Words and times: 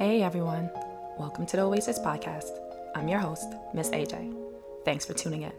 Hey 0.00 0.22
everyone, 0.22 0.70
welcome 1.18 1.44
to 1.44 1.58
the 1.58 1.62
Oasis 1.62 1.98
Podcast. 1.98 2.58
I'm 2.94 3.06
your 3.06 3.18
host, 3.18 3.52
Miss 3.74 3.90
AJ. 3.90 4.34
Thanks 4.82 5.04
for 5.04 5.12
tuning 5.12 5.42
in. 5.42 5.52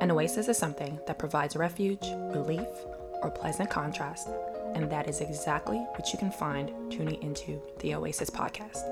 An 0.00 0.10
oasis 0.10 0.48
is 0.48 0.58
something 0.58 0.98
that 1.06 1.20
provides 1.20 1.54
refuge, 1.54 2.02
relief, 2.34 2.66
or 3.22 3.30
pleasant 3.30 3.70
contrast, 3.70 4.28
and 4.74 4.90
that 4.90 5.08
is 5.08 5.20
exactly 5.20 5.76
what 5.76 6.12
you 6.12 6.18
can 6.18 6.32
find 6.32 6.72
tuning 6.90 7.22
into 7.22 7.62
the 7.78 7.94
Oasis 7.94 8.28
Podcast. 8.28 8.82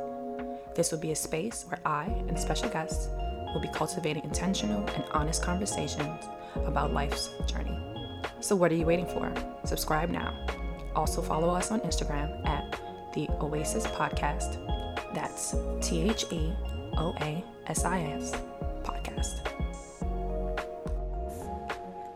This 0.76 0.92
will 0.92 1.00
be 1.00 1.10
a 1.10 1.16
space 1.16 1.64
where 1.66 1.80
I 1.84 2.04
and 2.28 2.38
special 2.38 2.68
guests 2.68 3.08
will 3.52 3.60
be 3.60 3.72
cultivating 3.74 4.22
intentional 4.22 4.86
and 4.90 5.02
honest 5.10 5.42
conversations 5.42 6.24
about 6.54 6.92
life's 6.92 7.30
journey. 7.48 7.76
So, 8.38 8.54
what 8.54 8.70
are 8.70 8.76
you 8.76 8.86
waiting 8.86 9.06
for? 9.06 9.32
Subscribe 9.64 10.08
now. 10.08 10.32
Also, 10.94 11.20
follow 11.20 11.52
us 11.52 11.72
on 11.72 11.80
Instagram 11.80 12.46
at 12.46 12.80
the 13.12 13.28
Oasis 13.40 13.84
Podcast. 13.88 14.67
That's 15.18 15.56
T 15.80 16.08
H 16.08 16.26
E 16.30 16.52
O 16.96 17.12
A 17.20 17.42
S 17.66 17.84
I 17.84 18.02
S 18.02 18.30
Podcast. 18.84 19.44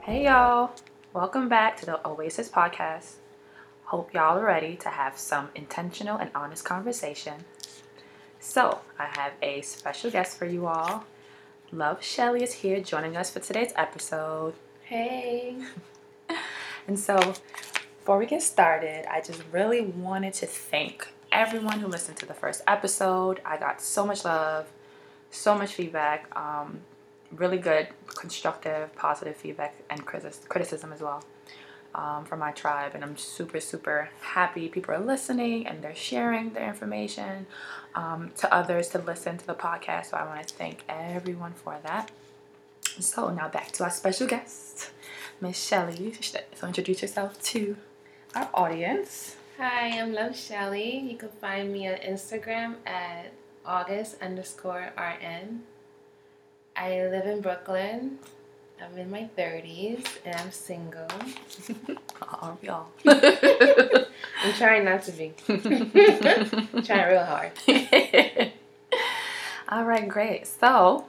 Hey, 0.03 0.27
y'all. 0.27 0.71
Welcome 1.13 1.49
back 1.49 1.77
to 1.79 1.87
the 1.87 2.07
Oasis 2.07 2.49
Podcast. 2.49 3.15
Hope 3.87 4.15
y'all 4.15 4.39
are 4.39 4.45
ready 4.45 4.77
to 4.77 4.89
have 4.89 5.19
some 5.19 5.49
intentional 5.57 6.17
and 6.17 6.31
honest 6.33 6.65
conversation. 6.65 7.45
So, 8.39 8.79
I 9.01 9.07
have 9.17 9.33
a 9.43 9.63
special 9.63 10.13
guest 10.13 10.39
for 10.39 10.47
you 10.47 10.69
all. 10.69 11.05
Love 11.73 12.05
Shelly 12.05 12.45
is 12.45 12.53
here 12.53 12.79
joining 12.79 13.17
us 13.17 13.31
for 13.31 13.41
today's 13.41 13.73
episode. 13.75 14.55
Hey. 14.85 15.57
And 16.87 16.99
so, 16.99 17.17
before 17.99 18.19
we 18.19 18.27
get 18.27 18.43
started, 18.43 19.07
I 19.11 19.21
just 19.21 19.43
really 19.53 19.81
wanted 19.81 20.35
to 20.35 20.47
thank 20.47 21.09
everyone 21.33 21.81
who 21.81 21.89
listened 21.89 22.19
to 22.19 22.27
the 22.27 22.35
first 22.35 22.63
episode. 22.67 23.41
I 23.45 23.57
got 23.57 23.81
so 23.81 24.07
much 24.07 24.25
love, 24.25 24.71
so 25.31 25.57
much 25.57 25.73
feedback, 25.75 26.29
um, 26.37 26.81
really 27.33 27.59
good, 27.59 27.89
constructive, 28.07 28.95
positive 28.95 29.37
feedback, 29.37 29.75
and 29.91 30.05
criticism 30.07 30.93
as 30.93 31.01
well 31.01 31.25
um, 31.95 32.25
from 32.25 32.39
my 32.39 32.53
tribe. 32.53 32.93
And 32.95 33.03
I'm 33.03 33.17
super, 33.17 33.61
super 33.61 34.11
happy 34.21 34.69
people 34.69 34.95
are 34.95 35.01
listening 35.01 35.67
and 35.67 35.83
they're 35.83 35.95
sharing 35.95 36.51
their 36.51 36.69
information 36.69 37.47
um, 37.95 38.31
to 38.39 38.53
others 38.55 38.89
to 38.91 38.99
listen 38.99 39.39
to 39.39 39.47
the 39.47 39.55
podcast. 39.55 40.07
So 40.07 40.17
I 40.17 40.27
want 40.27 40.47
to 40.47 40.55
thank 40.55 40.85
everyone 40.89 41.53
for 41.53 41.79
that. 41.85 42.11
So 43.01 43.31
now 43.31 43.49
back 43.49 43.73
to 43.73 43.85
our 43.85 43.91
special 43.91 44.27
guest, 44.27 44.91
Miss 45.41 45.63
Shelly. 45.63 46.15
So 46.55 46.67
introduce 46.67 47.01
yourself 47.03 47.43
to 47.45 47.77
our 48.35 48.49
audience. 48.53 49.37
Hi, 49.63 49.97
I'm 49.97 50.13
Love 50.13 50.37
Shelly. 50.37 50.99
You 50.99 51.17
can 51.17 51.29
find 51.41 51.73
me 51.73 51.87
on 51.87 51.95
Instagram 51.99 52.75
at 52.85 53.33
August 53.65 54.17
underscore 54.21 54.93
RN. 54.99 55.63
I 56.75 57.07
live 57.07 57.27
in 57.27 57.41
Brooklyn. 57.41 58.19
I'm 58.83 58.99
in 58.99 59.09
my 59.09 59.31
30s 59.39 60.05
and 60.25 60.35
I'm 60.35 60.51
single. 60.51 61.07
Are 62.23 62.59
we 62.61 62.71
all? 62.71 62.91
I'm 63.07 64.53
trying 64.59 64.85
not 64.85 65.05
to 65.05 65.13
be. 65.13 65.33
I'm 65.49 66.83
trying 66.83 67.13
real 67.13 67.25
hard. 67.25 67.53
all 69.69 69.85
right, 69.85 70.09
great. 70.09 70.49
So, 70.49 71.07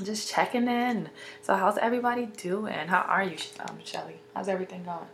just 0.00 0.30
checking 0.30 0.68
in. 0.68 1.10
So, 1.42 1.56
how's 1.56 1.78
everybody 1.78 2.26
doing? 2.26 2.86
How 2.86 3.00
are 3.00 3.24
you, 3.24 3.36
um, 3.68 3.78
Shelly? 3.82 4.20
How's 4.32 4.48
everything 4.48 4.84
going? 4.84 5.08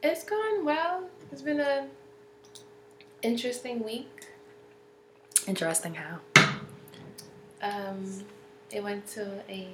It's 0.00 0.24
going 0.24 0.64
well. 0.64 1.10
It's 1.32 1.42
been 1.42 1.60
a 1.60 1.86
interesting 3.22 3.84
week. 3.84 4.26
Interesting. 5.46 5.94
How? 5.94 6.18
Um, 7.62 8.24
it 8.70 8.82
went 8.82 9.06
to 9.08 9.42
a 9.48 9.68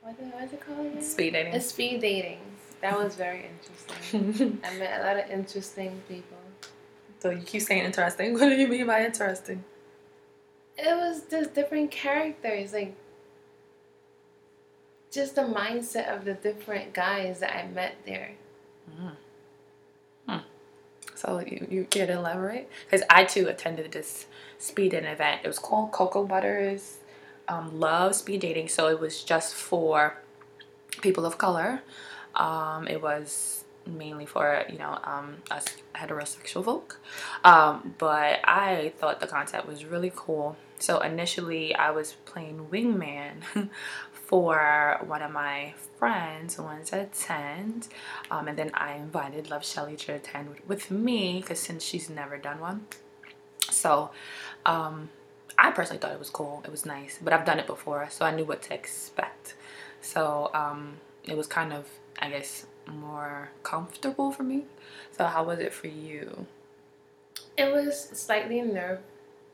what 0.00 0.16
is, 0.42 0.52
it 0.52 0.60
called 0.60 0.86
again? 0.86 1.02
Speed 1.02 1.32
dating. 1.32 1.54
A 1.54 1.60
speed 1.60 2.00
dating. 2.00 2.40
That 2.82 2.98
was 2.98 3.14
very 3.14 3.48
interesting. 3.48 4.60
I 4.64 4.76
met 4.76 5.00
a 5.00 5.04
lot 5.04 5.24
of 5.24 5.30
interesting 5.30 6.02
people. 6.08 6.36
so 7.20 7.30
you 7.30 7.42
keep 7.42 7.62
saying 7.62 7.84
interesting. 7.84 8.34
What 8.38 8.50
do 8.50 8.54
you 8.54 8.68
mean 8.68 8.86
by 8.86 9.04
interesting? 9.04 9.64
It 10.76 10.94
was 10.94 11.22
just 11.30 11.54
different 11.54 11.90
characters, 11.90 12.72
like 12.72 12.94
just 15.10 15.36
the 15.36 15.42
mindset 15.42 16.14
of 16.14 16.24
the 16.24 16.34
different 16.34 16.92
guys 16.92 17.40
that 17.40 17.56
I 17.56 17.66
met 17.68 17.96
there. 18.04 18.32
So 21.24 21.42
you, 21.46 21.66
you 21.70 21.84
care 21.84 22.06
to 22.06 22.14
elaborate? 22.14 22.68
Because 22.84 23.04
I 23.08 23.24
too 23.24 23.48
attended 23.48 23.92
this 23.92 24.26
speed 24.58 24.90
dating 24.90 25.08
event. 25.08 25.40
It 25.44 25.48
was 25.48 25.58
called 25.58 25.92
Cocoa 25.92 26.24
Butters 26.24 26.98
um, 27.48 27.78
Love 27.78 28.14
Speed 28.14 28.40
Dating. 28.40 28.68
So 28.68 28.88
it 28.88 29.00
was 29.00 29.22
just 29.22 29.54
for 29.54 30.18
people 31.00 31.24
of 31.24 31.38
color. 31.38 31.82
Um, 32.34 32.88
it 32.88 33.00
was 33.00 33.64
mainly 33.86 34.24
for 34.24 34.64
you 34.70 34.78
know 34.78 34.98
um, 35.04 35.36
us 35.50 35.66
heterosexual 35.94 36.64
folk. 36.64 37.00
Um, 37.44 37.94
but 37.98 38.40
I 38.44 38.92
thought 38.98 39.20
the 39.20 39.26
concept 39.26 39.66
was 39.66 39.84
really 39.84 40.12
cool. 40.14 40.56
So 40.78 41.00
initially 41.00 41.74
I 41.74 41.90
was 41.90 42.14
playing 42.24 42.66
wingman 42.70 43.42
for 44.34 44.98
one 45.06 45.22
of 45.22 45.30
my 45.30 45.72
friends 45.96 46.56
who 46.56 46.64
wanted 46.64 46.84
to 46.84 47.02
attend. 47.02 47.86
Um, 48.32 48.48
and 48.48 48.58
then 48.58 48.72
I 48.74 48.94
invited 48.94 49.48
Love 49.48 49.64
Shelly 49.64 49.94
to 49.98 50.14
attend 50.14 50.48
with, 50.48 50.66
with 50.66 50.90
me 50.90 51.38
because 51.40 51.60
since 51.60 51.84
she's 51.84 52.10
never 52.10 52.36
done 52.36 52.58
one. 52.58 52.86
So 53.70 54.10
um, 54.66 55.10
I 55.56 55.70
personally 55.70 56.00
thought 56.00 56.10
it 56.10 56.18
was 56.18 56.30
cool. 56.30 56.62
It 56.64 56.72
was 56.72 56.84
nice. 56.84 57.20
But 57.22 57.32
I've 57.32 57.44
done 57.44 57.60
it 57.60 57.68
before, 57.68 58.08
so 58.10 58.24
I 58.24 58.34
knew 58.34 58.44
what 58.44 58.60
to 58.62 58.74
expect. 58.74 59.54
So 60.00 60.50
um, 60.52 60.94
it 61.22 61.36
was 61.36 61.46
kind 61.46 61.72
of, 61.72 61.86
I 62.18 62.28
guess, 62.28 62.66
more 62.88 63.50
comfortable 63.62 64.32
for 64.32 64.42
me. 64.42 64.64
So 65.16 65.26
how 65.26 65.44
was 65.44 65.60
it 65.60 65.72
for 65.72 65.86
you? 65.86 66.44
It 67.56 67.72
was 67.72 68.08
slightly 68.14 68.60
nerve, 68.62 68.98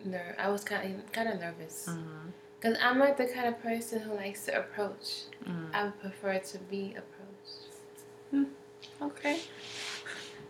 nerve. 0.02 0.36
I 0.38 0.48
was 0.48 0.64
kind 0.64 1.00
of 1.00 1.12
kind 1.12 1.28
of 1.28 1.38
nervous 1.38 1.86
Mm-hmm. 1.86 2.30
Because 2.60 2.76
I'm 2.82 2.98
not 2.98 3.16
the 3.16 3.26
kind 3.26 3.48
of 3.48 3.60
person 3.62 4.00
who 4.00 4.14
likes 4.14 4.44
to 4.46 4.58
approach. 4.58 5.22
Mm. 5.46 5.74
I 5.74 5.84
would 5.84 6.00
prefer 6.00 6.38
to 6.38 6.58
be 6.58 6.94
approached. 6.96 8.46
Okay. 9.00 9.40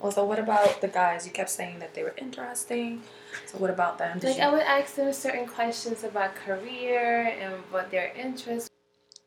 Well, 0.01 0.11
so 0.11 0.25
what 0.25 0.39
about 0.39 0.81
the 0.81 0.89
guys? 0.89 1.25
You 1.27 1.33
kept 1.33 1.51
saying 1.51 1.79
that 1.79 1.95
they 1.95 2.03
were 2.03 2.15
interesting. 2.17 3.03
So 3.47 3.59
what 3.59 3.71
about 3.71 3.99
them? 3.99 4.19
Did 4.19 4.29
Like 4.31 4.37
you- 4.39 4.43
I 4.43 4.51
would 4.53 4.63
ask 4.63 4.95
them 4.97 5.13
certain 5.13 5.47
questions 5.47 6.03
about 6.03 6.35
career 6.35 7.29
and 7.39 7.63
what 7.71 7.91
their 7.91 8.13
interests. 8.15 8.69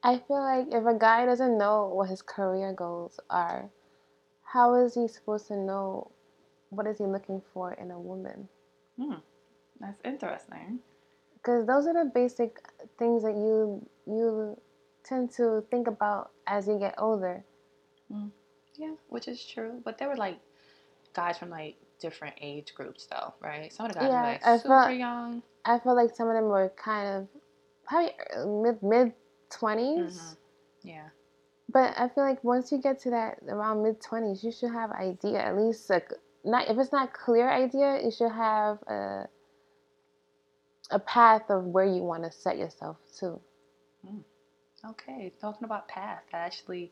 I 0.04 0.18
feel 0.20 0.42
like 0.42 0.68
if 0.74 0.86
a 0.86 0.98
guy 0.98 1.26
doesn't 1.26 1.58
know 1.58 1.88
what 1.88 2.10
his 2.10 2.22
career 2.22 2.74
goals 2.74 3.20
are, 3.30 3.70
how 4.44 4.74
is 4.76 4.96
he 4.96 5.08
supposed 5.08 5.48
to 5.48 5.56
know 5.56 6.12
what 6.70 6.86
is 6.88 6.98
he 6.98 7.06
looking 7.06 7.42
for 7.54 7.74
in 7.74 7.92
a 7.92 8.00
woman? 8.00 8.50
Hmm. 8.98 9.16
That's 9.80 10.00
interesting. 10.04 10.80
Because 11.44 11.68
those 11.68 11.88
are 11.88 11.94
the 11.94 12.10
basic 12.10 12.58
things 12.98 13.24
that 13.24 13.34
you 13.36 13.86
you 14.08 14.58
tend 15.04 15.30
to 15.34 15.64
think 15.70 15.88
about 15.88 16.32
as 16.48 16.68
you 16.68 16.80
get 16.80 16.96
older. 16.98 17.44
Yeah, 18.76 18.94
which 19.10 19.28
is 19.28 19.46
true. 19.46 19.82
But 19.84 19.98
there 19.98 20.08
were 20.08 20.16
like 20.16 20.40
guys 21.14 21.38
from 21.38 21.50
like 21.50 21.76
different 22.00 22.36
age 22.42 22.74
groups 22.74 23.08
though, 23.08 23.34
right? 23.42 23.72
Some 23.74 23.86
of 23.88 23.94
the 23.94 24.00
guys 24.00 24.10
Yeah, 24.10 24.22
were 24.22 24.28
like 24.28 24.46
I 24.48 24.58
super 24.58 24.68
felt- 24.70 24.96
young. 24.96 25.44
I 25.66 25.80
feel 25.80 25.96
like 25.96 26.16
some 26.16 26.28
of 26.28 26.34
them 26.36 26.46
were 26.46 26.70
kind 26.76 27.08
of 27.18 27.28
probably 27.86 28.14
mid 28.64 28.82
mid 28.84 29.14
20s 29.50 30.18
Mhm. 30.18 30.38
Yeah. 30.84 31.10
But 31.70 31.94
I 31.98 32.10
feel 32.10 32.24
like 32.24 32.44
once 32.44 32.72
you 32.72 32.78
get 32.80 33.00
to 33.00 33.10
that 33.12 33.40
around 33.48 33.84
mid 33.84 34.02
twenties, 34.02 34.44
you 34.44 34.52
should 34.52 34.72
have 34.72 34.92
idea 34.92 35.40
at 35.40 35.56
least 35.58 35.90
a 35.90 36.02
not 36.44 36.68
if 36.70 36.78
it's 36.78 36.92
not 36.92 37.14
clear 37.14 37.50
idea, 37.50 38.02
you 38.04 38.12
should 38.12 38.32
have 38.32 38.82
a 38.88 39.28
a 40.92 41.00
path 41.00 41.50
of 41.50 41.66
where 41.66 41.86
you 41.86 42.04
want 42.04 42.24
to 42.24 42.32
set 42.32 42.58
yourself 42.58 42.98
to. 43.20 43.40
Okay, 44.86 45.32
talking 45.40 45.66
about 45.66 45.88
path, 45.88 46.24
actually 46.34 46.92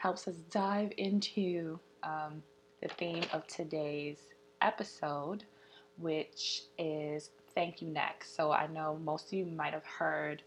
helps 0.00 0.28
us 0.28 0.36
dive 0.50 0.92
into 0.96 1.78
um, 2.02 2.42
the 2.82 2.88
theme 2.88 3.24
of 3.32 3.46
today's 3.46 4.18
episode, 4.62 5.44
which 5.98 6.62
is 6.78 7.30
Thank 7.54 7.82
You 7.82 7.88
Next. 7.88 8.36
So 8.36 8.52
I 8.52 8.66
know 8.66 8.98
most 9.02 9.28
of 9.28 9.32
you 9.34 9.46
might 9.46 9.72
have 9.74 9.84
heard 9.86 10.42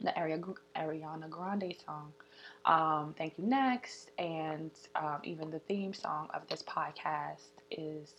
the 0.00 0.12
Ariana 0.76 1.30
Grande 1.30 1.74
song, 1.84 2.12
um, 2.64 3.14
Thank 3.16 3.38
You 3.38 3.44
Next, 3.46 4.10
and 4.18 4.70
um, 4.96 5.20
even 5.24 5.50
the 5.50 5.60
theme 5.60 5.94
song 5.94 6.28
of 6.34 6.46
this 6.48 6.62
podcast 6.62 7.48
is 7.70 8.14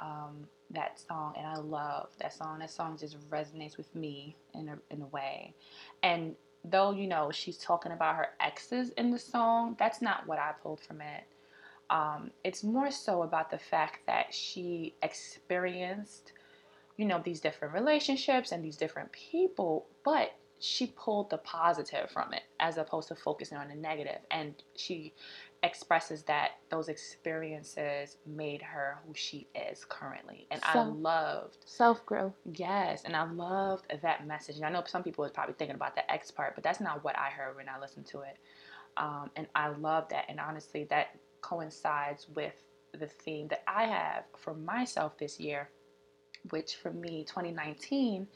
um, 0.00 0.46
that 0.70 0.98
song, 0.98 1.34
and 1.36 1.46
I 1.46 1.56
love 1.56 2.08
that 2.20 2.32
song. 2.32 2.58
That 2.58 2.70
song 2.70 2.96
just 2.98 3.16
resonates 3.30 3.76
with 3.76 3.94
me 3.94 4.36
in 4.54 4.68
a, 4.68 4.78
in 4.90 5.02
a 5.02 5.06
way. 5.06 5.54
And 6.02 6.34
though 6.64 6.90
you 6.90 7.06
know 7.06 7.30
she's 7.30 7.56
talking 7.56 7.92
about 7.92 8.16
her 8.16 8.28
exes 8.40 8.90
in 8.90 9.10
the 9.10 9.18
song, 9.18 9.76
that's 9.78 10.02
not 10.02 10.26
what 10.26 10.38
I 10.38 10.52
pulled 10.62 10.80
from 10.80 11.00
it. 11.00 11.24
Um, 11.88 12.30
it's 12.42 12.64
more 12.64 12.90
so 12.90 13.22
about 13.22 13.50
the 13.50 13.58
fact 13.58 14.00
that 14.06 14.34
she 14.34 14.94
experienced, 15.02 16.32
you 16.96 17.04
know, 17.04 17.20
these 17.24 17.40
different 17.40 17.74
relationships 17.74 18.50
and 18.50 18.64
these 18.64 18.76
different 18.76 19.12
people, 19.12 19.86
but 20.04 20.32
she 20.58 20.88
pulled 20.96 21.30
the 21.30 21.38
positive 21.38 22.10
from 22.10 22.32
it 22.32 22.42
as 22.60 22.78
opposed 22.78 23.08
to 23.08 23.14
focusing 23.14 23.58
on 23.58 23.68
the 23.68 23.74
negative. 23.74 24.18
And 24.30 24.54
she 24.74 25.12
expresses 25.62 26.22
that 26.24 26.52
those 26.70 26.88
experiences 26.88 28.16
made 28.26 28.62
her 28.62 28.98
who 29.06 29.14
she 29.14 29.48
is 29.54 29.84
currently. 29.84 30.46
And 30.50 30.60
I 30.64 30.82
loved 30.82 31.58
self 31.64 32.04
growth. 32.06 32.34
Yes, 32.54 33.02
and 33.04 33.16
I 33.16 33.30
loved 33.30 33.86
that 34.02 34.26
message. 34.26 34.56
And 34.56 34.64
I 34.64 34.70
know 34.70 34.82
some 34.86 35.02
people 35.02 35.24
are 35.24 35.30
probably 35.30 35.54
thinking 35.54 35.76
about 35.76 35.94
the 35.94 36.10
X 36.10 36.30
part, 36.30 36.54
but 36.54 36.64
that's 36.64 36.80
not 36.80 37.02
what 37.04 37.18
I 37.18 37.30
heard 37.30 37.56
when 37.56 37.68
I 37.68 37.80
listened 37.80 38.06
to 38.06 38.20
it. 38.20 38.38
Um, 38.96 39.30
and 39.36 39.46
I 39.54 39.68
love 39.68 40.08
that. 40.10 40.26
And 40.28 40.40
honestly, 40.40 40.84
that 40.84 41.16
coincides 41.40 42.26
with 42.34 42.54
the 42.98 43.06
theme 43.06 43.48
that 43.48 43.62
I 43.66 43.84
have 43.84 44.24
for 44.36 44.54
myself 44.54 45.18
this 45.18 45.38
year, 45.38 45.68
which 46.50 46.76
for 46.76 46.90
me, 46.90 47.24
2019 47.24 48.26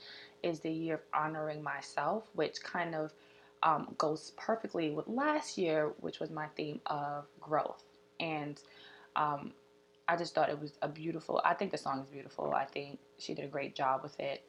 is 0.42 0.60
the 0.60 0.70
year 0.70 0.94
of 0.94 1.00
honoring 1.14 1.62
myself, 1.62 2.28
which 2.34 2.62
kind 2.62 2.94
of 2.94 3.12
um, 3.62 3.94
goes 3.98 4.32
perfectly 4.36 4.90
with 4.90 5.06
last 5.08 5.58
year, 5.58 5.92
which 6.00 6.20
was 6.20 6.30
my 6.30 6.46
theme 6.56 6.80
of 6.86 7.24
growth. 7.40 7.82
And 8.18 8.60
um, 9.16 9.52
I 10.08 10.16
just 10.16 10.34
thought 10.34 10.48
it 10.48 10.60
was 10.60 10.72
a 10.82 10.88
beautiful, 10.88 11.40
I 11.44 11.54
think 11.54 11.70
the 11.70 11.78
song 11.78 12.00
is 12.00 12.08
beautiful. 12.08 12.52
I 12.54 12.64
think 12.64 12.98
she 13.18 13.34
did 13.34 13.44
a 13.44 13.48
great 13.48 13.74
job 13.74 14.02
with 14.02 14.18
it. 14.18 14.42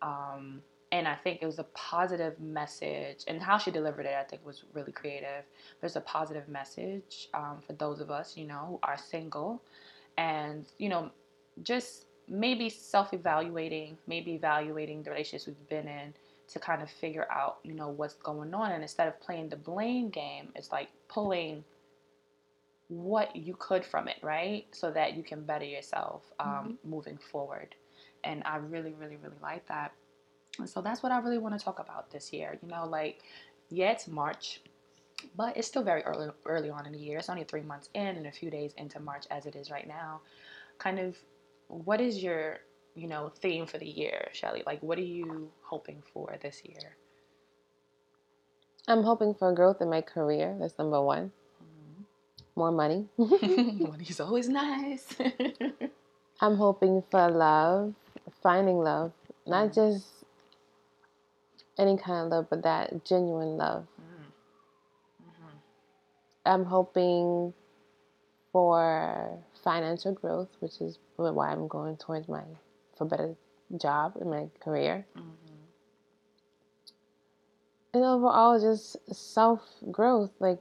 Um, 0.00 0.62
and 0.92 1.08
I 1.08 1.14
think 1.14 1.40
it 1.40 1.46
was 1.46 1.58
a 1.58 1.64
positive 1.72 2.38
message, 2.38 3.24
and 3.26 3.40
how 3.40 3.56
she 3.56 3.70
delivered 3.70 4.04
it, 4.04 4.14
I 4.14 4.24
think, 4.24 4.44
was 4.44 4.62
really 4.74 4.92
creative. 4.92 5.44
There's 5.80 5.96
a 5.96 6.02
positive 6.02 6.48
message 6.48 7.28
um, 7.32 7.62
for 7.66 7.72
those 7.72 8.00
of 8.00 8.10
us, 8.10 8.36
you 8.36 8.46
know, 8.46 8.66
who 8.68 8.78
are 8.82 8.98
single, 8.98 9.62
and 10.18 10.66
you 10.78 10.90
know, 10.90 11.10
just 11.62 12.04
maybe 12.28 12.68
self-evaluating, 12.68 13.96
maybe 14.06 14.34
evaluating 14.34 15.02
the 15.02 15.10
relationships 15.10 15.46
we've 15.46 15.68
been 15.68 15.88
in 15.88 16.12
to 16.48 16.58
kind 16.58 16.82
of 16.82 16.90
figure 16.90 17.26
out, 17.30 17.58
you 17.62 17.74
know, 17.74 17.88
what's 17.88 18.14
going 18.14 18.54
on. 18.54 18.72
And 18.72 18.82
instead 18.82 19.08
of 19.08 19.20
playing 19.20 19.48
the 19.48 19.56
blame 19.56 20.10
game, 20.10 20.48
it's 20.54 20.70
like 20.70 20.88
pulling 21.08 21.64
what 22.88 23.34
you 23.34 23.56
could 23.58 23.84
from 23.84 24.08
it, 24.08 24.16
right? 24.22 24.66
So 24.72 24.90
that 24.90 25.16
you 25.16 25.22
can 25.22 25.44
better 25.44 25.64
yourself 25.64 26.22
um, 26.38 26.48
mm-hmm. 26.48 26.90
moving 26.90 27.18
forward. 27.18 27.74
And 28.24 28.42
I 28.44 28.56
really, 28.56 28.92
really, 28.92 29.16
really 29.16 29.38
like 29.42 29.66
that. 29.68 29.92
And 30.58 30.68
so 30.68 30.82
that's 30.82 31.02
what 31.02 31.12
I 31.12 31.18
really 31.18 31.38
want 31.38 31.58
to 31.58 31.64
talk 31.64 31.78
about 31.78 32.10
this 32.10 32.32
year. 32.32 32.58
You 32.62 32.68
know, 32.68 32.86
like, 32.86 33.22
yeah, 33.70 33.92
it's 33.92 34.06
March, 34.06 34.60
but 35.36 35.56
it's 35.56 35.66
still 35.66 35.82
very 35.82 36.02
early, 36.02 36.28
early 36.44 36.68
on 36.68 36.84
in 36.84 36.92
the 36.92 36.98
year. 36.98 37.18
It's 37.18 37.30
only 37.30 37.44
three 37.44 37.62
months 37.62 37.88
in 37.94 38.06
and 38.06 38.26
a 38.26 38.32
few 38.32 38.50
days 38.50 38.74
into 38.76 39.00
March 39.00 39.24
as 39.30 39.46
it 39.46 39.56
is 39.56 39.70
right 39.70 39.88
now. 39.88 40.20
Kind 40.78 40.98
of, 40.98 41.16
what 41.68 42.00
is 42.00 42.22
your 42.22 42.58
you 42.94 43.08
know, 43.08 43.32
theme 43.40 43.66
for 43.66 43.78
the 43.78 43.86
year, 43.86 44.28
Shelly? 44.32 44.62
Like, 44.66 44.82
what 44.82 44.98
are 44.98 45.02
you 45.02 45.50
hoping 45.62 46.02
for 46.12 46.36
this 46.40 46.62
year? 46.64 46.96
I'm 48.88 49.02
hoping 49.02 49.34
for 49.34 49.52
growth 49.52 49.80
in 49.80 49.88
my 49.88 50.00
career. 50.00 50.56
That's 50.60 50.76
number 50.78 51.00
one. 51.00 51.32
Mm-hmm. 51.62 52.02
More 52.56 52.72
money. 52.72 53.06
Money's 53.18 54.20
always 54.20 54.48
nice. 54.48 55.14
I'm 56.40 56.56
hoping 56.56 57.02
for 57.10 57.30
love, 57.30 57.94
finding 58.42 58.78
love, 58.78 59.12
not 59.46 59.70
mm. 59.70 59.74
just 59.74 60.06
any 61.78 61.96
kind 61.96 62.26
of 62.26 62.30
love, 62.32 62.46
but 62.50 62.62
that 62.64 63.04
genuine 63.04 63.56
love. 63.56 63.86
Mm. 64.00 64.24
Mm-hmm. 65.22 65.56
I'm 66.46 66.64
hoping 66.64 67.54
for 68.50 69.38
financial 69.62 70.12
growth, 70.12 70.48
which 70.58 70.80
is 70.80 70.98
why 71.16 71.52
I'm 71.52 71.68
going 71.68 71.96
towards 71.96 72.28
my 72.28 72.42
for 73.02 73.14
a 73.14 73.16
better 73.16 73.34
job 73.80 74.16
in 74.20 74.30
my 74.30 74.48
career. 74.60 75.06
Mm-hmm. 75.16 75.30
And 77.94 78.04
overall, 78.04 78.58
just 78.58 78.96
self 79.14 79.60
growth, 79.90 80.30
like 80.40 80.58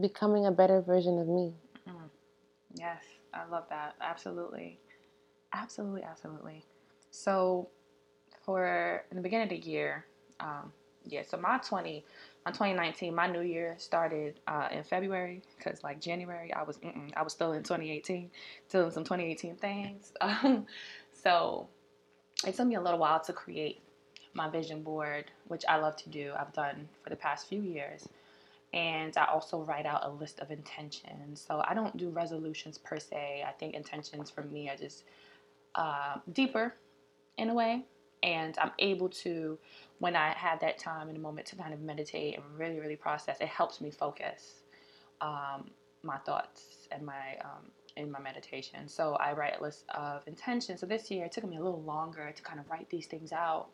becoming 0.00 0.46
a 0.46 0.52
better 0.52 0.80
version 0.80 1.18
of 1.18 1.26
me. 1.26 1.52
Mm-hmm. 1.88 2.06
Yes, 2.74 3.02
I 3.34 3.46
love 3.46 3.64
that. 3.70 3.94
Absolutely. 4.00 4.78
Absolutely, 5.52 6.04
absolutely. 6.04 6.64
So, 7.10 7.68
for 8.44 9.04
in 9.10 9.16
the 9.16 9.22
beginning 9.22 9.44
of 9.44 9.50
the 9.50 9.68
year, 9.68 10.04
um, 10.38 10.72
yeah, 11.04 11.22
so 11.26 11.36
my 11.36 11.58
20, 11.58 12.04
my 12.44 12.52
2019, 12.52 13.14
my 13.14 13.26
new 13.26 13.42
year 13.42 13.74
started 13.78 14.40
uh, 14.46 14.68
in 14.70 14.82
February 14.82 15.42
because 15.56 15.82
like 15.84 16.00
January, 16.00 16.52
I 16.52 16.62
was 16.62 16.78
I 17.14 17.22
was 17.22 17.32
still 17.32 17.52
in 17.52 17.62
2018, 17.62 18.30
doing 18.70 18.90
some 18.90 19.04
2018 19.04 19.56
things. 19.56 20.12
Um, 20.20 20.66
so 21.12 21.68
it 22.46 22.54
took 22.54 22.66
me 22.66 22.76
a 22.76 22.80
little 22.80 22.98
while 22.98 23.20
to 23.20 23.32
create 23.32 23.82
my 24.34 24.48
vision 24.48 24.82
board, 24.82 25.26
which 25.48 25.64
I 25.68 25.76
love 25.76 25.96
to 25.96 26.08
do. 26.08 26.32
I've 26.38 26.52
done 26.52 26.88
for 27.02 27.10
the 27.10 27.16
past 27.16 27.48
few 27.48 27.60
years. 27.60 28.08
And 28.72 29.16
I 29.16 29.24
also 29.24 29.62
write 29.62 29.84
out 29.84 30.02
a 30.04 30.10
list 30.10 30.38
of 30.38 30.50
intentions. 30.50 31.44
So 31.46 31.62
I 31.66 31.74
don't 31.74 31.96
do 31.96 32.08
resolutions 32.10 32.78
per 32.78 33.00
se. 33.00 33.44
I 33.46 33.50
think 33.52 33.74
intentions 33.74 34.30
for 34.30 34.42
me 34.44 34.68
are 34.68 34.76
just 34.76 35.04
uh, 35.74 36.16
deeper 36.32 36.74
in 37.36 37.50
a 37.50 37.54
way. 37.54 37.84
And 38.22 38.56
I'm 38.58 38.70
able 38.78 39.08
to, 39.08 39.58
when 40.00 40.16
I 40.16 40.32
have 40.32 40.60
that 40.60 40.78
time 40.78 41.08
in 41.08 41.16
a 41.16 41.18
moment 41.18 41.46
to 41.48 41.56
kind 41.56 41.72
of 41.72 41.80
meditate 41.80 42.34
and 42.34 42.44
really, 42.58 42.80
really 42.80 42.96
process, 42.96 43.36
it 43.40 43.48
helps 43.48 43.80
me 43.80 43.90
focus 43.90 44.62
um, 45.20 45.70
my 46.02 46.16
thoughts 46.18 46.88
and 46.90 47.04
my 47.04 47.36
um, 47.44 47.70
in 47.96 48.10
my 48.10 48.18
meditation. 48.18 48.88
So 48.88 49.14
I 49.14 49.32
write 49.34 49.60
a 49.60 49.62
list 49.62 49.84
of 49.94 50.22
intentions. 50.26 50.80
So 50.80 50.86
this 50.86 51.10
year 51.10 51.26
it 51.26 51.32
took 51.32 51.44
me 51.44 51.56
a 51.58 51.62
little 51.62 51.82
longer 51.82 52.32
to 52.34 52.42
kind 52.42 52.58
of 52.58 52.68
write 52.70 52.88
these 52.88 53.06
things 53.06 53.30
out 53.30 53.68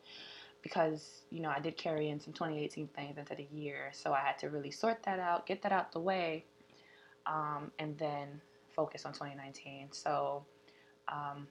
because 0.62 1.22
you 1.30 1.40
know 1.40 1.48
I 1.48 1.60
did 1.60 1.76
carry 1.76 2.08
in 2.08 2.18
some 2.18 2.32
2018 2.32 2.88
things 2.88 3.18
into 3.18 3.36
the 3.36 3.46
year. 3.52 3.90
So 3.92 4.12
I 4.12 4.20
had 4.20 4.36
to 4.40 4.50
really 4.50 4.72
sort 4.72 5.04
that 5.04 5.20
out, 5.20 5.46
get 5.46 5.62
that 5.62 5.70
out 5.70 5.92
the 5.92 6.00
way, 6.00 6.44
um, 7.26 7.70
and 7.78 7.96
then 7.98 8.40
focus 8.74 9.04
on 9.06 9.12
2019. 9.12 9.88
So 9.92 10.44
um, 11.06 11.46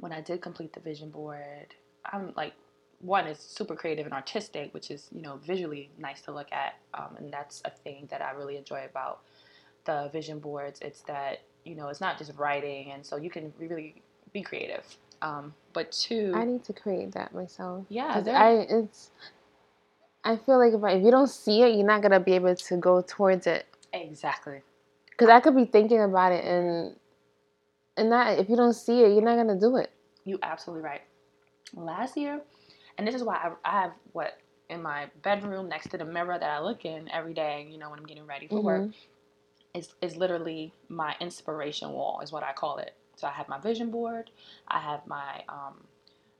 when 0.00 0.12
I 0.12 0.20
did 0.20 0.42
complete 0.42 0.74
the 0.74 0.80
vision 0.80 1.08
board, 1.08 1.74
I'm 2.04 2.34
like 2.36 2.52
one 3.00 3.26
is 3.26 3.38
super 3.38 3.74
creative 3.74 4.06
and 4.06 4.14
artistic, 4.14 4.72
which 4.74 4.90
is 4.90 5.08
you 5.14 5.22
know 5.22 5.38
visually 5.44 5.90
nice 5.98 6.20
to 6.22 6.32
look 6.32 6.52
at, 6.52 6.74
um, 6.94 7.16
and 7.18 7.32
that's 7.32 7.62
a 7.64 7.70
thing 7.70 8.06
that 8.10 8.22
I 8.22 8.32
really 8.32 8.56
enjoy 8.56 8.84
about 8.84 9.20
the 9.84 10.08
vision 10.12 10.38
boards. 10.38 10.80
It's 10.80 11.02
that 11.02 11.40
you 11.64 11.74
know, 11.74 11.88
it's 11.88 12.00
not 12.00 12.18
just 12.18 12.32
writing, 12.36 12.92
and 12.92 13.04
so 13.04 13.16
you 13.16 13.30
can 13.30 13.52
really 13.58 14.02
be 14.32 14.42
creative. 14.42 14.84
Um, 15.22 15.54
but 15.72 15.90
two, 15.92 16.32
I 16.34 16.44
need 16.44 16.64
to 16.64 16.72
create 16.72 17.12
that 17.12 17.34
myself. 17.34 17.86
Yeah, 17.88 18.22
I 18.26 18.66
it's. 18.68 19.10
I 20.26 20.36
feel 20.36 20.58
like 20.58 20.72
if 20.72 20.82
I, 20.82 20.92
if 20.92 21.04
you 21.04 21.10
don't 21.10 21.28
see 21.28 21.62
it, 21.62 21.74
you're 21.74 21.86
not 21.86 22.02
gonna 22.02 22.20
be 22.20 22.32
able 22.32 22.54
to 22.54 22.76
go 22.76 23.02
towards 23.02 23.46
it. 23.46 23.66
Exactly. 23.92 24.62
Because 25.10 25.28
I 25.28 25.40
could 25.40 25.56
be 25.56 25.64
thinking 25.64 26.00
about 26.00 26.32
it, 26.32 26.44
and 26.44 26.96
and 27.96 28.12
that 28.12 28.38
if 28.38 28.48
you 28.48 28.56
don't 28.56 28.74
see 28.74 29.02
it, 29.02 29.12
you're 29.12 29.22
not 29.22 29.36
gonna 29.36 29.58
do 29.58 29.76
it. 29.76 29.90
You 30.24 30.38
absolutely 30.42 30.84
right. 30.84 31.02
Last 31.74 32.16
year, 32.16 32.40
and 32.98 33.06
this 33.06 33.14
is 33.14 33.22
why 33.22 33.36
I, 33.36 33.52
I 33.64 33.80
have 33.82 33.92
what 34.12 34.38
in 34.70 34.82
my 34.82 35.06
bedroom 35.22 35.68
next 35.68 35.90
to 35.90 35.98
the 35.98 36.04
mirror 36.04 36.38
that 36.38 36.50
I 36.50 36.60
look 36.60 36.84
in 36.84 37.08
every 37.10 37.34
day. 37.34 37.66
You 37.70 37.78
know, 37.78 37.90
when 37.90 37.98
I'm 37.98 38.06
getting 38.06 38.26
ready 38.26 38.46
for 38.46 38.56
mm-hmm. 38.56 38.66
work 38.66 38.90
is, 39.74 39.94
is 40.00 40.16
literally 40.16 40.72
my 40.88 41.14
inspiration 41.20 41.90
wall 41.90 42.20
is 42.22 42.32
what 42.32 42.42
I 42.42 42.52
call 42.52 42.78
it. 42.78 42.94
So 43.16 43.26
I 43.26 43.32
have 43.32 43.48
my 43.48 43.58
vision 43.58 43.90
board. 43.90 44.30
I 44.68 44.80
have 44.80 45.06
my 45.06 45.42
um, 45.48 45.74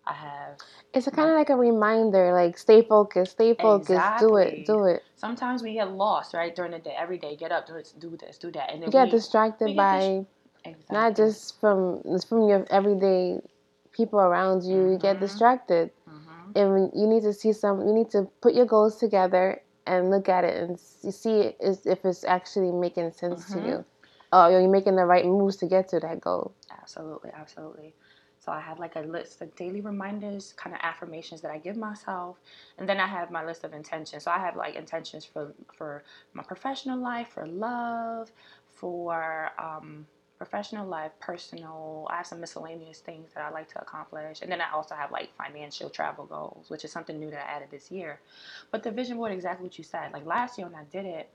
I 0.07 0.13
have. 0.13 0.59
It's 0.93 1.09
kind 1.09 1.31
of 1.31 1.37
like 1.37 1.51
a 1.51 1.57
reminder, 1.57 2.33
like 2.33 2.59
stay 2.59 2.83
focused, 2.83 3.33
stay 3.33 3.55
focused, 3.55 3.91
exactly. 3.91 4.29
do 4.29 4.37
it, 4.37 4.67
do 4.67 4.85
it. 4.85 5.03
Sometimes 5.17 5.63
we 5.63 5.75
get 5.75 5.93
lost, 5.93 6.35
right, 6.35 6.55
during 6.55 6.73
the 6.73 6.79
day, 6.79 6.95
every 6.99 7.19
day. 7.19 7.37
Get 7.37 7.53
up, 7.53 7.67
do 7.67 7.75
this, 7.75 7.93
do 7.93 8.17
this, 8.17 8.39
do 8.39 8.51
that, 8.53 8.71
and 8.71 8.83
then 8.83 8.89
you 8.89 8.93
get 8.93 9.07
we, 9.07 9.11
distracted 9.11 9.67
we 9.67 9.75
by 9.75 9.99
dis- 9.99 10.27
exactly. 10.65 10.95
not 10.95 11.17
just 11.17 11.61
from 11.61 12.03
from 12.29 12.49
your 12.49 12.67
everyday 12.71 13.41
people 13.93 14.21
around 14.21 14.65
you. 14.65 14.77
Mm-hmm. 14.77 14.93
You 14.93 14.99
get 14.99 15.17
mm-hmm. 15.17 15.25
distracted, 15.25 15.91
mm-hmm. 15.91 16.04
And 16.55 16.91
you 16.95 17.07
need 17.07 17.23
to 17.23 17.33
see 17.33 17.53
some. 17.53 17.87
You 17.87 17.93
need 17.93 18.11
to 18.11 18.29
put 18.41 18.55
your 18.55 18.67
goals 18.67 18.97
together 18.97 19.61
and 19.87 20.11
look 20.11 20.29
at 20.29 20.45
it 20.45 20.57
and 20.63 20.81
you 21.03 21.11
see 21.11 21.55
if 21.61 22.05
it's 22.05 22.25
actually 22.25 22.73
making 22.73 23.13
sense 23.13 23.45
mm-hmm. 23.45 23.61
to 23.61 23.69
you. 23.69 23.85
Oh, 24.33 24.49
you're 24.49 24.69
making 24.69 24.97
the 24.97 25.05
right 25.05 25.25
moves 25.25 25.57
to 25.59 25.67
get 25.67 25.89
to 25.89 26.01
that 26.01 26.21
goal. 26.21 26.53
Absolutely, 26.71 27.31
absolutely. 27.35 27.95
So 28.45 28.53
I 28.53 28.61
have 28.61 28.79
like 28.79 28.97
a 28.97 29.01
list 29.01 29.41
of 29.41 29.55
daily 29.57 29.81
reminders, 29.81 30.53
kind 30.57 30.75
of 30.75 30.81
affirmations 30.83 31.41
that 31.43 31.51
I 31.51 31.59
give 31.59 31.77
myself, 31.77 32.37
and 32.77 32.87
then 32.87 33.01
I 33.01 33.07
have 33.07 33.31
my 33.31 33.45
list 33.45 33.65
of 33.65 33.73
intentions. 33.73 34.25
So 34.25 34.31
I 34.31 34.39
have 34.39 34.57
like 34.57 34.75
intentions 34.75 35.25
for 35.25 35.55
for 35.73 36.03
my 36.35 36.43
professional 36.43 36.99
life, 36.99 37.29
for 37.29 37.47
love, 37.47 38.31
for 38.69 39.51
um, 39.59 40.07
professional 40.45 40.87
life, 40.87 41.13
personal. 41.21 42.07
I 42.11 42.17
have 42.17 42.27
some 42.27 42.41
miscellaneous 42.41 42.99
things 42.99 43.31
that 43.35 43.43
I 43.45 43.51
like 43.51 43.69
to 43.73 43.81
accomplish. 43.81 44.43
And 44.43 44.53
then 44.53 44.61
I 44.61 44.71
also 44.75 44.95
have 44.95 45.11
like 45.11 45.31
financial 45.37 45.89
travel 45.89 46.27
goals, 46.27 46.67
which 46.69 46.85
is 46.85 46.93
something 46.93 47.19
new 47.19 47.31
that 47.31 47.47
I 47.49 47.57
added 47.57 47.69
this 47.71 47.91
year. 47.91 48.21
But 48.71 48.83
the 48.83 48.91
vision 48.91 49.17
board, 49.17 49.33
exactly 49.33 49.65
what 49.65 49.79
you 49.79 49.85
said. 49.85 50.13
Like 50.13 50.27
last 50.27 50.59
year 50.59 50.67
when 50.67 50.77
I 50.77 50.85
did 50.93 51.07
it, 51.07 51.31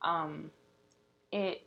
um, 0.00 0.50
it 1.30 1.62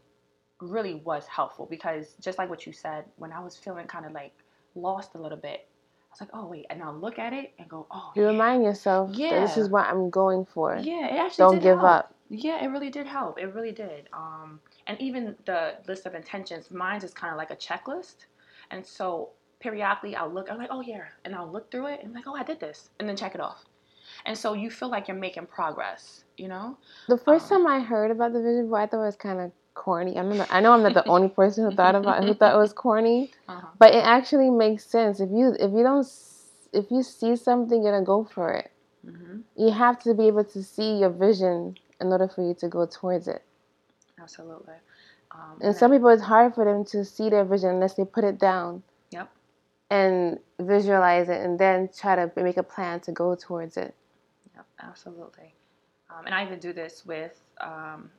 really 0.60 0.96
was 0.96 1.26
helpful 1.28 1.68
because 1.70 2.16
just 2.20 2.40
like 2.40 2.50
what 2.50 2.66
you 2.66 2.74
said, 2.74 3.06
when 3.18 3.32
I 3.32 3.40
was 3.40 3.56
feeling 3.56 3.86
kind 3.86 4.06
of 4.06 4.12
like 4.14 4.34
lost 4.74 5.14
a 5.14 5.20
little 5.20 5.38
bit, 5.38 5.68
I 5.68 6.12
was 6.12 6.22
like, 6.22 6.30
oh 6.34 6.48
wait, 6.48 6.66
and 6.72 6.82
I'll 6.82 6.98
look 6.98 7.20
at 7.20 7.34
it 7.34 7.54
and 7.60 7.70
go, 7.70 7.86
oh. 7.92 8.12
You 8.16 8.24
yeah. 8.24 8.30
remind 8.30 8.64
yourself, 8.64 9.12
yeah, 9.14 9.42
this 9.42 9.58
is 9.58 9.70
what 9.70 9.86
I'm 9.86 10.10
going 10.10 10.46
for. 10.46 10.76
Yeah, 10.82 11.06
it 11.06 11.18
actually 11.20 11.44
don't 11.44 11.62
give 11.62 11.78
help. 11.78 11.84
up. 11.84 12.16
Yeah, 12.32 12.64
it 12.64 12.68
really 12.68 12.90
did 12.90 13.06
help. 13.06 13.40
It 13.40 13.54
really 13.54 13.72
did. 13.72 14.10
Um, 14.12 14.60
and 14.90 15.00
even 15.00 15.36
the 15.46 15.76
list 15.88 16.06
of 16.08 16.16
intentions, 16.16 16.72
mine 16.72 17.02
is 17.04 17.14
kind 17.14 17.32
of 17.32 17.38
like 17.38 17.52
a 17.52 17.56
checklist, 17.56 18.26
and 18.72 18.86
so 18.86 19.30
periodically 19.60 20.16
I'll 20.16 20.30
look, 20.30 20.52
I'm 20.52 20.58
like, 20.58 20.72
oh 20.72 20.82
yeah, 20.82 21.04
and 21.24 21.36
I'll 21.36 21.50
look 21.50 21.70
through 21.70 21.88
it 21.88 22.00
and 22.02 22.10
I'm 22.10 22.14
like, 22.16 22.28
oh, 22.28 22.36
I 22.36 22.44
did 22.44 22.60
this, 22.60 22.90
and 23.00 23.08
then 23.08 23.16
check 23.16 23.36
it 23.36 23.42
off. 23.42 23.64
And 24.26 24.36
so 24.36 24.54
you 24.54 24.72
feel 24.72 24.90
like 24.90 25.08
you're 25.08 25.16
making 25.18 25.46
progress, 25.46 26.24
you 26.38 26.48
know? 26.48 26.78
The 27.08 27.18
first 27.18 27.52
um, 27.52 27.64
time 27.64 27.68
I 27.68 27.80
heard 27.80 28.10
about 28.10 28.34
the 28.34 28.42
vision 28.42 28.68
board, 28.68 28.82
I 28.82 28.88
thought 28.88 29.04
it 29.04 29.06
was 29.06 29.16
kind 29.16 29.40
of 29.40 29.52
corny. 29.76 30.18
I 30.18 30.24
know 30.24 30.46
I 30.50 30.60
know 30.60 30.72
I'm 30.74 30.82
not 30.82 30.96
the 30.96 31.08
only 31.08 31.30
person 31.30 31.66
who 31.66 31.76
thought 31.76 31.96
about 31.96 32.24
who 32.24 32.34
thought 32.34 32.56
it 32.56 32.58
was 32.58 32.74
corny, 32.74 33.32
uh-huh. 33.48 33.68
but 33.78 33.94
it 33.94 34.04
actually 34.04 34.50
makes 34.50 34.86
sense. 34.86 35.20
If 35.20 35.30
you 35.30 35.56
if 35.60 35.72
you 35.72 35.84
don't 35.84 36.08
if 36.74 36.90
you 36.90 37.04
see 37.04 37.36
something, 37.36 37.84
you're 37.84 37.92
gonna 37.92 38.04
go 38.04 38.24
for 38.24 38.54
it. 38.54 38.72
Mm-hmm. 39.06 39.38
You 39.56 39.72
have 39.72 40.02
to 40.04 40.14
be 40.14 40.28
able 40.28 40.46
to 40.46 40.64
see 40.64 40.98
your 40.98 41.12
vision 41.12 41.78
in 42.02 42.08
order 42.08 42.28
for 42.28 42.42
you 42.46 42.56
to 42.56 42.68
go 42.68 42.86
towards 42.88 43.28
it. 43.28 43.44
Absolutely. 44.22 44.76
Um, 45.32 45.54
and, 45.56 45.70
and 45.70 45.76
some 45.76 45.92
people, 45.92 46.10
it's 46.10 46.24
hard 46.24 46.56
for 46.56 46.66
them 46.66 46.86
to 46.86 47.06
see 47.06 47.30
their 47.30 47.46
vision 47.46 47.70
unless 47.70 47.94
they 47.94 48.06
put 48.06 48.24
it 48.24 48.40
down. 48.40 48.84
Yep. 49.12 49.30
And 49.92 50.40
visualize 50.60 51.30
it, 51.30 51.42
and 51.42 51.58
then 51.58 51.90
try 51.96 52.16
to 52.16 52.32
make 52.36 52.58
a 52.58 52.64
plan 52.64 53.00
to 53.02 53.12
go 53.12 53.36
towards 53.36 53.78
it. 53.78 53.96
Yep, 54.56 54.66
absolutely. 54.84 55.54
Um, 56.10 56.26
and 56.26 56.36
I 56.36 56.44
even 56.46 56.60
do 56.60 56.74
this 56.74 57.06
with 57.06 57.40
um, 57.62 58.10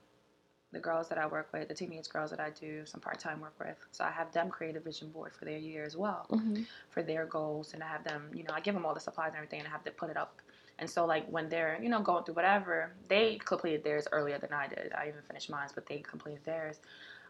the 0.73 0.79
girls 0.79 1.09
that 1.09 1.19
I 1.19 1.27
work 1.27 1.49
with, 1.53 1.69
the 1.69 1.75
teenage 1.75 2.09
girls 2.09 2.31
that 2.31 2.41
I 2.41 2.51
do 2.51 2.87
some 2.87 3.01
part 3.01 3.19
time 3.19 3.41
work 3.41 3.55
with. 3.59 3.77
So 3.91 4.05
I 4.05 4.11
have 4.11 4.33
them 4.33 4.49
create 4.49 4.77
a 4.77 4.81
vision 4.81 5.11
board 5.11 5.33
for 5.35 5.45
their 5.45 5.59
year 5.59 5.85
as 5.85 5.97
well, 5.97 6.27
mm-hmm. 6.31 6.63
for 6.91 7.03
their 7.03 7.27
goals, 7.27 7.75
and 7.75 7.83
I 7.83 7.89
have 7.89 8.05
them, 8.05 8.31
you 8.35 8.45
know, 8.45 8.55
I 8.55 8.61
give 8.61 8.75
them 8.75 8.87
all 8.87 8.95
the 8.95 9.01
supplies 9.01 9.29
and 9.29 9.37
everything, 9.37 9.61
and 9.61 9.69
I 9.69 9.71
have 9.71 9.85
to 9.85 9.91
put 9.91 10.11
it 10.11 10.17
up. 10.17 10.41
And 10.81 10.91
so, 10.91 11.07
like 11.07 11.27
when 11.29 11.49
they're, 11.49 11.79
you 11.83 11.89
know, 11.89 12.01
going 12.01 12.25
through 12.25 12.35
whatever, 12.35 12.93
they 13.09 13.39
completed 13.45 13.85
theirs 13.85 14.09
earlier 14.13 14.39
than 14.39 14.53
I 14.53 14.67
did. 14.67 14.93
I 14.97 15.09
even 15.09 15.23
finished 15.27 15.51
mine, 15.51 15.69
but 15.75 15.87
they 15.87 15.99
completed 15.99 16.45
theirs. 16.45 16.81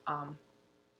Um, 0.06 0.38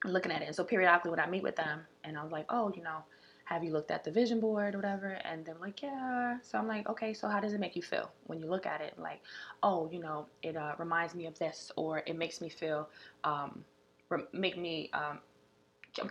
looking 0.05 0.31
at 0.31 0.41
it, 0.41 0.45
and 0.47 0.55
so 0.55 0.63
periodically 0.63 1.11
when 1.11 1.19
I 1.19 1.27
meet 1.29 1.43
with 1.43 1.55
them, 1.55 1.81
and 2.03 2.17
I'm 2.17 2.29
like, 2.29 2.45
oh, 2.49 2.71
you 2.75 2.83
know, 2.83 3.03
have 3.45 3.63
you 3.63 3.71
looked 3.71 3.91
at 3.91 4.03
the 4.03 4.11
vision 4.11 4.39
board 4.39 4.75
or 4.75 4.77
whatever? 4.77 5.19
And 5.25 5.45
they're 5.45 5.55
like, 5.59 5.81
yeah. 5.81 6.37
So 6.41 6.57
I'm 6.57 6.67
like, 6.67 6.87
okay, 6.89 7.13
so 7.13 7.27
how 7.27 7.39
does 7.39 7.53
it 7.53 7.59
make 7.59 7.75
you 7.75 7.81
feel 7.81 8.11
when 8.27 8.39
you 8.39 8.47
look 8.47 8.65
at 8.65 8.81
it? 8.81 8.97
Like, 8.97 9.21
oh, 9.61 9.89
you 9.91 9.99
know, 9.99 10.27
it 10.41 10.55
uh, 10.55 10.73
reminds 10.77 11.15
me 11.15 11.25
of 11.25 11.37
this, 11.37 11.71
or 11.75 12.01
it 12.05 12.17
makes 12.17 12.41
me 12.41 12.49
feel, 12.49 12.89
um, 13.23 13.63
re- 14.09 14.23
make 14.33 14.57
me 14.57 14.89
um, 14.93 15.19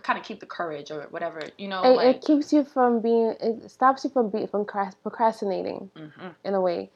kind 0.03 0.19
of 0.19 0.25
keep 0.25 0.39
the 0.39 0.45
courage 0.45 0.91
or 0.91 1.07
whatever, 1.09 1.41
you 1.57 1.67
know. 1.67 1.83
It, 1.83 1.95
like, 1.95 2.15
it 2.15 2.21
keeps 2.21 2.53
you 2.53 2.63
from 2.63 3.01
being, 3.01 3.35
it 3.39 3.69
stops 3.69 4.03
you 4.03 4.09
from 4.09 4.29
being 4.29 4.47
from 4.47 4.65
procrastinating 4.65 5.89
mm-hmm. 5.95 6.27
in 6.43 6.53
a 6.53 6.61
way. 6.61 6.89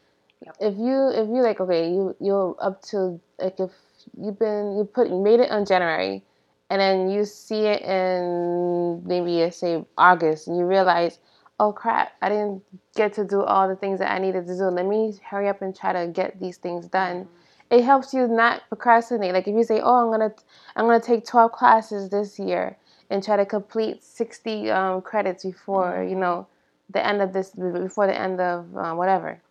Yep. 0.45 0.57
If 0.59 0.77
you 0.77 1.09
if 1.09 1.29
you 1.29 1.41
like 1.41 1.61
okay 1.61 1.89
you 1.89 2.15
you're 2.19 2.55
up 2.59 2.81
to 2.89 3.19
like 3.39 3.57
if 3.57 3.71
you've 4.17 4.37
been 4.37 4.77
you 4.77 4.83
put 4.83 5.07
you 5.07 5.19
made 5.19 5.39
it 5.39 5.49
on 5.49 5.65
January 5.65 6.23
and 6.69 6.81
then 6.81 7.09
you 7.09 7.25
see 7.25 7.65
it 7.65 7.81
in 7.83 9.03
maybe 9.05 9.49
say 9.51 9.85
August, 9.97 10.47
and 10.47 10.57
you 10.57 10.65
realize, 10.65 11.19
oh 11.59 11.71
crap, 11.71 12.13
I 12.21 12.29
didn't 12.29 12.63
get 12.95 13.13
to 13.13 13.23
do 13.23 13.43
all 13.43 13.67
the 13.67 13.75
things 13.75 13.99
that 13.99 14.11
I 14.11 14.19
needed 14.19 14.47
to 14.47 14.57
do. 14.57 14.63
Let 14.65 14.85
me 14.85 15.13
hurry 15.23 15.47
up 15.47 15.61
and 15.61 15.75
try 15.75 15.93
to 15.93 16.11
get 16.11 16.39
these 16.39 16.57
things 16.57 16.87
done. 16.87 17.25
Mm-hmm. 17.25 17.41
It 17.75 17.83
helps 17.83 18.13
you 18.13 18.27
not 18.27 18.61
procrastinate. 18.69 19.33
Like 19.33 19.47
if 19.47 19.55
you 19.55 19.63
say, 19.63 19.81
oh, 19.81 19.95
I'm 19.95 20.11
gonna 20.11 20.33
I'm 20.75 20.85
gonna 20.85 20.99
take 20.99 21.25
12 21.25 21.51
classes 21.51 22.09
this 22.09 22.39
year 22.39 22.77
and 23.09 23.23
try 23.23 23.37
to 23.37 23.45
complete 23.45 24.03
60 24.03 24.71
um, 24.71 25.01
credits 25.01 25.43
before 25.43 25.91
mm-hmm. 25.91 26.09
you 26.09 26.15
know 26.15 26.47
the 26.89 27.05
end 27.05 27.21
of 27.21 27.33
this 27.33 27.51
before 27.51 28.07
the 28.07 28.17
end 28.17 28.39
of 28.39 28.65
uh, 28.75 28.93
whatever 28.93 29.41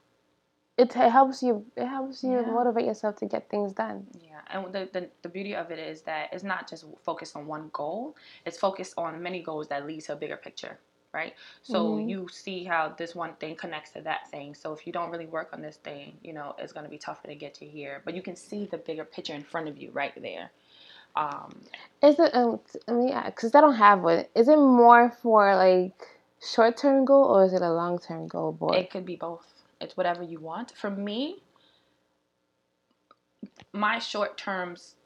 it, 0.76 0.95
it 0.97 1.11
helps 1.11 1.43
you 1.43 1.64
it 1.76 1.87
helps 1.87 2.23
you 2.23 2.33
yeah. 2.33 2.43
motivate 2.43 2.87
yourself 2.87 3.16
to 3.16 3.26
get 3.26 3.49
things 3.49 3.73
done 3.73 4.07
yeah 4.21 4.40
and 4.50 4.73
the, 4.73 4.88
the, 4.93 5.09
the 5.23 5.28
beauty 5.28 5.54
of 5.54 5.71
it 5.71 5.78
is 5.78 6.02
that 6.02 6.28
it's 6.33 6.45
not 6.45 6.69
just 6.69 6.85
focused 7.02 7.37
on 7.37 7.47
one 7.47 7.71
goal 7.73 8.16
it's 8.45 8.59
focused 8.59 8.95
on 8.97 9.23
many 9.23 9.43
goals 9.43 9.69
that 9.69 9.87
lead 9.87 10.00
to 10.00 10.12
a 10.12 10.16
bigger 10.16 10.37
picture 10.37 10.78
right? 11.14 11.35
So 11.62 11.92
mm-hmm. 11.92 12.09
you 12.09 12.28
see 12.30 12.64
how 12.64 12.94
this 12.99 13.14
one 13.14 13.35
thing 13.35 13.54
connects 13.56 13.92
to 13.92 14.02
that 14.02 14.28
thing. 14.30 14.54
So 14.54 14.73
if 14.73 14.87
you 14.87 14.92
don't 14.92 15.11
really 15.11 15.26
work 15.26 15.50
on 15.52 15.62
this 15.62 15.76
thing 15.76 16.18
you 16.23 16.33
know 16.33 16.54
it's 16.59 16.73
going 16.73 16.85
to 16.85 16.90
be 16.90 16.99
tougher 16.99 17.28
to 17.28 17.35
get 17.35 17.54
to 17.54 17.66
here. 17.66 18.02
But 18.04 18.14
you 18.14 18.23
can 18.23 18.37
see 18.37 18.66
the 18.66 18.78
bigger 18.78 19.04
picture 19.04 19.35
in 19.35 19.42
front 19.42 19.68
of 19.68 19.78
you 19.78 19.90
right 19.92 20.12
there. 20.21 20.50
Um 21.16 21.54
is 22.02 22.18
it 22.18 22.35
um 22.35 22.59
mean 22.88 23.14
because 23.26 23.54
i 23.54 23.61
don't 23.61 23.76
have 23.76 24.00
one. 24.00 24.25
Is 24.35 24.49
it 24.49 24.56
more 24.56 25.11
for 25.23 25.54
like 25.54 26.09
short-term 26.44 27.04
goal 27.04 27.25
or 27.25 27.44
is 27.44 27.52
it 27.52 27.62
a 27.62 27.73
long-term 27.73 28.28
goal 28.28 28.52
boy? 28.52 28.75
It 28.75 28.90
could 28.90 29.06
be 29.06 29.16
both. 29.16 29.47
It's 29.80 29.97
whatever 29.97 30.23
you 30.23 30.40
want. 30.40 30.73
For 30.76 30.90
me, 30.90 31.42
my 33.73 33.99
short 33.99 34.37
terms 34.37 34.97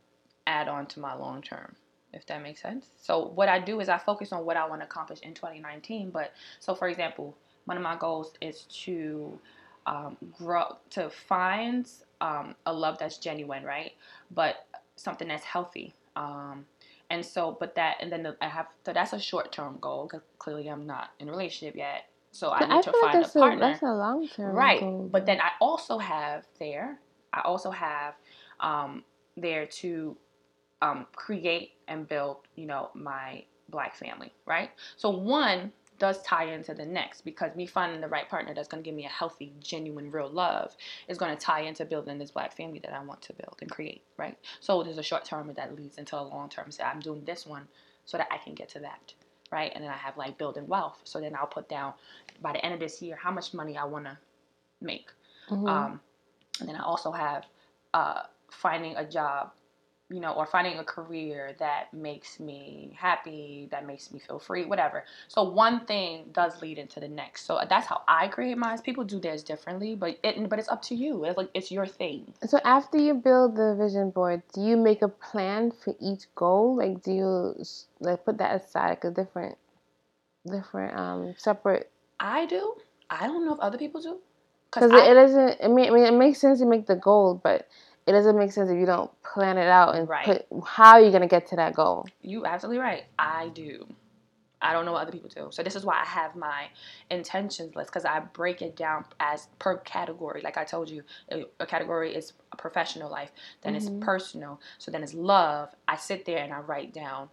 add 0.46 0.68
on 0.68 0.86
to 0.86 1.00
my 1.00 1.14
long 1.14 1.42
term, 1.42 1.76
if 2.12 2.26
that 2.26 2.42
makes 2.42 2.62
sense. 2.62 2.86
So 3.00 3.32
what 3.34 3.48
I 3.48 3.58
do 3.58 3.80
is 3.80 3.88
I 3.88 3.98
focus 3.98 4.32
on 4.32 4.44
what 4.44 4.56
I 4.56 4.66
want 4.66 4.80
to 4.80 4.86
accomplish 4.86 5.20
in 5.20 5.34
2019. 5.34 6.10
But 6.10 6.32
so 6.60 6.74
for 6.74 6.88
example, 6.88 7.36
one 7.64 7.76
of 7.76 7.82
my 7.82 7.96
goals 7.96 8.32
is 8.40 8.62
to 8.84 9.38
um, 9.86 10.16
grow 10.36 10.76
to 10.90 11.10
find 11.10 11.88
um, 12.20 12.54
a 12.66 12.72
love 12.72 12.98
that's 12.98 13.18
genuine, 13.18 13.64
right? 13.64 13.92
But 14.30 14.66
something 14.96 15.28
that's 15.28 15.44
healthy. 15.44 15.94
Um, 16.16 16.66
and 17.10 17.24
so, 17.24 17.56
but 17.58 17.74
that, 17.76 17.96
and 18.00 18.12
then 18.12 18.34
I 18.40 18.48
have, 18.48 18.66
so 18.84 18.92
that's 18.92 19.12
a 19.12 19.20
short 19.20 19.52
term 19.52 19.78
goal 19.80 20.08
because 20.10 20.26
clearly 20.38 20.68
I'm 20.68 20.86
not 20.86 21.10
in 21.20 21.28
a 21.28 21.30
relationship 21.30 21.76
yet. 21.76 22.04
So 22.32 22.50
I 22.50 22.60
need 22.60 22.70
I 22.70 22.80
to 22.82 22.92
find 22.92 23.20
like 23.22 23.26
a 23.26 23.38
partner. 23.38 23.64
A, 23.64 23.68
that's 23.70 23.82
a 23.82 23.86
long 23.86 24.28
term. 24.28 24.54
Right. 24.54 24.80
Goal. 24.80 25.08
But 25.10 25.24
then 25.24 25.40
I 25.40 25.50
also 25.60 25.98
have 25.98 26.46
there, 26.58 26.98
I 27.32 27.40
also 27.40 27.70
have 27.70 28.14
um, 28.60 29.04
there 29.36 29.66
to 29.66 30.16
um, 30.82 31.06
create 31.12 31.72
and 31.88 32.08
build, 32.08 32.38
you 32.56 32.66
know, 32.66 32.90
my 32.94 33.44
black 33.68 33.94
family, 33.94 34.32
right? 34.46 34.70
So 34.96 35.10
one 35.10 35.72
does 35.98 36.22
tie 36.22 36.44
into 36.44 36.74
the 36.74 36.86
next 36.86 37.22
because 37.22 37.56
me 37.56 37.66
finding 37.66 38.00
the 38.00 38.08
right 38.08 38.28
partner 38.28 38.54
that's 38.54 38.68
going 38.68 38.82
to 38.82 38.88
give 38.88 38.94
me 38.94 39.04
a 39.04 39.10
healthy, 39.10 39.52
genuine, 39.60 40.10
real 40.12 40.30
love 40.30 40.76
is 41.08 41.18
going 41.18 41.36
to 41.36 41.40
tie 41.40 41.62
into 41.62 41.84
building 41.84 42.18
this 42.18 42.30
black 42.30 42.56
family 42.56 42.78
that 42.78 42.92
I 42.92 43.02
want 43.02 43.20
to 43.22 43.32
build 43.32 43.56
and 43.60 43.70
create, 43.70 44.02
right? 44.16 44.38
So 44.60 44.82
there's 44.84 44.98
a 44.98 45.02
short 45.02 45.24
term 45.24 45.52
that 45.54 45.74
leads 45.74 45.98
into 45.98 46.16
a 46.16 46.22
long 46.22 46.48
term. 46.48 46.70
So 46.70 46.84
I'm 46.84 47.00
doing 47.00 47.24
this 47.24 47.46
one 47.46 47.66
so 48.04 48.16
that 48.16 48.28
I 48.30 48.38
can 48.38 48.54
get 48.54 48.68
to 48.70 48.80
that 48.80 49.12
right? 49.50 49.72
And 49.74 49.84
then 49.84 49.90
I 49.90 49.96
have 49.96 50.16
like 50.16 50.38
building 50.38 50.66
wealth. 50.66 51.00
So 51.04 51.20
then 51.20 51.34
I'll 51.34 51.46
put 51.46 51.68
down 51.68 51.94
by 52.40 52.52
the 52.52 52.64
end 52.64 52.74
of 52.74 52.80
this 52.80 53.00
year 53.00 53.16
how 53.16 53.30
much 53.30 53.54
money 53.54 53.76
I 53.76 53.84
want 53.84 54.04
to 54.04 54.18
make. 54.80 55.08
Mm-hmm. 55.48 55.66
Um, 55.66 56.00
and 56.60 56.68
then 56.68 56.76
I 56.76 56.82
also 56.82 57.10
have 57.10 57.46
uh, 57.94 58.22
finding 58.50 58.96
a 58.96 59.08
job 59.08 59.52
you 60.10 60.20
know, 60.20 60.32
or 60.32 60.46
finding 60.46 60.78
a 60.78 60.84
career 60.84 61.54
that 61.58 61.92
makes 61.92 62.40
me 62.40 62.96
happy, 62.96 63.68
that 63.70 63.86
makes 63.86 64.10
me 64.10 64.18
feel 64.18 64.38
free, 64.38 64.64
whatever. 64.64 65.04
So 65.28 65.42
one 65.42 65.84
thing 65.86 66.30
does 66.32 66.60
lead 66.62 66.78
into 66.78 67.00
the 67.00 67.08
next. 67.08 67.44
So 67.44 67.60
that's 67.68 67.86
how 67.86 68.02
I 68.08 68.28
create 68.28 68.56
mine. 68.56 68.78
People 68.78 69.04
do 69.04 69.20
theirs 69.20 69.42
differently, 69.42 69.94
but 69.94 70.18
it 70.22 70.48
but 70.48 70.58
it's 70.58 70.68
up 70.68 70.82
to 70.82 70.94
you. 70.94 71.24
It's 71.24 71.36
like 71.36 71.50
it's 71.54 71.70
your 71.70 71.86
thing. 71.86 72.32
So 72.46 72.58
after 72.64 72.98
you 72.98 73.14
build 73.14 73.56
the 73.56 73.74
vision 73.74 74.10
board, 74.10 74.42
do 74.54 74.62
you 74.62 74.76
make 74.76 75.02
a 75.02 75.08
plan 75.08 75.72
for 75.72 75.94
each 76.00 76.24
goal? 76.34 76.76
Like 76.76 77.02
do 77.02 77.12
you 77.12 77.64
like 78.00 78.24
put 78.24 78.38
that 78.38 78.60
aside 78.60 78.88
like 78.88 79.04
a 79.04 79.10
different 79.10 79.56
different 80.46 80.96
um 80.96 81.34
separate 81.36 81.90
I 82.20 82.46
do. 82.46 82.74
I 83.10 83.26
don't 83.26 83.44
know 83.44 83.54
if 83.54 83.60
other 83.60 83.78
people 83.78 84.00
do. 84.00 84.18
Because 84.70 84.90
it, 84.90 84.98
it 84.98 85.14
doesn't. 85.14 85.56
I 85.62 85.68
mean, 85.68 85.88
I 85.88 85.94
mean, 85.94 86.04
it 86.04 86.12
makes 86.12 86.40
sense 86.40 86.58
to 86.58 86.66
make 86.66 86.86
the 86.86 86.96
goal, 86.96 87.40
but 87.42 87.68
it 88.08 88.12
doesn't 88.12 88.38
make 88.38 88.52
sense 88.52 88.70
if 88.70 88.78
you 88.78 88.86
don't 88.86 89.10
plan 89.22 89.58
it 89.58 89.68
out 89.68 89.94
and 89.94 90.08
right. 90.08 90.24
put 90.24 90.46
how 90.66 90.92
are 90.92 91.00
you 91.00 91.10
going 91.10 91.22
to 91.22 91.28
get 91.28 91.46
to 91.48 91.56
that 91.56 91.74
goal. 91.74 92.06
You 92.22 92.46
absolutely 92.46 92.80
right. 92.80 93.04
I 93.18 93.48
do. 93.48 93.86
I 94.60 94.72
don't 94.72 94.86
know 94.86 94.92
what 94.92 95.02
other 95.02 95.12
people 95.12 95.28
do. 95.28 95.48
So 95.50 95.62
this 95.62 95.76
is 95.76 95.84
why 95.84 96.00
I 96.00 96.06
have 96.06 96.34
my 96.34 96.68
intentions 97.10 97.76
list 97.76 97.90
because 97.90 98.04
I 98.06 98.20
break 98.20 98.62
it 98.62 98.76
down 98.76 99.04
as 99.20 99.48
per 99.58 99.76
category. 99.78 100.40
Like 100.42 100.56
I 100.56 100.64
told 100.64 100.88
you, 100.88 101.02
a 101.60 101.66
category 101.66 102.14
is 102.14 102.32
a 102.52 102.56
professional 102.56 103.10
life, 103.10 103.30
then 103.60 103.74
mm-hmm. 103.74 103.96
it's 103.96 104.04
personal, 104.04 104.60
so 104.78 104.90
then 104.90 105.02
it's 105.02 105.14
love. 105.14 105.68
I 105.86 105.96
sit 105.96 106.24
there 106.24 106.38
and 106.38 106.52
I 106.52 106.60
write 106.60 106.92
down 106.92 107.28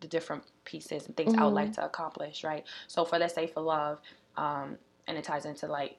the 0.00 0.06
different 0.06 0.44
pieces 0.64 1.06
and 1.06 1.16
things 1.16 1.32
mm-hmm. 1.32 1.42
I 1.42 1.46
would 1.46 1.54
like 1.54 1.72
mm-hmm. 1.72 1.82
to 1.82 1.86
accomplish. 1.86 2.44
Right. 2.44 2.64
So 2.86 3.04
for 3.04 3.18
let's 3.18 3.34
say 3.34 3.46
for 3.46 3.60
love, 3.60 4.00
um, 4.36 4.78
and 5.06 5.18
it 5.18 5.24
ties 5.24 5.44
into 5.44 5.66
like 5.66 5.98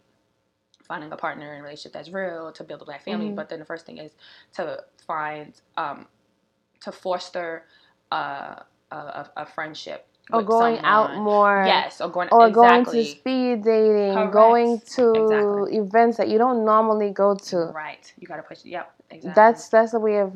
finding 0.86 1.12
a 1.12 1.18
partner 1.18 1.54
in 1.54 1.60
a 1.60 1.64
relationship 1.64 1.94
that's 1.94 2.10
real 2.10 2.52
to 2.52 2.64
build 2.64 2.82
a 2.82 2.86
black 2.86 3.04
family. 3.04 3.28
Mm-hmm. 3.28 3.36
But 3.36 3.50
then 3.50 3.60
the 3.60 3.66
first 3.66 3.86
thing 3.86 3.98
is 3.98 4.12
to 4.54 4.84
find 5.06 5.54
um, 5.78 6.08
to 6.82 6.92
foster 6.92 7.66
uh, 8.12 8.56
a, 8.92 8.96
a, 8.96 9.32
a 9.38 9.46
friendship 9.46 10.08
or 10.32 10.42
going 10.42 10.78
someone. 10.78 10.92
out 10.92 11.18
more. 11.18 11.64
Yes, 11.66 12.02
or 12.02 12.10
going 12.10 12.30
or 12.32 12.48
exactly. 12.48 12.64
going 12.64 12.86
to 12.86 13.12
speed 13.12 13.64
dating, 13.64 14.14
Correct. 14.14 14.34
going 14.34 14.82
to 14.96 15.12
exactly. 15.12 15.78
events 15.78 16.18
that 16.18 16.30
you 16.30 16.38
don't 16.38 16.66
normally 16.66 17.12
go 17.12 17.36
to. 17.36 17.58
Right, 17.74 18.12
you 18.20 18.28
got 18.28 18.38
to 18.38 18.44
push. 18.44 18.60
Yep, 18.64 18.92
exactly. 19.12 19.32
That's 19.36 19.70
that's 19.70 19.94
a 19.94 20.00
way 20.00 20.18
of 20.18 20.34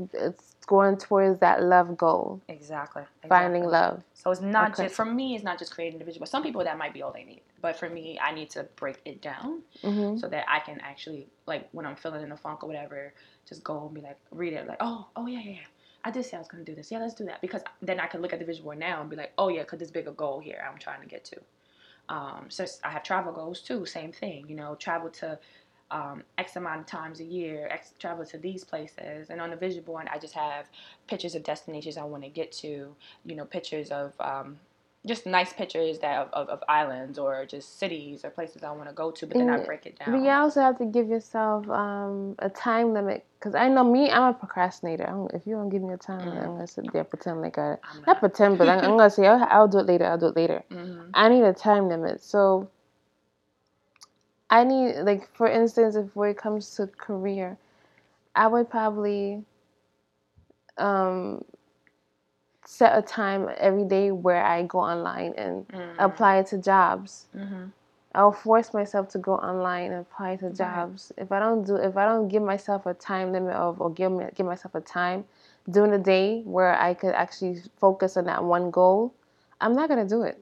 going 0.69 0.95
towards 0.95 1.39
that 1.39 1.63
love 1.63 1.97
goal. 1.97 2.39
Exactly. 2.47 3.01
exactly. 3.01 3.27
Finding 3.27 3.63
love. 3.63 4.03
So 4.13 4.29
it's 4.29 4.39
not 4.39 4.73
okay. 4.73 4.83
just 4.83 4.95
for 4.95 5.03
me. 5.03 5.33
It's 5.33 5.43
not 5.43 5.57
just 5.57 5.73
creating 5.73 5.99
a 5.99 6.05
visual. 6.05 6.27
Some 6.27 6.43
people 6.43 6.63
that 6.63 6.77
might 6.77 6.93
be 6.93 7.01
all 7.01 7.11
they 7.11 7.23
need, 7.23 7.41
but 7.59 7.75
for 7.75 7.89
me, 7.89 8.19
I 8.21 8.31
need 8.31 8.51
to 8.51 8.67
break 8.75 9.01
it 9.03 9.19
down 9.19 9.63
mm-hmm. 9.81 10.17
so 10.17 10.27
that 10.27 10.45
I 10.47 10.59
can 10.59 10.79
actually 10.81 11.25
like 11.47 11.67
when 11.71 11.87
I'm 11.87 11.95
feeling 11.95 12.21
in 12.21 12.31
a 12.31 12.37
funk 12.37 12.63
or 12.63 12.67
whatever, 12.67 13.11
just 13.47 13.63
go 13.63 13.83
and 13.87 13.95
be 13.95 14.01
like 14.01 14.19
read 14.29 14.53
it 14.53 14.67
like 14.67 14.77
oh 14.79 15.07
oh 15.15 15.25
yeah 15.25 15.39
yeah. 15.39 15.51
yeah. 15.51 15.67
I 16.05 16.11
did 16.11 16.23
say 16.23 16.37
I 16.37 16.39
was 16.39 16.47
gonna 16.47 16.63
do 16.63 16.75
this. 16.75 16.91
Yeah, 16.91 16.99
let's 16.99 17.15
do 17.15 17.25
that 17.25 17.41
because 17.41 17.63
then 17.81 17.99
I 17.99 18.05
can 18.05 18.21
look 18.21 18.31
at 18.31 18.37
the 18.37 18.45
vision 18.45 18.63
board 18.63 18.77
now 18.77 19.01
and 19.01 19.09
be 19.09 19.15
like, 19.15 19.33
oh 19.39 19.49
yeah, 19.49 19.63
cause 19.63 19.79
this 19.79 19.89
bigger 19.89 20.11
goal 20.11 20.39
here 20.39 20.63
I'm 20.71 20.77
trying 20.77 21.01
to 21.01 21.07
get 21.07 21.25
to. 21.25 21.37
Um, 22.09 22.45
so 22.49 22.65
I 22.83 22.91
have 22.91 23.01
travel 23.03 23.33
goals 23.33 23.61
too. 23.61 23.87
Same 23.87 24.11
thing, 24.11 24.45
you 24.47 24.55
know, 24.55 24.75
travel 24.75 25.09
to 25.21 25.39
um, 25.91 26.23
X 26.37 26.55
amount 26.55 26.81
of 26.81 26.85
times 26.85 27.19
a 27.19 27.23
year, 27.23 27.67
X, 27.71 27.93
travel 27.99 28.25
to 28.25 28.37
these 28.37 28.63
places. 28.63 29.29
And 29.29 29.41
on 29.41 29.49
the 29.49 29.55
vision 29.55 29.83
board, 29.83 30.07
I 30.11 30.19
just 30.19 30.33
have 30.33 30.67
pictures 31.07 31.35
of 31.35 31.43
destinations 31.43 31.97
I 31.97 32.03
want 32.03 32.23
to 32.23 32.29
get 32.29 32.51
to, 32.53 32.95
you 33.25 33.35
know, 33.35 33.45
pictures 33.45 33.89
of 33.89 34.13
um, 34.19 34.59
just 35.05 35.25
nice 35.25 35.53
pictures 35.53 35.99
that 35.99 36.17
of, 36.17 36.29
of, 36.33 36.49
of, 36.49 36.63
islands 36.67 37.17
or 37.17 37.45
just 37.45 37.79
cities 37.79 38.25
or 38.25 38.29
places 38.29 38.63
I 38.63 38.71
want 38.71 38.89
to 38.89 38.93
go 38.93 39.11
to, 39.11 39.25
but 39.25 39.37
then 39.37 39.49
I 39.49 39.63
break 39.63 39.85
it 39.85 39.97
down. 39.97 40.11
But 40.11 40.21
you 40.23 40.29
also 40.29 40.59
have 40.61 40.77
to 40.79 40.85
give 40.85 41.07
yourself 41.07 41.69
um, 41.69 42.35
a 42.39 42.49
time 42.49 42.93
limit 42.93 43.25
because 43.39 43.55
I 43.55 43.69
know 43.69 43.83
me, 43.83 44.11
I'm 44.11 44.23
a 44.23 44.33
procrastinator. 44.33 45.07
I'm, 45.07 45.27
if 45.33 45.47
you 45.47 45.55
don't 45.55 45.69
give 45.69 45.81
me 45.81 45.93
a 45.93 45.97
time 45.97 46.19
limit, 46.19 46.35
mm-hmm. 46.35 46.43
I'm 46.43 46.55
gonna 46.55 46.67
sit 46.67 46.91
there 46.91 47.05
pretend 47.05 47.41
like 47.41 47.57
I 47.57 47.77
not. 47.95 48.07
not. 48.07 48.19
pretend, 48.19 48.57
but 48.57 48.67
I'm, 48.67 48.79
I'm, 48.79 48.97
gonna 48.97 49.09
say 49.09 49.25
I'll, 49.25 49.47
I'll, 49.49 49.67
do 49.69 49.79
it 49.79 49.85
later. 49.85 50.05
I'll 50.05 50.17
do 50.17 50.27
it 50.27 50.35
later. 50.35 50.63
Mm-hmm. 50.69 51.11
I 51.13 51.29
need 51.29 51.43
a 51.43 51.53
time 51.53 51.87
limit, 51.87 52.21
so 52.21 52.69
I 54.49 54.63
need 54.63 55.01
like 55.01 55.33
for 55.35 55.47
instance, 55.47 55.95
if 55.95 56.15
when 56.15 56.31
it 56.31 56.37
comes 56.37 56.75
to 56.75 56.87
career, 56.87 57.57
I 58.35 58.47
would 58.47 58.69
probably 58.69 59.43
um, 60.77 61.43
set 62.65 62.97
a 62.97 63.01
time 63.01 63.49
every 63.57 63.83
day 63.83 64.11
where 64.11 64.43
I 64.43 64.63
go 64.63 64.79
online 64.79 65.33
and 65.37 65.67
mm-hmm. 65.67 65.99
apply 65.99 66.43
to 66.43 66.57
jobs. 66.57 67.27
Mm-hmm. 67.35 67.65
I'll 68.15 68.31
force 68.31 68.73
myself 68.73 69.09
to 69.09 69.19
go 69.19 69.35
online 69.35 69.91
and 69.91 70.01
apply 70.01 70.37
to 70.37 70.49
jobs. 70.51 71.11
Right. 71.15 71.25
If 71.25 71.31
I 71.31 71.39
don't 71.39 71.63
do, 71.63 71.75
if 71.75 71.95
I 71.95 72.05
don't 72.05 72.27
give 72.27 72.41
myself 72.41 72.85
a 72.85 72.93
time 72.93 73.31
limit 73.31 73.53
of, 73.53 73.79
or 73.79 73.91
give 73.91 74.11
me, 74.11 74.25
give 74.33 74.45
myself 74.47 74.73
a 74.73 74.81
time 74.81 75.25
during 75.69 75.91
the 75.91 75.99
day 75.99 76.41
where 76.41 76.79
I 76.79 76.95
could 76.95 77.13
actually 77.13 77.61
focus 77.79 78.17
on 78.17 78.25
that 78.25 78.43
one 78.43 78.71
goal, 78.71 79.13
I'm 79.61 79.73
not 79.73 79.89
gonna 79.89 80.07
do 80.07 80.23
it. 80.23 80.41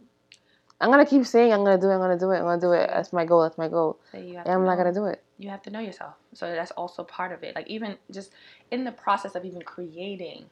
I'm 0.80 0.92
gonna 0.92 1.06
keep 1.06 1.26
saying 1.26 1.52
I'm 1.52 1.64
gonna 1.64 1.80
do 1.80 1.90
it. 1.90 1.96
I'm 1.96 2.00
gonna 2.00 2.20
do 2.20 2.32
it. 2.32 2.38
I'm 2.38 2.44
gonna 2.44 2.62
do 2.62 2.72
it. 2.72 2.90
That's 2.94 3.12
my 3.12 3.26
goal. 3.26 3.42
That's 3.42 3.58
my 3.58 3.68
goal. 3.68 4.00
So 4.12 4.20
and 4.20 4.38
I'm 4.38 4.62
know, 4.62 4.66
not 4.66 4.78
gonna 4.78 4.94
do 4.94 5.06
it. 5.06 5.24
You 5.38 5.50
have 5.50 5.62
to 5.64 5.70
know 5.70 5.80
yourself. 5.80 6.14
So 6.34 6.52
that's 6.52 6.72
also 6.72 7.04
part 7.04 7.32
of 7.32 7.44
it. 7.44 7.56
Like 7.56 7.68
even 7.68 7.98
just 8.12 8.32
in 8.72 8.84
the 8.84 8.92
process 8.92 9.36
of 9.36 9.44
even 9.44 9.62
creating 9.64 10.46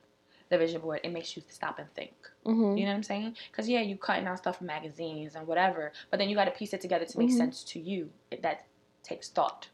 the 0.50 0.58
vision 0.58 0.82
board, 0.82 1.00
it 1.04 1.12
makes 1.12 1.36
you 1.36 1.44
stop 1.50 1.80
and 1.80 1.92
think. 1.94 2.14
Mm-hmm. 2.46 2.78
You 2.78 2.86
know 2.86 2.92
what 2.92 2.98
I'm 2.98 3.04
saying? 3.04 3.36
Because 3.52 3.70
yeah, 3.70 3.82
you 3.82 3.98
cutting 3.98 4.28
out 4.28 4.38
stuff 4.38 4.58
from 4.58 4.68
magazines 4.68 5.36
and 5.36 5.48
whatever, 5.48 5.92
but 6.10 6.18
then 6.18 6.30
you 6.30 6.36
got 6.36 6.46
to 6.46 6.52
piece 6.52 6.74
it 6.74 6.82
together 6.82 7.06
to 7.06 7.18
make 7.18 7.30
mm-hmm. 7.30 7.38
sense 7.38 7.64
to 7.64 7.80
you. 7.80 8.10
That 8.42 8.66
takes 9.04 9.30
thought. 9.30 9.68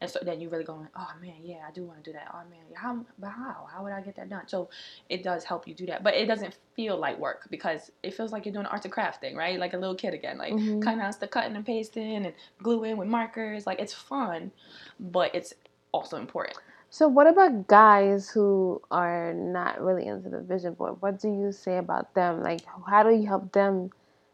And 0.00 0.08
so 0.08 0.20
then 0.22 0.40
you 0.40 0.48
really 0.48 0.64
going, 0.64 0.86
oh 0.96 1.10
man, 1.20 1.36
yeah, 1.42 1.64
I 1.66 1.72
do 1.72 1.84
want 1.84 2.04
to 2.04 2.10
do 2.10 2.12
that. 2.12 2.28
Oh 2.32 2.48
man, 2.48 2.60
how, 2.74 3.04
but 3.18 3.30
how? 3.30 3.66
How 3.72 3.82
would 3.82 3.92
I 3.92 4.00
get 4.00 4.14
that 4.16 4.28
done? 4.28 4.46
So 4.46 4.70
it 5.08 5.24
does 5.24 5.44
help 5.44 5.66
you 5.66 5.74
do 5.74 5.86
that, 5.86 6.04
but 6.04 6.14
it 6.14 6.26
doesn't 6.26 6.56
feel 6.76 6.96
like 6.96 7.18
work 7.18 7.48
because 7.50 7.90
it 8.02 8.14
feels 8.14 8.30
like 8.30 8.46
you're 8.46 8.52
doing 8.52 8.66
an 8.66 8.70
arts 8.70 8.84
and 8.84 8.92
craft 8.92 9.20
thing, 9.20 9.34
right? 9.34 9.58
Like 9.58 9.74
a 9.74 9.76
little 9.78 9.96
kid 9.96 10.14
again, 10.14 10.38
like 10.38 10.52
mm-hmm. 10.52 10.80
cutting 10.80 11.00
out 11.00 11.18
the 11.18 11.26
cutting 11.26 11.56
and 11.56 11.66
pasting 11.66 12.26
and 12.26 12.32
gluing 12.62 12.96
with 12.96 13.08
markers. 13.08 13.66
Like 13.66 13.80
it's 13.80 13.92
fun, 13.92 14.52
but 15.00 15.34
it's 15.34 15.52
also 15.92 16.16
important. 16.16 16.58
So 16.90 17.06
what 17.08 17.26
about 17.26 17.66
guys 17.66 18.30
who 18.30 18.80
are 18.90 19.34
not 19.34 19.80
really 19.80 20.06
into 20.06 20.30
the 20.30 20.40
vision 20.40 20.74
board? 20.74 20.96
What 21.00 21.20
do 21.20 21.28
you 21.28 21.52
say 21.52 21.76
about 21.76 22.14
them? 22.14 22.42
Like 22.42 22.60
how 22.86 23.02
do 23.02 23.10
you 23.10 23.26
help 23.26 23.52
them 23.52 23.90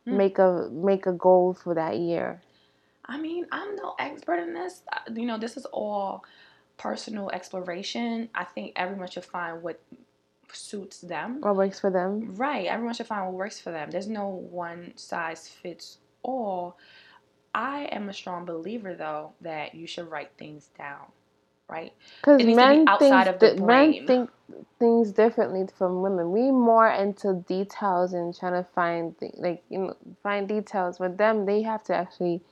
mm. 0.06 0.12
make 0.12 0.38
a 0.38 0.68
make 0.70 1.06
a 1.06 1.12
goal 1.12 1.54
for 1.54 1.74
that 1.74 1.98
year? 1.98 2.42
I 3.06 3.18
mean, 3.18 3.46
I'm 3.52 3.76
no 3.76 3.94
expert 3.98 4.36
in 4.38 4.54
this. 4.54 4.82
You 5.14 5.26
know, 5.26 5.38
this 5.38 5.56
is 5.56 5.66
all 5.66 6.24
personal 6.76 7.30
exploration. 7.30 8.28
I 8.34 8.44
think 8.44 8.72
everyone 8.76 9.08
should 9.08 9.24
find 9.24 9.62
what 9.62 9.80
suits 10.52 11.00
them. 11.00 11.40
What 11.40 11.56
works 11.56 11.80
for 11.80 11.90
them. 11.90 12.34
Right. 12.36 12.66
Everyone 12.66 12.94
should 12.94 13.06
find 13.06 13.26
what 13.26 13.34
works 13.34 13.60
for 13.60 13.70
them. 13.70 13.90
There's 13.90 14.08
no 14.08 14.28
one 14.28 14.92
size 14.96 15.48
fits 15.48 15.98
all. 16.22 16.78
I 17.54 17.84
am 17.92 18.08
a 18.08 18.12
strong 18.12 18.44
believer, 18.44 18.94
though, 18.94 19.32
that 19.42 19.74
you 19.74 19.86
should 19.86 20.10
write 20.10 20.30
things 20.38 20.70
down. 20.76 21.06
Right? 21.68 21.92
Because 22.20 22.44
men, 22.44 22.86
think, 22.98 23.40
th- 23.40 23.58
men 23.60 24.06
think 24.06 24.30
things 24.78 25.12
differently 25.12 25.66
from 25.78 26.02
women. 26.02 26.30
We 26.30 26.50
more 26.50 26.90
into 26.90 27.42
details 27.48 28.12
and 28.12 28.36
trying 28.36 28.52
to 28.52 28.68
find, 28.74 29.18
th- 29.18 29.32
like, 29.38 29.62
you 29.70 29.78
know, 29.78 29.96
find 30.22 30.46
details. 30.46 31.00
With 31.00 31.16
them, 31.16 31.46
they 31.46 31.62
have 31.62 31.82
to 31.84 31.94
actually 31.94 32.42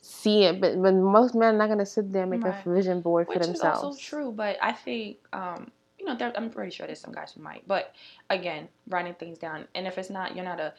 see 0.00 0.44
it, 0.44 0.60
but 0.60 0.80
but 0.82 0.94
most 0.94 1.34
men 1.34 1.54
are 1.54 1.58
not 1.58 1.68
gonna 1.68 1.86
sit 1.86 2.12
there 2.12 2.22
and 2.22 2.30
make 2.30 2.42
right. 2.42 2.66
a 2.66 2.70
vision 2.70 3.00
board 3.00 3.28
Which 3.28 3.38
for 3.38 3.44
themselves. 3.44 3.82
Which 3.82 3.92
is 3.92 3.98
also 3.98 3.98
true, 3.98 4.32
but 4.32 4.56
I 4.62 4.72
think 4.72 5.18
um, 5.32 5.70
you 5.98 6.06
know 6.06 6.16
I'm 6.36 6.50
pretty 6.50 6.70
sure 6.70 6.86
there's 6.86 7.00
some 7.00 7.12
guys 7.12 7.32
who 7.32 7.42
might, 7.42 7.66
but 7.66 7.94
again, 8.28 8.68
writing 8.88 9.14
things 9.14 9.38
down, 9.38 9.66
and 9.74 9.86
if 9.86 9.98
it's 9.98 10.10
not, 10.10 10.34
you're 10.34 10.44
not 10.44 10.60
a 10.60 10.72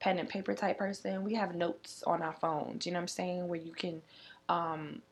pen 0.00 0.18
and 0.18 0.28
paper 0.28 0.54
type 0.54 0.78
person. 0.78 1.24
We 1.24 1.34
have 1.34 1.54
notes 1.54 2.02
on 2.06 2.22
our 2.22 2.32
phones. 2.32 2.86
You 2.86 2.92
know 2.92 2.98
what 2.98 3.02
I'm 3.02 3.08
saying? 3.08 3.48
Where 3.48 3.60
you 3.60 3.72
can 3.72 4.00
um, 4.48 5.02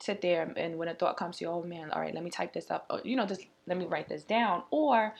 sit 0.00 0.20
there 0.20 0.52
and 0.56 0.78
when 0.78 0.88
a 0.88 0.94
thought 0.94 1.16
comes 1.16 1.38
to 1.38 1.44
you, 1.44 1.50
oh 1.50 1.62
man, 1.62 1.90
all 1.90 2.00
right, 2.00 2.14
let 2.14 2.22
me 2.22 2.30
type 2.30 2.52
this 2.52 2.70
up. 2.70 2.86
Or, 2.90 3.00
you 3.04 3.16
know, 3.16 3.26
just 3.26 3.42
let 3.66 3.76
me 3.78 3.86
write 3.86 4.08
this 4.08 4.22
down. 4.22 4.62
Or 4.70 5.14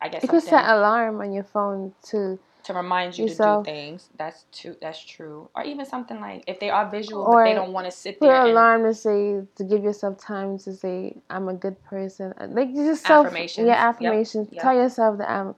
I 0.00 0.08
guess 0.08 0.22
you 0.22 0.28
could 0.28 0.42
set 0.42 0.64
an 0.64 0.76
alarm 0.76 1.20
on 1.20 1.32
your 1.32 1.44
phone 1.44 1.94
to 2.08 2.38
to 2.64 2.74
remind 2.74 3.16
you 3.18 3.26
yourself. 3.26 3.64
to 3.64 3.70
do 3.70 3.74
things. 3.74 4.08
That's 4.16 4.44
true. 4.52 4.76
That's 4.80 5.02
true. 5.04 5.48
Or 5.54 5.64
even 5.64 5.86
something 5.86 6.20
like 6.20 6.44
if 6.46 6.60
they 6.60 6.70
are 6.70 6.88
visual, 6.88 7.22
or 7.22 7.44
but 7.44 7.50
they 7.50 7.54
don't 7.54 7.72
want 7.72 7.86
to 7.86 7.90
sit 7.90 8.18
put 8.18 8.26
there. 8.26 8.42
Put 8.42 8.46
an 8.46 8.52
alarm 8.52 8.84
to 8.84 8.94
say 8.94 9.42
to 9.56 9.64
give 9.64 9.82
yourself 9.82 10.18
time 10.18 10.58
to 10.58 10.72
say 10.72 11.16
I'm 11.30 11.48
a 11.48 11.54
good 11.54 11.82
person. 11.84 12.34
Uh, 12.38 12.48
like 12.50 12.74
just 12.74 13.06
self 13.06 13.26
affirmations. 13.26 13.66
Yeah, 13.66 13.88
affirmations. 13.88 14.48
Yep. 14.52 14.62
Tell 14.62 14.74
yourself 14.74 15.18
that 15.18 15.30
I'm 15.30 15.54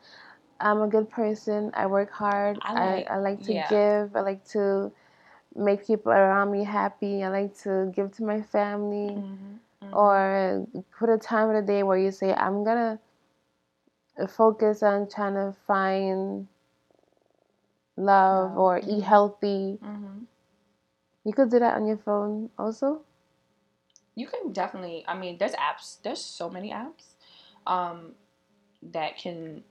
I'm 0.61 0.83
a 0.83 0.89
good 0.89 1.11
person. 1.11 1.71
I 1.75 1.87
work 1.87 2.11
hard. 2.11 2.59
I 2.63 2.73
like, 2.73 3.11
I, 3.11 3.15
I 3.15 3.17
like 3.19 3.43
to 3.45 3.53
yeah. 3.53 3.69
give. 3.69 4.17
I 4.17 4.21
like 4.21 4.45
to 4.51 4.93
make 5.55 5.87
people 5.87 6.13
around 6.13 6.51
me 6.51 6.65
happy. 6.65 7.23
I 7.23 7.29
like 7.29 7.57
to 7.63 7.93
give 7.95 8.13
to 8.17 8.25
my 8.25 8.43
family. 8.43 9.15
Mm-hmm, 9.15 9.85
mm-hmm. 9.85 9.95
Or 9.95 10.67
put 10.99 11.11
a 11.11 11.19
time 11.19 11.51
of 11.51 11.57
the 11.57 11.63
day 11.73 11.83
where 11.83 11.99
you 11.99 12.11
say 12.11 12.33
I'm 12.33 12.65
gonna 12.65 12.99
focus 14.29 14.83
on 14.83 15.09
trying 15.09 15.35
to 15.35 15.55
find 15.67 16.47
love 17.97 18.57
or 18.57 18.79
eat 18.79 19.03
healthy. 19.03 19.79
Mm-hmm. 19.83 20.25
You 21.25 21.33
could 21.33 21.51
do 21.51 21.59
that 21.59 21.75
on 21.75 21.87
your 21.87 21.97
phone 21.97 22.51
also. 22.59 23.03
You 24.15 24.27
can 24.27 24.53
definitely. 24.53 25.05
I 25.09 25.17
mean, 25.17 25.39
there's 25.39 25.53
apps. 25.53 25.97
There's 26.03 26.21
so 26.21 26.49
many 26.51 26.71
apps 26.71 27.15
um, 27.67 28.13
that 28.83 29.19
can 29.19 29.65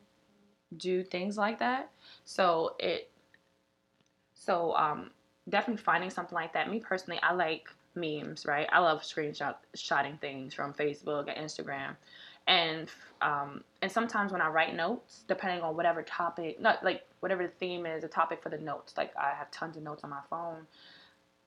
do 0.76 1.04
things 1.04 1.38
like 1.38 1.60
that. 1.60 1.92
So 2.26 2.76
it. 2.80 3.10
So 4.34 4.76
um, 4.76 5.12
definitely 5.48 5.82
finding 5.84 6.10
something 6.10 6.36
like 6.36 6.54
that. 6.54 6.70
Me 6.70 6.80
personally, 6.80 7.20
I 7.22 7.34
like 7.34 7.70
memes. 7.96 8.46
Right. 8.46 8.68
I 8.72 8.80
love 8.80 9.02
screenshot 9.04 9.56
shotting 9.76 10.18
things 10.18 10.54
from 10.54 10.74
Facebook 10.74 11.32
and 11.34 11.48
Instagram 11.48 11.96
and 12.48 12.90
um, 13.22 13.64
and 13.82 13.92
sometimes 13.92 14.32
when 14.32 14.42
I 14.42 14.50
write 14.50 14.76
notes, 14.76 15.24
depending 15.28 15.62
on 15.62 15.76
whatever 15.76 16.02
topic, 16.04 16.60
not 16.60 16.84
like 16.84 17.04
whatever 17.24 17.44
the 17.44 17.54
theme 17.58 17.86
is, 17.86 18.04
a 18.04 18.10
topic 18.10 18.44
for 18.44 18.50
the 18.50 18.58
notes. 18.58 18.96
Like 18.98 19.14
I 19.16 19.34
have 19.34 19.50
tons 19.50 19.78
of 19.78 19.84
notes 19.84 20.04
on 20.04 20.10
my 20.10 20.20
phone. 20.30 20.68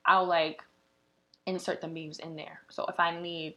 I'll 0.07 0.25
like 0.25 0.63
insert 1.45 1.81
the 1.81 1.87
memes 1.87 2.17
in 2.17 2.35
there. 2.35 2.61
So 2.69 2.87
if 2.87 2.99
I 2.99 3.19
need 3.21 3.53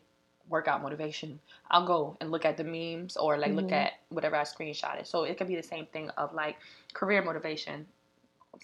workout 0.50 0.82
motivation, 0.82 1.40
I'll 1.70 1.86
go 1.86 2.18
and 2.20 2.30
look 2.30 2.44
at 2.44 2.58
the 2.58 2.64
memes 2.64 3.16
or 3.16 3.38
like 3.38 3.52
mm-hmm. 3.52 3.60
look 3.60 3.72
at 3.72 3.92
whatever 4.10 4.36
I 4.36 4.42
screenshotted. 4.42 5.06
So 5.06 5.24
it 5.24 5.38
could 5.38 5.48
be 5.48 5.56
the 5.56 5.62
same 5.62 5.86
thing 5.86 6.10
of 6.10 6.34
like 6.34 6.58
career 6.92 7.22
motivation. 7.22 7.86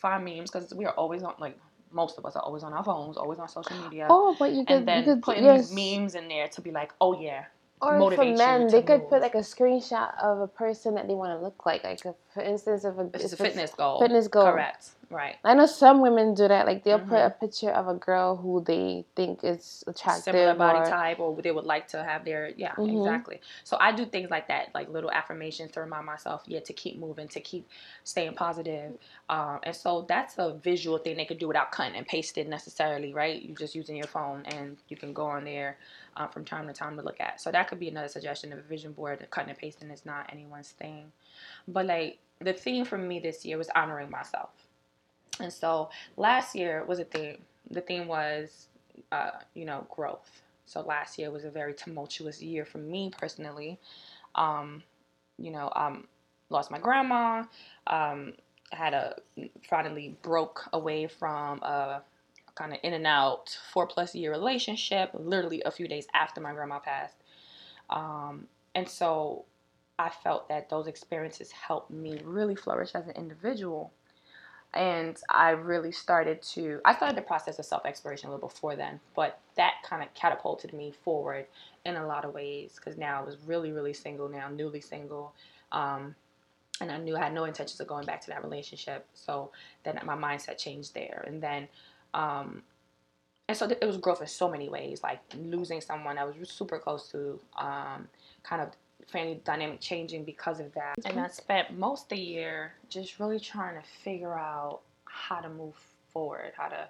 Find 0.03 0.23
memes 0.23 0.51
because 0.51 0.75
we 0.75 0.85
are 0.85 0.93
always 0.93 1.23
on 1.23 1.35
like 1.39 1.59
most 1.91 2.19
of 2.19 2.27
us 2.27 2.37
are 2.37 2.43
always 2.43 2.63
on 2.63 2.75
our 2.75 2.85
phones, 2.85 3.17
always 3.17 3.39
on 3.39 3.49
social 3.49 3.79
media. 3.85 4.07
Oh, 4.11 4.37
but 4.39 4.53
you 4.53 4.67
could 4.67 4.77
and 4.77 4.89
then 4.89 4.99
you 4.99 5.15
could, 5.15 5.23
putting 5.23 5.45
yes. 5.45 5.71
these 5.71 5.97
memes 5.99 6.15
in 6.15 6.29
there 6.29 6.49
to 6.49 6.61
be 6.61 6.73
like, 6.73 6.93
oh 7.01 7.19
yeah, 7.19 7.47
or 7.81 8.01
for 8.11 8.25
men, 8.25 8.67
they 8.69 8.83
could 8.83 9.01
move. 9.01 9.11
put 9.11 9.23
like 9.23 9.35
a 9.35 9.39
screenshot 9.39 10.13
of 10.23 10.41
a 10.41 10.49
person 10.49 10.95
that 10.95 11.09
they 11.09 11.15
want 11.15 11.39
to 11.39 11.43
look 11.45 11.67
like. 11.67 11.85
Like 11.85 12.05
if 12.07 12.15
for 12.35 12.43
instance, 12.43 12.85
if 12.85 12.97
a 12.99 13.11
it's 13.15 13.33
a 13.33 13.37
fitness 13.37 13.73
goal. 13.73 14.01
fitness 14.01 14.29
goal, 14.29 14.45
Correct. 14.53 14.91
Right. 15.11 15.37
I 15.45 15.55
know 15.55 15.67
some 15.67 16.01
women 16.01 16.35
do 16.35 16.49
that. 16.49 16.67
Like 16.67 16.85
they'll 16.85 16.99
Mhm. 16.99 17.09
put 17.09 17.19
a 17.19 17.31
picture 17.31 17.71
of 17.71 17.89
a 17.89 17.95
girl 17.95 18.37
who 18.37 18.63
they 18.65 19.05
think 19.17 19.41
is 19.45 19.85
attractive, 19.87 20.25
Similar 20.35 20.55
body 20.55 20.79
or, 20.81 20.91
type, 20.91 21.21
or 21.21 21.41
they 21.43 21.53
would 21.53 21.65
like 21.67 21.89
to 21.89 22.03
have 22.03 22.25
their 22.25 22.51
yeah, 22.57 22.75
Mhm. 22.77 22.99
exactly. 22.99 23.41
So 23.65 23.77
I 23.81 23.93
do 23.93 24.07
things 24.07 24.31
like 24.31 24.49
that, 24.49 24.75
like 24.75 24.89
little 24.89 25.11
affirmations 25.11 25.73
to 25.73 25.81
remind 25.81 26.07
myself, 26.07 26.43
yeah, 26.47 26.61
to 26.61 26.73
keep 26.73 26.99
moving, 26.99 27.29
to 27.29 27.41
keep 27.41 27.69
staying 28.05 28.35
positive. 28.35 28.99
Um, 29.29 29.61
and 29.63 29.77
so 29.77 30.03
that's 30.09 30.39
a 30.39 30.55
visual 30.55 30.99
thing 30.99 31.17
they 31.17 31.25
could 31.27 31.39
do 31.39 31.49
without 31.49 31.73
cutting 31.73 31.97
and 31.97 32.07
pasting 32.07 32.51
necessarily, 32.51 33.15
right? 33.15 33.43
You're 33.43 33.57
just 33.57 33.75
using 33.77 33.97
your 33.97 34.09
phone, 34.09 34.45
and 34.47 34.79
you 34.89 34.97
can 34.97 35.13
go 35.13 35.27
on 35.27 35.45
there 35.45 35.79
uh, 36.17 36.27
from 36.27 36.45
time 36.45 36.67
to 36.67 36.73
time 36.73 36.97
to 36.97 37.03
look 37.03 37.21
at. 37.21 37.41
So 37.41 37.51
that 37.53 37.69
could 37.69 37.79
be 37.79 37.89
another 37.89 38.09
suggestion 38.09 38.53
of 38.53 38.59
a 38.59 38.63
vision 38.63 38.93
board. 38.93 39.27
Cutting 39.31 39.51
and 39.51 39.59
pasting 39.59 39.91
is 39.91 40.05
not 40.05 40.31
anyone's 40.33 40.71
thing, 40.71 41.13
but 41.69 41.87
like 41.87 42.19
the 42.41 42.53
theme 42.53 42.85
for 42.85 42.99
me 42.99 43.19
this 43.19 43.45
year 43.45 43.59
was 43.59 43.69
honoring 43.75 44.11
myself. 44.11 44.51
And 45.41 45.53
so 45.53 45.91
last 46.17 46.55
year 46.55 46.85
was 46.85 46.99
a 46.99 47.05
theme. 47.05 47.39
The 47.71 47.81
theme 47.81 48.07
was, 48.07 48.69
uh, 49.13 49.31
you 49.55 49.65
know, 49.65 49.87
growth. 49.91 50.43
So 50.67 50.81
last 50.81 51.19
year 51.19 51.31
was 51.31 51.45
a 51.45 51.51
very 51.51 51.75
tumultuous 51.75 52.43
year 52.43 52.65
for 52.65 52.79
me 52.79 53.11
personally. 53.17 53.79
Um, 54.35 54.83
you 55.39 55.51
know, 55.51 55.71
um, 55.77 56.07
lost 56.51 56.71
my 56.71 56.79
grandma. 56.79 57.45
Um, 57.87 58.35
had 58.73 58.95
a 58.95 59.15
finally 59.69 60.17
broke 60.23 60.69
away 60.73 61.07
from 61.07 61.63
a 61.63 62.03
kind 62.57 62.73
of 62.73 62.81
in 62.83 62.93
and 62.93 63.07
out 63.07 63.57
four 63.73 63.87
plus 63.87 64.15
year 64.15 64.33
relationship. 64.33 65.11
Literally 65.15 65.63
a 65.65 65.71
few 65.71 65.87
days 65.87 66.07
after 66.15 66.41
my 66.41 66.53
grandma 66.53 66.81
passed. 66.81 67.17
Um, 67.89 68.49
and 68.75 68.89
so 68.89 69.45
I 69.99 70.11
felt 70.11 70.49
that 70.49 70.69
those 70.69 70.89
experiences 70.89 71.53
helped 71.53 71.91
me 71.91 72.21
really 72.25 72.57
flourish 72.57 72.91
as 72.95 73.07
an 73.07 73.13
individual 73.13 73.93
and 74.77 75.19
I 75.31 75.51
really 75.51 75.91
started 75.91 76.43
to 76.55 76.81
I 76.85 76.95
started 76.95 77.17
the 77.17 77.23
process 77.23 77.59
of 77.59 77.65
self 77.65 77.87
exploration 77.87 78.29
a 78.29 78.33
little 78.33 78.49
before 78.49 78.77
then, 78.77 79.01
but 79.15 79.41
that 79.57 79.75
kind 79.85 80.03
of 80.03 80.13
catapulted 80.15 80.73
me 80.73 80.93
forward 81.03 81.47
in 81.85 81.97
a 81.97 82.07
lot 82.07 82.25
of 82.25 82.35
ways 82.35 82.75
because 82.77 82.99
now 82.99 83.21
I 83.21 83.25
was 83.25 83.39
really 83.47 83.73
really 83.73 83.95
single 83.95 84.29
now, 84.29 84.49
newly 84.49 84.81
single, 84.81 85.35
um, 85.73 86.15
and 86.81 86.93
I 86.93 86.99
knew 86.99 87.17
I 87.17 87.25
had 87.25 87.33
no 87.33 87.45
intentions 87.45 87.81
of 87.81 87.87
going 87.87 88.05
back 88.05 88.21
to 88.23 88.29
that 88.29 88.45
relationship. 88.45 89.07
So 89.15 89.51
then 89.85 89.99
my 90.05 90.17
mindset 90.17 90.59
changed 90.59 90.95
there, 90.95 91.25
and 91.27 91.43
then. 91.43 91.69
Um, 92.17 92.63
and 93.49 93.57
so 93.57 93.69
it 93.69 93.85
was 93.85 93.99
growth 93.99 94.23
in 94.23 94.27
so 94.27 94.51
many 94.51 94.69
ways, 94.69 95.03
like 95.03 95.21
losing 95.39 95.81
someone 95.81 96.19
I 96.19 96.25
was 96.25 96.35
super 96.49 96.79
close 96.79 97.09
to, 97.11 97.39
um, 97.57 98.09
kind 98.43 98.63
of 98.63 98.71
family 99.07 99.41
dynamic 99.45 99.81
changing 99.81 100.25
because 100.25 100.59
of 100.59 100.73
that. 100.75 100.95
And 101.05 101.21
I 101.21 101.29
spent 101.29 101.79
most 101.79 102.05
of 102.05 102.09
the 102.09 102.17
year 102.19 102.73
just 102.89 103.21
really 103.21 103.39
trying 103.39 103.81
to 103.81 103.87
figure 104.03 104.37
out 104.37 104.81
how 105.05 105.41
to 105.41 105.49
move 105.49 105.75
forward, 106.13 106.53
how 106.57 106.69
to 106.69 106.89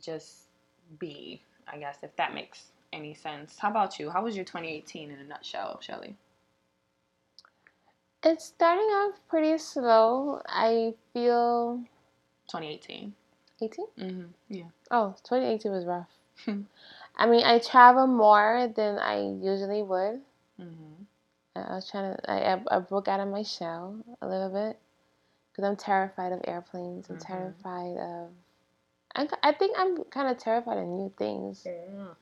just 0.00 0.48
be, 0.98 1.40
I 1.72 1.78
guess, 1.78 1.98
if 2.02 2.14
that 2.16 2.34
makes 2.34 2.72
any 2.92 3.14
sense. 3.14 3.56
How 3.58 3.70
about 3.70 3.98
you? 3.98 4.10
How 4.10 4.22
was 4.22 4.36
your 4.36 4.44
2018 4.44 5.10
in 5.10 5.18
a 5.18 5.24
nutshell, 5.24 5.80
Shelly? 5.80 6.16
It's 8.24 8.44
starting 8.44 8.84
off 8.84 9.20
pretty 9.28 9.56
slow. 9.58 10.42
I 10.46 10.94
feel 11.14 11.82
2018. 12.48 13.14
18. 13.62 13.86
Mm-hmm. 13.98 14.26
Yeah. 14.48 14.64
Oh, 14.90 15.14
2018 15.24 15.72
was 15.72 15.84
rough. 15.84 16.08
I 17.16 17.26
mean, 17.26 17.44
I 17.44 17.58
travel 17.58 18.06
more 18.06 18.72
than 18.74 18.98
I 18.98 19.20
usually 19.20 19.82
would. 19.82 20.20
Mm-hmm. 20.60 21.02
I 21.56 21.74
was 21.74 21.90
trying 21.90 22.14
to. 22.16 22.30
I, 22.30 22.54
I, 22.54 22.76
I 22.76 22.78
broke 22.80 23.08
out 23.08 23.20
of 23.20 23.28
my 23.28 23.42
shell 23.42 23.96
a 24.22 24.26
little 24.28 24.48
bit 24.48 24.78
because 25.50 25.68
I'm 25.68 25.76
terrified 25.76 26.32
of 26.32 26.40
airplanes. 26.46 27.08
I'm 27.10 27.16
Mhm. 27.16 27.26
terrified 27.26 27.96
of. 27.98 28.30
I, 29.14 29.28
I 29.42 29.52
think 29.52 29.76
I'm 29.78 30.04
kind 30.04 30.28
of 30.28 30.38
terrified 30.38 30.78
of 30.78 30.86
new 30.86 31.12
things. 31.18 31.62
Yeah. 31.66 32.14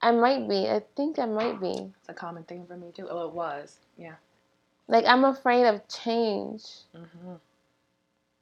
I 0.00 0.10
might 0.12 0.48
be. 0.48 0.68
I 0.68 0.82
think 0.96 1.18
I 1.18 1.26
might 1.26 1.60
be. 1.60 1.92
It's 2.00 2.08
a 2.08 2.14
common 2.14 2.44
thing 2.44 2.66
for 2.66 2.76
me 2.76 2.90
too. 2.92 3.06
Oh, 3.10 3.26
it 3.28 3.34
was. 3.34 3.78
Yeah. 3.98 4.14
Like 4.88 5.04
I'm 5.06 5.24
afraid 5.24 5.66
of 5.66 5.86
change. 5.88 6.62
Mm-hmm. 6.94 7.28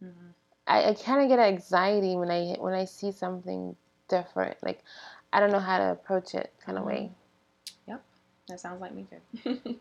Mm-hmm. 0.05 0.31
I, 0.67 0.91
I 0.91 0.95
kind 0.95 1.23
of 1.23 1.29
get 1.29 1.39
anxiety 1.39 2.17
when 2.17 2.31
I 2.31 2.57
when 2.61 2.75
I 2.75 2.85
see 2.87 3.13
something 3.13 3.77
different. 4.09 4.59
Like 4.63 4.83
I 5.33 5.41
don't 5.41 5.53
know 5.53 5.61
how 5.61 5.79
to 5.79 5.93
approach 5.93 6.35
it, 6.35 6.53
kind 6.65 6.79
of 6.79 6.85
way. 6.85 7.13
Yep, 7.87 8.03
that 8.49 8.61
sounds 8.61 8.81
like 8.81 8.95
me 8.95 9.07
too. 9.11 9.81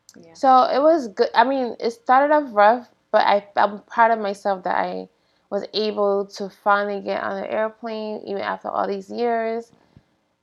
yeah. 0.16 0.34
So 0.34 0.64
it 0.64 0.80
was 0.80 1.08
good. 1.08 1.28
I 1.34 1.44
mean, 1.44 1.76
it 1.80 1.90
started 1.92 2.34
off 2.34 2.50
rough, 2.52 2.90
but 3.10 3.26
I 3.26 3.46
I'm 3.56 3.80
proud 3.82 4.10
of 4.12 4.18
myself 4.18 4.64
that 4.64 4.76
I 4.76 5.08
was 5.50 5.64
able 5.74 6.26
to 6.26 6.48
finally 6.50 7.00
get 7.00 7.22
on 7.22 7.38
an 7.38 7.46
airplane 7.46 8.22
even 8.26 8.42
after 8.42 8.68
all 8.68 8.86
these 8.88 9.10
years. 9.10 9.72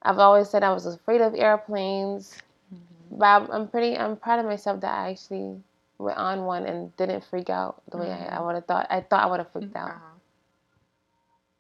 I've 0.04 0.20
always 0.20 0.50
said 0.50 0.64
I 0.64 0.74
was 0.74 0.86
afraid 0.86 1.22
of 1.22 1.36
airplanes, 1.36 2.42
Mm-hmm. 2.74 3.10
but 3.12 3.26
I'm, 3.26 3.52
I'm 3.52 3.68
pretty 3.68 3.98
I'm 3.98 4.18
proud 4.18 4.40
of 4.40 4.46
myself 4.46 4.82
that 4.82 4.94
I 4.94 5.12
actually 5.12 5.62
went 6.00 6.18
on 6.18 6.46
one 6.46 6.66
and 6.66 6.96
didn't 6.98 7.26
freak 7.26 7.50
out 7.50 7.84
the 7.92 7.98
way 7.98 8.12
I, 8.12 8.38
I 8.38 8.42
would 8.42 8.56
have 8.56 8.66
thought. 8.66 8.88
I 8.90 9.02
thought 9.02 9.24
I 9.24 9.28
would 9.28 9.40
have 9.40 9.52
freaked 9.52 9.76
out. 9.76 9.92
Uh-huh. 9.92 10.06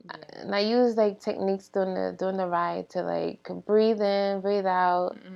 Yeah. 0.06 0.42
And 0.42 0.56
I 0.56 0.60
use 0.60 0.96
like 0.96 1.20
techniques 1.20 1.68
during 1.68 1.94
the 1.94 2.16
during 2.18 2.38
the 2.38 2.48
ride 2.48 2.90
to 2.92 3.02
like 3.04 3.48
breathe 3.66 4.02
in, 4.02 4.42
breathe 4.42 4.66
out, 4.66 5.18
Mm-hmm. 5.18 5.36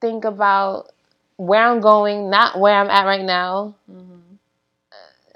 think 0.00 0.24
about 0.24 0.92
where 1.36 1.62
I'm 1.62 1.80
going, 1.80 2.30
not 2.30 2.58
where 2.58 2.74
I'm 2.74 2.90
at 2.90 3.04
right 3.04 3.24
now. 3.24 3.76
Mm-hmm. 3.90 4.16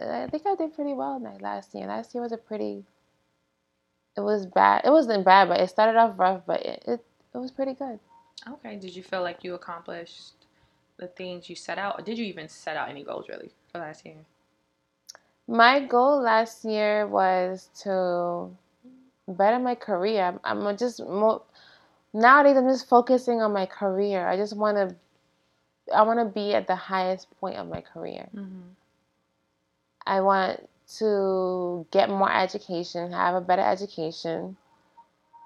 I 0.00 0.26
think 0.28 0.44
I 0.46 0.56
did 0.56 0.74
pretty 0.74 0.94
well 0.94 1.20
like 1.20 1.40
last 1.42 1.74
year. 1.74 1.86
Last 1.86 2.14
year 2.14 2.22
was 2.22 2.32
a 2.32 2.38
pretty. 2.38 2.84
It 4.16 4.20
was 4.20 4.46
bad. 4.46 4.82
It 4.84 4.90
wasn't 4.90 5.24
bad, 5.24 5.48
but 5.48 5.60
it 5.60 5.68
started 5.68 5.98
off 5.98 6.18
rough, 6.18 6.42
but 6.46 6.62
it 6.64 6.82
it, 6.86 7.04
it 7.34 7.38
was 7.38 7.50
pretty 7.50 7.74
good. 7.74 7.98
Okay. 8.48 8.76
Did 8.76 8.96
you 8.96 9.02
feel 9.02 9.22
like 9.22 9.44
you 9.44 9.54
accomplished 9.54 10.32
the 10.98 11.08
things 11.08 11.48
you 11.48 11.56
set 11.56 11.78
out, 11.78 11.98
or 11.98 12.02
did 12.02 12.18
you 12.18 12.24
even 12.24 12.48
set 12.48 12.76
out 12.76 12.88
any 12.88 13.02
goals 13.02 13.26
really 13.28 13.50
for 13.70 13.78
last 13.78 14.04
year? 14.04 14.16
My 15.46 15.80
goal 15.80 16.22
last 16.22 16.64
year 16.64 17.06
was 17.06 17.68
to 17.82 18.50
better 19.28 19.58
my 19.58 19.74
career. 19.74 20.38
I'm, 20.44 20.66
I'm 20.66 20.76
just 20.76 21.00
more 21.00 21.42
nowadays. 22.12 22.56
I'm 22.56 22.68
just 22.68 22.88
focusing 22.88 23.42
on 23.42 23.52
my 23.52 23.66
career. 23.66 24.26
I 24.26 24.36
just 24.36 24.56
want 24.56 24.76
to. 24.76 24.96
I 25.94 26.00
want 26.02 26.18
to 26.20 26.24
be 26.24 26.54
at 26.54 26.66
the 26.66 26.76
highest 26.76 27.28
point 27.40 27.56
of 27.56 27.68
my 27.68 27.82
career. 27.82 28.26
Mm-hmm. 28.34 28.72
I 30.06 30.20
want 30.20 30.66
to 30.98 31.86
get 31.90 32.08
more 32.08 32.32
education, 32.32 33.12
have 33.12 33.34
a 33.34 33.40
better 33.40 33.62
education. 33.62 34.56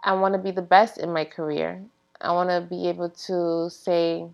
I 0.04 0.12
want 0.14 0.34
to 0.34 0.38
be 0.38 0.52
the 0.52 0.62
best 0.62 0.98
in 0.98 1.12
my 1.12 1.24
career. 1.24 1.82
I 2.20 2.32
want 2.32 2.50
to 2.50 2.60
be 2.60 2.88
able 2.88 3.10
to 3.10 3.68
say 3.70 4.26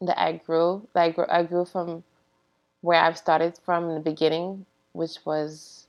that 0.00 0.20
I 0.20 0.40
grew, 0.44 0.86
grew, 0.94 1.26
I 1.28 1.42
grew 1.42 1.64
from 1.64 2.04
where 2.80 3.00
I've 3.00 3.18
started 3.18 3.58
from 3.64 3.88
in 3.88 3.94
the 3.94 4.00
beginning, 4.00 4.66
which 4.92 5.18
was 5.24 5.86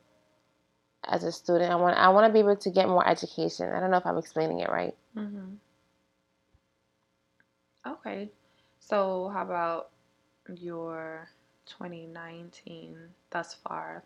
as 1.07 1.23
a 1.23 1.31
student. 1.31 1.71
I 1.71 1.75
want, 1.75 1.97
I 1.97 2.09
want 2.09 2.27
to 2.27 2.33
be 2.33 2.39
able 2.39 2.55
to 2.55 2.69
get 2.69 2.87
more 2.87 3.07
education. 3.07 3.71
I 3.71 3.79
don't 3.79 3.91
know 3.91 3.97
if 3.97 4.05
I'm 4.05 4.17
explaining 4.17 4.59
it 4.59 4.69
right. 4.69 4.95
Mm-hmm. 5.17 5.55
Okay. 7.87 8.29
So 8.79 9.29
how 9.33 9.43
about 9.43 9.89
your 10.55 11.27
2019 11.65 12.97
thus 13.31 13.55
far? 13.55 14.03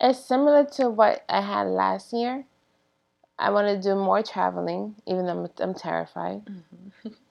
It's 0.00 0.18
similar 0.18 0.64
to 0.76 0.90
what 0.90 1.24
I 1.28 1.40
had 1.40 1.68
last 1.68 2.12
year. 2.12 2.44
I 3.38 3.50
want 3.50 3.68
to 3.68 3.88
do 3.88 3.94
more 3.94 4.22
traveling, 4.22 4.96
even 5.06 5.26
though 5.26 5.44
I'm, 5.44 5.50
I'm 5.58 5.74
terrified. 5.74 6.44
Mm-hmm. 6.44 7.08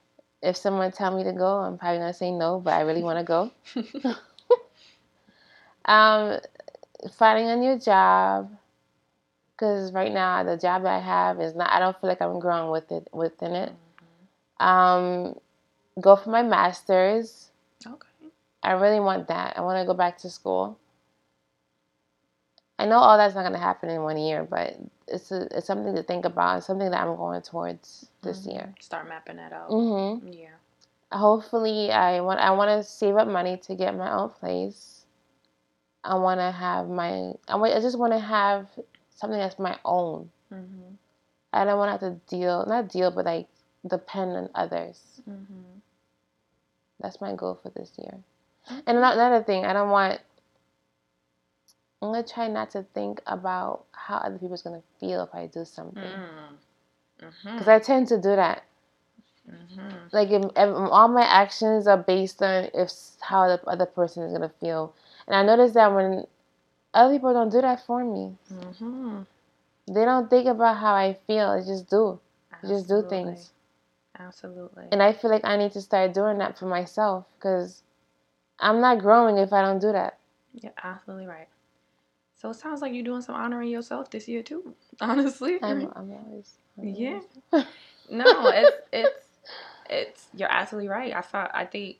If 0.42 0.56
someone 0.56 0.90
tell 0.92 1.16
me 1.16 1.24
to 1.24 1.32
go, 1.32 1.58
I'm 1.60 1.78
probably 1.78 1.98
gonna 1.98 2.12
say 2.12 2.30
no, 2.30 2.60
but 2.60 2.74
I 2.74 2.80
really 2.82 3.02
want 3.02 3.18
to 3.18 3.24
go. 3.24 4.14
Um, 5.84 6.38
finding 7.16 7.48
a 7.48 7.56
new 7.56 7.78
job, 7.78 8.50
because 9.52 9.92
right 9.92 10.12
now 10.12 10.44
the 10.44 10.56
job 10.56 10.82
that 10.82 10.94
I 10.94 11.00
have 11.00 11.40
is 11.40 11.54
not. 11.54 11.70
I 11.72 11.78
don't 11.78 11.98
feel 12.00 12.08
like 12.08 12.22
I'm 12.22 12.38
growing 12.38 12.70
with 12.70 12.90
it 12.92 13.08
within 13.12 13.52
it. 13.52 13.72
Um, 14.60 15.34
go 16.00 16.16
for 16.16 16.30
my 16.30 16.42
masters. 16.42 17.50
okay. 17.86 18.08
I 18.62 18.72
really 18.72 19.00
want 19.00 19.28
that. 19.28 19.58
I 19.58 19.62
want 19.62 19.80
to 19.80 19.86
go 19.86 19.94
back 19.94 20.18
to 20.18 20.30
school. 20.30 20.78
I 22.82 22.86
know 22.86 22.96
all 22.98 23.16
that's 23.16 23.34
not 23.36 23.44
gonna 23.44 23.58
happen 23.58 23.90
in 23.90 24.02
one 24.02 24.16
year, 24.18 24.42
but 24.42 24.76
it's 25.06 25.30
a, 25.30 25.46
it's 25.56 25.68
something 25.68 25.94
to 25.94 26.02
think 26.02 26.24
about. 26.24 26.58
It's 26.58 26.66
something 26.66 26.90
that 26.90 27.00
I'm 27.00 27.14
going 27.16 27.40
towards 27.42 28.08
this 28.22 28.44
Mhm. 28.46 28.52
year. 28.52 28.74
Start 28.80 29.08
mapping 29.08 29.36
that 29.36 29.52
out. 29.52 29.68
hmm 29.70 30.26
Yeah. 30.26 30.56
hopefully 31.12 31.92
I 31.92 32.20
want 32.22 32.40
I 32.40 32.50
want 32.50 32.70
to 32.70 32.82
save 32.82 33.16
up 33.16 33.28
money 33.28 33.56
to 33.58 33.74
get 33.76 33.94
my 33.96 34.10
own 34.12 34.30
place. 34.30 35.06
I 36.02 36.16
want 36.16 36.40
to 36.40 36.50
have 36.50 36.88
my 36.88 37.34
I 37.48 37.54
want 37.56 37.74
I 37.74 37.80
just 37.80 37.98
want 37.98 38.12
to 38.14 38.18
have 38.18 38.66
something 39.14 39.38
that's 39.38 39.58
my 39.60 39.78
own. 39.84 40.30
Mm-hmm. 40.52 40.94
I 41.52 41.64
don't 41.64 41.78
want 41.78 42.00
to 42.00 42.06
have 42.06 42.14
to 42.14 42.20
deal 42.36 42.66
not 42.66 42.88
deal 42.88 43.10
but 43.12 43.26
like 43.26 43.46
depend 43.86 44.32
on 44.36 44.48
others. 44.54 45.20
Mm-hmm. 45.28 45.78
That's 47.00 47.20
my 47.20 47.34
goal 47.34 47.58
for 47.62 47.70
this 47.70 47.92
year. 47.98 48.18
And 48.86 48.98
another 48.98 49.42
thing, 49.42 49.64
I 49.66 49.72
don't 49.72 49.90
want. 49.90 50.20
I'm 52.02 52.08
gonna 52.08 52.24
try 52.24 52.48
not 52.48 52.72
to 52.72 52.84
think 52.94 53.22
about 53.28 53.84
how 53.92 54.16
other 54.16 54.36
people's 54.36 54.62
gonna 54.62 54.82
feel 54.98 55.22
if 55.22 55.32
I 55.32 55.46
do 55.46 55.64
something, 55.64 56.02
because 57.16 57.32
mm. 57.32 57.58
mm-hmm. 57.58 57.70
I 57.70 57.78
tend 57.78 58.08
to 58.08 58.16
do 58.16 58.34
that. 58.34 58.64
Mm-hmm. 59.48 59.88
Like 60.10 60.30
if, 60.30 60.44
if, 60.44 60.56
all 60.56 61.06
my 61.06 61.22
actions 61.22 61.86
are 61.86 61.96
based 61.96 62.42
on 62.42 62.68
if 62.74 62.90
how 63.20 63.46
the 63.46 63.62
other 63.68 63.86
person 63.86 64.24
is 64.24 64.32
gonna 64.32 64.52
feel, 64.60 64.94
and 65.28 65.36
I 65.36 65.44
notice 65.44 65.74
that 65.74 65.94
when 65.94 66.26
other 66.92 67.14
people 67.14 67.32
don't 67.32 67.50
do 67.50 67.60
that 67.60 67.86
for 67.86 68.04
me, 68.04 68.36
mm-hmm. 68.52 69.22
they 69.86 70.04
don't 70.04 70.28
think 70.28 70.48
about 70.48 70.78
how 70.78 70.94
I 70.94 71.16
feel. 71.28 71.56
They 71.56 71.64
just 71.64 71.88
do, 71.88 72.18
they 72.62 72.68
just 72.68 72.88
do 72.88 73.06
things. 73.08 73.52
Absolutely. 74.18 74.86
And 74.90 75.00
I 75.00 75.12
feel 75.12 75.30
like 75.30 75.44
I 75.44 75.56
need 75.56 75.72
to 75.72 75.80
start 75.80 76.14
doing 76.14 76.38
that 76.38 76.58
for 76.58 76.66
myself 76.66 77.26
because 77.38 77.82
I'm 78.58 78.80
not 78.80 78.98
growing 78.98 79.38
if 79.38 79.52
I 79.52 79.62
don't 79.62 79.80
do 79.80 79.92
that. 79.92 80.18
You're 80.60 80.72
absolutely 80.82 81.26
right. 81.26 81.48
So 82.42 82.50
it 82.50 82.54
sounds 82.54 82.82
like 82.82 82.92
you're 82.92 83.04
doing 83.04 83.22
some 83.22 83.36
honoring 83.36 83.70
yourself 83.70 84.10
this 84.10 84.26
year 84.26 84.42
too. 84.42 84.74
Honestly, 85.00 85.60
I'm, 85.62 85.92
I'm 85.94 86.12
always. 86.12 86.58
I'm 86.76 86.88
yeah. 86.88 87.20
no, 88.10 88.24
it's 88.48 88.76
it's 88.92 89.26
it's 89.88 90.26
you're 90.34 90.50
absolutely 90.50 90.88
right. 90.88 91.14
I 91.14 91.20
thought 91.20 91.52
I 91.54 91.64
think 91.64 91.98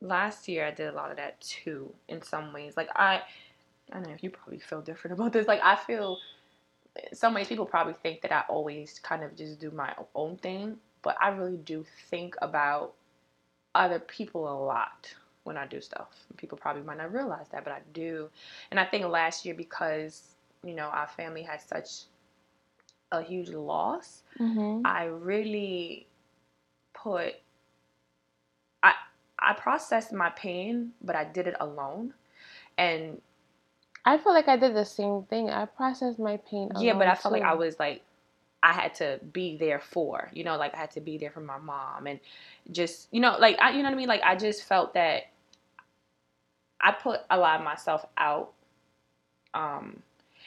last 0.00 0.46
year 0.46 0.64
I 0.64 0.70
did 0.70 0.86
a 0.86 0.92
lot 0.92 1.10
of 1.10 1.16
that 1.16 1.40
too 1.40 1.92
in 2.08 2.22
some 2.22 2.52
ways. 2.52 2.76
Like 2.76 2.88
I 2.94 3.22
I 3.90 3.94
don't 3.94 4.06
know 4.06 4.14
if 4.14 4.22
you 4.22 4.30
probably 4.30 4.60
feel 4.60 4.82
different 4.82 5.18
about 5.18 5.32
this. 5.32 5.48
Like 5.48 5.60
I 5.64 5.74
feel 5.74 6.18
in 7.10 7.16
some 7.16 7.34
ways 7.34 7.48
people 7.48 7.66
probably 7.66 7.96
think 8.04 8.22
that 8.22 8.30
I 8.30 8.44
always 8.48 9.00
kind 9.00 9.24
of 9.24 9.34
just 9.34 9.58
do 9.58 9.72
my 9.72 9.94
own 10.14 10.36
thing, 10.36 10.76
but 11.02 11.16
I 11.20 11.30
really 11.30 11.56
do 11.56 11.84
think 12.08 12.36
about 12.40 12.94
other 13.74 13.98
people 13.98 14.48
a 14.48 14.56
lot 14.64 15.12
when 15.46 15.56
I 15.56 15.66
do 15.66 15.80
stuff. 15.80 16.08
People 16.36 16.58
probably 16.58 16.82
might 16.82 16.98
not 16.98 17.12
realize 17.12 17.46
that, 17.52 17.64
but 17.64 17.72
I 17.72 17.80
do. 17.92 18.28
And 18.70 18.80
I 18.80 18.84
think 18.84 19.06
last 19.06 19.44
year 19.44 19.54
because, 19.54 20.34
you 20.64 20.74
know, 20.74 20.86
our 20.86 21.08
family 21.08 21.42
had 21.42 21.60
such 21.60 22.04
a 23.12 23.22
huge 23.22 23.50
loss, 23.50 24.22
mm-hmm. 24.38 24.84
I 24.84 25.04
really 25.04 26.06
put 26.94 27.34
I 28.82 28.94
I 29.38 29.52
processed 29.54 30.12
my 30.12 30.30
pain, 30.30 30.92
but 31.02 31.14
I 31.14 31.24
did 31.24 31.46
it 31.46 31.54
alone. 31.60 32.14
And 32.78 33.20
I 34.04 34.18
feel 34.18 34.32
like 34.32 34.48
I 34.48 34.56
did 34.56 34.74
the 34.74 34.84
same 34.84 35.22
thing. 35.24 35.50
I 35.50 35.64
processed 35.66 36.18
my 36.18 36.36
pain. 36.38 36.70
Yeah, 36.78 36.94
but 36.94 37.06
I 37.06 37.14
felt 37.14 37.34
too. 37.34 37.40
like 37.40 37.48
I 37.48 37.54
was 37.54 37.78
like 37.78 38.02
I 38.62 38.72
had 38.72 38.94
to 38.96 39.20
be 39.32 39.56
there 39.56 39.78
for, 39.78 40.28
you 40.34 40.42
know, 40.42 40.56
like 40.56 40.74
I 40.74 40.78
had 40.78 40.90
to 40.92 41.00
be 41.00 41.18
there 41.18 41.30
for 41.30 41.40
my 41.40 41.58
mom 41.58 42.08
and 42.08 42.18
just, 42.72 43.06
you 43.12 43.20
know, 43.20 43.36
like 43.38 43.56
I, 43.60 43.70
you 43.70 43.78
know 43.78 43.84
what 43.84 43.92
I 43.92 43.96
mean? 43.96 44.08
Like 44.08 44.22
I 44.24 44.34
just 44.34 44.64
felt 44.64 44.94
that 44.94 45.28
I 46.80 46.92
put 46.92 47.20
a 47.30 47.38
lot 47.38 47.58
of 47.58 47.64
myself 47.64 48.06
out, 48.16 48.52
um, 49.54 50.02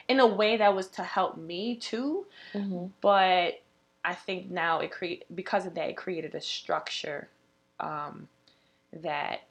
in 0.08 0.20
a 0.20 0.26
way 0.26 0.56
that 0.56 0.74
was 0.74 0.88
to 0.88 1.02
help 1.02 1.36
me 1.36 1.76
too. 1.76 2.26
Mm-hmm. 2.54 2.86
But 3.00 3.60
I 4.04 4.14
think 4.14 4.50
now 4.50 4.80
it 4.80 4.90
create 4.90 5.24
because 5.34 5.66
of 5.66 5.74
that 5.74 5.90
it 5.90 5.96
created 5.96 6.34
a 6.34 6.40
structure 6.40 7.28
um, 7.78 8.28
that 8.92 9.42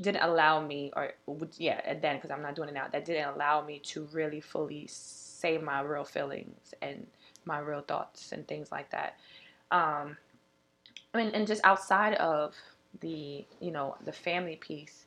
didn't 0.00 0.22
allow 0.22 0.60
me 0.60 0.92
or 0.94 1.12
yeah 1.56 1.94
then 1.94 2.16
because 2.16 2.30
I'm 2.30 2.42
not 2.42 2.54
doing 2.54 2.68
it 2.68 2.74
now 2.74 2.86
that 2.92 3.06
didn't 3.06 3.34
allow 3.34 3.64
me 3.64 3.78
to 3.84 4.06
really 4.12 4.40
fully 4.40 4.86
say 4.88 5.56
my 5.56 5.80
real 5.80 6.04
feelings 6.04 6.74
and 6.82 7.06
my 7.46 7.60
real 7.60 7.80
thoughts 7.80 8.32
and 8.32 8.46
things 8.46 8.70
like 8.70 8.90
that. 8.90 9.16
Um, 9.70 10.16
I 11.14 11.18
mean, 11.18 11.30
and 11.32 11.46
just 11.46 11.64
outside 11.64 12.14
of 12.14 12.54
the 13.00 13.44
you 13.60 13.70
know 13.70 13.96
the 14.04 14.12
family 14.12 14.56
piece, 14.56 15.06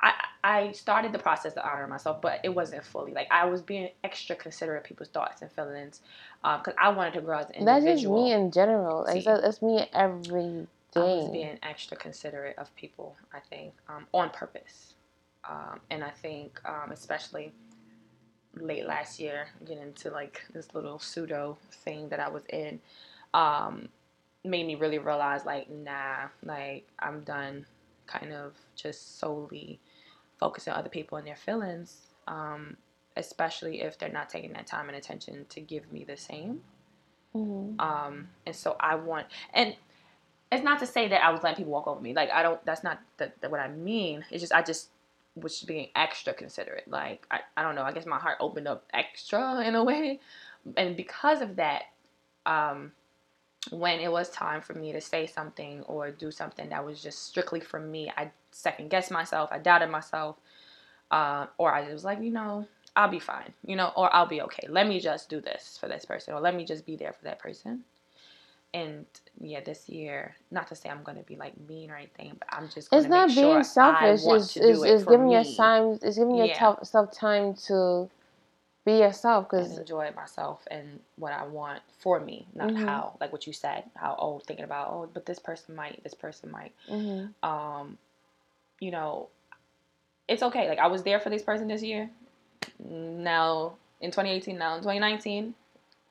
I 0.00 0.12
I 0.44 0.72
started 0.72 1.12
the 1.12 1.18
process 1.18 1.54
to 1.54 1.66
honor 1.66 1.86
myself, 1.86 2.20
but 2.20 2.40
it 2.42 2.48
wasn't 2.48 2.84
fully 2.84 3.12
like 3.12 3.28
I 3.30 3.46
was 3.46 3.62
being 3.62 3.90
extra 4.02 4.34
considerate 4.34 4.78
of 4.78 4.84
people's 4.84 5.08
thoughts 5.08 5.42
and 5.42 5.50
feelings 5.52 6.00
because 6.42 6.74
um, 6.74 6.74
I 6.78 6.88
wanted 6.90 7.14
to 7.14 7.20
grow 7.20 7.38
as 7.38 7.46
an 7.50 7.56
individual. 7.56 7.84
That's 7.84 8.02
just 8.02 8.12
me 8.12 8.32
in 8.32 8.50
general. 8.50 9.04
Like, 9.04 9.24
it's 9.26 9.62
me 9.62 9.88
every 9.92 10.66
day. 10.92 11.00
I 11.00 11.00
was 11.00 11.28
being 11.28 11.58
extra 11.62 11.96
considerate 11.96 12.58
of 12.58 12.74
people. 12.74 13.16
I 13.32 13.38
think 13.38 13.74
um, 13.88 14.06
on 14.12 14.30
purpose, 14.30 14.94
um, 15.48 15.80
and 15.90 16.02
I 16.02 16.10
think 16.10 16.60
um, 16.64 16.90
especially 16.90 17.52
late 18.54 18.86
last 18.86 19.18
year, 19.18 19.46
getting 19.64 19.82
into 19.82 20.10
like 20.10 20.42
this 20.52 20.74
little 20.74 20.98
pseudo 20.98 21.56
thing 21.70 22.08
that 22.08 22.20
I 22.20 22.28
was 22.28 22.44
in, 22.46 22.80
um, 23.32 23.88
made 24.44 24.66
me 24.66 24.74
really 24.74 24.98
realize 24.98 25.44
like, 25.44 25.70
nah, 25.70 26.28
like 26.44 26.86
I'm 26.98 27.20
done 27.20 27.66
kind 28.06 28.32
of 28.32 28.54
just 28.74 29.18
solely 29.18 29.80
focusing 30.38 30.72
on 30.72 30.78
other 30.78 30.88
people 30.88 31.18
and 31.18 31.26
their 31.26 31.36
feelings, 31.36 32.08
um, 32.26 32.76
especially 33.16 33.82
if 33.82 33.98
they're 33.98 34.08
not 34.08 34.28
taking 34.28 34.52
that 34.54 34.66
time 34.66 34.88
and 34.88 34.96
attention 34.96 35.46
to 35.50 35.60
give 35.60 35.92
me 35.92 36.04
the 36.04 36.16
same. 36.16 36.60
Mm-hmm. 37.34 37.80
Um, 37.80 38.28
and 38.46 38.54
so 38.54 38.76
I 38.80 38.96
want, 38.96 39.26
and 39.54 39.74
it's 40.50 40.62
not 40.62 40.78
to 40.80 40.86
say 40.86 41.08
that 41.08 41.24
I 41.24 41.30
was 41.30 41.42
letting 41.42 41.56
people 41.56 41.72
walk 41.72 41.86
over 41.86 42.00
me. 42.00 42.12
Like 42.12 42.30
I 42.30 42.42
don't. 42.42 42.62
That's 42.66 42.84
not 42.84 43.00
the, 43.16 43.32
the, 43.40 43.48
what 43.48 43.60
I 43.60 43.68
mean. 43.68 44.24
It's 44.30 44.42
just 44.42 44.52
I 44.52 44.60
just 44.62 44.90
was 45.34 45.62
being 45.62 45.88
extra 45.96 46.34
considerate. 46.34 46.86
Like 46.86 47.26
I, 47.30 47.40
I 47.56 47.62
don't 47.62 47.74
know. 47.74 47.82
I 47.82 47.92
guess 47.92 48.04
my 48.04 48.18
heart 48.18 48.36
opened 48.38 48.68
up 48.68 48.84
extra 48.92 49.62
in 49.62 49.74
a 49.74 49.82
way, 49.82 50.20
and 50.76 50.94
because 50.94 51.40
of 51.40 51.56
that, 51.56 51.84
um, 52.44 52.92
when 53.70 54.00
it 54.00 54.10
was 54.10 54.28
time 54.30 54.60
for 54.60 54.74
me 54.74 54.92
to 54.92 55.00
say 55.00 55.26
something 55.26 55.82
or 55.82 56.10
do 56.10 56.30
something 56.30 56.68
that 56.70 56.84
was 56.84 57.02
just 57.02 57.24
strictly 57.24 57.60
for 57.60 57.78
me, 57.80 58.12
I 58.16 58.30
second 58.50 58.90
guessed 58.90 59.10
myself. 59.10 59.50
I 59.52 59.58
doubted 59.58 59.90
myself, 59.90 60.36
uh, 61.10 61.46
or 61.58 61.72
I 61.72 61.90
was 61.92 62.04
like, 62.04 62.20
you 62.20 62.30
know, 62.30 62.66
I'll 62.96 63.08
be 63.08 63.20
fine, 63.20 63.52
you 63.64 63.76
know, 63.76 63.92
or 63.96 64.14
I'll 64.14 64.26
be 64.26 64.42
okay. 64.42 64.66
Let 64.68 64.86
me 64.88 65.00
just 65.00 65.28
do 65.28 65.40
this 65.40 65.78
for 65.80 65.88
this 65.88 66.04
person, 66.04 66.34
or 66.34 66.40
let 66.40 66.54
me 66.54 66.64
just 66.64 66.84
be 66.84 66.96
there 66.96 67.12
for 67.12 67.24
that 67.24 67.38
person 67.38 67.84
and 68.74 69.04
yeah, 69.40 69.60
this 69.60 69.88
year, 69.88 70.34
not 70.50 70.66
to 70.68 70.74
say 70.74 70.88
I'm 70.88 71.02
gonna 71.02 71.22
be 71.22 71.36
like 71.36 71.52
mean 71.68 71.90
or 71.90 71.96
anything, 71.96 72.36
but 72.38 72.48
I'm 72.50 72.68
just. 72.68 72.88
it's 72.92 73.06
not 73.06 73.28
being 73.28 73.38
sure 73.38 73.62
selfish. 73.62 74.22
It's, 74.24 74.56
it's, 74.56 74.82
it's 74.82 75.04
giving 75.04 75.28
me. 75.28 75.34
yourself 75.34 75.56
time. 75.56 75.98
It's 76.02 76.18
giving 76.18 76.36
yeah. 76.36 76.76
yourself 76.78 77.12
time 77.12 77.54
to 77.66 78.08
be 78.84 78.98
yourself 78.98 79.48
because 79.48 79.78
enjoy 79.78 80.10
myself 80.16 80.66
and 80.70 80.98
what 81.16 81.32
I 81.32 81.44
want 81.44 81.82
for 81.98 82.18
me, 82.18 82.46
not 82.54 82.70
mm-hmm. 82.70 82.84
how 82.84 83.16
like 83.20 83.32
what 83.32 83.46
you 83.46 83.52
said. 83.52 83.84
How 83.94 84.16
oh 84.18 84.40
thinking 84.40 84.64
about 84.64 84.88
oh, 84.90 85.08
but 85.12 85.26
this 85.26 85.38
person 85.38 85.74
might, 85.74 86.02
this 86.02 86.14
person 86.14 86.50
might. 86.50 86.72
Mm-hmm. 86.90 87.48
Um, 87.48 87.98
you 88.80 88.90
know, 88.90 89.28
it's 90.28 90.42
okay. 90.42 90.68
Like 90.68 90.78
I 90.78 90.88
was 90.88 91.02
there 91.04 91.20
for 91.20 91.30
this 91.30 91.42
person 91.42 91.68
this 91.68 91.82
year. 91.82 92.10
Now 92.84 93.74
in 94.00 94.10
2018, 94.10 94.58
now 94.58 94.74
in 94.74 94.80
2019, 94.80 95.54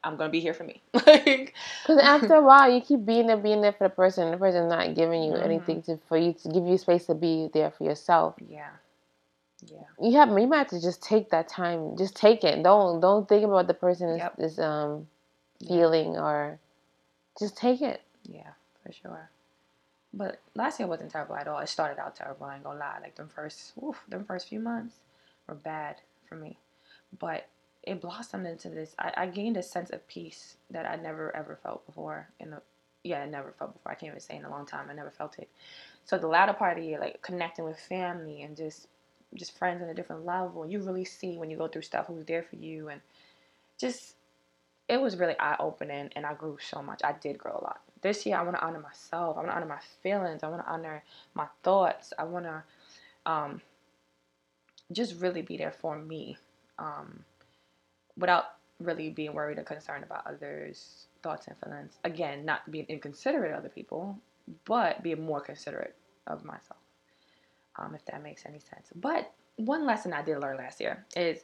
I'm 0.03 0.15
gonna 0.15 0.29
be 0.29 0.39
here 0.39 0.53
for 0.53 0.63
me. 0.63 0.81
like, 0.93 1.53
because 1.83 2.01
after 2.01 2.35
a 2.35 2.41
while, 2.45 2.71
you 2.71 2.81
keep 2.81 3.05
being 3.05 3.27
there, 3.27 3.37
being 3.37 3.61
there 3.61 3.73
for 3.73 3.83
the 3.85 3.93
person. 3.93 4.31
The 4.31 4.37
person's 4.37 4.69
not 4.69 4.95
giving 4.95 5.23
you 5.23 5.33
mm-hmm. 5.33 5.43
anything 5.43 5.81
to 5.83 5.99
for 6.07 6.17
you 6.17 6.33
to 6.33 6.49
give 6.49 6.65
you 6.65 6.77
space 6.77 7.05
to 7.07 7.15
be 7.15 7.49
there 7.53 7.69
for 7.69 7.83
yourself. 7.83 8.35
Yeah, 8.49 8.69
yeah. 9.65 9.83
You 10.01 10.17
have 10.17 10.29
you 10.29 10.47
might 10.47 10.57
have 10.57 10.67
to 10.69 10.81
just 10.81 11.03
take 11.03 11.29
that 11.29 11.47
time. 11.47 11.95
Just 11.97 12.15
take 12.15 12.43
it. 12.43 12.63
Don't 12.63 12.99
don't 12.99 13.27
think 13.27 13.43
about 13.43 13.67
the 13.67 13.73
person 13.73 14.09
is, 14.09 14.17
yep. 14.17 14.35
is 14.39 14.59
um 14.59 15.07
feeling 15.67 16.13
yeah. 16.13 16.21
or 16.21 16.59
just 17.39 17.57
take 17.57 17.81
it. 17.81 18.01
Yeah, 18.23 18.51
for 18.83 18.91
sure. 18.91 19.29
But 20.13 20.39
last 20.55 20.79
year 20.79 20.87
wasn't 20.87 21.11
terrible 21.11 21.35
at 21.35 21.47
all. 21.47 21.59
It 21.59 21.69
started 21.69 21.99
out 21.99 22.15
terrible. 22.15 22.45
I 22.45 22.55
ain't 22.55 22.63
gonna 22.63 22.79
lie. 22.79 22.97
Like 23.01 23.15
them 23.15 23.29
first, 23.33 23.73
oof, 23.81 24.01
them 24.09 24.25
first 24.25 24.49
few 24.49 24.59
months 24.59 24.95
were 25.47 25.55
bad 25.55 25.97
for 26.27 26.35
me. 26.35 26.57
But 27.17 27.47
it 27.83 28.01
blossomed 28.01 28.45
into 28.45 28.69
this. 28.69 28.93
I, 28.99 29.13
I 29.17 29.25
gained 29.27 29.57
a 29.57 29.63
sense 29.63 29.89
of 29.89 30.05
peace 30.07 30.57
that 30.69 30.85
I 30.85 30.95
never 30.95 31.35
ever 31.35 31.57
felt 31.63 31.85
before. 31.85 32.27
In 32.39 32.51
the 32.51 32.61
yeah, 33.03 33.21
I 33.21 33.25
never 33.25 33.53
felt 33.57 33.73
before. 33.73 33.91
I 33.91 33.95
can't 33.95 34.11
even 34.11 34.19
say 34.19 34.35
in 34.35 34.45
a 34.45 34.49
long 34.49 34.65
time. 34.65 34.87
I 34.89 34.93
never 34.93 35.11
felt 35.11 35.39
it. 35.39 35.49
So 36.05 36.17
the 36.17 36.27
latter 36.27 36.53
part 36.53 36.77
of 36.77 36.83
the 36.83 36.89
year, 36.89 36.99
like 36.99 37.21
connecting 37.21 37.65
with 37.65 37.79
family 37.79 38.41
and 38.41 38.57
just 38.57 38.87
just 39.35 39.57
friends 39.57 39.81
on 39.81 39.89
a 39.89 39.93
different 39.93 40.25
level, 40.25 40.65
you 40.65 40.79
really 40.79 41.05
see 41.05 41.37
when 41.37 41.49
you 41.49 41.57
go 41.57 41.67
through 41.67 41.83
stuff 41.83 42.07
who's 42.07 42.25
there 42.25 42.43
for 42.43 42.55
you, 42.57 42.89
and 42.89 43.01
just 43.77 44.15
it 44.87 44.99
was 44.99 45.17
really 45.17 45.39
eye 45.39 45.55
opening, 45.59 46.09
and 46.15 46.25
I 46.25 46.33
grew 46.33 46.57
so 46.61 46.81
much. 46.81 47.01
I 47.03 47.13
did 47.13 47.37
grow 47.37 47.53
a 47.53 47.63
lot. 47.63 47.81
This 48.01 48.25
year, 48.25 48.37
I 48.37 48.43
want 48.43 48.57
to 48.57 48.65
honor 48.65 48.79
myself. 48.79 49.37
I 49.37 49.41
want 49.41 49.51
to 49.51 49.55
honor 49.55 49.65
my 49.67 49.79
feelings. 50.03 50.43
I 50.43 50.49
want 50.49 50.65
to 50.65 50.71
honor 50.71 51.03
my 51.33 51.47
thoughts. 51.63 52.13
I 52.17 52.23
want 52.23 52.45
to 52.45 52.63
um, 53.25 53.61
just 54.91 55.21
really 55.21 55.41
be 55.43 55.57
there 55.57 55.71
for 55.71 55.97
me. 55.97 56.37
Um, 56.79 57.23
without 58.17 58.55
really 58.79 59.09
being 59.09 59.33
worried 59.33 59.59
or 59.59 59.63
concerned 59.63 60.03
about 60.03 60.25
others' 60.27 61.05
thoughts 61.21 61.47
and 61.47 61.57
feelings. 61.57 61.93
Again, 62.03 62.45
not 62.45 62.69
being 62.71 62.85
inconsiderate 62.89 63.51
of 63.51 63.59
other 63.59 63.69
people, 63.69 64.17
but 64.65 65.03
being 65.03 65.25
more 65.25 65.41
considerate 65.41 65.95
of 66.27 66.43
myself. 66.43 66.80
Um, 67.77 67.95
if 67.95 68.03
that 68.05 68.21
makes 68.21 68.45
any 68.45 68.59
sense. 68.59 68.89
But 68.95 69.31
one 69.55 69.85
lesson 69.85 70.13
I 70.13 70.21
did 70.21 70.39
learn 70.39 70.57
last 70.57 70.81
year 70.81 71.05
is 71.15 71.43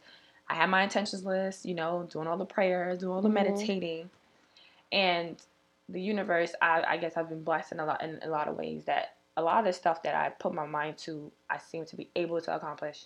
I 0.50 0.56
had 0.56 0.70
my 0.70 0.84
intentions 0.84 1.26
list, 1.26 1.66
you 1.66 1.74
know, 1.74 2.08
doing 2.12 2.28
all 2.28 2.38
the 2.38 2.46
prayers, 2.46 3.00
doing 3.00 3.13
all 3.13 3.22
the 3.22 3.30
mm-hmm. 3.30 3.56
meditating. 3.56 4.10
And 4.92 5.42
the 5.90 6.02
universe, 6.02 6.54
I, 6.62 6.84
I 6.88 6.98
guess 6.98 7.18
I've 7.18 7.30
been 7.30 7.44
blessed 7.44 7.74
in 7.74 7.80
a 7.80 7.86
lot 7.86 8.04
in 8.04 8.20
a 8.22 8.30
lot 8.30 8.48
of 8.48 8.58
ways 8.58 8.84
that 8.86 9.16
a 9.36 9.42
lot 9.42 9.60
of 9.60 9.66
the 9.66 9.74
stuff 9.74 10.04
that 10.04 10.16
I 10.16 10.30
put 10.30 10.54
my 10.54 10.66
mind 10.66 10.98
to, 11.00 11.32
I 11.50 11.60
seem 11.60 11.86
to 11.86 11.96
be 11.96 12.10
able 12.16 12.42
to 12.42 12.56
accomplish. 12.56 13.06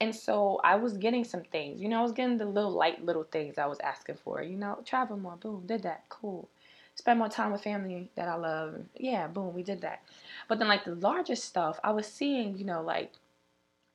And 0.00 0.14
so 0.14 0.60
I 0.64 0.76
was 0.76 0.96
getting 0.96 1.24
some 1.24 1.42
things, 1.42 1.80
you 1.80 1.88
know, 1.88 2.00
I 2.00 2.02
was 2.02 2.12
getting 2.12 2.38
the 2.38 2.46
little 2.46 2.72
light 2.72 3.04
little 3.04 3.24
things 3.24 3.58
I 3.58 3.66
was 3.66 3.78
asking 3.80 4.16
for, 4.16 4.42
you 4.42 4.56
know, 4.56 4.78
travel 4.84 5.18
more, 5.18 5.36
boom, 5.36 5.64
did 5.66 5.82
that, 5.82 6.04
cool. 6.08 6.48
Spend 6.94 7.18
more 7.18 7.28
time 7.28 7.52
with 7.52 7.62
family 7.62 8.10
that 8.14 8.28
I 8.28 8.34
love, 8.34 8.74
yeah, 8.96 9.26
boom, 9.26 9.54
we 9.54 9.62
did 9.62 9.80
that. 9.80 10.02
But 10.48 10.58
then 10.58 10.68
like 10.68 10.84
the 10.84 10.94
largest 10.96 11.44
stuff, 11.44 11.80
I 11.82 11.92
was 11.92 12.06
seeing, 12.06 12.58
you 12.58 12.64
know, 12.64 12.82
like 12.82 13.12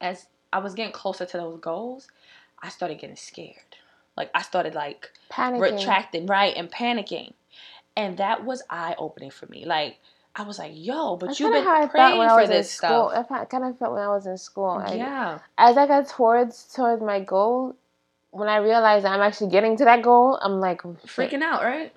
as 0.02 0.28
I 0.52 0.60
was 0.60 0.74
getting 0.74 0.94
closer 0.94 1.26
to 1.26 1.38
those 1.38 1.60
goals, 1.60 2.08
I 2.62 2.70
started 2.70 3.00
getting 3.00 3.16
scared. 3.16 3.76
Like 4.18 4.32
I 4.34 4.42
started 4.42 4.74
like 4.74 5.12
panicking. 5.32 5.60
retracting, 5.60 6.26
right, 6.26 6.56
and 6.56 6.72
panicking. 6.72 7.34
And 7.98 8.18
that 8.18 8.44
was 8.44 8.64
eye 8.70 8.96
opening 8.98 9.32
for 9.32 9.46
me. 9.48 9.66
Like 9.66 9.98
I 10.36 10.44
was 10.44 10.60
like, 10.60 10.72
yo, 10.74 11.16
but 11.16 11.40
you've 11.40 11.52
been 11.52 11.64
how 11.64 11.88
praying 11.88 12.22
I 12.22 12.42
for 12.42 12.48
this 12.48 12.72
stuff. 12.72 13.28
I 13.30 13.46
kind 13.46 13.64
of 13.64 13.78
felt 13.78 13.94
when 13.94 14.02
I 14.02 14.10
was 14.10 14.26
in 14.26 14.38
school. 14.38 14.84
Yeah. 14.90 15.40
As 15.58 15.78
I 15.78 15.88
got 15.88 16.10
towards 16.10 16.74
towards 16.74 17.02
my 17.02 17.20
goal, 17.22 17.76
when 18.32 18.50
I 18.50 18.58
realized 18.58 19.06
I'm 19.06 19.22
actually 19.22 19.52
getting 19.52 19.78
to 19.78 19.86
that 19.86 20.02
goal, 20.02 20.38
I'm 20.42 20.60
like 20.60 20.82
freaking 20.82 21.42
out, 21.42 21.64
right? 21.64 21.94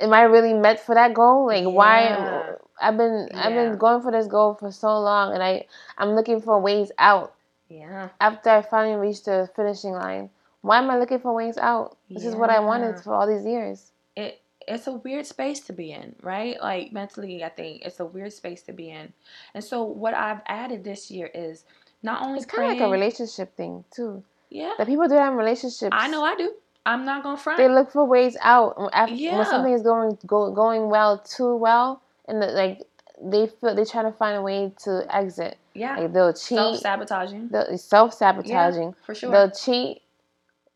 Am 0.00 0.12
I 0.12 0.22
really 0.22 0.54
meant 0.54 0.78
for 0.78 0.94
that 0.94 1.14
goal? 1.14 1.46
Like, 1.46 1.62
yeah. 1.62 1.68
why? 1.68 2.54
I've 2.80 2.96
been 2.96 3.28
yeah. 3.30 3.46
I've 3.46 3.54
been 3.54 3.78
going 3.78 4.02
for 4.02 4.12
this 4.12 4.26
goal 4.26 4.54
for 4.54 4.70
so 4.70 4.98
long, 5.00 5.34
and 5.34 5.42
I 5.42 5.66
I'm 5.96 6.10
looking 6.10 6.40
for 6.40 6.60
ways 6.60 6.92
out. 6.98 7.34
Yeah. 7.68 8.08
After 8.20 8.50
I 8.50 8.62
finally 8.62 8.96
reached 8.96 9.26
the 9.26 9.50
finishing 9.54 9.92
line, 9.92 10.30
why 10.62 10.78
am 10.78 10.90
I 10.90 10.98
looking 10.98 11.18
for 11.18 11.34
ways 11.34 11.58
out? 11.58 11.96
This 12.08 12.22
yeah. 12.22 12.30
is 12.30 12.36
what 12.36 12.50
I 12.50 12.60
wanted 12.60 13.00
for 13.00 13.14
all 13.14 13.26
these 13.26 13.44
years. 13.44 13.90
It 14.16 14.40
it's 14.66 14.86
a 14.86 14.92
weird 14.92 15.26
space 15.26 15.60
to 15.60 15.72
be 15.72 15.92
in, 15.92 16.14
right? 16.22 16.60
Like 16.60 16.92
mentally, 16.92 17.42
I 17.42 17.48
think 17.48 17.82
it's 17.82 18.00
a 18.00 18.04
weird 18.04 18.32
space 18.32 18.62
to 18.62 18.72
be 18.72 18.90
in. 18.90 19.12
And 19.54 19.64
so 19.64 19.82
what 19.82 20.14
I've 20.14 20.40
added 20.46 20.84
this 20.84 21.10
year 21.10 21.30
is 21.34 21.64
not 22.02 22.22
only 22.22 22.38
it's 22.38 22.46
kind 22.46 22.72
of 22.72 22.78
like 22.78 22.86
a 22.86 22.90
relationship 22.90 23.56
thing 23.56 23.84
too. 23.90 24.22
Yeah. 24.50 24.74
That 24.78 24.86
people 24.86 25.08
do 25.08 25.14
that 25.14 25.32
in 25.32 25.38
relationships. 25.38 25.90
I 25.92 26.08
know 26.08 26.22
I 26.22 26.36
do. 26.36 26.52
I'm 26.88 27.04
not 27.04 27.22
gonna 27.22 27.36
front. 27.36 27.58
They 27.58 27.68
look 27.68 27.92
for 27.92 28.04
ways 28.04 28.36
out 28.40 28.90
after, 28.92 29.14
yeah. 29.14 29.36
when 29.36 29.46
something 29.46 29.72
is 29.72 29.82
going 29.82 30.18
go, 30.26 30.50
going 30.52 30.88
well 30.88 31.18
too 31.18 31.54
well, 31.56 32.02
and 32.26 32.40
the, 32.42 32.46
like 32.46 32.82
they 33.22 33.46
feel 33.46 33.74
they 33.74 33.84
try 33.84 34.02
to 34.02 34.12
find 34.12 34.36
a 34.36 34.42
way 34.42 34.72
to 34.84 35.04
exit. 35.14 35.58
Yeah. 35.74 35.98
Like 35.98 36.12
they'll 36.12 36.32
cheat. 36.32 36.58
Self 36.58 36.78
sabotaging. 36.78 37.50
Self 37.76 38.14
sabotaging. 38.14 38.88
Yeah, 38.88 39.04
for 39.04 39.14
sure. 39.14 39.30
They'll 39.30 39.50
cheat 39.50 40.02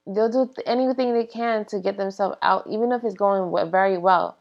they'll 0.07 0.29
do 0.29 0.53
anything 0.66 1.14
they 1.14 1.27
can 1.27 1.64
to 1.66 1.79
get 1.79 1.96
themselves 1.96 2.37
out, 2.42 2.66
even 2.68 2.92
if 2.92 3.05
it's 3.05 3.14
going 3.14 3.70
very 3.70 3.98
well. 3.98 4.37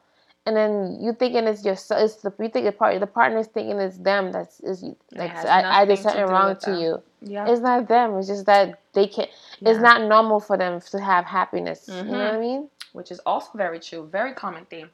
And 0.45 0.57
then 0.57 0.97
you 0.99 1.13
thinking 1.13 1.45
it's 1.45 1.63
your 1.63 1.75
it's 1.75 2.15
the 2.15 2.33
you 2.39 2.49
think 2.49 2.65
the 2.65 2.71
part 2.71 2.99
the 2.99 3.07
partner's 3.07 3.47
thinking 3.47 3.77
it's 3.79 3.97
them 3.97 4.31
that's 4.31 4.59
is 4.61 4.83
like 5.11 5.35
I, 5.45 5.81
I 5.81 5.85
did 5.85 5.99
something 5.99 6.25
wrong 6.25 6.57
to 6.63 6.79
you. 6.79 7.03
Yeah. 7.21 7.47
It's 7.47 7.61
not 7.61 7.87
them. 7.87 8.17
It's 8.17 8.27
just 8.27 8.45
that 8.47 8.81
they 8.93 9.07
can't. 9.07 9.29
Yeah. 9.59 9.71
It's 9.71 9.79
not 9.79 10.01
normal 10.01 10.39
for 10.39 10.57
them 10.57 10.81
to 10.81 10.99
have 10.99 11.25
happiness. 11.25 11.87
Mm-hmm. 11.87 12.07
You 12.07 12.11
know 12.11 12.17
what 12.17 12.27
I 12.27 12.31
mm-hmm. 12.31 12.41
mean? 12.41 12.69
Which 12.93 13.11
is 13.11 13.19
also 13.19 13.49
very 13.55 13.79
true. 13.79 14.07
Very 14.11 14.33
common 14.33 14.65
theme. 14.65 14.89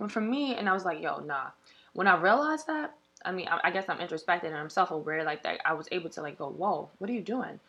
And 0.00 0.10
for 0.10 0.20
me, 0.20 0.54
and 0.54 0.68
I 0.68 0.72
was 0.72 0.84
like, 0.84 1.00
yo, 1.00 1.18
nah. 1.18 1.48
When 1.92 2.06
I 2.06 2.20
realized 2.20 2.66
that, 2.66 2.94
I 3.24 3.32
mean, 3.32 3.48
I, 3.48 3.60
I 3.64 3.70
guess 3.70 3.86
I'm 3.88 4.00
introspective 4.00 4.50
and 4.50 4.60
I'm 4.60 4.70
self 4.70 4.90
aware 4.90 5.24
like 5.24 5.42
that. 5.42 5.60
I 5.64 5.74
was 5.74 5.88
able 5.92 6.10
to 6.10 6.22
like 6.22 6.38
go, 6.38 6.48
whoa, 6.48 6.90
what 6.98 7.08
are 7.10 7.12
you 7.12 7.22
doing? 7.22 7.60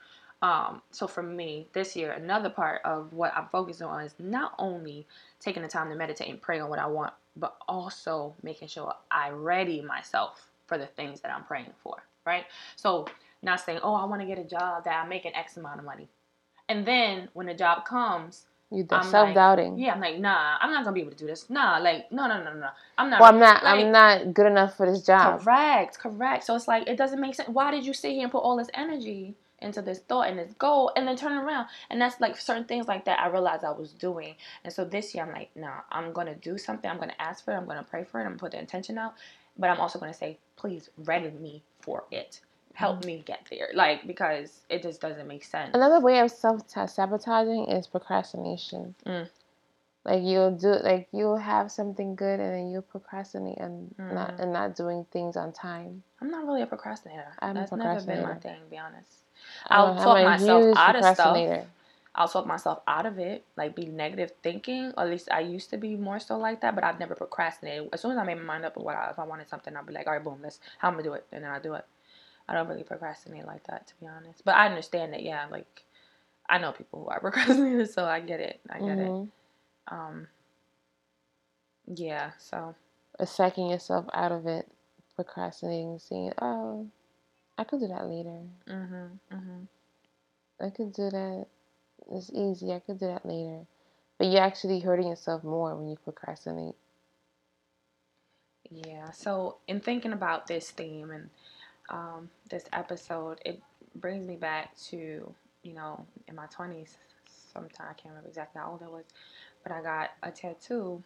Um, 0.41 0.81
so 0.91 1.07
for 1.07 1.23
me, 1.23 1.67
this 1.73 1.95
year, 1.95 2.11
another 2.11 2.49
part 2.49 2.81
of 2.85 3.11
what 3.11 3.35
I'm 3.35 3.47
focusing 3.47 3.87
on 3.87 4.03
is 4.03 4.13
not 4.19 4.53
only 4.59 5.07
taking 5.39 5.63
the 5.63 5.67
time 5.67 5.89
to 5.89 5.95
meditate 5.95 6.29
and 6.29 6.41
pray 6.41 6.59
on 6.59 6.69
what 6.69 6.79
I 6.79 6.85
want, 6.85 7.13
but 7.35 7.55
also 7.67 8.35
making 8.43 8.67
sure 8.67 8.93
I 9.09 9.29
ready 9.29 9.81
myself 9.81 10.49
for 10.67 10.77
the 10.77 10.85
things 10.85 11.21
that 11.21 11.33
I'm 11.33 11.43
praying 11.43 11.71
for, 11.81 12.03
right? 12.25 12.45
So 12.75 13.07
not 13.41 13.59
saying, 13.59 13.79
oh, 13.83 13.93
I 13.93 14.05
want 14.05 14.21
to 14.21 14.27
get 14.27 14.37
a 14.37 14.43
job 14.43 14.83
that 14.85 15.01
I'm 15.03 15.09
making 15.09 15.35
X 15.35 15.57
amount 15.57 15.79
of 15.79 15.85
money. 15.85 16.07
And 16.69 16.85
then 16.85 17.29
when 17.33 17.47
the 17.47 17.53
job 17.53 17.85
comes, 17.85 18.45
you 18.71 18.85
self 18.89 19.33
doubting. 19.33 19.73
Like, 19.73 19.81
yeah, 19.81 19.93
I'm 19.93 20.01
like, 20.01 20.19
nah, 20.19 20.57
I'm 20.59 20.71
not 20.71 20.83
gonna 20.83 20.93
be 20.93 21.01
able 21.01 21.11
to 21.11 21.17
do 21.17 21.27
this. 21.27 21.49
Nah, 21.49 21.77
like, 21.77 22.11
no, 22.11 22.27
no, 22.27 22.43
no, 22.43 22.53
no, 22.53 22.67
I'm 22.97 23.09
not. 23.09 23.21
Well, 23.21 23.29
I'm 23.29 23.39
not. 23.39 23.63
Like, 23.63 23.85
I'm 23.85 23.91
not 23.91 24.33
good 24.33 24.47
enough 24.47 24.75
for 24.75 24.89
this 24.91 25.03
job. 25.03 25.41
Correct, 25.41 25.99
correct. 25.99 26.43
So 26.43 26.55
it's 26.55 26.67
like 26.67 26.87
it 26.87 26.97
doesn't 26.97 27.21
make 27.21 27.35
sense. 27.35 27.47
Why 27.47 27.71
did 27.71 27.85
you 27.85 27.93
sit 27.93 28.11
here 28.11 28.23
and 28.23 28.31
put 28.31 28.39
all 28.39 28.57
this 28.57 28.69
energy 28.73 29.35
into 29.59 29.81
this 29.81 29.99
thought 29.99 30.29
and 30.29 30.37
this 30.37 30.53
goal 30.53 30.91
and 30.95 31.07
then 31.07 31.15
turn 31.15 31.33
around. 31.33 31.67
And 31.89 31.99
that's 31.99 32.19
like 32.19 32.37
certain 32.37 32.65
things 32.65 32.87
like 32.87 33.05
that 33.05 33.19
I 33.19 33.27
realized 33.27 33.63
I 33.63 33.71
was 33.71 33.91
doing. 33.91 34.35
And 34.63 34.71
so 34.71 34.85
this 34.85 35.15
year 35.15 35.23
I'm 35.23 35.31
like, 35.31 35.49
nah, 35.55 35.81
I'm 35.91 36.13
gonna 36.13 36.35
do 36.35 36.57
something. 36.57 36.89
I'm 36.89 36.99
gonna 36.99 37.13
ask 37.19 37.43
for 37.43 37.53
it. 37.53 37.57
I'm 37.57 37.65
gonna 37.65 37.85
pray 37.89 38.03
for 38.03 38.19
it. 38.19 38.23
I'm 38.23 38.29
gonna 38.29 38.39
put 38.39 38.51
the 38.51 38.59
intention 38.59 38.97
out. 38.97 39.15
But 39.57 39.69
I'm 39.69 39.79
also 39.79 39.99
gonna 39.99 40.13
say, 40.13 40.37
please 40.55 40.89
ready 40.97 41.31
me 41.31 41.63
for 41.81 42.03
it. 42.11 42.41
Help 42.77 42.99
mm-hmm. 42.99 43.07
me 43.07 43.23
get 43.25 43.39
there. 43.49 43.69
Like 43.73 44.05
because 44.05 44.61
it 44.69 44.83
just 44.83 45.01
doesn't 45.01 45.27
make 45.27 45.43
sense. 45.43 45.71
Another 45.73 45.99
way 45.99 46.19
of 46.19 46.29
self 46.29 46.61
sabotaging 46.69 47.71
is 47.71 47.87
procrastination. 47.87 48.93
Mm. 49.03 49.27
Like 50.05 50.21
you'll 50.21 50.51
do 50.51 50.75
like 50.83 51.07
you'll 51.11 51.37
have 51.37 51.71
something 51.71 52.13
good 52.13 52.39
and 52.39 52.53
then 52.53 52.69
you'll 52.69 52.83
procrastinate 52.83 53.57
and 53.57 53.95
mm. 53.99 54.13
not 54.13 54.39
and 54.39 54.53
not 54.53 54.75
doing 54.75 55.07
things 55.11 55.35
on 55.35 55.53
time. 55.53 56.03
I'm 56.21 56.29
not 56.29 56.45
really 56.45 56.61
a 56.61 56.67
procrastinator. 56.67 57.33
I'm 57.39 57.55
That's 57.55 57.71
never 57.71 57.99
been 58.01 58.21
my 58.21 58.35
thing, 58.35 58.59
to 58.63 58.69
be 58.69 58.77
honest. 58.77 59.11
I'll 59.65 59.95
talk 59.95 60.23
myself 60.23 60.77
out 60.77 60.95
of 60.97 61.15
stuff. 61.15 61.65
I'll 62.13 62.27
talk 62.27 62.45
myself 62.45 62.81
out 62.87 63.07
of 63.07 63.17
it, 63.17 63.43
like 63.55 63.75
be 63.75 63.85
negative 63.87 64.33
thinking. 64.43 64.93
Or 64.95 65.05
at 65.05 65.09
least 65.09 65.29
I 65.31 65.39
used 65.39 65.71
to 65.71 65.77
be 65.77 65.95
more 65.95 66.19
so 66.19 66.37
like 66.37 66.61
that, 66.61 66.75
but 66.75 66.83
I've 66.83 66.99
never 66.99 67.15
procrastinated. 67.15 67.89
As 67.91 68.01
soon 68.01 68.11
as 68.11 68.19
I 68.19 68.23
made 68.23 68.37
my 68.37 68.43
mind 68.43 68.65
up 68.65 68.77
of 68.77 68.83
what 68.83 68.95
I, 68.95 69.09
if 69.09 69.17
I 69.17 69.23
wanted 69.23 69.49
something, 69.49 69.75
I'll 69.75 69.83
be 69.83 69.93
like, 69.93 70.05
all 70.05 70.13
right, 70.13 70.23
boom, 70.23 70.37
let's 70.43 70.59
how 70.77 70.89
I'm 70.89 70.93
gonna 70.93 71.03
do 71.03 71.13
it, 71.13 71.25
and 71.31 71.43
then 71.43 71.49
I 71.49 71.57
do 71.57 71.73
it. 71.73 71.85
I 72.47 72.53
don't 72.53 72.67
really 72.67 72.83
procrastinate 72.83 73.45
like 73.45 73.65
that, 73.67 73.87
to 73.87 73.93
be 73.99 74.07
honest. 74.07 74.43
But 74.45 74.55
I 74.55 74.67
understand 74.67 75.13
that, 75.13 75.23
yeah, 75.23 75.47
like 75.51 75.83
I 76.49 76.57
know 76.57 76.71
people 76.71 77.03
who 77.03 77.07
are 77.09 77.19
procrastinators, 77.31 77.93
so 77.93 78.05
I 78.05 78.19
get 78.19 78.39
it. 78.39 78.59
I 78.69 78.79
get 78.79 78.97
mm-hmm. 78.97 79.23
it. 79.23 79.29
Um, 79.89 80.27
yeah, 81.87 82.31
so. 82.39 82.75
Sucking 83.23 83.69
yourself 83.71 84.05
out 84.13 84.31
of 84.31 84.45
it, 84.45 84.69
procrastinating, 85.15 85.97
saying, 85.99 86.33
oh, 86.41 86.87
I 87.57 87.63
could 87.63 87.79
do 87.79 87.87
that 87.87 88.05
later. 88.05 88.41
Mhm. 88.67 89.19
Mhm. 89.31 89.67
I 90.61 90.69
could 90.69 90.93
do 90.93 91.09
that. 91.09 91.47
It's 92.11 92.29
easy. 92.31 92.71
I 92.73 92.79
could 92.79 92.99
do 92.99 93.07
that 93.07 93.25
later. 93.25 93.65
But 94.17 94.27
you're 94.27 94.41
actually 94.41 94.79
hurting 94.79 95.07
yourself 95.07 95.43
more 95.43 95.75
when 95.75 95.89
you 95.89 95.97
procrastinate. 95.97 96.75
Yeah. 98.69 99.11
So, 99.11 99.57
in 99.67 99.79
thinking 99.79 100.13
about 100.13 100.47
this 100.47 100.71
theme 100.71 101.11
and 101.11 101.29
um, 101.89 102.29
this 102.49 102.65
episode, 102.73 103.39
it 103.45 103.61
brings 103.95 104.27
me 104.27 104.35
back 104.35 104.75
to 104.89 105.33
you 105.63 105.73
know 105.73 106.05
in 106.27 106.35
my 106.35 106.45
twenties. 106.47 106.97
Sometime 107.53 107.87
I 107.89 107.93
can't 107.93 108.09
remember 108.09 108.29
exactly 108.29 108.61
how 108.61 108.71
old 108.71 108.83
I 108.83 108.87
was, 108.87 109.05
but 109.63 109.71
I 109.71 109.81
got 109.81 110.11
a 110.23 110.31
tattoo 110.31 111.03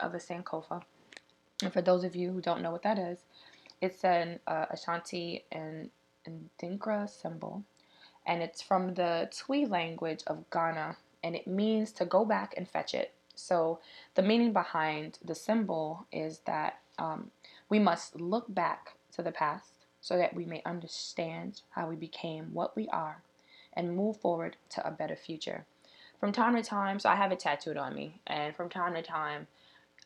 of 0.00 0.14
a 0.14 0.18
Sankofa. 0.18 0.82
And 1.62 1.72
for 1.72 1.82
those 1.82 2.04
of 2.04 2.16
you 2.16 2.32
who 2.32 2.40
don't 2.40 2.62
know 2.62 2.70
what 2.70 2.82
that 2.84 2.98
is, 2.98 3.18
it's 3.82 4.02
an 4.04 4.40
uh, 4.46 4.66
Ashanti 4.70 5.44
and 5.52 5.90
Adinkra 6.26 7.08
symbol, 7.08 7.64
and 8.26 8.42
it's 8.42 8.62
from 8.62 8.94
the 8.94 9.28
Twi 9.36 9.66
language 9.68 10.22
of 10.26 10.48
Ghana, 10.50 10.96
and 11.22 11.34
it 11.36 11.46
means 11.46 11.92
to 11.92 12.04
go 12.04 12.24
back 12.24 12.54
and 12.56 12.68
fetch 12.68 12.94
it. 12.94 13.12
So 13.34 13.80
the 14.14 14.22
meaning 14.22 14.52
behind 14.52 15.18
the 15.24 15.34
symbol 15.34 16.06
is 16.12 16.40
that 16.40 16.78
um, 16.98 17.30
we 17.68 17.78
must 17.78 18.20
look 18.20 18.46
back 18.48 18.96
to 19.12 19.22
the 19.22 19.32
past 19.32 19.79
so 20.00 20.16
that 20.16 20.34
we 20.34 20.44
may 20.44 20.62
understand 20.64 21.62
how 21.70 21.88
we 21.88 21.96
became 21.96 22.52
what 22.52 22.76
we 22.76 22.88
are 22.88 23.22
and 23.74 23.96
move 23.96 24.16
forward 24.16 24.56
to 24.70 24.86
a 24.86 24.90
better 24.90 25.16
future. 25.16 25.64
From 26.18 26.32
time 26.32 26.54
to 26.56 26.62
time, 26.62 26.98
so 26.98 27.08
I 27.08 27.16
have 27.16 27.32
it 27.32 27.40
tattooed 27.40 27.76
on 27.76 27.94
me, 27.94 28.20
and 28.26 28.54
from 28.54 28.68
time 28.68 28.94
to 28.94 29.02
time, 29.02 29.46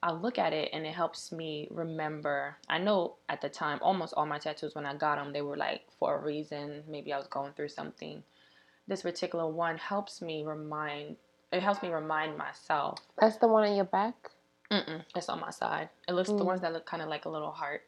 I 0.02 0.12
look 0.12 0.38
at 0.38 0.52
it 0.52 0.68
and 0.72 0.86
it 0.86 0.94
helps 0.94 1.32
me 1.32 1.66
remember. 1.70 2.56
I 2.68 2.78
know 2.78 3.14
at 3.28 3.40
the 3.40 3.48
time, 3.48 3.78
almost 3.80 4.14
all 4.14 4.26
my 4.26 4.38
tattoos 4.38 4.74
when 4.74 4.84
I 4.84 4.94
got 4.94 5.16
them, 5.16 5.32
they 5.32 5.40
were 5.40 5.56
like 5.56 5.82
for 5.98 6.16
a 6.16 6.22
reason. 6.22 6.82
Maybe 6.86 7.12
I 7.12 7.16
was 7.16 7.26
going 7.28 7.52
through 7.52 7.70
something. 7.70 8.22
This 8.86 9.02
particular 9.02 9.48
one 9.48 9.78
helps 9.78 10.20
me 10.20 10.44
remind. 10.44 11.16
It 11.52 11.62
helps 11.62 11.82
me 11.82 11.88
remind 11.88 12.36
myself. 12.36 12.98
That's 13.18 13.38
the 13.38 13.48
one 13.48 13.66
on 13.66 13.74
your 13.74 13.86
back. 13.86 14.14
Mm-mm, 14.70 15.04
it's 15.16 15.28
on 15.28 15.40
my 15.40 15.50
side. 15.50 15.88
It 16.06 16.12
looks 16.12 16.28
mm. 16.28 16.36
the 16.36 16.44
ones 16.44 16.60
that 16.60 16.72
look 16.72 16.84
kind 16.84 17.02
of 17.02 17.08
like 17.08 17.24
a 17.24 17.30
little 17.30 17.52
heart, 17.52 17.82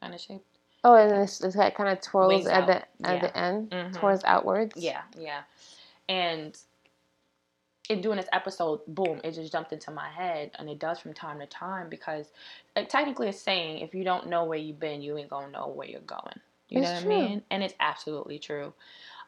kind 0.00 0.14
of 0.14 0.20
shape. 0.20 0.44
Oh, 0.84 0.94
and 0.94 1.22
it's, 1.22 1.40
it's 1.42 1.54
kind 1.54 1.88
of 1.88 2.00
twirls 2.00 2.46
at 2.46 2.66
the 2.66 2.76
at 3.06 3.14
yeah. 3.14 3.20
the 3.20 3.38
end, 3.38 3.70
mm-hmm. 3.70 3.92
twirls 3.92 4.22
outwards. 4.24 4.74
Yeah, 4.76 5.02
yeah. 5.16 5.42
And 6.08 6.58
in 7.88 8.00
doing 8.00 8.16
this 8.16 8.28
episode, 8.32 8.80
boom, 8.88 9.20
it 9.22 9.32
just 9.32 9.52
jumped 9.52 9.72
into 9.72 9.90
my 9.90 10.08
head, 10.08 10.50
and 10.58 10.68
it 10.68 10.78
does 10.78 10.98
from 10.98 11.14
time 11.14 11.38
to 11.38 11.46
time 11.46 11.88
because 11.88 12.32
like, 12.74 12.88
technically 12.88 13.28
it's 13.28 13.40
saying 13.40 13.78
if 13.78 13.94
you 13.94 14.02
don't 14.02 14.28
know 14.28 14.44
where 14.44 14.58
you've 14.58 14.80
been, 14.80 15.02
you 15.02 15.16
ain't 15.16 15.30
gonna 15.30 15.50
know 15.50 15.68
where 15.68 15.86
you're 15.86 16.00
going. 16.00 16.40
You 16.68 16.80
it's 16.80 16.88
know 16.88 16.94
what 16.94 17.02
true. 17.02 17.12
I 17.12 17.20
mean? 17.20 17.42
And 17.50 17.62
it's 17.62 17.74
absolutely 17.78 18.38
true. 18.38 18.72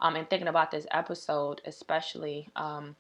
Um, 0.01 0.17
and 0.17 0.29
thinking 0.29 0.49
about 0.49 0.71
this 0.71 0.87
episode, 0.91 1.61
especially, 1.67 2.49
um, 2.57 2.97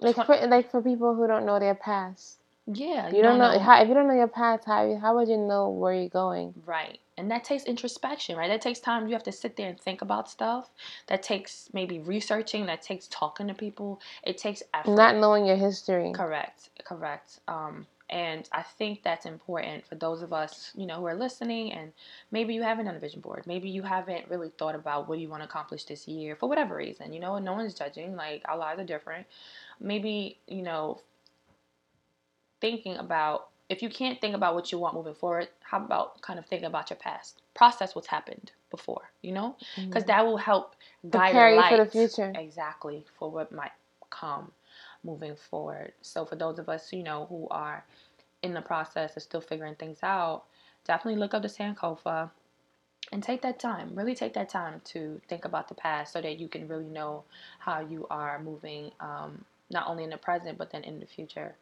like 0.00 0.16
for 0.16 0.46
like 0.46 0.70
for 0.70 0.80
people 0.80 1.14
who 1.14 1.26
don't 1.26 1.46
know 1.46 1.58
their 1.58 1.74
past, 1.74 2.38
Yeah, 2.66 3.10
you, 3.10 3.16
you 3.16 3.22
don't, 3.22 3.38
don't, 3.38 3.38
know, 3.38 3.52
know. 3.52 3.58
How, 3.58 3.82
if 3.82 3.88
you 3.88 3.94
don't 3.94 4.06
know 4.08 4.14
your 4.14 4.28
path. 4.28 4.64
How 4.64 4.96
how 5.00 5.16
would 5.16 5.28
you 5.28 5.36
know 5.36 5.68
where 5.68 5.92
you're 5.92 6.08
going? 6.08 6.54
Right, 6.64 6.98
and 7.18 7.30
that 7.30 7.44
takes 7.44 7.64
introspection, 7.64 8.36
right? 8.36 8.48
That 8.48 8.62
takes 8.62 8.80
time. 8.80 9.06
You 9.06 9.12
have 9.12 9.22
to 9.24 9.32
sit 9.32 9.56
there 9.56 9.68
and 9.68 9.78
think 9.78 10.00
about 10.00 10.30
stuff. 10.30 10.70
That 11.08 11.22
takes 11.22 11.68
maybe 11.74 11.98
researching. 11.98 12.66
That 12.66 12.80
takes 12.80 13.06
talking 13.08 13.48
to 13.48 13.54
people. 13.54 14.00
It 14.22 14.38
takes 14.38 14.62
effort. 14.72 14.94
Not 14.94 15.16
knowing 15.16 15.44
your 15.44 15.56
history. 15.56 16.12
Correct. 16.14 16.70
Correct. 16.84 17.40
Um, 17.48 17.86
and 18.10 18.48
I 18.52 18.62
think 18.62 19.02
that's 19.02 19.26
important 19.26 19.86
for 19.86 19.94
those 19.94 20.22
of 20.22 20.32
us, 20.32 20.70
you 20.74 20.86
know, 20.86 20.96
who 20.96 21.06
are 21.06 21.16
listening 21.16 21.72
and 21.72 21.92
maybe 22.30 22.54
you 22.54 22.62
haven't 22.62 22.84
done 22.84 22.96
a 22.96 22.98
vision 23.00 23.20
board. 23.20 23.46
Maybe 23.46 23.70
you 23.70 23.82
haven't 23.82 24.28
really 24.28 24.50
thought 24.58 24.74
about 24.74 25.08
what 25.08 25.18
you 25.18 25.28
want 25.28 25.42
to 25.42 25.48
accomplish 25.48 25.84
this 25.84 26.06
year 26.06 26.36
for 26.36 26.48
whatever 26.48 26.76
reason. 26.76 27.12
You 27.12 27.20
know, 27.20 27.38
no 27.38 27.54
one's 27.54 27.74
judging. 27.74 28.14
Like 28.14 28.42
our 28.44 28.58
lives 28.58 28.80
are 28.80 28.84
different. 28.84 29.26
Maybe, 29.80 30.38
you 30.46 30.62
know, 30.62 31.00
thinking 32.64 32.96
about 32.96 33.48
if 33.68 33.82
you 33.82 33.90
can't 33.90 34.18
think 34.22 34.34
about 34.34 34.54
what 34.54 34.72
you 34.72 34.78
want 34.78 34.94
moving 34.94 35.12
forward, 35.12 35.48
how 35.60 35.76
about 35.76 36.22
kind 36.22 36.38
of 36.38 36.46
thinking 36.46 36.66
about 36.66 36.88
your 36.88 36.96
past? 36.96 37.42
Process 37.54 37.94
what's 37.94 38.06
happened 38.06 38.52
before, 38.70 39.10
you 39.20 39.32
know? 39.32 39.54
Because 39.76 40.04
mm-hmm. 40.04 40.06
that 40.06 40.24
will 40.24 40.38
help 40.38 40.74
guide 41.10 41.32
Prepare 41.32 41.54
you 41.56 41.62
for 41.68 41.84
the 41.84 41.90
future. 41.90 42.32
Exactly, 42.34 43.04
for 43.18 43.30
what 43.30 43.52
might 43.52 43.72
come 44.08 44.50
moving 45.02 45.36
forward. 45.36 45.92
So 46.00 46.24
for 46.24 46.36
those 46.36 46.58
of 46.58 46.70
us, 46.70 46.90
you 46.90 47.02
know, 47.02 47.26
who 47.28 47.46
are 47.50 47.84
in 48.42 48.54
the 48.54 48.62
process 48.62 49.14
of 49.14 49.22
still 49.22 49.42
figuring 49.42 49.74
things 49.74 49.98
out, 50.02 50.44
definitely 50.86 51.20
look 51.20 51.34
up 51.34 51.42
the 51.42 51.48
Sankofa 51.48 52.30
and 53.12 53.22
take 53.22 53.42
that 53.42 53.58
time. 53.58 53.90
Really 53.94 54.14
take 54.14 54.32
that 54.34 54.48
time 54.48 54.80
to 54.92 55.20
think 55.28 55.44
about 55.44 55.68
the 55.68 55.74
past 55.74 56.14
so 56.14 56.22
that 56.22 56.40
you 56.40 56.48
can 56.48 56.66
really 56.66 56.88
know 56.88 57.24
how 57.58 57.80
you 57.80 58.06
are 58.08 58.42
moving 58.42 58.90
um, 59.00 59.44
not 59.70 59.86
only 59.86 60.04
in 60.04 60.10
the 60.10 60.16
present 60.16 60.56
but 60.56 60.70
then 60.70 60.84
in 60.84 61.00
the 61.00 61.06
future 61.06 61.54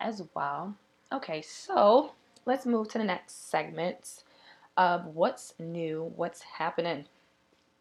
as 0.00 0.22
well. 0.34 0.74
Okay, 1.12 1.42
so 1.42 2.12
let's 2.46 2.66
move 2.66 2.88
to 2.90 2.98
the 2.98 3.04
next 3.04 3.50
segment 3.50 4.24
of 4.76 5.06
what's 5.06 5.54
new, 5.58 6.12
what's 6.16 6.42
happening. 6.42 7.06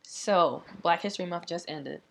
So, 0.03 0.64
Black 0.82 1.01
History 1.01 1.26
Month 1.26 1.47
just 1.47 1.70
ended 1.70 2.01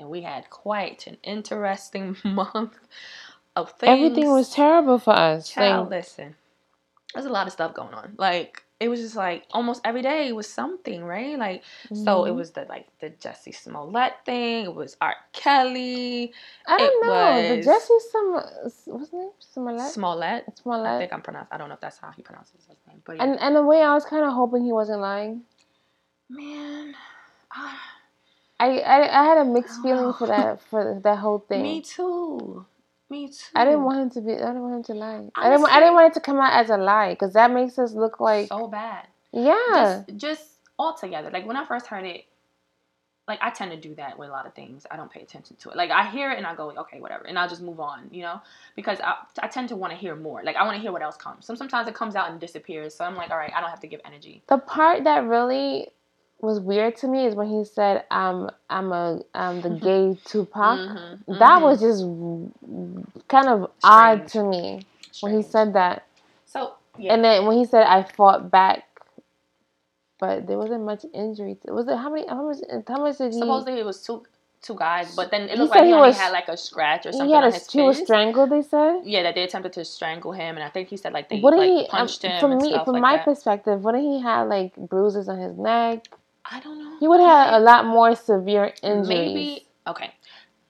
and 0.00 0.08
we 0.08 0.22
had 0.22 0.50
quite 0.50 1.06
an 1.06 1.18
interesting 1.22 2.16
month 2.24 2.78
of 3.54 3.72
things. 3.72 3.88
Everything 3.90 4.32
was 4.32 4.50
terrible 4.50 4.98
for 4.98 5.12
us. 5.12 5.50
Child, 5.50 5.90
like, 5.90 5.98
listen, 6.04 6.34
there's 7.12 7.26
a 7.26 7.30
lot 7.30 7.46
of 7.46 7.52
stuff 7.52 7.74
going 7.74 7.94
on. 7.94 8.14
Like 8.16 8.64
it 8.80 8.88
was 8.88 9.00
just 9.00 9.14
like 9.14 9.44
almost 9.50 9.82
every 9.84 10.00
day 10.00 10.32
was 10.32 10.48
something, 10.48 11.04
right? 11.04 11.38
Like 11.38 11.62
mm-hmm. 11.84 12.02
so, 12.02 12.24
it 12.24 12.28
mm-hmm. 12.28 12.38
was 12.38 12.52
the 12.52 12.64
like 12.68 12.86
the 13.00 13.10
Jussie 13.10 13.54
Smollett 13.54 14.14
thing. 14.24 14.64
It 14.64 14.74
was 14.74 14.96
R. 15.02 15.14
Kelly. 15.32 16.32
I 16.66 16.78
don't 16.78 17.06
know 17.06 17.56
the 17.56 17.62
Jussie 17.62 18.00
some 18.10 18.32
what's 18.86 19.10
his 19.10 19.12
name 19.12 19.30
Smollett. 19.38 19.92
Smollett. 19.92 20.44
Smollett. 20.58 20.86
I 20.86 20.98
think 20.98 21.12
I'm 21.12 21.20
pronounced. 21.20 21.52
I 21.52 21.58
don't 21.58 21.68
know 21.68 21.74
if 21.74 21.80
that's 21.80 21.98
how 21.98 22.10
he 22.10 22.22
pronounces 22.22 22.64
his 22.66 22.78
name, 22.88 23.02
but 23.04 23.16
yeah. 23.16 23.24
and 23.24 23.38
and 23.38 23.54
the 23.54 23.62
way 23.62 23.82
I 23.82 23.92
was 23.92 24.06
kind 24.06 24.24
of 24.24 24.32
hoping 24.32 24.64
he 24.64 24.72
wasn't 24.72 25.00
lying. 25.00 25.42
Man, 26.30 26.94
ah. 27.52 27.80
I, 28.58 28.78
I, 28.78 29.20
I 29.20 29.24
had 29.24 29.38
a 29.38 29.44
mixed 29.44 29.80
feeling 29.82 30.14
for 30.14 30.26
that 30.26 30.62
for 30.62 31.00
that 31.04 31.18
whole 31.18 31.40
thing. 31.40 31.62
Me 31.62 31.82
too. 31.82 32.64
Me 33.10 33.26
too. 33.28 33.34
I 33.56 33.64
didn't 33.64 33.82
want 33.82 34.00
him 34.00 34.10
to 34.10 34.20
be. 34.20 34.34
I 34.34 34.36
didn't 34.36 34.62
want 34.62 34.76
him 34.76 34.82
to 34.84 34.94
lie. 34.94 35.14
Honestly, 35.16 35.40
I 35.42 35.50
didn't. 35.50 35.70
I 35.70 35.80
didn't 35.80 35.94
want 35.94 36.10
it 36.12 36.14
to 36.14 36.20
come 36.20 36.38
out 36.38 36.52
as 36.52 36.70
a 36.70 36.76
lie 36.76 37.10
because 37.10 37.32
that 37.32 37.50
makes 37.50 37.78
us 37.78 37.92
look 37.92 38.20
like 38.20 38.48
so 38.48 38.68
bad. 38.68 39.08
Yeah. 39.32 40.04
Just, 40.06 40.16
just 40.16 40.44
altogether. 40.78 41.30
Like 41.30 41.44
when 41.46 41.56
I 41.56 41.64
first 41.64 41.86
heard 41.88 42.04
it, 42.04 42.24
like 43.26 43.40
I 43.42 43.50
tend 43.50 43.72
to 43.72 43.76
do 43.76 43.94
that 43.96 44.16
with 44.16 44.28
a 44.28 44.32
lot 44.32 44.46
of 44.46 44.54
things. 44.54 44.86
I 44.90 44.96
don't 44.96 45.10
pay 45.10 45.22
attention 45.22 45.56
to 45.56 45.70
it. 45.70 45.76
Like 45.76 45.90
I 45.90 46.08
hear 46.08 46.30
it 46.30 46.38
and 46.38 46.46
I 46.46 46.54
go, 46.54 46.70
okay, 46.70 47.00
whatever, 47.00 47.24
and 47.24 47.36
I'll 47.36 47.48
just 47.48 47.62
move 47.62 47.80
on. 47.80 48.08
You 48.12 48.22
know, 48.22 48.40
because 48.76 49.00
I, 49.00 49.14
I 49.42 49.48
tend 49.48 49.68
to 49.70 49.76
want 49.76 49.92
to 49.92 49.98
hear 49.98 50.14
more. 50.14 50.42
Like 50.44 50.54
I 50.54 50.64
want 50.64 50.76
to 50.76 50.80
hear 50.80 50.92
what 50.92 51.02
else 51.02 51.16
comes. 51.16 51.46
So 51.46 51.56
sometimes 51.56 51.88
it 51.88 51.94
comes 51.94 52.14
out 52.14 52.30
and 52.30 52.38
disappears. 52.38 52.94
So 52.94 53.04
I'm 53.04 53.16
like, 53.16 53.30
all 53.30 53.38
right, 53.38 53.52
I 53.54 53.60
don't 53.60 53.70
have 53.70 53.80
to 53.80 53.88
give 53.88 54.00
energy. 54.04 54.42
The 54.48 54.58
part 54.58 55.02
that 55.02 55.24
really 55.24 55.88
was 56.42 56.60
weird 56.60 56.96
to 56.98 57.08
me 57.08 57.26
is 57.26 57.34
when 57.34 57.48
he 57.48 57.64
said, 57.64 58.04
"I'm 58.10 58.50
I'm 58.68 58.92
a 58.92 59.20
I'm 59.34 59.60
the 59.60 59.70
mm-hmm. 59.70 60.14
gay 60.14 60.20
Tupac." 60.24 60.78
Mm-hmm. 60.78 61.32
That 61.34 61.40
mm-hmm. 61.40 61.64
was 61.64 61.80
just 61.80 63.28
kind 63.28 63.48
of 63.48 63.70
Strange. 63.78 63.82
odd 63.82 64.28
to 64.28 64.44
me 64.44 64.86
Strange. 65.10 65.22
when 65.22 65.42
he 65.42 65.42
said 65.48 65.74
that. 65.74 66.06
So 66.46 66.74
yeah. 66.98 67.14
and 67.14 67.24
then 67.24 67.46
when 67.46 67.58
he 67.58 67.64
said, 67.64 67.84
"I 67.84 68.02
fought 68.02 68.50
back," 68.50 68.84
but 70.18 70.46
there 70.46 70.58
wasn't 70.58 70.84
much 70.84 71.04
injury. 71.12 71.56
Was 71.66 71.88
it 71.88 71.96
how 71.96 72.10
many? 72.10 72.26
How 72.26 72.46
much? 72.46 72.58
How 72.86 72.98
much 72.98 73.18
did 73.18 73.32
he? 73.32 73.38
Supposedly 73.38 73.80
it 73.80 73.86
was 73.86 74.02
two 74.02 74.22
two 74.62 74.74
guys, 74.74 75.14
but 75.14 75.30
then 75.30 75.48
it 75.48 75.58
looked 75.58 75.70
like 75.70 75.82
he, 75.82 75.88
he 75.88 75.94
only 75.94 76.08
was, 76.08 76.18
had 76.18 76.32
like 76.32 76.48
a 76.48 76.56
scratch 76.56 77.06
or 77.06 77.12
something 77.12 77.28
he 77.28 77.34
had 77.34 77.44
a, 77.44 77.58
He 77.70 77.80
was 77.80 77.98
strangled. 77.98 78.50
They 78.50 78.62
said. 78.62 79.02
Yeah, 79.04 79.22
that 79.22 79.34
they 79.34 79.42
attempted 79.42 79.72
to 79.74 79.84
strangle 79.84 80.32
him, 80.32 80.56
and 80.56 80.64
I 80.64 80.68
think 80.68 80.88
he 80.88 80.96
said 80.96 81.12
like 81.12 81.28
they 81.28 81.40
like, 81.40 81.60
he, 81.60 81.86
punched 81.88 82.24
um, 82.24 82.30
him. 82.30 82.40
From 82.40 82.58
me, 82.58 82.72
from 82.84 82.94
like 82.94 83.02
my 83.02 83.16
that. 83.16 83.24
perspective, 83.24 83.82
wouldn't 83.82 84.04
he 84.04 84.20
have 84.22 84.48
like 84.48 84.74
bruises 84.76 85.28
on 85.28 85.38
his 85.38 85.56
neck? 85.56 86.08
I 86.50 86.60
don't 86.60 86.78
know. 86.78 86.96
He 86.98 87.06
would 87.06 87.20
have 87.20 87.54
a 87.54 87.60
lot 87.60 87.86
more 87.86 88.14
severe 88.16 88.72
injuries. 88.82 89.08
Maybe. 89.08 89.66
Okay. 89.86 90.12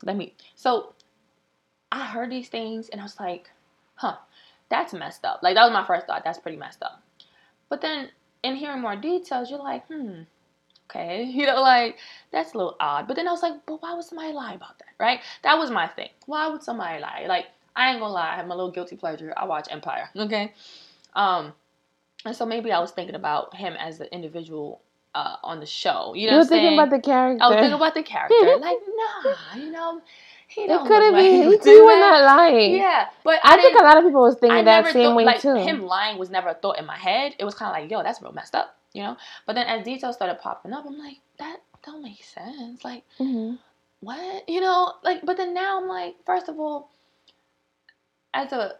Let 0.04 0.16
me. 0.16 0.34
So, 0.54 0.94
I 1.90 2.06
heard 2.06 2.30
these 2.30 2.48
things 2.48 2.88
and 2.88 3.00
I 3.00 3.04
was 3.04 3.18
like, 3.18 3.50
huh, 3.94 4.16
that's 4.68 4.92
messed 4.92 5.24
up. 5.24 5.40
Like, 5.42 5.54
that 5.56 5.64
was 5.64 5.72
my 5.72 5.86
first 5.86 6.06
thought. 6.06 6.22
That's 6.24 6.38
pretty 6.38 6.58
messed 6.58 6.82
up. 6.82 7.02
But 7.68 7.80
then, 7.80 8.10
in 8.42 8.56
hearing 8.56 8.80
more 8.80 8.96
details, 8.96 9.50
you're 9.50 9.58
like, 9.58 9.86
hmm, 9.86 10.22
okay. 10.90 11.24
You 11.32 11.46
know, 11.46 11.60
like, 11.60 11.96
that's 12.30 12.54
a 12.54 12.58
little 12.58 12.76
odd. 12.80 13.08
But 13.08 13.16
then 13.16 13.26
I 13.26 13.32
was 13.32 13.42
like, 13.42 13.54
but 13.66 13.82
why 13.82 13.94
would 13.94 14.04
somebody 14.04 14.32
lie 14.32 14.54
about 14.54 14.78
that, 14.78 14.94
right? 14.98 15.20
That 15.42 15.58
was 15.58 15.70
my 15.70 15.86
thing. 15.86 16.10
Why 16.26 16.48
would 16.48 16.62
somebody 16.62 17.00
lie? 17.00 17.24
Like, 17.26 17.46
I 17.74 17.90
ain't 17.90 18.00
gonna 18.00 18.12
lie. 18.12 18.32
I 18.32 18.36
have 18.36 18.46
my 18.46 18.54
little 18.54 18.70
guilty 18.70 18.96
pleasure. 18.96 19.32
I 19.36 19.44
watch 19.46 19.68
Empire, 19.70 20.10
okay? 20.16 20.52
Um, 21.14 21.52
and 22.24 22.36
so 22.36 22.44
maybe 22.44 22.72
I 22.72 22.80
was 22.80 22.90
thinking 22.90 23.14
about 23.14 23.56
him 23.56 23.74
as 23.78 23.98
the 23.98 24.12
individual 24.12 24.80
uh, 25.14 25.36
on 25.42 25.60
the 25.60 25.66
show. 25.66 26.14
You 26.14 26.26
know, 26.26 26.32
you 26.34 26.38
were 26.38 26.44
thinking 26.44 26.74
about 26.74 26.90
the 26.90 27.00
character. 27.00 27.42
I 27.42 27.48
was 27.48 27.56
thinking 27.56 27.74
about 27.74 27.94
the 27.94 28.02
character. 28.02 28.56
like, 28.60 28.76
nah, 29.24 29.56
you 29.56 29.70
know. 29.70 30.00
He 30.48 30.62
it 30.62 30.80
could 30.80 31.02
have 31.02 31.14
been. 31.14 31.24
He, 31.24 31.42
he 31.42 31.46
was 31.46 32.00
not 32.00 32.24
lying. 32.24 32.74
Yeah, 32.74 33.08
but 33.22 33.38
I, 33.44 33.54
I 33.54 33.56
think 33.56 33.78
a 33.78 33.84
lot 33.84 33.98
of 33.98 34.04
people 34.04 34.22
was 34.22 34.34
thinking 34.34 34.64
that 34.64 34.92
same 34.92 35.10
thought, 35.10 35.16
way 35.16 35.24
like, 35.24 35.40
too. 35.40 35.54
Him 35.54 35.82
lying 35.82 36.18
was 36.18 36.28
never 36.28 36.48
a 36.48 36.54
thought 36.54 36.76
in 36.76 36.86
my 36.86 36.96
head. 36.96 37.36
It 37.38 37.44
was 37.44 37.54
kind 37.54 37.70
of 37.70 37.80
like, 37.80 37.88
yo, 37.88 38.02
that's 38.02 38.20
real 38.20 38.32
messed 38.32 38.56
up, 38.56 38.76
you 38.92 39.04
know. 39.04 39.16
But 39.46 39.52
then 39.52 39.68
as 39.68 39.84
details 39.84 40.16
started 40.16 40.40
popping 40.40 40.72
up, 40.72 40.84
I'm 40.84 40.98
like, 40.98 41.18
that 41.38 41.58
don't 41.84 42.02
make 42.02 42.24
sense. 42.24 42.84
Like, 42.84 43.04
mm-hmm. 43.20 43.56
what, 44.00 44.48
you 44.48 44.60
know? 44.60 44.94
Like, 45.04 45.24
but 45.24 45.36
then 45.36 45.54
now 45.54 45.80
I'm 45.80 45.86
like, 45.86 46.16
first 46.26 46.48
of 46.48 46.58
all, 46.58 46.90
as 48.34 48.50
a 48.52 48.72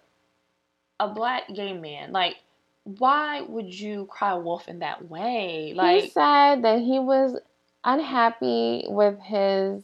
a 0.99 1.09
black 1.09 1.45
gay 1.55 1.73
man, 1.73 2.11
like 2.11 2.37
why 2.85 3.43
would 3.43 3.79
you 3.79 4.07
cry 4.07 4.35
wolf 4.35 4.69
in 4.69 4.81
that 4.81 5.09
way? 5.09 5.73
Like 5.75 6.05
he 6.05 6.11
said 6.11 6.63
that 6.63 6.81
he 6.81 6.99
was 6.99 7.39
unhappy 7.85 8.85
with 8.89 9.19
his 9.21 9.83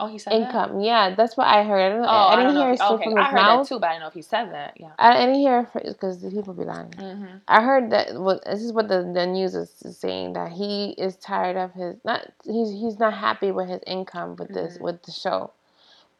oh 0.00 0.06
he 0.06 0.18
said 0.18 0.32
income. 0.32 0.78
That? 0.78 0.84
Yeah, 0.84 1.14
that's 1.14 1.36
what 1.36 1.46
I 1.46 1.64
heard. 1.64 1.92
I, 1.92 2.06
oh, 2.06 2.28
I 2.28 2.36
didn't 2.36 2.56
hear 2.56 2.70
it 2.72 2.76
straight 2.76 2.90
okay. 2.92 3.04
from 3.04 3.16
his 3.16 3.24
I 3.24 3.30
heard 3.30 3.34
mouth. 3.34 3.68
That 3.68 3.74
too, 3.74 3.80
but 3.80 3.86
I 3.86 3.92
didn't 3.92 4.02
know 4.02 4.08
if 4.08 4.14
he 4.14 4.22
said 4.22 4.52
that. 4.52 4.74
Yeah, 4.78 4.92
I 4.98 5.14
didn't 5.14 5.40
hear 5.40 5.68
because 5.72 6.20
the 6.20 6.30
people 6.30 6.54
be 6.54 6.64
lying. 6.64 6.90
Mm-hmm. 6.90 7.36
I 7.48 7.62
heard 7.62 7.90
that. 7.90 8.14
Well, 8.14 8.40
this 8.44 8.62
is 8.62 8.72
what 8.72 8.88
the, 8.88 9.10
the 9.14 9.26
news 9.26 9.54
is 9.54 9.70
saying 9.98 10.34
that 10.34 10.52
he 10.52 10.90
is 10.98 11.16
tired 11.16 11.56
of 11.56 11.72
his 11.72 11.96
not. 12.04 12.30
He's 12.44 12.70
he's 12.70 12.98
not 12.98 13.14
happy 13.14 13.50
with 13.50 13.68
his 13.68 13.80
income 13.86 14.36
with 14.36 14.48
this 14.48 14.74
mm-hmm. 14.74 14.84
with 14.84 15.02
the 15.02 15.12
show. 15.12 15.52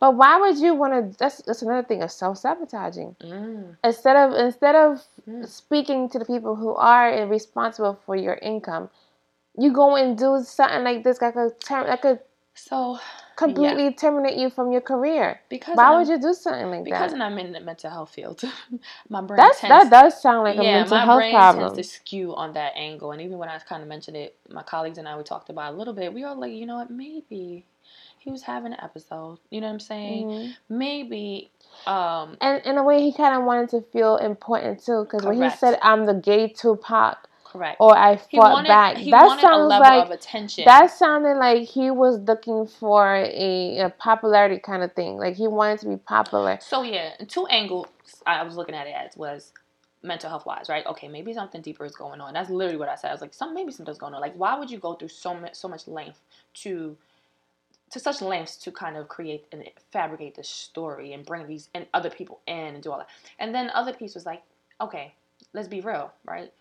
But 0.00 0.16
why 0.16 0.38
would 0.38 0.58
you 0.58 0.74
want 0.74 0.92
to? 0.92 1.18
That's 1.18 1.42
that's 1.42 1.62
another 1.62 1.86
thing 1.86 2.02
of 2.02 2.10
self 2.10 2.38
sabotaging. 2.38 3.16
Mm. 3.20 3.76
Instead 3.82 4.16
of 4.16 4.32
instead 4.34 4.74
of 4.74 5.02
mm. 5.28 5.48
speaking 5.48 6.08
to 6.10 6.18
the 6.18 6.24
people 6.24 6.56
who 6.56 6.74
are 6.74 7.26
responsible 7.26 7.98
for 8.04 8.16
your 8.16 8.34
income, 8.34 8.90
you 9.56 9.72
go 9.72 9.96
and 9.96 10.18
do 10.18 10.42
something 10.44 10.84
like 10.84 11.04
this 11.04 11.18
that 11.18 11.34
could 11.34 11.52
that 11.68 12.02
could 12.02 12.20
so 12.54 12.98
completely 13.36 13.84
yeah. 13.84 13.90
terminate 13.90 14.36
you 14.36 14.48
from 14.48 14.70
your 14.70 14.80
career. 14.80 15.40
Because 15.48 15.76
why 15.76 15.92
I'm, 15.92 15.98
would 15.98 16.08
you 16.08 16.20
do 16.20 16.34
something 16.34 16.70
like 16.70 16.84
because 16.84 16.98
that? 16.98 17.06
Because 17.16 17.20
I'm 17.20 17.38
in 17.38 17.52
the 17.52 17.60
mental 17.60 17.90
health 17.90 18.10
field. 18.10 18.42
my 19.08 19.20
brain 19.20 19.36
That's, 19.36 19.60
tends, 19.60 19.90
that 19.90 20.02
does 20.02 20.22
sound 20.22 20.44
like 20.44 20.56
yeah, 20.56 20.62
a 20.62 20.80
mental 20.80 20.98
health 20.98 21.06
problem. 21.06 21.32
my 21.32 21.52
brain 21.52 21.74
tends 21.74 21.88
to 21.88 21.94
skew 21.94 22.34
on 22.34 22.52
that 22.54 22.72
angle. 22.76 23.12
And 23.12 23.20
even 23.20 23.38
when 23.38 23.48
I 23.48 23.58
kind 23.58 23.82
of 23.82 23.88
mentioned 23.88 24.16
it, 24.16 24.36
my 24.48 24.62
colleagues 24.62 24.98
and 24.98 25.08
I 25.08 25.16
we 25.16 25.24
talked 25.24 25.50
about 25.50 25.74
a 25.74 25.76
little 25.76 25.94
bit. 25.94 26.12
We 26.12 26.24
all 26.24 26.38
like, 26.38 26.52
you 26.52 26.66
know 26.66 26.76
what, 26.76 26.90
maybe 26.90 27.64
he 28.24 28.30
was 28.30 28.42
having 28.42 28.72
an 28.72 28.80
episode. 28.82 29.38
You 29.50 29.60
know 29.60 29.66
what 29.66 29.74
I'm 29.74 29.80
saying? 29.80 30.28
Mm-hmm. 30.28 30.78
Maybe. 30.78 31.50
Um, 31.86 32.38
and 32.40 32.64
in 32.64 32.78
a 32.78 32.82
way, 32.82 33.02
he 33.02 33.12
kind 33.12 33.36
of 33.36 33.44
wanted 33.44 33.68
to 33.70 33.82
feel 33.92 34.16
important 34.16 34.82
too, 34.82 35.04
because 35.04 35.26
when 35.26 35.42
he 35.42 35.50
said, 35.50 35.78
"I'm 35.82 36.06
the 36.06 36.14
gay 36.14 36.48
Tupac," 36.48 37.28
correct, 37.44 37.76
or 37.80 37.96
I 37.96 38.16
fought 38.16 38.52
wanted, 38.52 38.68
back, 38.68 38.96
that 38.96 39.40
sounds 39.40 39.68
like 39.68 40.64
that 40.64 40.90
sounded 40.90 41.36
like 41.36 41.68
he 41.68 41.90
was 41.90 42.18
looking 42.20 42.66
for 42.66 43.14
a, 43.14 43.80
a, 43.80 43.90
popularity 43.90 44.58
kind 44.58 44.82
of 44.82 44.94
thing. 44.94 45.18
Like 45.18 45.36
he 45.36 45.46
wanted 45.46 45.80
to 45.80 45.88
be 45.88 45.96
popular. 45.96 46.58
So 46.62 46.82
yeah, 46.82 47.10
two 47.28 47.46
angles 47.48 47.88
I 48.26 48.42
was 48.42 48.56
looking 48.56 48.74
at 48.74 48.86
it 48.86 48.94
as 48.94 49.16
was 49.16 49.52
mental 50.02 50.30
health 50.30 50.46
wise, 50.46 50.68
right? 50.68 50.86
Okay, 50.86 51.08
maybe 51.08 51.34
something 51.34 51.60
deeper 51.60 51.84
is 51.84 51.96
going 51.96 52.20
on. 52.20 52.32
That's 52.32 52.50
literally 52.50 52.78
what 52.78 52.88
I 52.88 52.94
said. 52.94 53.08
I 53.08 53.12
was 53.12 53.20
like, 53.20 53.34
some 53.34 53.52
maybe 53.52 53.72
something's 53.72 53.98
going 53.98 54.14
on. 54.14 54.20
Like, 54.20 54.34
why 54.36 54.58
would 54.58 54.70
you 54.70 54.78
go 54.78 54.94
through 54.94 55.08
so 55.08 55.34
much 55.34 55.54
so 55.54 55.68
much 55.68 55.86
length 55.86 56.20
to 56.62 56.96
to 57.94 58.00
such 58.00 58.20
lengths 58.20 58.56
to 58.56 58.72
kind 58.72 58.96
of 58.96 59.08
create 59.08 59.46
and 59.52 59.64
fabricate 59.92 60.34
this 60.34 60.48
story 60.48 61.12
and 61.12 61.24
bring 61.24 61.46
these 61.46 61.68
and 61.74 61.86
other 61.94 62.10
people 62.10 62.40
in 62.48 62.74
and 62.74 62.82
do 62.82 62.90
all 62.90 62.98
that. 62.98 63.08
And 63.38 63.54
then 63.54 63.70
other 63.70 63.92
piece 63.92 64.14
was 64.14 64.26
like, 64.26 64.42
okay, 64.80 65.14
let's 65.52 65.68
be 65.68 65.80
real, 65.80 66.12
right? 66.24 66.52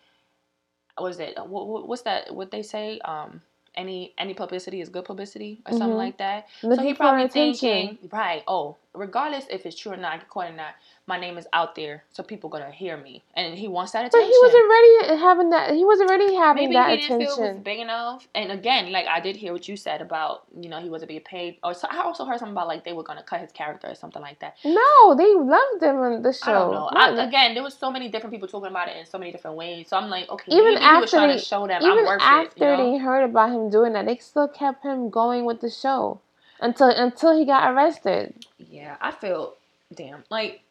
What 0.96 1.08
is 1.08 1.18
it? 1.18 1.36
What, 1.44 1.88
what's 1.88 2.02
that? 2.02 2.32
What 2.32 2.52
they 2.52 2.62
say? 2.62 3.00
Um, 3.00 3.42
any 3.74 4.14
any 4.16 4.34
publicity 4.34 4.80
is 4.80 4.88
good 4.88 5.04
publicity 5.04 5.60
or 5.66 5.72
something 5.72 5.88
mm-hmm. 5.88 5.96
like 5.96 6.18
that. 6.18 6.46
Looking 6.62 6.84
so 6.84 6.88
he 6.88 6.94
probably 6.94 7.26
thinking, 7.26 7.98
right? 8.12 8.44
Oh, 8.46 8.76
regardless 8.94 9.46
if 9.50 9.66
it's 9.66 9.76
true 9.76 9.92
or 9.92 9.96
not, 9.96 10.22
according 10.22 10.54
to 10.54 10.56
that, 10.58 10.76
my 11.06 11.20
name 11.20 11.36
is 11.36 11.46
out 11.52 11.74
there, 11.74 12.04
so 12.12 12.22
people 12.22 12.48
gonna 12.48 12.70
hear 12.70 12.96
me, 12.96 13.22
and 13.34 13.58
he 13.58 13.68
wants 13.68 13.92
that 13.92 14.06
attention. 14.06 14.20
But 14.20 14.26
he 14.26 14.38
wasn't 14.42 14.70
ready 14.70 15.20
having 15.20 15.50
that. 15.50 15.74
He 15.74 15.84
wasn't 15.84 16.08
ready 16.08 16.34
having 16.34 16.64
Maybe 16.64 16.74
that 16.74 16.90
he 16.90 16.96
didn't 16.96 17.16
attention. 17.16 17.36
feel 17.36 17.44
it 17.44 17.54
was 17.54 17.62
big 17.62 17.80
enough. 17.80 18.26
And 18.34 18.50
again, 18.50 18.90
like 18.90 19.06
I 19.06 19.20
did 19.20 19.36
hear 19.36 19.52
what 19.52 19.68
you 19.68 19.76
said 19.76 20.00
about 20.00 20.44
you 20.58 20.70
know 20.70 20.80
he 20.80 20.88
wasn't 20.88 21.08
being 21.08 21.20
paid. 21.20 21.58
Or 21.62 21.74
so 21.74 21.88
I 21.90 22.02
also 22.02 22.24
heard 22.24 22.38
something 22.38 22.54
about 22.54 22.68
like 22.68 22.84
they 22.84 22.94
were 22.94 23.02
gonna 23.02 23.22
cut 23.22 23.40
his 23.40 23.52
character 23.52 23.88
or 23.88 23.94
something 23.94 24.22
like 24.22 24.38
that. 24.40 24.56
No, 24.64 25.14
they 25.14 25.34
loved 25.34 25.82
him 25.82 25.96
on 25.96 26.22
the 26.22 26.32
show. 26.32 26.50
I 26.50 26.52
don't 26.54 26.72
know. 26.72 27.22
I, 27.22 27.26
again, 27.26 27.54
there 27.54 27.62
was 27.62 27.74
so 27.74 27.90
many 27.90 28.08
different 28.08 28.32
people 28.32 28.48
talking 28.48 28.70
about 28.70 28.88
it 28.88 28.96
in 28.96 29.04
so 29.04 29.18
many 29.18 29.30
different 29.30 29.58
ways. 29.58 29.88
So 29.88 29.98
I'm 29.98 30.08
like, 30.08 30.30
okay, 30.30 30.52
even 30.52 30.78
after 30.78 30.94
he 30.94 31.00
was 31.00 31.10
trying 31.10 31.28
they, 31.28 31.38
to 31.38 31.44
show 31.44 31.66
them 31.66 31.82
even 31.82 32.06
after 32.18 32.64
it. 32.64 32.78
You 32.78 32.84
know? 32.84 32.92
they 32.92 32.98
heard 32.98 33.24
about 33.24 33.50
him 33.50 33.68
doing 33.68 33.92
that, 33.92 34.06
they 34.06 34.16
still 34.16 34.48
kept 34.48 34.84
him 34.84 35.10
going 35.10 35.44
with 35.44 35.60
the 35.60 35.70
show 35.70 36.20
until 36.60 36.88
until 36.88 37.36
he 37.36 37.44
got 37.44 37.72
arrested. 37.72 38.34
Yeah, 38.58 38.96
I 39.00 39.10
feel 39.10 39.54
damn 39.94 40.24
like 40.30 40.62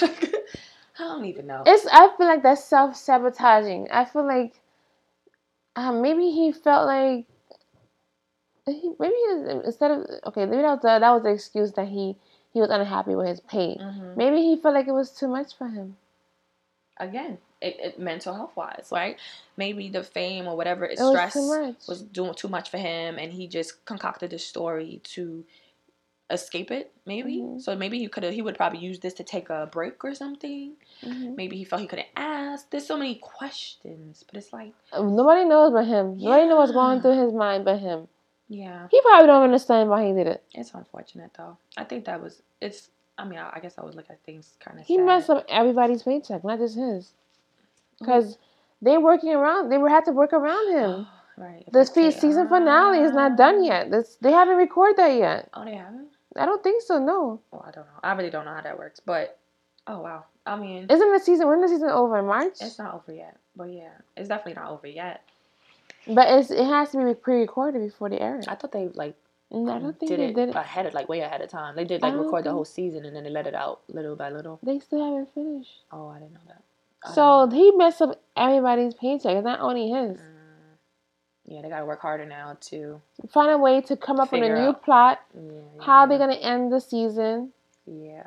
I 0.98 1.04
don't 1.04 1.24
even 1.26 1.46
know. 1.46 1.62
It's. 1.64 1.86
I 1.86 2.10
feel 2.16 2.26
like 2.26 2.42
that's 2.42 2.64
self 2.64 2.96
sabotaging. 2.96 3.88
I 3.90 4.04
feel 4.04 4.26
like 4.26 4.54
uh, 5.76 5.92
maybe 5.92 6.30
he 6.30 6.50
felt 6.52 6.86
like 6.86 7.26
he, 8.66 8.92
maybe 8.98 9.14
he, 9.14 9.50
instead 9.64 9.92
of 9.92 10.06
okay, 10.26 10.44
maybe 10.44 10.62
that 10.62 10.70
was 10.70 10.80
the, 10.82 10.98
that 10.98 11.10
was 11.10 11.22
the 11.22 11.30
excuse 11.30 11.72
that 11.72 11.86
he 11.86 12.16
he 12.52 12.60
was 12.60 12.70
unhappy 12.70 13.14
with 13.14 13.28
his 13.28 13.40
pay. 13.40 13.78
Mm-hmm. 13.80 14.16
Maybe 14.16 14.42
he 14.42 14.56
felt 14.56 14.74
like 14.74 14.88
it 14.88 14.92
was 14.92 15.10
too 15.12 15.28
much 15.28 15.56
for 15.56 15.68
him. 15.68 15.96
Again, 16.96 17.38
it, 17.60 17.76
it, 17.80 17.98
mental 17.98 18.34
health 18.34 18.56
wise, 18.56 18.88
right? 18.92 19.16
Maybe 19.56 19.88
the 19.88 20.02
fame 20.02 20.46
or 20.46 20.56
whatever 20.56 20.84
it 20.84 20.98
stress 20.98 21.34
was, 21.34 21.74
was 21.88 22.02
doing 22.02 22.34
too 22.34 22.48
much 22.48 22.70
for 22.70 22.78
him, 22.78 23.18
and 23.18 23.32
he 23.32 23.48
just 23.48 23.84
concocted 23.84 24.30
this 24.30 24.46
story 24.46 25.00
to 25.14 25.44
escape 26.30 26.70
it 26.70 26.92
maybe 27.06 27.36
mm-hmm. 27.36 27.58
so 27.58 27.74
maybe 27.74 27.98
he 27.98 28.06
could 28.06 28.22
have 28.22 28.34
he 28.34 28.42
would 28.42 28.56
probably 28.56 28.78
use 28.78 28.98
this 28.98 29.14
to 29.14 29.24
take 29.24 29.48
a 29.48 29.66
break 29.72 30.04
or 30.04 30.14
something 30.14 30.74
mm-hmm. 31.02 31.34
maybe 31.36 31.56
he 31.56 31.64
felt 31.64 31.80
he 31.80 31.88
couldn't 31.88 32.08
ask 32.16 32.68
there's 32.70 32.86
so 32.86 32.98
many 32.98 33.14
questions 33.14 34.24
but 34.30 34.36
it's 34.36 34.52
like 34.52 34.72
um, 34.92 35.16
nobody 35.16 35.46
knows 35.46 35.72
but 35.72 35.86
him 35.86 36.16
yeah. 36.18 36.28
nobody 36.28 36.48
knows 36.48 36.58
what's 36.58 36.72
going 36.72 37.00
through 37.00 37.24
his 37.24 37.32
mind 37.32 37.64
but 37.64 37.78
him 37.78 38.08
yeah 38.48 38.88
he 38.90 39.00
probably 39.00 39.26
don't 39.26 39.42
understand 39.42 39.88
why 39.88 40.06
he 40.06 40.12
did 40.12 40.26
it 40.26 40.42
it's 40.52 40.74
unfortunate 40.74 41.30
though 41.36 41.56
i 41.78 41.84
think 41.84 42.04
that 42.04 42.22
was 42.22 42.42
it's 42.60 42.90
i 43.16 43.24
mean 43.24 43.38
i, 43.38 43.50
I 43.54 43.60
guess 43.60 43.78
i 43.78 43.82
was 43.82 43.94
looking 43.94 44.12
at 44.12 44.22
things 44.24 44.52
kind 44.60 44.78
of 44.78 44.86
he 44.86 44.96
sad. 44.96 45.06
messed 45.06 45.30
up 45.30 45.46
everybody's 45.48 46.02
paycheck 46.02 46.44
not 46.44 46.58
just 46.58 46.76
his 46.76 47.12
because 47.98 48.34
mm-hmm. 48.34 48.84
they 48.84 48.98
working 48.98 49.30
around 49.34 49.70
they 49.70 49.78
were 49.78 49.88
had 49.88 50.04
to 50.04 50.12
work 50.12 50.32
around 50.32 50.72
him 50.78 51.06
Right. 51.38 51.64
This 51.72 51.90
season 51.90 52.48
finale 52.48 52.98
is 52.98 53.12
not 53.12 53.32
ah. 53.32 53.36
done 53.36 53.64
yet. 53.64 53.90
This 53.90 54.16
they 54.20 54.32
haven't 54.32 54.56
recorded 54.56 54.96
that 54.96 55.14
yet. 55.16 55.48
Oh, 55.54 55.64
they 55.64 55.76
haven't. 55.76 56.08
I 56.36 56.46
don't 56.46 56.62
think 56.62 56.82
so. 56.82 56.98
No. 56.98 57.40
Well, 57.50 57.64
I 57.66 57.70
don't 57.70 57.86
know. 57.86 58.00
I 58.02 58.12
really 58.14 58.30
don't 58.30 58.44
know 58.44 58.54
how 58.54 58.60
that 58.60 58.76
works. 58.76 59.00
But 59.00 59.38
oh 59.86 60.00
wow. 60.00 60.24
I 60.46 60.56
mean, 60.56 60.86
isn't 60.90 61.12
the 61.12 61.20
season 61.20 61.46
when 61.46 61.60
the 61.60 61.68
season 61.68 61.90
over 61.90 62.18
in 62.18 62.26
March? 62.26 62.56
It's 62.60 62.78
not 62.78 62.94
over 62.94 63.12
yet. 63.12 63.36
But 63.54 63.70
yeah, 63.72 63.90
it's 64.16 64.28
definitely 64.28 64.60
not 64.60 64.70
over 64.70 64.88
yet. 64.88 65.22
But 66.08 66.28
it's 66.28 66.50
it 66.50 66.64
has 66.64 66.90
to 66.90 67.04
be 67.04 67.14
pre-recorded 67.14 67.82
before 67.82 68.08
they 68.08 68.18
air 68.18 68.40
it. 68.40 68.48
I 68.48 68.56
thought 68.56 68.72
they 68.72 68.88
like. 68.88 69.14
No, 69.50 69.72
I 69.72 69.78
don't 69.78 69.86
um, 69.86 69.92
think 69.94 70.10
did 70.10 70.20
they 70.20 70.26
it 70.26 70.34
did 70.34 70.48
it 70.50 70.56
ahead 70.56 70.84
of 70.84 70.92
like 70.92 71.08
way 71.08 71.20
ahead 71.20 71.40
of 71.40 71.48
time. 71.48 71.74
They 71.74 71.84
did 71.84 72.02
like 72.02 72.14
record 72.14 72.44
the 72.44 72.52
whole 72.52 72.66
season 72.66 73.06
and 73.06 73.16
then 73.16 73.24
they 73.24 73.30
let 73.30 73.46
it 73.46 73.54
out 73.54 73.80
little 73.88 74.14
by 74.14 74.28
little. 74.28 74.58
They 74.62 74.78
still 74.78 75.02
haven't 75.02 75.32
finished. 75.32 75.84
Oh, 75.90 76.08
I 76.08 76.18
didn't 76.18 76.34
know 76.34 76.40
that. 76.48 76.62
So 77.14 77.48
he 77.48 77.70
messed 77.72 78.02
up 78.02 78.20
everybody's 78.36 78.94
paycheck. 78.94 79.36
It's 79.36 79.44
not 79.44 79.60
only 79.60 79.88
his. 79.88 80.18
Mm 80.18 80.38
yeah, 81.48 81.62
they 81.62 81.70
got 81.70 81.80
to 81.80 81.86
work 81.86 82.02
harder 82.02 82.26
now 82.26 82.58
to 82.60 83.00
find 83.30 83.50
a 83.50 83.56
way 83.56 83.80
to 83.80 83.96
come 83.96 84.20
up 84.20 84.30
with 84.32 84.42
a 84.42 84.48
new 84.48 84.68
out. 84.68 84.84
plot. 84.84 85.20
Yeah, 85.34 85.50
yeah, 85.50 85.84
how 85.84 86.04
they're 86.04 86.18
gonna 86.18 86.34
end 86.34 86.70
the 86.70 86.78
season. 86.78 87.52
Yeah. 87.86 88.26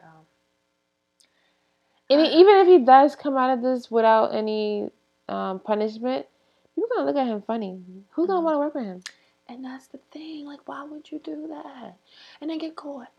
And 2.09 2.25
even 2.25 2.55
if 2.57 2.67
he 2.67 2.79
does 2.79 3.15
come 3.15 3.37
out 3.37 3.51
of 3.51 3.61
this 3.61 3.91
without 3.91 4.33
any 4.33 4.89
um, 5.29 5.59
punishment, 5.59 6.25
people 6.73 6.89
gonna 6.95 7.05
look 7.05 7.15
at 7.15 7.27
him 7.27 7.43
funny. 7.43 7.79
Who's 8.09 8.25
gonna 8.25 8.39
mm-hmm. 8.39 8.45
want 8.45 8.55
to 8.55 8.59
work 8.59 8.75
with 8.75 8.85
him? 8.85 9.03
And 9.47 9.63
that's 9.63 9.85
the 9.87 9.99
thing. 10.11 10.47
Like, 10.47 10.67
why 10.67 10.83
would 10.83 11.11
you 11.11 11.19
do 11.23 11.47
that 11.49 11.95
and 12.41 12.49
then 12.49 12.57
get 12.57 12.75
caught? 12.75 13.11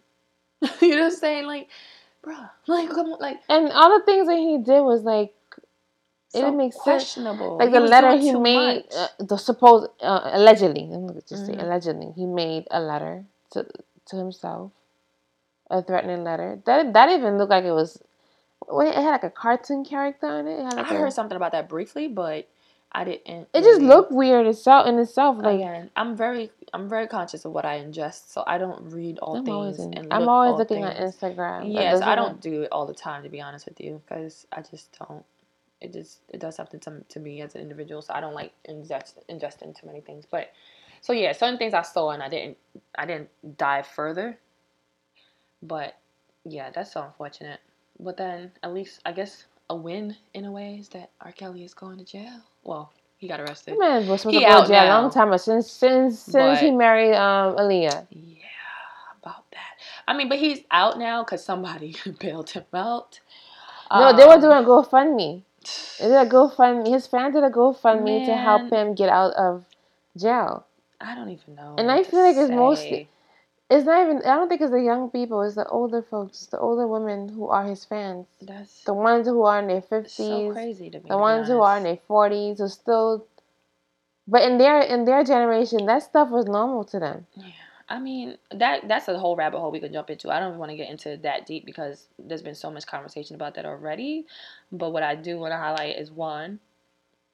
you 0.80 0.96
know 0.96 1.02
what 1.02 1.04
I'm 1.04 1.10
saying? 1.12 1.46
Like, 1.46 1.68
bruh, 2.24 2.50
like, 2.66 2.90
come 2.90 3.12
on, 3.12 3.20
like. 3.20 3.40
And 3.48 3.70
all 3.70 3.96
the 3.96 4.04
things 4.04 4.26
that 4.26 4.38
he 4.38 4.58
did 4.58 4.80
was 4.82 5.02
like 5.02 5.32
it 6.34 6.40
so 6.40 6.52
makes 6.52 6.76
questionable. 6.76 7.58
Sense. 7.58 7.72
Like 7.72 7.74
he 7.74 7.86
the 7.86 7.92
letter 7.92 8.16
he 8.16 8.34
made, 8.34 8.84
uh, 8.96 9.08
the 9.18 9.36
supposed 9.36 9.90
uh, 10.02 10.30
allegedly, 10.32 10.86
let 10.88 11.00
me 11.00 11.20
just 11.28 11.44
mm-hmm. 11.44 11.54
say 11.54 11.58
allegedly, 11.58 12.12
he 12.16 12.26
made 12.26 12.66
a 12.70 12.80
letter 12.80 13.24
to 13.52 13.66
to 14.06 14.16
himself, 14.16 14.72
a 15.70 15.82
threatening 15.82 16.24
letter. 16.24 16.60
That 16.64 16.92
that 16.94 17.10
even 17.10 17.38
looked 17.38 17.50
like 17.50 17.64
it 17.64 17.72
was. 17.72 18.02
It 18.70 18.94
had 18.94 19.10
like 19.10 19.24
a 19.24 19.30
cartoon 19.30 19.84
character 19.84 20.26
on 20.26 20.46
it. 20.46 20.60
it 20.60 20.76
like 20.76 20.90
I 20.90 20.94
a, 20.94 20.98
heard 20.98 21.12
something 21.12 21.36
about 21.36 21.52
that 21.52 21.68
briefly, 21.68 22.06
but 22.06 22.48
I 22.92 23.04
didn't. 23.04 23.48
It 23.54 23.62
just 23.62 23.80
looked 23.80 24.12
weird 24.12 24.46
itself 24.46 24.86
in 24.86 24.98
itself. 24.98 25.38
Like 25.38 25.56
Again, 25.56 25.90
I'm 25.96 26.16
very, 26.16 26.50
I'm 26.74 26.88
very 26.88 27.06
conscious 27.06 27.44
of 27.44 27.52
what 27.52 27.64
I 27.64 27.80
ingest, 27.80 28.30
so 28.30 28.44
I 28.46 28.58
don't 28.58 28.92
read 28.92 29.18
all 29.18 29.36
I'm 29.36 29.44
things. 29.44 29.78
In, 29.80 30.12
I'm 30.12 30.28
always 30.28 30.58
looking 30.58 30.84
things. 30.84 31.18
on 31.20 31.30
Instagram. 31.30 31.72
Yes, 31.72 32.02
I 32.02 32.14
don't 32.14 32.40
do 32.40 32.62
it 32.62 32.68
all 32.70 32.86
the 32.86 32.94
time, 32.94 33.22
to 33.22 33.30
be 33.30 33.40
honest 33.40 33.66
with 33.66 33.80
you, 33.80 34.02
because 34.06 34.46
I 34.52 34.60
just 34.62 34.96
don't 34.98 35.24
it 35.82 35.92
just 35.92 36.20
it 36.28 36.40
does 36.40 36.56
something 36.56 36.80
to, 36.80 37.04
to 37.08 37.20
me 37.20 37.42
as 37.42 37.54
an 37.54 37.60
individual. 37.60 38.00
So 38.00 38.14
I 38.14 38.20
don't 38.20 38.34
like 38.34 38.52
ingest 38.68 39.14
ingest 39.28 39.62
into 39.62 39.86
many 39.86 40.00
things. 40.00 40.24
But 40.30 40.52
so 41.00 41.12
yeah, 41.12 41.32
certain 41.32 41.58
things 41.58 41.74
I 41.74 41.82
saw 41.82 42.10
and 42.10 42.22
I 42.22 42.28
didn't 42.28 42.56
I 42.96 43.04
didn't 43.04 43.28
dive 43.58 43.86
further. 43.86 44.38
But 45.62 45.96
yeah, 46.44 46.70
that's 46.70 46.92
so 46.92 47.02
unfortunate. 47.02 47.60
But 47.98 48.16
then 48.16 48.52
at 48.62 48.72
least 48.72 49.00
I 49.04 49.12
guess 49.12 49.44
a 49.68 49.76
win 49.76 50.16
in 50.34 50.44
a 50.44 50.52
way 50.52 50.76
is 50.80 50.88
that 50.90 51.10
R. 51.20 51.32
Kelly 51.32 51.64
is 51.64 51.74
going 51.74 51.98
to 51.98 52.04
jail. 52.04 52.40
Well, 52.64 52.92
he 53.18 53.28
got 53.28 53.40
arrested. 53.40 53.78
Man 53.78 54.06
was 54.06 54.22
supposed 54.22 54.34
he 54.34 54.44
to 54.44 54.50
go 54.50 54.62
to 54.62 54.68
jail 54.68 54.84
a 54.84 54.88
long 54.88 55.10
time 55.10 55.28
ago 55.28 55.36
since 55.36 55.70
since 55.70 56.20
since 56.20 56.60
he 56.60 56.70
married 56.70 57.14
um 57.14 57.56
Aaliyah. 57.56 58.06
Yeah, 58.10 58.44
about 59.20 59.50
that. 59.50 59.78
I 60.06 60.16
mean, 60.16 60.28
but 60.28 60.38
he's 60.38 60.60
out 60.70 60.98
now 60.98 61.24
because 61.24 61.44
somebody 61.44 61.96
bailed 62.20 62.50
him 62.50 62.64
out. 62.72 63.20
No, 63.90 64.08
um, 64.08 64.16
they 64.16 64.24
were 64.24 64.34
um, 64.34 64.40
doing 64.40 64.56
a 64.56 64.62
GoFundMe. 64.62 65.42
Is 65.64 66.10
it 66.10 66.26
a 66.26 66.28
GoFundMe? 66.28 66.88
His 66.88 67.06
fans 67.06 67.34
did 67.34 67.44
a 67.44 67.50
GoFundMe 67.50 68.04
Man. 68.04 68.26
to 68.26 68.36
help 68.36 68.72
him 68.72 68.94
get 68.94 69.08
out 69.08 69.32
of 69.34 69.64
jail. 70.16 70.66
I 71.00 71.14
don't 71.14 71.30
even 71.30 71.54
know. 71.54 71.74
And 71.78 71.90
I 71.90 72.02
feel 72.02 72.20
like 72.20 72.36
say. 72.36 72.42
it's 72.42 72.50
mostly. 72.50 73.08
It's 73.70 73.86
not 73.86 74.02
even. 74.02 74.18
I 74.18 74.36
don't 74.36 74.48
think 74.48 74.60
it's 74.60 74.70
the 74.70 74.82
young 74.82 75.10
people. 75.10 75.42
It's 75.42 75.54
the 75.54 75.66
older 75.66 76.02
folks, 76.02 76.46
the 76.46 76.58
older 76.58 76.86
women 76.86 77.28
who 77.28 77.48
are 77.48 77.64
his 77.64 77.84
fans. 77.84 78.26
That's 78.40 78.84
the 78.84 78.94
ones 78.94 79.26
who 79.26 79.42
are 79.42 79.60
in 79.60 79.68
their 79.68 79.80
fifties. 79.80 80.12
So 80.14 80.52
crazy 80.52 80.90
to 80.90 80.98
me. 80.98 81.04
The 81.08 81.16
ones 81.16 81.48
who 81.48 81.60
are 81.60 81.78
in 81.78 81.84
their 81.84 81.98
forties 82.06 82.58
who 82.58 82.68
still. 82.68 83.26
But 84.28 84.42
in 84.42 84.58
their 84.58 84.80
in 84.80 85.04
their 85.04 85.24
generation, 85.24 85.86
that 85.86 86.02
stuff 86.02 86.28
was 86.28 86.46
normal 86.46 86.84
to 86.84 86.98
them. 86.98 87.26
Yeah. 87.34 87.46
I 87.92 87.98
mean 87.98 88.38
that 88.54 88.88
that's 88.88 89.06
a 89.08 89.18
whole 89.18 89.36
rabbit 89.36 89.58
hole 89.58 89.70
we 89.70 89.78
can 89.78 89.92
jump 89.92 90.08
into. 90.08 90.30
I 90.30 90.40
don't 90.40 90.56
want 90.56 90.70
to 90.70 90.76
get 90.76 90.88
into 90.88 91.18
that 91.24 91.44
deep 91.44 91.66
because 91.66 92.06
there's 92.18 92.40
been 92.40 92.54
so 92.54 92.70
much 92.70 92.86
conversation 92.86 93.36
about 93.36 93.54
that 93.56 93.66
already. 93.66 94.24
But 94.72 94.94
what 94.94 95.02
I 95.02 95.14
do 95.14 95.38
want 95.38 95.52
to 95.52 95.58
highlight 95.58 95.98
is 95.98 96.10
one, 96.10 96.58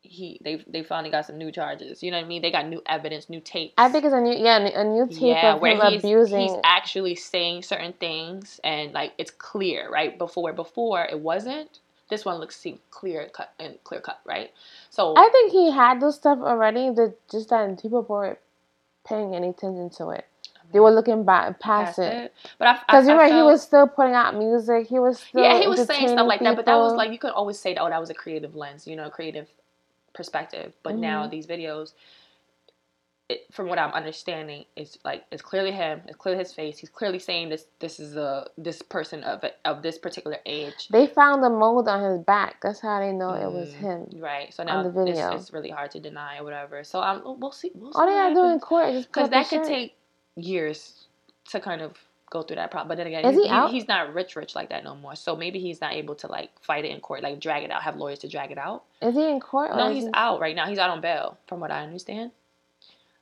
he 0.00 0.40
they 0.42 0.56
they 0.66 0.82
finally 0.82 1.12
got 1.12 1.26
some 1.26 1.38
new 1.38 1.52
charges. 1.52 2.02
You 2.02 2.10
know 2.10 2.16
what 2.16 2.24
I 2.24 2.28
mean? 2.28 2.42
They 2.42 2.50
got 2.50 2.66
new 2.66 2.82
evidence, 2.86 3.30
new 3.30 3.40
tapes. 3.40 3.74
I 3.78 3.88
think 3.88 4.04
it's 4.04 4.12
a 4.12 4.20
new 4.20 4.32
yeah 4.32 4.58
a 4.58 4.82
new 4.82 5.06
tape 5.06 5.20
yeah, 5.20 5.54
of 5.54 5.60
where 5.60 5.76
him 5.76 5.92
he's, 5.92 6.02
abusing. 6.02 6.40
He's 6.40 6.56
actually 6.64 7.14
saying 7.14 7.62
certain 7.62 7.92
things 7.92 8.58
and 8.64 8.92
like 8.92 9.12
it's 9.16 9.30
clear, 9.30 9.88
right? 9.88 10.18
Before 10.18 10.52
before 10.52 11.04
it 11.04 11.20
wasn't. 11.20 11.78
This 12.10 12.24
one 12.24 12.40
looks 12.40 12.66
clear 12.90 13.28
cut 13.32 13.52
and 13.60 13.78
clear 13.84 14.00
cut, 14.00 14.18
right? 14.24 14.50
So 14.90 15.14
I 15.16 15.28
think 15.30 15.52
he 15.52 15.70
had 15.70 16.00
those 16.00 16.16
stuff 16.16 16.40
already. 16.40 16.90
That 16.90 17.14
just 17.30 17.50
that 17.50 17.80
people 17.80 18.02
weren't 18.02 18.40
paying 19.06 19.36
any 19.36 19.50
attention 19.50 19.90
to 19.90 20.10
it. 20.10 20.26
They 20.72 20.80
were 20.80 20.90
looking 20.90 21.24
back 21.24 21.60
past, 21.60 21.96
past 21.96 21.98
it. 21.98 22.14
it. 22.24 22.34
But 22.58 22.80
because 22.86 23.06
you're 23.06 23.16
right, 23.16 23.32
he 23.32 23.42
was 23.42 23.62
still 23.62 23.86
putting 23.86 24.14
out 24.14 24.36
music. 24.36 24.86
He 24.86 24.98
was 24.98 25.18
still 25.18 25.42
yeah, 25.42 25.60
he 25.60 25.66
was 25.66 25.86
saying 25.86 26.08
stuff 26.08 26.26
like 26.26 26.40
people. 26.40 26.52
that. 26.52 26.56
But 26.56 26.66
that 26.66 26.76
was 26.76 26.94
like 26.94 27.10
you 27.12 27.18
could 27.18 27.30
always 27.30 27.58
say, 27.58 27.74
oh, 27.76 27.88
that 27.88 28.00
was 28.00 28.10
a 28.10 28.14
creative 28.14 28.54
lens, 28.54 28.86
you 28.86 28.96
know, 28.96 29.08
creative 29.08 29.48
perspective. 30.14 30.72
But 30.82 30.94
mm-hmm. 30.94 31.02
now 31.02 31.26
these 31.26 31.46
videos, 31.46 31.92
it, 33.28 33.46
from 33.52 33.68
what 33.68 33.78
I'm 33.78 33.92
understanding, 33.92 34.64
it's 34.76 34.98
like 35.04 35.24
it's 35.30 35.42
clearly 35.42 35.70
him. 35.72 36.02
It's 36.06 36.16
clearly 36.16 36.38
his 36.38 36.52
face. 36.52 36.78
He's 36.78 36.90
clearly 36.90 37.18
saying 37.18 37.48
this. 37.50 37.66
This 37.78 38.00
is 38.00 38.16
a 38.16 38.48
this 38.56 38.82
person 38.82 39.22
of 39.24 39.44
of 39.64 39.82
this 39.82 39.98
particular 39.98 40.38
age. 40.44 40.88
They 40.90 41.06
found 41.06 41.42
the 41.42 41.50
mold 41.50 41.88
on 41.88 42.02
his 42.02 42.18
back. 42.24 42.60
That's 42.62 42.80
how 42.80 43.00
they 43.00 43.12
know 43.12 43.30
mm, 43.30 43.42
it 43.42 43.52
was 43.52 43.70
mm, 43.70 43.74
him. 43.74 44.20
Right. 44.20 44.52
So 44.52 44.64
now 44.64 44.82
the 44.82 44.90
video. 44.90 45.32
It's, 45.32 45.44
it's, 45.44 45.52
really 45.52 45.70
hard 45.70 45.90
to 45.92 46.00
deny 46.00 46.38
or 46.38 46.44
whatever. 46.44 46.84
So 46.84 47.00
um, 47.00 47.22
we'll 47.38 47.52
see. 47.52 47.70
We'll 47.74 47.92
see 47.92 47.98
All 47.98 48.06
they 48.06 48.12
gotta 48.12 48.34
do 48.34 48.44
in 48.44 48.60
court 48.60 48.90
is 48.90 49.06
because 49.06 49.30
that 49.30 49.48
could 49.48 49.64
take 49.64 49.97
years 50.38 51.06
to 51.50 51.60
kind 51.60 51.82
of 51.82 51.94
go 52.30 52.42
through 52.42 52.56
that 52.56 52.70
problem. 52.70 52.88
But 52.88 52.96
then 52.98 53.06
again, 53.06 53.24
is 53.24 53.36
he, 53.36 53.44
he 53.44 53.48
out? 53.48 53.70
he's 53.70 53.88
not 53.88 54.12
rich, 54.12 54.36
rich 54.36 54.54
like 54.54 54.68
that 54.70 54.84
no 54.84 54.94
more. 54.94 55.16
So 55.16 55.34
maybe 55.34 55.58
he's 55.58 55.80
not 55.80 55.92
able 55.92 56.14
to 56.16 56.26
like 56.26 56.50
fight 56.60 56.84
it 56.84 56.90
in 56.90 57.00
court, 57.00 57.22
like 57.22 57.40
drag 57.40 57.64
it 57.64 57.70
out, 57.70 57.82
have 57.82 57.96
lawyers 57.96 58.18
to 58.20 58.28
drag 58.28 58.50
it 58.50 58.58
out. 58.58 58.84
Is 59.02 59.14
he 59.14 59.28
in 59.28 59.40
court? 59.40 59.74
No, 59.76 59.92
he's 59.92 60.08
out 60.14 60.40
right 60.40 60.54
now. 60.54 60.66
He's 60.66 60.78
out 60.78 60.90
on 60.90 61.00
bail, 61.00 61.38
from 61.46 61.60
what 61.60 61.70
I 61.70 61.82
understand. 61.82 62.32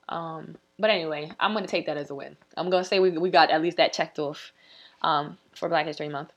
Um, 0.08 0.56
but 0.78 0.90
anyway, 0.90 1.30
I'm 1.40 1.52
gonna 1.52 1.66
take 1.66 1.86
that 1.86 1.96
as 1.96 2.10
a 2.10 2.14
win. 2.14 2.36
I'm 2.56 2.70
gonna 2.70 2.84
say 2.84 3.00
we 3.00 3.10
we 3.10 3.30
got 3.30 3.50
at 3.50 3.62
least 3.62 3.76
that 3.78 3.92
checked 3.92 4.18
off, 4.18 4.52
um, 5.02 5.38
for 5.54 5.68
Black 5.68 5.86
History 5.86 6.08
Month. 6.08 6.32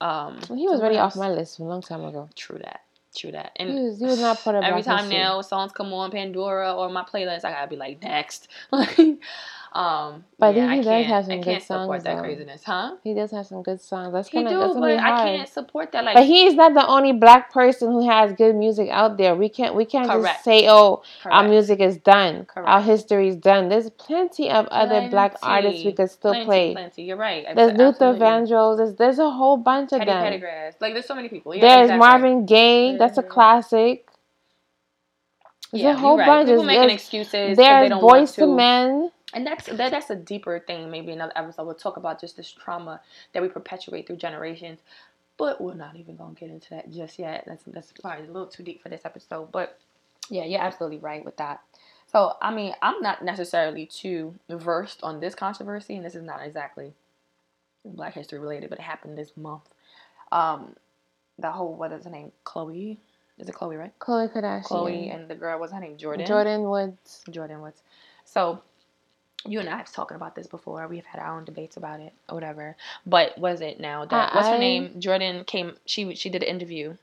Um, 0.00 0.40
well, 0.48 0.58
he 0.58 0.68
was 0.68 0.80
already 0.80 0.98
off 0.98 1.16
my 1.16 1.30
list 1.30 1.58
a 1.58 1.64
long 1.64 1.80
time 1.80 2.04
ago. 2.04 2.28
True 2.34 2.58
that. 2.58 2.80
True 3.16 3.32
that. 3.32 3.52
And 3.56 3.70
he 3.70 3.74
was, 3.74 3.98
he 3.98 4.04
was 4.04 4.20
not 4.20 4.38
part 4.38 4.56
of 4.56 4.64
every 4.64 4.82
time 4.82 5.08
now 5.08 5.40
songs 5.40 5.72
come 5.72 5.92
on 5.92 6.10
Pandora 6.10 6.74
or 6.74 6.88
my 6.90 7.02
playlist, 7.02 7.44
I 7.44 7.52
gotta 7.52 7.68
be 7.68 7.76
like 7.76 8.02
next. 8.02 8.48
Um, 9.76 10.24
but 10.38 10.56
yeah, 10.56 10.74
he 10.74 10.80
does 10.80 11.04
have 11.04 11.26
some 11.26 11.34
I 11.34 11.42
good 11.42 11.62
songs. 11.62 11.84
Support 11.84 12.04
that 12.04 12.18
craziness, 12.20 12.64
huh? 12.64 12.96
He 13.04 13.12
does 13.12 13.30
have 13.32 13.46
some 13.46 13.62
good 13.62 13.78
songs. 13.78 14.10
That's 14.14 14.30
do, 14.30 14.42
that's 14.42 14.72
but 14.72 14.98
I 14.98 15.36
can't 15.36 15.48
support 15.50 15.92
that. 15.92 16.02
Like, 16.02 16.14
but 16.14 16.24
he's 16.24 16.54
not 16.54 16.72
the 16.72 16.86
only 16.86 17.12
black 17.12 17.52
person 17.52 17.92
who 17.92 18.08
has 18.08 18.32
good 18.32 18.56
music 18.56 18.88
out 18.88 19.18
there. 19.18 19.34
We 19.34 19.50
can't 19.50 19.74
we 19.74 19.84
can't 19.84 20.08
correct. 20.08 20.36
just 20.36 20.44
say, 20.44 20.66
oh, 20.66 21.02
correct. 21.22 21.36
our 21.36 21.46
music 21.46 21.80
is 21.80 21.98
done, 21.98 22.46
correct. 22.46 22.66
our 22.70 22.80
history 22.80 23.28
is 23.28 23.36
done. 23.36 23.68
There's 23.68 23.90
plenty 23.90 24.48
of 24.48 24.66
plenty. 24.66 24.94
other 24.94 25.10
black 25.10 25.36
artists 25.42 25.84
we 25.84 25.92
could 25.92 26.10
still 26.10 26.32
plenty, 26.32 26.46
play. 26.46 26.72
Plenty, 26.72 27.02
you're 27.02 27.18
right. 27.18 27.44
There's 27.54 27.76
Luther 27.76 28.14
Vandross. 28.14 28.78
There's 28.78 28.94
there's 28.94 29.18
a 29.18 29.30
whole 29.30 29.58
bunch 29.58 29.92
of 29.92 29.98
Teddy 29.98 30.10
them. 30.10 30.40
Pendergrass. 30.40 30.80
Like 30.80 30.94
there's 30.94 31.04
so 31.04 31.14
many 31.14 31.28
people. 31.28 31.54
Yeah, 31.54 31.60
there's 31.60 31.90
exactly. 31.90 31.98
Marvin 31.98 32.46
Gaye. 32.46 32.88
Mm-hmm. 32.92 32.98
That's 32.98 33.18
a 33.18 33.22
classic. 33.22 34.08
There's 35.70 35.82
yeah, 35.82 35.92
a 35.92 35.96
whole 35.96 36.16
right. 36.16 36.26
bunch. 36.26 36.48
People 36.48 36.64
making 36.64 36.94
excuses. 36.94 37.58
There's 37.58 37.90
Boyz 37.90 38.38
II 38.38 38.54
Men 38.54 39.10
and 39.36 39.46
that's 39.46 39.66
that, 39.66 39.90
that's 39.90 40.08
a 40.08 40.16
deeper 40.16 40.58
thing. 40.58 40.90
Maybe 40.90 41.12
another 41.12 41.34
episode 41.36 41.64
we'll 41.64 41.74
talk 41.74 41.98
about 41.98 42.18
just 42.20 42.38
this 42.38 42.50
trauma 42.50 43.02
that 43.34 43.42
we 43.42 43.48
perpetuate 43.48 44.06
through 44.06 44.16
generations. 44.16 44.80
But 45.36 45.60
we're 45.60 45.74
not 45.74 45.94
even 45.96 46.16
gonna 46.16 46.32
get 46.32 46.48
into 46.48 46.70
that 46.70 46.90
just 46.90 47.18
yet. 47.18 47.44
That's 47.46 47.62
that's 47.66 47.92
probably 47.92 48.24
a 48.24 48.32
little 48.32 48.48
too 48.48 48.62
deep 48.62 48.82
for 48.82 48.88
this 48.88 49.02
episode. 49.04 49.52
But 49.52 49.78
yeah, 50.30 50.44
you're 50.44 50.62
absolutely 50.62 50.98
right 50.98 51.22
with 51.22 51.36
that. 51.36 51.60
So 52.10 52.32
I 52.40 52.52
mean, 52.54 52.72
I'm 52.80 53.02
not 53.02 53.22
necessarily 53.22 53.84
too 53.84 54.34
versed 54.48 55.00
on 55.02 55.20
this 55.20 55.34
controversy, 55.34 55.96
and 55.96 56.04
this 56.04 56.14
is 56.14 56.22
not 56.22 56.40
exactly 56.42 56.94
Black 57.84 58.14
History 58.14 58.38
related, 58.38 58.70
but 58.70 58.78
it 58.78 58.82
happened 58.82 59.18
this 59.18 59.36
month. 59.36 59.68
Um, 60.32 60.76
the 61.38 61.50
whole 61.50 61.74
what 61.74 61.92
is 61.92 62.04
her 62.04 62.10
name? 62.10 62.32
Khloe. 62.46 62.96
Is 63.38 63.50
it 63.50 63.54
Khloe, 63.54 63.78
right? 63.78 63.92
Khloe 63.98 64.32
Kardashian. 64.32 64.64
Khloe 64.64 65.14
and 65.14 65.28
the 65.28 65.34
girl, 65.34 65.60
what's 65.60 65.74
her 65.74 65.80
name? 65.80 65.98
Jordyn. 65.98 66.26
Jordyn 66.26 66.70
Woods. 66.70 67.22
Jordyn 67.28 67.60
Woods. 67.60 67.82
So 68.24 68.62
you 69.44 69.60
and 69.60 69.68
I 69.68 69.76
have 69.76 69.92
talking 69.92 70.16
about 70.16 70.34
this 70.34 70.46
before. 70.46 70.86
We've 70.88 71.04
had 71.04 71.20
our 71.20 71.36
own 71.36 71.44
debates 71.44 71.76
about 71.76 72.00
it 72.00 72.12
or 72.28 72.34
whatever. 72.34 72.76
But 73.04 73.38
was 73.38 73.60
it 73.60 73.78
now 73.80 74.04
that 74.06 74.34
what's 74.34 74.48
her 74.48 74.58
name? 74.58 74.94
Jordyn 74.98 75.46
came. 75.46 75.74
She 75.84 76.14
she 76.14 76.30
did 76.30 76.42
an 76.42 76.48
interview 76.48 76.96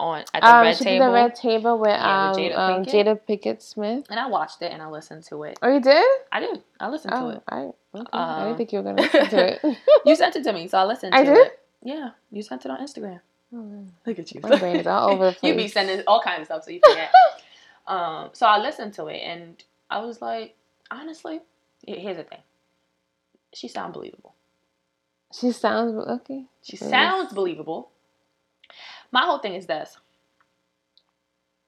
on 0.00 0.24
at 0.34 0.40
the 0.40 0.48
um, 0.48 0.62
red 0.62 0.76
she 0.76 0.84
table. 0.84 1.06
Did 1.06 1.08
the 1.08 1.14
red 1.14 1.34
table 1.34 1.78
with, 1.78 1.90
yeah, 1.90 2.30
um, 2.30 2.36
with 2.36 2.52
Jada, 2.52 2.58
um, 2.58 2.84
Pinkett. 2.84 3.06
Jada 3.06 3.20
Pinkett 3.28 3.62
Smith. 3.62 4.06
And 4.10 4.18
I 4.18 4.26
watched 4.26 4.62
it 4.62 4.72
and 4.72 4.82
I 4.82 4.88
listened 4.88 5.24
to 5.24 5.42
it. 5.44 5.58
Oh, 5.62 5.72
you 5.72 5.80
did? 5.80 6.04
I 6.32 6.40
did. 6.40 6.62
I 6.80 6.88
listened 6.88 7.14
oh, 7.14 7.30
to 7.30 7.36
it. 7.36 7.42
I, 7.48 7.56
okay. 7.58 7.74
Um, 7.94 8.06
I 8.12 8.44
didn't 8.44 8.56
think 8.56 8.72
you 8.72 8.78
were 8.78 8.84
gonna 8.84 9.02
listen 9.02 9.26
to 9.26 9.66
it. 9.66 9.78
you 10.06 10.16
sent 10.16 10.36
it 10.36 10.44
to 10.44 10.52
me, 10.52 10.66
so 10.66 10.78
I 10.78 10.84
listened. 10.84 11.14
I 11.14 11.24
did. 11.24 11.36
It. 11.36 11.60
Yeah, 11.82 12.10
you 12.32 12.42
sent 12.42 12.64
it 12.64 12.70
on 12.70 12.78
Instagram. 12.78 13.20
Oh, 13.54 13.84
Look 14.06 14.18
at 14.18 14.32
you. 14.32 14.40
My 14.42 14.56
brain 14.56 14.76
is 14.76 14.86
all 14.86 15.10
over 15.10 15.26
the 15.26 15.32
place. 15.32 15.42
you 15.50 15.56
be 15.56 15.68
sending 15.68 16.02
all 16.06 16.20
kinds 16.20 16.40
of 16.40 16.46
stuff, 16.46 16.64
so 16.64 16.70
you 16.70 16.80
forget. 16.86 17.12
um, 17.86 18.30
so 18.32 18.46
I 18.46 18.58
listened 18.58 18.94
to 18.94 19.06
it 19.06 19.18
and 19.18 19.62
I 19.90 19.98
was 20.00 20.22
like, 20.22 20.56
honestly, 20.90 21.40
here's 21.86 22.16
the 22.16 22.24
thing 22.24 22.40
she 23.52 23.68
sounds 23.68 23.94
believable. 23.94 24.34
She 25.32 25.52
sounds 25.52 25.94
okay. 25.94 26.44
She 26.62 26.76
sounds 26.76 27.32
believable. 27.32 27.90
My 29.12 29.22
whole 29.22 29.38
thing 29.38 29.54
is 29.54 29.66
this. 29.66 29.96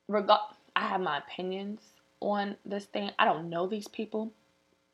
Reg- 0.09 0.31
I 0.77 0.89
have 0.89 1.01
my 1.01 1.19
opinions 1.19 1.81
on 2.21 2.57
this 2.65 2.85
thing. 2.87 3.11
I 3.19 3.25
don't 3.25 3.51
know 3.51 3.67
these 3.67 3.89
people, 3.89 4.33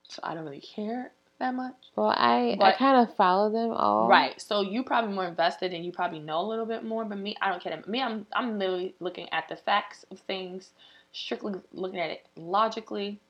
so 0.09 0.21
I 0.23 0.35
don't 0.35 0.45
really 0.45 0.61
care 0.61 1.13
that 1.39 1.55
much. 1.55 1.75
Well, 1.97 2.11
I 2.17 2.57
but, 2.59 2.67
I 2.67 2.73
kind 2.73 3.09
of 3.09 3.15
follow 3.17 3.51
them 3.51 3.71
all. 3.71 4.09
Right. 4.09 4.41
So 4.41 4.61
you 4.61 4.83
probably 4.83 5.15
more 5.15 5.27
invested 5.27 5.73
and 5.73 5.85
you 5.85 5.93
probably 5.93 6.19
know 6.19 6.41
a 6.41 6.49
little 6.49 6.67
bit 6.67 6.85
more. 6.85 7.05
But 7.05 7.19
me, 7.19 7.37
I 7.41 7.51
don't 7.51 7.63
care. 7.63 7.83
Me, 7.87 8.03
I'm 8.03 8.27
I'm 8.33 8.59
literally 8.59 8.95
looking 9.01 9.29
at 9.33 9.49
the 9.49 9.57
facts 9.57 10.05
of 10.11 10.21
things, 10.21 10.71
strictly 11.13 11.55
looking 11.73 12.01
at 12.01 12.11
it 12.11 12.27
logically. 12.37 13.21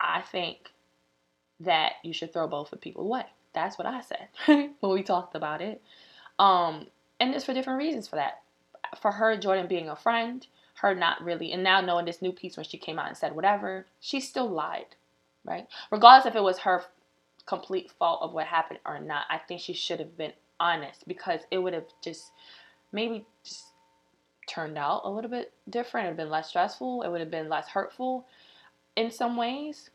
I 0.00 0.22
think 0.22 0.70
that 1.60 1.94
you 2.02 2.12
should 2.12 2.32
throw 2.32 2.46
both 2.46 2.72
of 2.72 2.80
people 2.80 3.04
away. 3.04 3.24
That's 3.54 3.78
what 3.78 3.86
I 3.86 4.02
said 4.02 4.28
when 4.80 4.92
we 4.92 5.02
talked 5.02 5.34
about 5.34 5.62
it. 5.62 5.82
Um, 6.38 6.88
and 7.18 7.34
it's 7.34 7.44
for 7.44 7.54
different 7.54 7.78
reasons 7.78 8.08
for 8.08 8.16
that. 8.16 8.42
For 9.00 9.12
her, 9.12 9.36
Jordyn 9.36 9.68
being 9.68 9.88
a 9.88 9.96
friend, 9.96 10.46
her 10.76 10.94
not 10.94 11.22
really, 11.22 11.52
and 11.52 11.62
now 11.62 11.80
knowing 11.80 12.04
this 12.04 12.22
new 12.22 12.32
piece 12.32 12.56
when 12.56 12.64
she 12.66 12.78
came 12.78 12.98
out 12.98 13.08
and 13.08 13.16
said 13.16 13.34
whatever, 13.34 13.86
she 14.00 14.20
still 14.20 14.48
lied, 14.48 14.94
right? 15.44 15.66
Regardless 15.90 16.26
if 16.26 16.36
it 16.36 16.42
was 16.42 16.58
her 16.60 16.84
complete 17.46 17.90
fault 17.98 18.20
of 18.22 18.32
what 18.32 18.46
happened 18.46 18.80
or 18.84 19.00
not, 19.00 19.24
I 19.30 19.38
think 19.38 19.60
she 19.60 19.72
should 19.72 20.00
have 20.00 20.16
been 20.16 20.32
honest 20.60 21.06
because 21.08 21.40
it 21.50 21.58
would 21.58 21.74
have 21.74 21.86
just 22.02 22.32
maybe 22.92 23.26
just 23.44 23.64
turned 24.48 24.78
out 24.78 25.02
a 25.04 25.10
little 25.10 25.30
bit 25.30 25.52
different. 25.68 26.06
It 26.06 26.10
would 26.10 26.18
have 26.18 26.26
been 26.26 26.30
less 26.30 26.48
stressful. 26.48 27.02
It 27.02 27.10
would 27.10 27.20
have 27.20 27.30
been 27.30 27.48
less 27.48 27.68
hurtful 27.68 28.26
in 28.96 29.10
some 29.10 29.36
ways. 29.36 29.90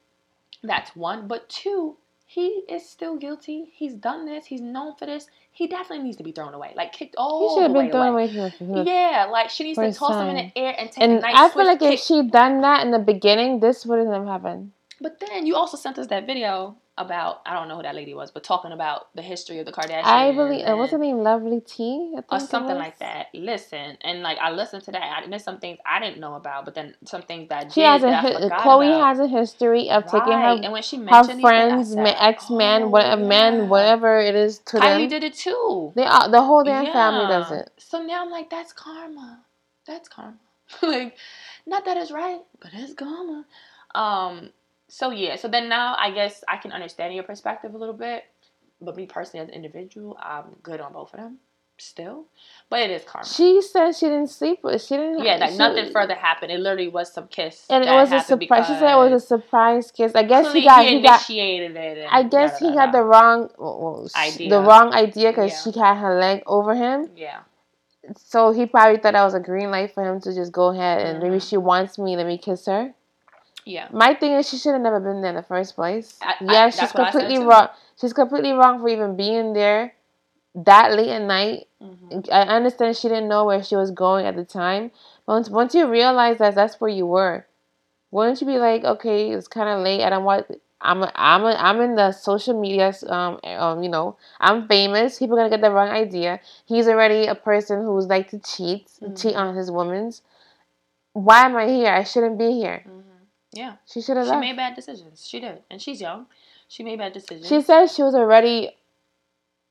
That's 0.64 0.96
one. 0.96 1.28
But 1.28 1.50
two, 1.50 1.98
he 2.26 2.64
is 2.70 2.88
still 2.88 3.18
guilty. 3.18 3.72
He's 3.74 3.94
done 3.94 4.26
this. 4.26 4.46
He's 4.46 4.62
known 4.62 4.96
for 4.96 5.06
this. 5.06 5.28
He 5.52 5.68
definitely 5.68 6.06
needs 6.06 6.18
to 6.18 6.24
be 6.24 6.32
thrown 6.32 6.54
away, 6.54 6.74
like 6.78 6.94
kicked 6.94 7.16
all 7.18 7.42
he 7.42 7.56
should 7.56 7.64
have 7.64 7.74
been 7.74 7.92
thrown 7.92 8.14
away. 8.14 8.34
away 8.34 8.84
yeah, 8.86 9.28
like 9.30 9.50
she 9.50 9.66
needs 9.66 9.78
to 9.78 9.92
toss 9.92 10.22
him 10.22 10.30
in 10.30 10.36
the 10.38 10.52
air 10.58 10.74
and 10.78 10.90
take 10.90 11.04
and 11.04 11.18
a 11.18 11.20
nice 11.20 11.36
I 11.36 11.50
feel 11.50 11.66
like 11.66 11.80
kick. 11.80 11.96
if 11.96 12.00
she 12.00 12.24
done 12.24 12.62
that 12.62 12.86
in 12.86 12.92
the 12.92 13.00
beginning, 13.00 13.60
this 13.60 13.86
wouldn't 13.86 14.14
have 14.14 14.26
happened. 14.26 14.72
But 15.02 15.20
then 15.20 15.46
you 15.46 15.56
also 15.56 15.76
sent 15.76 16.00
us 16.00 16.08
that 16.08 16.26
video 16.26 16.78
about 17.02 17.42
I 17.46 17.54
don't 17.54 17.68
know 17.68 17.78
who 17.78 17.84
that 17.84 17.96
lady 17.96 18.14
was, 18.14 18.32
but 18.32 18.44
talking 18.44 18.72
about 18.72 19.14
the 19.16 19.22
history 19.22 19.60
of 19.60 19.66
the 19.66 19.72
Kardashians. 19.72 20.04
I 20.04 20.32
believe 20.32 20.66
it 20.66 20.74
was 20.74 20.92
her 20.92 20.98
name 20.98 21.18
Lovely 21.18 21.62
T 21.62 22.16
or 22.30 22.40
something 22.40 22.76
like 22.76 23.00
that. 23.00 23.28
Listen, 23.34 23.98
and 24.02 24.22
like 24.22 24.38
I 24.40 24.52
listened 24.52 24.84
to 24.84 24.92
that. 24.92 25.02
I, 25.02 25.28
there's 25.28 25.44
some 25.44 25.60
things 25.60 25.80
I 25.86 26.00
didn't 26.00 26.20
know 26.20 26.36
about, 26.36 26.66
but 26.66 26.76
then 26.76 26.96
some 27.06 27.22
things 27.22 27.50
that 27.50 27.74
she 27.74 27.82
has 27.82 28.04
a 28.04 28.08
about. 28.08 29.08
has 29.10 29.20
a 29.20 29.28
history 29.28 29.90
of 29.90 30.04
right. 30.04 30.12
taking 30.12 30.34
her 30.34 30.62
and 30.64 30.72
when 30.72 30.84
she 30.84 30.98
her 30.98 31.24
friends, 31.40 31.96
ex 31.96 32.50
man, 32.50 32.84
oh, 32.84 32.88
what 32.88 33.06
yeah. 33.06 33.16
man, 33.16 33.70
whatever 33.70 34.20
it 34.20 34.36
is 34.36 34.60
to 34.60 34.78
Kylie 34.78 35.00
them. 35.00 35.10
did 35.10 35.24
it 35.24 35.34
too. 35.34 35.92
They 35.96 36.04
all, 36.04 36.30
the 36.30 36.42
whole 36.42 36.64
damn 36.64 36.86
yeah. 36.86 36.94
family 36.94 37.28
does 37.28 37.52
it. 37.52 37.72
So 37.78 38.02
now 38.02 38.24
I'm 38.24 38.30
like, 38.30 38.50
that's 38.50 38.74
karma. 38.74 39.44
That's 39.88 40.08
karma. 40.08 40.38
like, 40.82 41.18
not 41.66 41.86
that 41.86 41.98
it's 41.98 42.12
right, 42.12 42.42
but 42.60 42.72
it's 42.74 42.94
karma. 42.94 43.46
Um, 43.96 44.52
so 44.92 45.10
yeah, 45.10 45.38
so 45.38 45.48
then 45.48 45.70
now 45.70 45.96
I 45.98 46.12
guess 46.12 46.44
I 46.50 46.58
can 46.58 46.74
understand 46.74 47.16
your 47.16 47.24
perspective 47.24 47.74
a 47.74 47.78
little 47.78 47.96
bit. 47.96 48.26
But 48.82 48.98
me 48.98 49.06
personally 49.06 49.44
as 49.44 49.50
an 49.50 49.56
individual, 49.56 50.18
I'm 50.20 50.56
good 50.64 50.82
on 50.82 50.92
both 50.92 51.14
of 51.14 51.20
them 51.20 51.38
still. 51.78 52.26
But 52.70 52.82
it 52.82 52.92
is 52.92 53.04
karma. 53.04 53.28
She 53.28 53.62
said 53.62 53.94
she 53.94 54.08
didn't 54.08 54.28
sleep 54.28 54.60
with 54.64 54.84
she 54.84 54.98
didn't 54.98 55.24
Yeah, 55.24 55.38
like 55.38 55.52
she, 55.52 55.58
nothing 55.58 55.92
further 55.94 56.16
happened. 56.16 56.52
It 56.52 56.60
literally 56.60 56.90
was 56.90 57.14
some 57.14 57.28
kiss. 57.30 57.68
And 57.70 57.86
it 57.86 57.92
was 57.92 58.12
a 58.12 58.20
surprise 58.20 58.68
she 58.68 58.74
said 58.74 58.92
it 58.92 58.98
was 58.98 59.24
a 59.24 59.26
surprise 59.26 59.92
kiss. 59.92 60.12
I 60.14 60.24
guess 60.24 60.52
he 60.52 60.66
got 60.66 60.84
he, 60.86 60.98
he 60.98 61.02
got 61.02 61.22
initiated 61.22 61.78
it. 61.78 62.08
I 62.12 62.24
guess 62.24 62.60
he 62.60 62.74
got 62.74 62.92
the 62.92 63.02
wrong 63.02 63.50
well, 63.58 64.10
idea. 64.16 64.50
The 64.50 64.60
wrong 64.60 64.94
idea 64.94 65.30
because 65.32 65.52
Yeah. 65.52 65.72
she 65.72 65.80
had 65.80 65.96
her 65.96 66.20
leg 66.20 66.44
over 66.48 66.76
him. 66.76 67.12
Yeah. 67.16 67.42
So 68.18 68.52
he 68.52 68.66
probably 68.66 68.98
thought 68.98 69.14
that 69.14 69.24
was 69.24 69.36
a 69.36 69.40
green 69.40 69.72
light 69.72 69.94
for 69.94 70.04
him 70.04 70.20
to 70.22 70.36
just 70.36 70.52
go 70.52 70.68
ahead 70.68 71.06
and 71.06 71.22
maybe 71.22 71.38
Mhm. 71.38 71.50
she 71.50 71.56
wants 71.56 71.98
me, 71.98 72.18
let 72.18 72.26
me 72.26 72.38
kiss 72.38 72.66
her. 72.66 72.94
Yeah. 73.66 73.88
My 73.92 74.14
thing 74.14 74.34
is 74.34 74.50
she 74.50 74.58
should 74.58 74.74
have 74.74 74.82
never 74.82 75.00
been 75.00 75.22
there 75.22 75.30
in 75.30 75.36
the 75.36 75.44
first 75.44 75.76
place. 75.76 76.18
I- 76.22 76.36
yeah, 76.42 76.70
she's 76.70 76.82
I 76.84 76.86
said 76.88 76.96
completely 76.96 77.38
wrong. 77.46 77.68
She's 78.00 78.14
completely 78.14 78.52
wrong 78.54 78.80
for 78.80 78.90
even 78.90 79.16
being 79.16 79.54
there 79.54 79.94
that 80.56 80.92
late 80.94 81.10
at 81.10 81.22
night. 81.22 81.68
Mhm. 81.82 82.28
I 82.32 82.42
understand 82.42 82.98
she 82.98 83.08
didn't 83.08 83.28
know 83.30 83.46
where 83.46 83.64
she 83.64 83.76
was 83.76 83.92
going 83.92 84.26
at 84.26 84.36
the 84.36 84.44
time. 84.46 84.92
But 85.26 85.34
once 85.34 85.50
once 85.50 85.76
you 85.76 85.88
realize 85.88 86.40
that 86.40 86.56
that's 86.56 86.82
where 86.82 86.90
you 86.90 87.06
were, 87.06 87.46
wouldn't 88.12 88.42
you 88.42 88.48
be 88.48 88.58
like, 88.58 88.84
okay, 88.84 89.30
it's 89.32 89.48
kind 89.48 89.70
of 89.70 89.84
late. 89.84 90.04
I 90.04 90.10
don't 90.10 90.24
want. 90.24 90.48
I'm 90.84 91.04
a, 91.04 91.12
I'm 91.14 91.44
a, 91.44 91.54
I'm 91.54 91.80
in 91.80 91.94
the 91.96 92.12
social 92.12 92.60
media. 92.60 92.92
Um, 93.08 93.40
um, 93.44 93.84
you 93.84 93.90
know, 93.90 94.18
I'm 94.40 94.68
famous. 94.68 95.20
People 95.20 95.38
gonna 95.38 95.50
get 95.52 95.62
the 95.62 95.70
wrong 95.70 95.90
idea. 95.90 96.40
He's 96.66 96.88
already 96.88 97.28
a 97.28 97.36
person 97.36 97.86
who's 97.86 98.08
like 98.08 98.32
to 98.32 98.40
cheat, 98.40 98.90
cheat 99.16 99.36
on 99.36 99.56
his 99.56 99.70
women's. 99.70 100.24
Why 101.14 101.46
am 101.46 101.56
I 101.56 101.68
here? 101.68 101.94
I 101.94 102.04
shouldn't 102.04 102.40
be 102.40 102.52
here. 102.54 102.84
Mhm. 102.88 103.04
Yeah. 103.54 103.76
She 103.86 104.02
should 104.02 104.18
have 104.18 104.26
She 104.26 104.32
left. 104.32 104.42
made 104.42 104.56
bad 104.56 104.76
decisions. 104.76 105.28
She 105.28 105.40
did, 105.40 105.62
and 105.70 105.82
she's 105.82 106.00
young. 106.00 106.28
She 106.68 106.84
made 106.84 107.00
bad 107.00 107.14
decisions. 107.14 107.48
She 107.48 107.62
said 107.62 107.88
she 107.88 108.02
was 108.02 108.16
already 108.16 108.72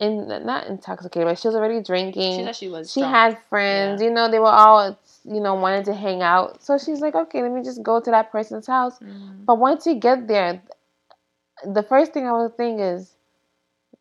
in 0.01 0.29
not 0.29 0.67
intoxicated, 0.67 1.27
but 1.27 1.39
she 1.39 1.49
was 1.49 1.55
already 1.55 1.83
drinking. 1.83 2.39
She 2.39 2.45
said 2.45 2.57
she 2.57 2.69
was. 2.69 2.93
She 2.93 3.01
drunk. 3.01 3.15
had 3.15 3.39
friends, 3.49 4.03
you 4.03 4.11
know, 4.11 4.31
they 4.31 4.39
were 4.39 4.47
all, 4.47 4.99
you 5.25 5.41
know, 5.41 5.55
wanted 5.55 5.85
to 5.87 5.95
hang 5.95 6.23
out. 6.23 6.63
So 6.63 6.79
she's 6.79 7.01
like, 7.01 7.15
okay, 7.15 7.43
let 7.43 7.53
me 7.53 7.63
just 7.63 7.83
go 7.83 8.01
to 8.01 8.11
that 8.11 8.33
person's 8.33 8.67
house. 8.67 8.99
Mhm. 8.99 9.45
But 9.45 9.59
once 9.59 9.87
you 9.87 9.95
get 9.95 10.27
there, 10.27 10.63
the 11.65 11.83
first 11.83 12.13
thing 12.13 12.27
I 12.27 12.33
would 12.33 12.57
think 12.57 12.81
is, 12.81 13.15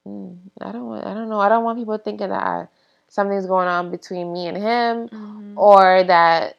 mm, 0.08 0.38
I 0.62 0.72
don't 0.72 0.88
want, 0.88 1.06
I 1.06 1.14
don't 1.14 1.30
know, 1.30 1.40
I 1.40 1.50
don't 1.50 1.66
want 1.66 1.78
people 1.78 1.98
thinking 1.98 2.30
that 2.30 2.44
I, 2.44 2.68
something's 3.10 3.46
going 3.46 3.68
on 3.68 3.92
between 3.92 4.32
me 4.32 4.48
and 4.48 4.56
him, 4.58 5.10
mm-hmm. 5.10 5.58
or 5.58 6.04
that 6.04 6.59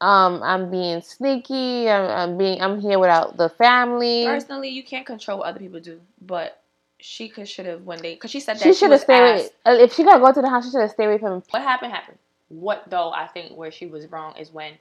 um, 0.00 0.42
I'm 0.42 0.70
being 0.70 1.02
sneaky. 1.02 1.88
I'm, 1.88 2.10
I'm, 2.10 2.38
being 2.38 2.60
I'm 2.60 2.80
here 2.80 2.98
without 2.98 3.36
the 3.36 3.48
family. 3.48 4.24
Personally, 4.24 4.68
you 4.70 4.82
can't 4.82 5.06
control 5.06 5.38
what 5.38 5.48
other 5.48 5.58
people 5.58 5.80
do, 5.80 6.00
but 6.22 6.60
she 6.98 7.28
could 7.28 7.48
should 7.48 7.66
have 7.66 7.82
when 7.82 8.00
they 8.00 8.14
because 8.14 8.30
she 8.30 8.40
said 8.40 8.58
that 8.58 8.62
she 8.62 8.74
should 8.74 8.90
have 8.90 9.00
stayed. 9.00 9.18
Away, 9.18 9.48
uh, 9.66 9.76
if 9.78 9.94
she 9.94 10.04
gotta 10.04 10.20
go 10.20 10.32
to 10.32 10.40
the 10.40 10.48
house, 10.48 10.64
she 10.64 10.70
should 10.70 10.80
have 10.80 10.90
stayed 10.90 11.06
away 11.06 11.18
from 11.18 11.34
him. 11.34 11.42
What 11.50 11.62
happened 11.62 11.92
happened. 11.92 12.18
What 12.48 12.84
though? 12.88 13.10
I 13.10 13.26
think 13.26 13.56
where 13.56 13.70
she 13.70 13.86
was 13.86 14.06
wrong 14.06 14.36
is 14.36 14.52
when 14.52 14.74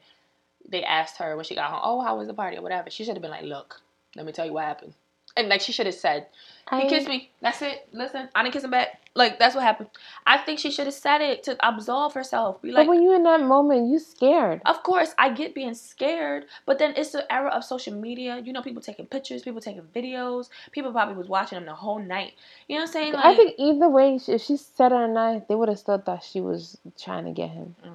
they 0.67 0.83
asked 0.83 1.17
her 1.17 1.35
when 1.35 1.45
she 1.45 1.55
got 1.55 1.71
home, 1.71 1.81
"Oh, 1.83 2.01
how 2.01 2.17
was 2.17 2.27
the 2.27 2.33
party?" 2.33 2.57
or 2.57 2.61
whatever. 2.61 2.89
She 2.89 3.03
should 3.03 3.15
have 3.15 3.21
been 3.21 3.31
like, 3.31 3.43
"Look, 3.43 3.81
let 4.15 4.25
me 4.25 4.31
tell 4.31 4.45
you 4.45 4.53
what 4.53 4.65
happened." 4.65 4.93
And 5.37 5.49
like 5.49 5.61
she 5.61 5.71
should 5.71 5.85
have 5.85 5.95
said, 5.95 6.27
"He 6.71 6.87
kissed 6.87 7.07
me. 7.07 7.31
That's 7.41 7.61
it. 7.61 7.87
Listen, 7.91 8.29
I 8.35 8.43
didn't 8.43 8.53
kiss 8.53 8.63
him 8.63 8.71
back. 8.71 9.01
Like 9.15 9.39
that's 9.39 9.55
what 9.55 9.63
happened." 9.63 9.89
I 10.25 10.37
think 10.37 10.59
she 10.59 10.71
should 10.71 10.85
have 10.85 10.93
said 10.93 11.21
it 11.21 11.43
to 11.43 11.57
absolve 11.67 12.13
herself. 12.13 12.61
Be 12.61 12.71
like, 12.71 12.85
but 12.85 12.89
when 12.89 13.01
you 13.01 13.15
in 13.15 13.23
that 13.23 13.41
moment, 13.41 13.89
you 13.89 13.99
scared. 13.99 14.61
Of 14.65 14.83
course, 14.83 15.13
I 15.17 15.29
get 15.33 15.55
being 15.55 15.73
scared, 15.73 16.45
but 16.65 16.79
then 16.79 16.93
it's 16.95 17.11
the 17.11 17.31
era 17.31 17.49
of 17.49 17.63
social 17.63 17.93
media. 17.93 18.41
You 18.43 18.53
know, 18.53 18.61
people 18.61 18.81
taking 18.81 19.05
pictures, 19.07 19.41
people 19.41 19.61
taking 19.61 19.83
videos. 19.95 20.49
People 20.71 20.91
probably 20.91 21.15
was 21.15 21.27
watching 21.27 21.57
them 21.57 21.65
the 21.65 21.73
whole 21.73 21.99
night. 21.99 22.33
You 22.67 22.75
know 22.75 22.81
what 22.81 22.89
I'm 22.89 22.93
saying? 22.93 23.13
Like, 23.13 23.25
I 23.25 23.35
think 23.35 23.55
either 23.57 23.89
way, 23.89 24.19
if 24.27 24.41
she 24.41 24.57
said 24.57 24.91
it 24.91 24.95
or 24.95 25.07
not, 25.07 25.47
they 25.47 25.55
would 25.55 25.69
have 25.69 25.79
still 25.79 25.97
thought 25.97 26.23
she 26.23 26.41
was 26.41 26.77
trying 26.97 27.25
to 27.25 27.31
get 27.31 27.49
him. 27.49 27.75
Mm. 27.85 27.93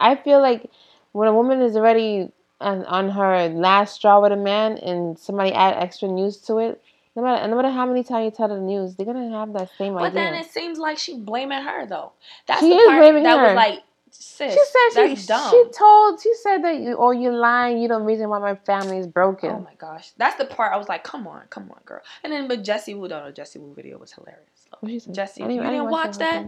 I 0.00 0.16
feel 0.16 0.40
like 0.40 0.70
when 1.12 1.28
a 1.28 1.32
woman 1.32 1.62
is 1.62 1.76
already 1.76 2.30
on, 2.60 2.84
on 2.84 3.10
her 3.10 3.48
last 3.48 3.94
straw 3.94 4.20
with 4.20 4.32
a 4.32 4.36
man 4.36 4.78
and 4.78 5.18
somebody 5.18 5.52
add 5.52 5.74
extra 5.82 6.08
news 6.08 6.38
to 6.42 6.58
it, 6.58 6.82
no 7.16 7.22
matter 7.22 7.48
no 7.48 7.56
matter 7.56 7.70
how 7.70 7.86
many 7.86 8.02
times 8.02 8.24
you 8.24 8.30
tell 8.30 8.48
the 8.48 8.58
news, 8.58 8.94
they're 8.94 9.06
gonna 9.06 9.30
have 9.30 9.52
that 9.52 9.70
same 9.78 9.94
but 9.94 10.00
idea. 10.00 10.10
But 10.10 10.14
then 10.14 10.34
it 10.34 10.50
seems 10.50 10.78
like 10.78 10.98
she's 10.98 11.16
blaming 11.16 11.62
her 11.62 11.86
though. 11.86 12.12
That's 12.46 12.60
she 12.60 12.70
the 12.70 12.74
is 12.74 12.86
part 12.86 13.00
blaming 13.00 13.22
that 13.24 13.38
her. 13.38 13.46
was 13.46 13.54
like 13.54 13.82
Sis, 14.16 14.52
she 14.52 14.92
said 14.92 15.16
she, 15.16 15.26
dumb. 15.26 15.50
she 15.50 15.64
told 15.76 16.20
she 16.22 16.32
said 16.34 16.62
that 16.62 16.78
you 16.78 16.94
or 16.94 17.08
oh, 17.08 17.10
you're 17.10 17.32
lying. 17.32 17.78
You 17.78 17.88
don't 17.88 18.04
reason 18.04 18.28
why 18.28 18.38
my 18.38 18.54
family 18.54 18.98
is 18.98 19.08
broken. 19.08 19.50
Oh 19.50 19.58
my 19.58 19.74
gosh, 19.76 20.12
that's 20.16 20.36
the 20.36 20.44
part 20.44 20.72
I 20.72 20.76
was 20.76 20.88
like, 20.88 21.02
come 21.02 21.26
on, 21.26 21.42
come 21.50 21.68
on, 21.70 21.80
girl. 21.84 22.00
And 22.22 22.32
then 22.32 22.46
but 22.46 22.62
Jessie 22.62 22.94
Woo, 22.94 23.08
don't 23.08 23.24
know 23.24 23.32
Jessie 23.32 23.58
Woo 23.58 23.74
video 23.74 23.98
was 23.98 24.12
hilarious. 24.12 25.08
Jessie, 25.10 25.42
you 25.42 25.48
didn't 25.48 25.90
watch 25.90 26.18
that? 26.18 26.46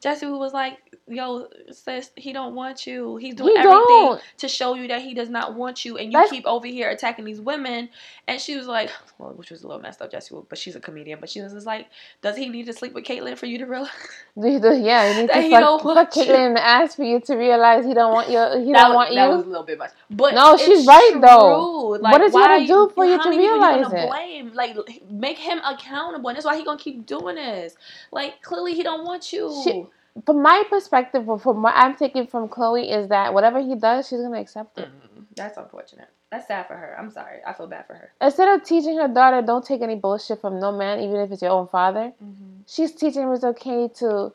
Jessie 0.00 0.26
was 0.26 0.52
like, 0.52 0.78
"Yo, 1.06 1.48
sis, 1.70 2.10
he 2.16 2.32
don't 2.32 2.54
want 2.54 2.86
you. 2.86 3.16
He's 3.16 3.34
doing 3.34 3.54
he 3.54 3.58
everything 3.58 3.78
don't. 3.78 4.22
to 4.38 4.48
show 4.48 4.74
you 4.74 4.88
that 4.88 5.02
he 5.02 5.14
does 5.14 5.28
not 5.28 5.54
want 5.54 5.84
you, 5.84 5.96
and 5.96 6.12
you 6.12 6.18
That's... 6.18 6.30
keep 6.30 6.46
over 6.46 6.66
here 6.66 6.90
attacking 6.90 7.24
these 7.24 7.40
women." 7.40 7.88
And 8.26 8.40
she 8.40 8.56
was 8.56 8.66
like, 8.66 8.90
"Well, 9.18 9.32
which 9.32 9.50
was 9.50 9.62
a 9.62 9.66
little 9.66 9.82
messed 9.82 10.00
up, 10.02 10.10
Jessie, 10.10 10.36
but 10.48 10.58
she's 10.58 10.76
a 10.76 10.80
comedian. 10.80 11.18
But 11.20 11.30
she 11.30 11.40
was 11.40 11.52
just 11.52 11.66
like, 11.66 11.86
does 12.22 12.36
he 12.36 12.48
need 12.48 12.66
to 12.66 12.72
sleep 12.72 12.94
with 12.94 13.04
Caitlyn 13.04 13.36
for 13.36 13.46
you 13.46 13.58
to 13.58 13.66
realize? 13.66 13.90
yeah, 14.36 15.12
he 15.12 15.20
needs 15.20 15.32
to 15.32 15.42
he 15.42 15.50
fuck, 15.50 15.82
fuck 15.82 16.10
Caitlyn 16.12 16.48
in 16.48 16.54
the 16.54 16.64
ass 16.64 16.94
for 16.94 17.04
you 17.04 17.20
to 17.20 17.36
realize 17.36 17.84
he 17.84 17.94
don't 17.94 18.12
want 18.12 18.28
you. 18.28 18.38
He 18.64 18.72
that 18.72 18.82
don't 18.82 18.90
was, 18.90 18.94
want 18.94 19.10
you. 19.10 19.16
That 19.16 19.30
was 19.30 19.44
a 19.44 19.48
little 19.48 19.64
bit 19.64 19.78
much, 19.78 19.90
but 20.10 20.34
no, 20.34 20.56
she's 20.56 20.86
right 20.86 21.10
true. 21.12 21.20
though. 21.20 21.88
Like, 22.00 22.12
what 22.12 22.20
is 22.22 22.32
he 22.32 22.38
gonna 22.38 22.66
do 22.66 22.90
for 22.94 23.04
you 23.04 23.22
to 23.22 23.30
realize 23.30 23.92
it? 23.92 24.08
Blame, 24.08 24.52
like, 24.54 24.76
make 25.10 25.38
him 25.38 25.58
accountable, 25.64 26.28
and 26.28 26.36
that's 26.36 26.46
why 26.46 26.56
he 26.56 26.64
gonna 26.64 26.78
keep 26.78 27.06
doing 27.06 27.36
this. 27.36 27.76
Like, 28.12 28.42
clearly, 28.42 28.74
he 28.74 28.82
don't 28.82 29.04
want 29.04 29.32
you. 29.32 29.60
She, 29.64 29.86
from 30.24 30.42
my 30.42 30.64
perspective, 30.68 31.24
from 31.42 31.62
what 31.62 31.74
I'm 31.76 31.96
taking 31.96 32.26
from 32.26 32.48
Khloe, 32.48 32.90
is 32.90 33.08
that 33.08 33.34
whatever 33.34 33.60
he 33.60 33.74
does, 33.74 34.08
she's 34.08 34.20
gonna 34.20 34.40
accept 34.40 34.78
it. 34.78 34.88
Mm-hmm. 34.88 35.22
That's 35.36 35.56
unfortunate. 35.56 36.08
That's 36.30 36.46
sad 36.46 36.66
for 36.66 36.74
her. 36.74 36.96
I'm 36.98 37.10
sorry. 37.10 37.38
I 37.46 37.52
feel 37.52 37.66
bad 37.66 37.86
for 37.86 37.94
her. 37.94 38.12
Instead 38.20 38.48
of 38.48 38.66
teaching 38.66 38.98
her 38.98 39.08
daughter, 39.08 39.40
don't 39.40 39.64
take 39.64 39.80
any 39.80 39.94
bullshit 39.94 40.40
from 40.40 40.60
no 40.60 40.72
man, 40.72 41.00
even 41.00 41.16
if 41.20 41.30
it's 41.30 41.42
your 41.42 41.52
own 41.52 41.68
father. 41.68 42.12
Mm-hmm. 42.22 42.60
She's 42.66 42.92
teaching 42.92 43.22
him 43.22 43.32
it's 43.32 43.44
okay 43.44 43.88
to, 43.96 44.32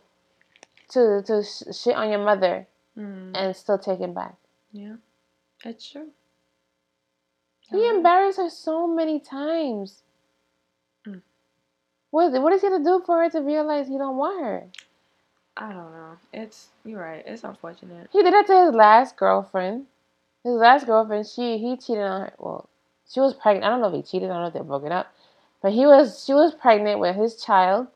to 0.89 1.21
to 1.25 1.43
sh- 1.43 1.75
shit 1.75 1.95
on 1.95 2.09
your 2.09 2.23
mother, 2.23 2.67
mm-hmm. 2.97 3.35
and 3.35 3.55
still 3.55 3.77
take 3.77 3.99
it 3.99 4.13
back. 4.13 4.35
Yeah, 4.71 4.95
that's 5.63 5.89
true. 5.89 6.09
He 7.69 7.87
embarrassed 7.87 8.37
her 8.37 8.49
so 8.49 8.87
many 8.87 9.19
times. 9.19 10.03
Mm. 11.07 11.21
What, 12.11 12.31
what 12.41 12.53
is 12.53 12.61
he 12.61 12.69
going 12.69 12.83
to 12.83 12.87
do 12.87 13.01
for 13.03 13.23
her 13.23 13.29
to 13.31 13.39
realize 13.41 13.87
he 13.87 13.97
don't 13.97 14.17
want 14.17 14.43
her? 14.43 14.67
I 15.55 15.71
don't 15.71 15.91
know. 15.91 16.17
It's 16.31 16.69
you're 16.83 16.99
right. 16.99 17.23
It's 17.25 17.43
unfortunate. 17.43 18.09
He 18.11 18.23
did 18.23 18.33
it 18.33 18.47
to 18.47 18.65
his 18.65 18.73
last 18.73 19.17
girlfriend. 19.17 19.85
His 20.43 20.53
last 20.53 20.85
girlfriend, 20.85 21.27
she 21.27 21.57
he 21.57 21.77
cheated 21.77 22.03
on 22.03 22.21
her. 22.21 22.33
Well, 22.37 22.69
she 23.09 23.19
was 23.19 23.33
pregnant. 23.33 23.65
I 23.65 23.69
don't 23.69 23.81
know 23.81 23.87
if 23.87 24.05
he 24.05 24.11
cheated. 24.11 24.29
I 24.29 24.33
don't 24.33 24.41
know 24.41 24.47
if 24.47 24.53
they're 24.53 24.63
broken 24.63 24.91
up, 24.91 25.13
but 25.61 25.71
he 25.71 25.85
was. 25.85 26.23
She 26.25 26.33
was 26.33 26.55
pregnant 26.55 26.99
with 26.99 27.15
his 27.15 27.35
child, 27.35 27.87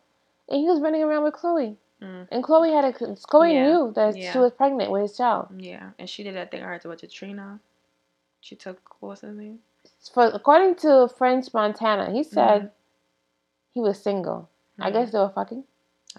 and 0.50 0.62
he 0.62 0.68
was 0.68 0.82
running 0.82 1.04
around 1.04 1.24
with 1.24 1.34
Khloe. 1.34 1.76
Mm. 2.02 2.28
And 2.32 2.44
Khloe 2.44 2.72
had 2.72 2.86
a 2.86 2.94
Khloe 2.94 3.54
yeah. 3.54 3.64
knew 3.64 3.92
that 3.96 4.16
yeah. 4.16 4.32
she 4.32 4.38
was 4.38 4.52
pregnant 4.52 4.92
with 4.92 5.02
his 5.02 5.18
child. 5.18 5.48
Yeah, 5.58 5.90
and 5.98 6.08
she 6.08 6.24
did 6.24 6.36
that 6.36 6.52
thing 6.52 6.62
I 6.62 6.68
heard 6.68 6.86
about 6.86 7.04
Trina. 7.10 7.60
She 8.42 8.56
took 8.56 8.80
what's 9.00 9.22
his 9.22 9.36
name? 9.36 9.60
For 10.14 10.28
according 10.28 10.76
to 10.76 11.10
French 11.18 11.52
Montana, 11.54 12.12
he 12.12 12.24
said 12.24 12.62
mm. 12.62 12.72
he 13.74 13.80
was 13.80 14.00
single. 14.02 14.48
Mm. 14.80 14.86
I 14.86 14.92
guess 14.92 15.12
they 15.12 15.18
were 15.18 15.30
fucking. 15.30 15.64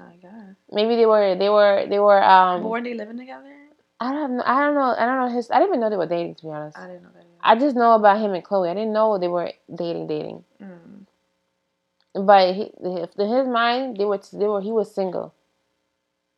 I 0.00 0.16
guess. 0.20 0.56
Maybe 0.70 0.96
they 0.96 1.06
were. 1.06 1.34
They 1.36 1.48
were. 1.48 1.86
They 1.88 1.98
were. 1.98 2.22
Um. 2.22 2.62
But 2.62 2.68
were 2.68 2.82
they 2.82 2.94
living 2.94 3.18
together? 3.18 3.54
I 4.00 4.12
don't. 4.12 4.36
Know, 4.36 4.42
I 4.46 4.60
don't 4.60 4.74
know. 4.74 4.94
I 4.96 5.06
don't 5.06 5.18
know 5.18 5.34
his. 5.34 5.50
I 5.50 5.58
didn't 5.58 5.70
even 5.70 5.80
know 5.80 5.90
they 5.90 5.96
were 5.96 6.06
dating. 6.06 6.36
To 6.36 6.42
be 6.44 6.50
honest. 6.50 6.78
I 6.78 6.86
didn't 6.86 7.02
know 7.02 7.10
that. 7.14 7.20
Either. 7.20 7.28
I 7.42 7.58
just 7.58 7.76
know 7.76 7.94
about 7.94 8.20
him 8.20 8.32
and 8.32 8.44
Khloe. 8.44 8.70
I 8.70 8.74
didn't 8.74 8.92
know 8.92 9.18
they 9.18 9.28
were 9.28 9.52
dating. 9.74 10.06
Dating. 10.06 10.44
Mm. 10.62 12.26
But 12.26 12.54
he, 12.54 12.72
in 12.82 13.28
his 13.28 13.48
mind, 13.48 13.96
they 13.96 14.04
were. 14.04 14.20
They 14.32 14.46
were. 14.46 14.60
He 14.60 14.72
was 14.72 14.94
single. 14.94 15.34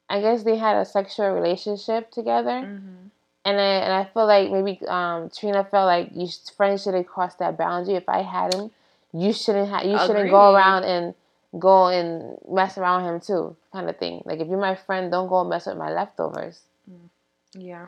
I 0.09 0.21
guess 0.21 0.43
they 0.43 0.57
had 0.57 0.77
a 0.77 0.85
sexual 0.85 1.31
relationship 1.31 2.11
together. 2.11 2.51
Mm-hmm. 2.51 3.09
And 3.45 3.59
I 3.59 3.63
and 3.63 3.93
I 3.93 4.05
feel 4.13 4.27
like 4.27 4.51
maybe 4.51 4.81
um, 4.87 5.31
Trina 5.31 5.65
felt 5.65 5.87
like 5.87 6.11
you 6.15 6.29
friends 6.57 6.83
should 6.83 6.95
have 6.95 7.07
crossed 7.07 7.39
that 7.39 7.57
boundary. 7.57 7.95
If 7.95 8.09
I 8.09 8.23
had 8.23 8.53
him, 8.53 8.71
you 9.13 9.33
shouldn't 9.33 9.71
have. 9.71 9.85
You 9.85 9.95
Agreed. 9.95 10.07
shouldn't 10.07 10.31
go 10.31 10.53
around 10.53 10.85
and 10.85 11.15
go 11.59 11.89
and 11.89 12.37
mess 12.49 12.79
around 12.79 13.05
him 13.05 13.21
too, 13.21 13.57
kind 13.73 13.89
of 13.89 13.99
thing. 13.99 14.23
Like 14.25 14.41
if 14.41 14.49
you're 14.49 14.61
my 14.61 14.75
friend, 14.75 15.11
don't 15.11 15.29
go 15.29 15.45
mess 15.45 15.67
with 15.67 15.77
my 15.77 15.91
leftovers. 15.91 16.61
Mm. 16.91 17.09
Yeah, 17.55 17.87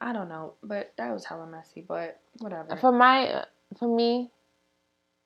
I 0.00 0.12
don't 0.12 0.28
know, 0.28 0.54
but 0.62 0.92
that 0.96 1.12
was 1.12 1.24
hella 1.24 1.46
messy. 1.46 1.84
But 1.86 2.20
whatever. 2.38 2.76
For 2.76 2.92
my, 2.92 3.44
for 3.78 3.94
me, 3.94 4.30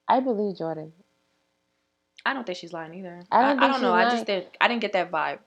I 0.09 0.21
believe 0.21 0.57
Jordyn. 0.57 0.93
I 2.25 2.35
don't 2.35 2.47
think 2.47 2.59
she's 2.59 2.73
lying 2.73 2.95
either. 2.95 3.23
I 3.33 3.43
don't, 3.43 3.61
I, 3.61 3.65
I 3.65 3.69
don't 3.73 3.83
know. 3.83 3.91
Lying. 3.91 4.07
I 4.07 4.11
just 4.11 4.27
did. 4.27 4.47
I 4.61 4.69
didn't 4.69 4.81
get 4.81 4.93
that 4.93 5.11
vibe. 5.11 5.39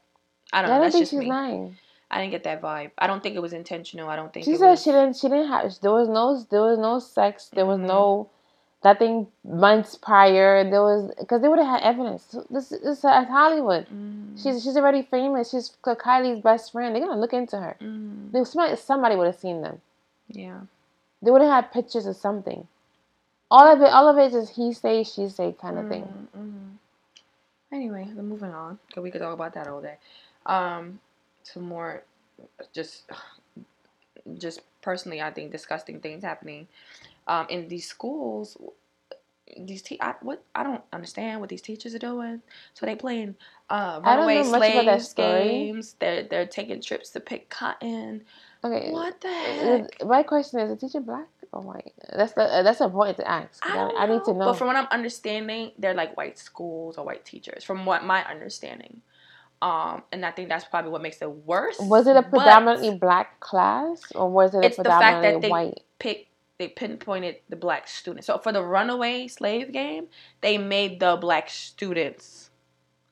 I 0.51 0.61
don't 0.61 0.71
I 0.71 0.73
know. 0.73 0.73
Don't 0.73 0.81
That's 0.81 0.93
think 0.95 1.01
just 1.03 1.11
she's 1.11 1.19
me. 1.19 1.27
lying. 1.27 1.77
I 2.11 2.19
didn't 2.19 2.31
get 2.31 2.43
that 2.43 2.61
vibe. 2.61 2.91
I 2.97 3.07
don't 3.07 3.23
think 3.23 3.35
it 3.35 3.41
was 3.41 3.53
intentional. 3.53 4.09
I 4.09 4.15
don't 4.15 4.31
think 4.33 4.45
she 4.45 4.57
said 4.57 4.71
was... 4.71 4.83
she 4.83 4.91
didn't. 4.91 5.15
She 5.15 5.27
didn't 5.27 5.47
have. 5.47 5.73
There 5.81 5.91
was 5.91 6.09
no. 6.09 6.45
There 6.51 6.61
was 6.61 6.77
no 6.77 6.99
sex. 6.99 7.49
There 7.53 7.65
was 7.65 7.77
mm-hmm. 7.77 7.87
no 7.87 8.29
nothing 8.85 9.27
months 9.43 9.97
prior. 9.97 10.63
There 10.69 10.81
was 10.81 11.11
because 11.19 11.41
they 11.41 11.49
would 11.49 11.59
have 11.59 11.81
had 11.81 11.81
evidence. 11.81 12.37
This, 12.49 12.69
this 12.69 12.83
is 12.83 13.01
Hollywood. 13.01 13.87
Mm. 13.89 14.41
She's 14.41 14.63
she's 14.63 14.77
already 14.77 15.01
famous. 15.01 15.49
She's 15.49 15.75
Kylie's 15.83 16.41
best 16.41 16.71
friend. 16.71 16.95
They're 16.95 17.05
gonna 17.05 17.19
look 17.19 17.33
into 17.33 17.57
her. 17.57 17.75
Mm. 17.81 18.31
They, 18.31 18.43
somebody 18.45 18.75
somebody 18.77 19.15
would 19.17 19.25
have 19.25 19.39
seen 19.39 19.61
them. 19.61 19.81
Yeah, 20.29 20.61
they 21.21 21.31
would 21.31 21.41
have 21.41 21.51
had 21.51 21.73
pictures 21.73 22.05
of 22.05 22.15
something. 22.15 22.67
All 23.51 23.67
of 23.71 23.81
it, 23.81 23.89
all 23.89 24.07
of 24.07 24.17
it 24.17 24.33
is 24.33 24.51
he 24.51 24.71
say 24.73 25.03
she 25.03 25.27
say 25.27 25.53
kind 25.59 25.77
of 25.77 25.85
mm. 25.85 25.89
thing. 25.89 26.03
Mm-hmm. 26.37 27.75
Anyway, 27.75 28.07
moving 28.15 28.53
on 28.53 28.79
because 28.87 29.03
we 29.03 29.11
could 29.11 29.21
talk 29.21 29.33
about 29.33 29.53
that 29.55 29.67
all 29.67 29.81
day. 29.81 29.97
Um, 30.45 30.99
some 31.43 31.63
more, 31.63 32.03
just 32.71 33.09
just 34.37 34.61
personally, 34.81 35.21
I 35.21 35.31
think 35.31 35.51
disgusting 35.51 35.99
things 35.99 36.23
happening 36.23 36.67
um, 37.27 37.47
in 37.49 37.67
these 37.67 37.87
schools 37.87 38.57
these 39.57 39.81
te- 39.81 40.01
I, 40.01 40.15
what 40.21 40.43
I 40.53 40.63
don't 40.63 40.81
understand 40.91 41.39
what 41.39 41.49
these 41.49 41.61
teachers 41.61 41.95
are 41.95 41.99
doing. 41.99 42.41
So 42.73 42.85
they 42.85 42.95
playing 42.95 43.35
uh, 43.69 44.01
runaway 44.03 44.43
slaves 44.43 45.13
games. 45.13 45.95
They're 45.99 46.23
they're 46.23 46.45
taking 46.45 46.81
trips 46.81 47.11
to 47.11 47.19
pick 47.19 47.49
cotton. 47.49 48.23
Okay, 48.63 48.91
what 48.91 49.21
the 49.21 49.29
heck? 49.29 50.05
My 50.05 50.23
question 50.23 50.59
is: 50.59 50.71
Is 50.71 50.79
the 50.79 50.87
teacher 50.87 50.99
black 50.99 51.27
or 51.51 51.61
white? 51.61 51.93
That's 52.15 52.33
the 52.33 52.43
uh, 52.43 52.63
that's 52.63 52.81
important 52.81 53.17
to 53.17 53.29
ask. 53.29 53.65
I, 53.65 53.77
I, 53.77 54.03
I, 54.03 54.05
need 54.07 54.23
to 54.25 54.33
know. 54.33 54.45
But 54.45 54.53
from 54.53 54.67
what 54.67 54.75
I'm 54.75 54.87
understanding, 54.91 55.71
they're 55.77 55.93
like 55.93 56.17
white 56.17 56.37
schools 56.37 56.97
or 56.97 57.05
white 57.05 57.23
teachers. 57.23 57.63
From 57.63 57.85
what 57.85 58.03
my 58.03 58.23
understanding, 58.25 59.01
um, 59.61 60.03
and 60.11 60.25
I 60.25 60.31
think 60.31 60.49
that's 60.49 60.65
probably 60.65 60.91
what 60.91 61.01
makes 61.01 61.21
it 61.21 61.29
worse. 61.29 61.77
Was 61.79 62.07
it 62.07 62.15
a 62.15 62.23
predominantly 62.23 62.97
black 62.97 63.39
class 63.39 64.11
or 64.15 64.29
was 64.29 64.55
it 64.55 64.65
a 64.65 64.69
predominantly 64.75 65.49
white? 65.49 65.81
Pick 65.99 66.27
they 66.57 66.69
pinpointed 66.69 67.37
the 67.49 67.55
black 67.55 67.87
students. 67.87 68.27
So 68.27 68.37
for 68.37 68.51
the 68.51 68.63
runaway 68.63 69.27
slave 69.27 69.71
game, 69.71 70.07
they 70.41 70.57
made 70.57 70.99
the 70.99 71.17
black 71.17 71.49
students, 71.49 72.49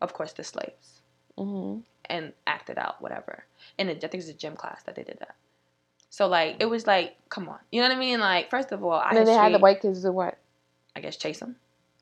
of 0.02 0.14
course, 0.14 0.34
the 0.34 0.44
slaves, 0.44 1.02
mm-hmm. 1.38 1.80
and 2.06 2.34
acted 2.48 2.78
out 2.78 3.02
whatever. 3.02 3.46
And 3.78 3.89
I 3.89 3.94
think 3.94 4.14
it 4.14 4.18
was 4.18 4.30
a 4.30 4.34
gym 4.34 4.56
class 4.56 4.84
that 4.84 4.96
they 4.96 5.04
did 5.04 5.18
that. 5.20 5.36
So 6.10 6.28
like 6.28 6.58
it 6.60 6.66
was 6.66 6.86
like, 6.86 7.18
come 7.30 7.50
on, 7.50 7.60
you 7.72 7.82
know 7.82 7.88
what 7.88 7.98
I 7.98 8.00
mean? 8.00 8.20
Like 8.20 8.50
first 8.50 8.72
of 8.72 8.84
all, 8.84 8.91
I 8.91 9.10
and 9.10 9.18
then 9.18 9.26
they 9.26 9.34
had 9.34 9.54
the 9.54 9.60
white 9.60 9.82
kids 9.82 10.04
do 10.04 10.12
what? 10.12 10.38
I 10.96 11.00
guess 11.00 11.18
chase 11.18 11.39
them. 11.39 11.56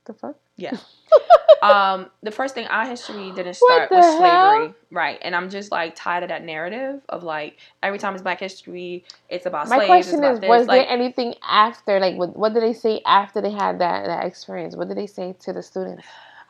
The 0.05 0.13
fuck? 0.13 0.35
Yeah. 0.57 0.77
um, 1.61 2.09
the 2.23 2.31
first 2.31 2.55
thing 2.55 2.65
our 2.67 2.85
history 2.87 3.31
didn't 3.31 3.53
start 3.53 3.91
with 3.91 4.03
slavery, 4.03 4.73
right? 4.89 5.19
And 5.21 5.35
I'm 5.35 5.49
just 5.49 5.71
like 5.71 5.95
tired 5.95 6.23
of 6.23 6.29
that 6.29 6.43
narrative 6.43 7.01
of 7.09 7.23
like 7.23 7.57
every 7.83 7.99
time 7.99 8.13
it's 8.13 8.23
Black 8.23 8.39
History, 8.39 9.03
it's 9.29 9.45
about 9.45 9.69
My 9.69 9.77
slaves. 9.77 9.89
My 9.89 10.19
question 10.19 10.23
is, 10.23 10.49
was 10.49 10.67
like, 10.67 10.81
there 10.81 10.89
anything 10.89 11.35
after? 11.47 11.99
Like, 11.99 12.15
what, 12.15 12.35
what 12.35 12.53
did 12.53 12.63
they 12.63 12.73
say 12.73 13.01
after 13.05 13.41
they 13.41 13.51
had 13.51 13.79
that 13.79 14.05
that 14.05 14.25
experience? 14.25 14.75
What 14.75 14.87
did 14.87 14.97
they 14.97 15.07
say 15.07 15.35
to 15.41 15.53
the 15.53 15.61
students? 15.61 16.03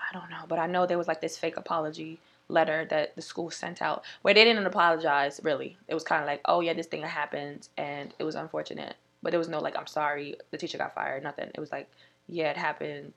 I 0.09 0.17
don't 0.17 0.29
know, 0.29 0.45
but 0.47 0.59
I 0.59 0.67
know 0.67 0.85
there 0.85 0.97
was 0.97 1.07
like 1.07 1.21
this 1.21 1.37
fake 1.37 1.57
apology 1.57 2.19
letter 2.47 2.85
that 2.89 3.15
the 3.15 3.21
school 3.21 3.49
sent 3.49 3.81
out 3.81 4.03
where 4.23 4.33
they 4.33 4.43
didn't 4.43 4.65
apologize 4.65 5.39
really. 5.43 5.77
It 5.87 5.93
was 5.93 6.03
kind 6.03 6.21
of 6.21 6.27
like, 6.27 6.41
oh 6.45 6.61
yeah, 6.61 6.73
this 6.73 6.87
thing 6.87 7.01
happened 7.01 7.67
and 7.77 8.13
it 8.19 8.23
was 8.23 8.35
unfortunate, 8.35 8.95
but 9.23 9.31
there 9.31 9.39
was 9.39 9.49
no 9.49 9.59
like, 9.59 9.77
I'm 9.77 9.87
sorry, 9.87 10.35
the 10.51 10.57
teacher 10.57 10.77
got 10.77 10.93
fired, 10.93 11.23
nothing. 11.23 11.49
It 11.53 11.59
was 11.59 11.71
like, 11.71 11.89
yeah, 12.27 12.51
it 12.51 12.57
happened 12.57 13.13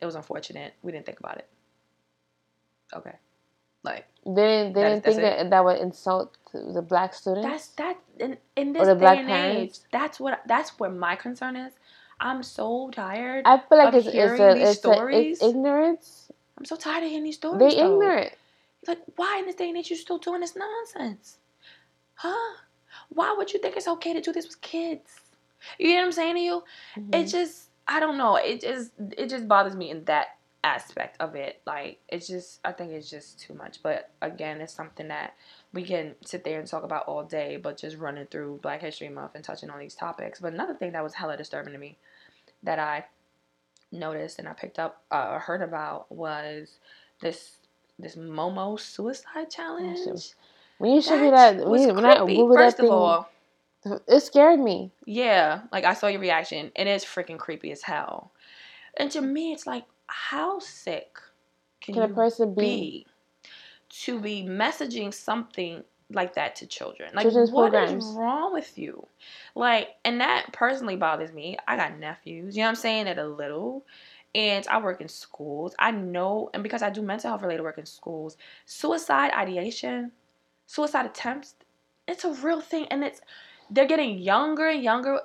it 0.00 0.06
was 0.06 0.14
unfortunate. 0.14 0.74
We 0.82 0.92
didn't 0.92 1.06
think 1.06 1.20
about 1.20 1.38
it. 1.38 1.48
Okay. 2.94 3.14
Like 3.82 4.06
they 4.26 4.32
didn't 4.34 4.72
they 4.74 4.82
didn't 4.82 5.04
think 5.04 5.16
that 5.16 5.50
that 5.50 5.64
would 5.64 5.78
insult 5.78 6.36
the 6.52 6.82
black 6.82 7.14
students. 7.14 7.46
That's 7.48 7.66
that 7.68 7.96
in 8.18 8.36
in 8.56 8.72
this 8.72 8.86
day 8.86 9.18
and 9.18 9.30
age. 9.30 9.78
That's 9.90 10.20
what 10.20 10.42
that's 10.46 10.78
where 10.78 10.90
my 10.90 11.16
concern 11.16 11.56
is. 11.56 11.72
I'm 12.20 12.42
so 12.42 12.90
tired. 12.90 13.46
I 13.46 13.58
feel 13.58 13.78
like 13.78 13.94
it's, 13.94 14.06
it's, 14.06 14.40
a, 14.40 14.50
it's, 14.50 14.78
stories. 14.78 15.14
A, 15.14 15.30
it's 15.30 15.42
ignorance. 15.42 16.30
I'm 16.58 16.66
so 16.66 16.76
tired 16.76 17.04
of 17.04 17.08
hearing 17.08 17.24
these 17.24 17.36
stories. 17.36 17.58
They 17.58 17.80
though. 17.80 17.94
ignorant. 17.94 18.32
Like 18.86 18.98
why 19.16 19.38
in 19.38 19.46
this 19.46 19.54
day 19.54 19.68
and 19.68 19.78
age 19.78 19.88
you 19.88 19.96
still 19.96 20.18
doing 20.18 20.40
this 20.40 20.54
nonsense? 20.54 21.38
Huh? 22.14 22.56
Why 23.08 23.34
would 23.36 23.52
you 23.52 23.60
think 23.60 23.76
it's 23.76 23.88
okay 23.88 24.12
to 24.12 24.20
do 24.20 24.32
this 24.32 24.46
with 24.46 24.60
kids? 24.60 25.20
You 25.78 25.88
know 25.88 26.00
what 26.00 26.06
I'm 26.06 26.12
saying 26.12 26.34
to 26.34 26.40
you? 26.40 26.62
Mm-hmm. 26.96 27.14
It 27.14 27.26
just 27.26 27.69
I 27.90 28.00
don't 28.00 28.16
know. 28.16 28.36
It 28.36 28.60
just 28.62 28.92
it 29.18 29.28
just 29.28 29.48
bothers 29.48 29.76
me 29.76 29.90
in 29.90 30.04
that 30.04 30.28
aspect 30.62 31.16
of 31.20 31.34
it. 31.34 31.60
Like 31.66 31.98
it's 32.08 32.28
just 32.28 32.60
I 32.64 32.72
think 32.72 32.92
it's 32.92 33.10
just 33.10 33.40
too 33.40 33.54
much. 33.54 33.82
But 33.82 34.10
again, 34.22 34.60
it's 34.60 34.72
something 34.74 35.08
that 35.08 35.34
we 35.74 35.84
can 35.84 36.14
sit 36.24 36.44
there 36.44 36.60
and 36.60 36.68
talk 36.68 36.84
about 36.84 37.06
all 37.06 37.24
day, 37.24 37.58
but 37.58 37.76
just 37.78 37.96
running 37.98 38.26
through 38.26 38.60
Black 38.62 38.80
History 38.80 39.08
Month 39.08 39.32
and 39.34 39.44
touching 39.44 39.70
on 39.70 39.80
these 39.80 39.94
topics. 39.96 40.40
But 40.40 40.54
another 40.54 40.74
thing 40.74 40.92
that 40.92 41.02
was 41.02 41.14
hella 41.14 41.36
disturbing 41.36 41.72
to 41.74 41.80
me 41.80 41.98
that 42.62 42.78
I 42.78 43.06
noticed 43.92 44.38
and 44.38 44.48
I 44.48 44.52
picked 44.52 44.78
up 44.78 45.02
uh, 45.10 45.28
or 45.32 45.40
heard 45.40 45.62
about 45.62 46.10
was 46.12 46.78
this 47.20 47.56
this 47.98 48.16
Momo 48.16 48.78
suicide 48.80 49.50
challenge. 49.50 49.98
When 50.78 50.92
you 50.92 51.02
showed 51.02 51.20
me 51.20 51.30
that, 51.30 51.66
when, 51.66 51.94
when 51.94 52.04
I 52.06 52.18
Googled 52.18 52.58
that 52.58 52.78
thing, 52.80 52.90
all, 52.92 53.28
it 53.84 54.20
scared 54.22 54.60
me. 54.60 54.92
Yeah, 55.06 55.62
like 55.72 55.84
I 55.84 55.94
saw 55.94 56.06
your 56.08 56.20
reaction, 56.20 56.70
and 56.76 56.88
it's 56.88 57.04
freaking 57.04 57.38
creepy 57.38 57.72
as 57.72 57.82
hell. 57.82 58.32
And 58.96 59.10
to 59.12 59.20
me, 59.20 59.52
it's 59.52 59.66
like, 59.66 59.84
how 60.06 60.58
sick 60.58 61.18
can, 61.80 61.94
can 61.94 62.02
a 62.04 62.08
person 62.08 62.54
be? 62.54 62.60
be? 62.60 63.06
to 63.90 64.20
be 64.20 64.44
messaging 64.44 65.12
something 65.12 65.84
like 66.10 66.34
that 66.34 66.56
to 66.56 66.66
children? 66.66 67.10
Like, 67.14 67.24
Children's 67.24 67.50
what 67.50 67.72
programs. 67.72 68.04
is 68.04 68.14
wrong 68.14 68.52
with 68.52 68.78
you? 68.78 69.06
Like, 69.54 69.88
and 70.04 70.20
that 70.20 70.52
personally 70.52 70.96
bothers 70.96 71.32
me. 71.32 71.56
I 71.66 71.76
got 71.76 71.98
nephews, 71.98 72.56
you 72.56 72.62
know 72.62 72.66
what 72.66 72.70
I'm 72.70 72.76
saying, 72.76 73.08
at 73.08 73.18
a 73.18 73.26
little. 73.26 73.84
And 74.34 74.66
I 74.68 74.80
work 74.80 75.00
in 75.00 75.08
schools. 75.08 75.74
I 75.78 75.90
know, 75.90 76.50
and 76.54 76.62
because 76.62 76.82
I 76.82 76.90
do 76.90 77.02
mental 77.02 77.30
health 77.30 77.42
related 77.42 77.62
work 77.62 77.78
in 77.78 77.86
schools, 77.86 78.36
suicide 78.64 79.32
ideation, 79.32 80.12
suicide 80.66 81.06
attempts, 81.06 81.56
it's 82.06 82.24
a 82.24 82.32
real 82.34 82.60
thing. 82.60 82.86
And 82.90 83.02
it's 83.02 83.20
they're 83.70 83.86
getting 83.86 84.18
younger 84.18 84.68
and 84.68 84.82
younger, 84.82 85.20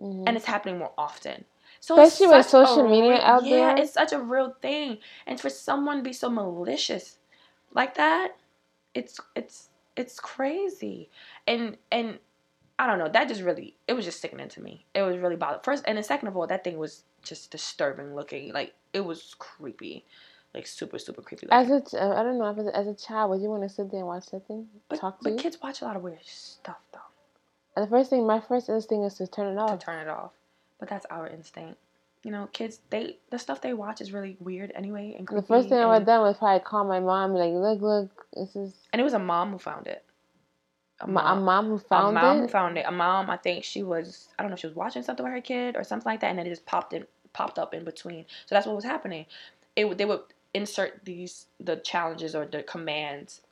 mm-hmm. 0.00 0.24
and 0.26 0.36
it's 0.36 0.46
happening 0.46 0.78
more 0.78 0.92
often. 0.96 1.44
So 1.80 2.00
especially 2.00 2.36
with 2.36 2.48
social 2.48 2.88
media 2.88 3.20
out 3.22 3.44
yeah, 3.44 3.56
there, 3.56 3.76
it's 3.78 3.92
such 3.92 4.12
a 4.12 4.18
real 4.18 4.56
thing. 4.60 4.98
And 5.26 5.40
for 5.40 5.48
someone 5.48 5.98
to 5.98 6.02
be 6.02 6.12
so 6.12 6.28
malicious 6.28 7.18
like 7.72 7.94
that, 7.96 8.36
it's 8.94 9.20
it's 9.36 9.68
it's 9.96 10.18
crazy. 10.18 11.10
And 11.46 11.76
and 11.92 12.18
I 12.78 12.86
don't 12.86 12.98
know. 12.98 13.08
That 13.08 13.28
just 13.28 13.42
really 13.42 13.76
it 13.86 13.92
was 13.92 14.04
just 14.04 14.20
sickening 14.20 14.48
to 14.48 14.62
me. 14.62 14.86
It 14.94 15.02
was 15.02 15.18
really 15.18 15.36
bothered. 15.36 15.64
First 15.64 15.84
and 15.86 15.96
then 15.96 16.04
second 16.04 16.28
of 16.28 16.36
all, 16.36 16.46
that 16.48 16.64
thing 16.64 16.78
was 16.78 17.04
just 17.22 17.50
disturbing 17.50 18.14
looking. 18.14 18.52
Like 18.52 18.74
it 18.92 19.04
was 19.04 19.34
creepy 19.38 20.04
like 20.54 20.66
super 20.66 20.98
super 20.98 21.22
creepy. 21.22 21.46
Looking. 21.46 21.72
As 21.72 21.94
a, 21.94 22.02
I 22.02 22.22
don't 22.22 22.38
know, 22.38 22.70
as 22.74 22.86
a 22.86 22.94
child, 22.94 23.30
would 23.30 23.40
you 23.40 23.48
want 23.48 23.62
to 23.62 23.68
sit 23.68 23.90
there 23.90 24.00
and 24.00 24.08
watch 24.08 24.26
that 24.30 24.46
thing? 24.46 24.66
But, 24.88 25.00
Talk 25.00 25.18
to 25.18 25.24
but 25.24 25.32
you? 25.34 25.38
kids 25.38 25.58
watch 25.62 25.82
a 25.82 25.84
lot 25.84 25.96
of 25.96 26.02
weird 26.02 26.24
stuff 26.24 26.78
though. 26.92 26.98
And 27.78 27.86
the 27.86 27.90
first 27.90 28.10
thing, 28.10 28.26
my 28.26 28.40
first 28.40 28.68
instinct 28.68 29.06
is 29.06 29.14
to 29.18 29.28
turn 29.28 29.56
it 29.56 29.56
off. 29.56 29.78
To 29.78 29.86
turn 29.86 30.00
it 30.00 30.08
off, 30.08 30.32
but 30.80 30.88
that's 30.88 31.06
our 31.10 31.28
instinct. 31.28 31.78
You 32.24 32.32
know, 32.32 32.48
kids, 32.52 32.80
they 32.90 33.18
the 33.30 33.38
stuff 33.38 33.60
they 33.60 33.72
watch 33.72 34.00
is 34.00 34.12
really 34.12 34.36
weird 34.40 34.72
anyway. 34.74 35.14
And 35.16 35.28
the 35.28 35.42
first 35.42 35.68
thing 35.68 35.78
I 35.78 35.86
would 35.86 36.04
done 36.04 36.22
was 36.22 36.38
probably 36.38 36.58
call 36.58 36.82
my 36.82 36.98
mom, 36.98 37.34
like, 37.34 37.52
look, 37.52 37.80
look, 37.80 38.26
this 38.34 38.56
is. 38.56 38.74
And 38.92 38.98
it 38.98 39.04
was 39.04 39.12
a 39.12 39.20
mom 39.20 39.52
who 39.52 39.58
found 39.58 39.86
it. 39.86 40.04
A 41.02 41.06
mom, 41.06 41.38
a 41.38 41.40
mom 41.40 41.66
who 41.68 41.78
found 41.78 42.16
it. 42.16 42.18
A 42.18 42.20
mom 42.20 42.36
it? 42.38 42.40
who 42.40 42.48
found 42.48 42.78
it. 42.78 42.84
A 42.88 42.90
mom, 42.90 43.30
I 43.30 43.36
think 43.36 43.62
she 43.62 43.84
was, 43.84 44.26
I 44.36 44.42
don't 44.42 44.50
know, 44.50 44.54
if 44.54 44.60
she 44.60 44.66
was 44.66 44.74
watching 44.74 45.04
something 45.04 45.22
with 45.22 45.32
her 45.32 45.40
kid 45.40 45.76
or 45.76 45.84
something 45.84 46.10
like 46.10 46.18
that, 46.22 46.30
and 46.30 46.38
then 46.40 46.48
it 46.48 46.50
just 46.50 46.66
popped 46.66 46.92
in, 46.92 47.06
popped 47.32 47.60
up 47.60 47.74
in 47.74 47.84
between. 47.84 48.24
So 48.46 48.56
that's 48.56 48.66
what 48.66 48.74
was 48.74 48.84
happening. 48.84 49.26
It 49.76 49.96
they 49.96 50.04
would 50.04 50.22
insert 50.52 51.04
these 51.04 51.46
the 51.60 51.76
challenges 51.76 52.34
or 52.34 52.44
the 52.44 52.64
commands 52.64 53.42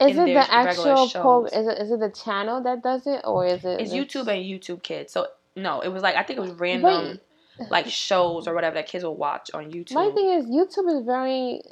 is 0.00 0.16
it 0.16 0.26
the 0.26 0.52
actual 0.52 1.08
pro? 1.08 1.44
Is 1.46 1.66
it 1.66 1.78
is 1.78 1.90
it 1.92 2.00
the 2.00 2.10
channel 2.10 2.62
that 2.62 2.82
does 2.82 3.06
it 3.06 3.20
or 3.24 3.46
is 3.46 3.64
it? 3.64 3.80
It's 3.80 3.92
YouTube 3.92 4.26
and 4.26 4.44
YouTube 4.44 4.82
Kids. 4.82 5.12
So 5.12 5.28
no, 5.56 5.80
it 5.80 5.88
was 5.88 6.02
like 6.02 6.16
I 6.16 6.22
think 6.22 6.38
it 6.38 6.42
was 6.42 6.52
random 6.52 7.20
Wait. 7.58 7.70
like 7.70 7.86
shows 7.88 8.48
or 8.48 8.54
whatever 8.54 8.74
that 8.74 8.88
kids 8.88 9.04
will 9.04 9.16
watch 9.16 9.50
on 9.54 9.70
YouTube. 9.70 9.94
My 9.94 10.10
thing 10.10 10.30
is 10.30 10.46
YouTube 10.46 10.98
is 10.98 11.04
very. 11.04 11.62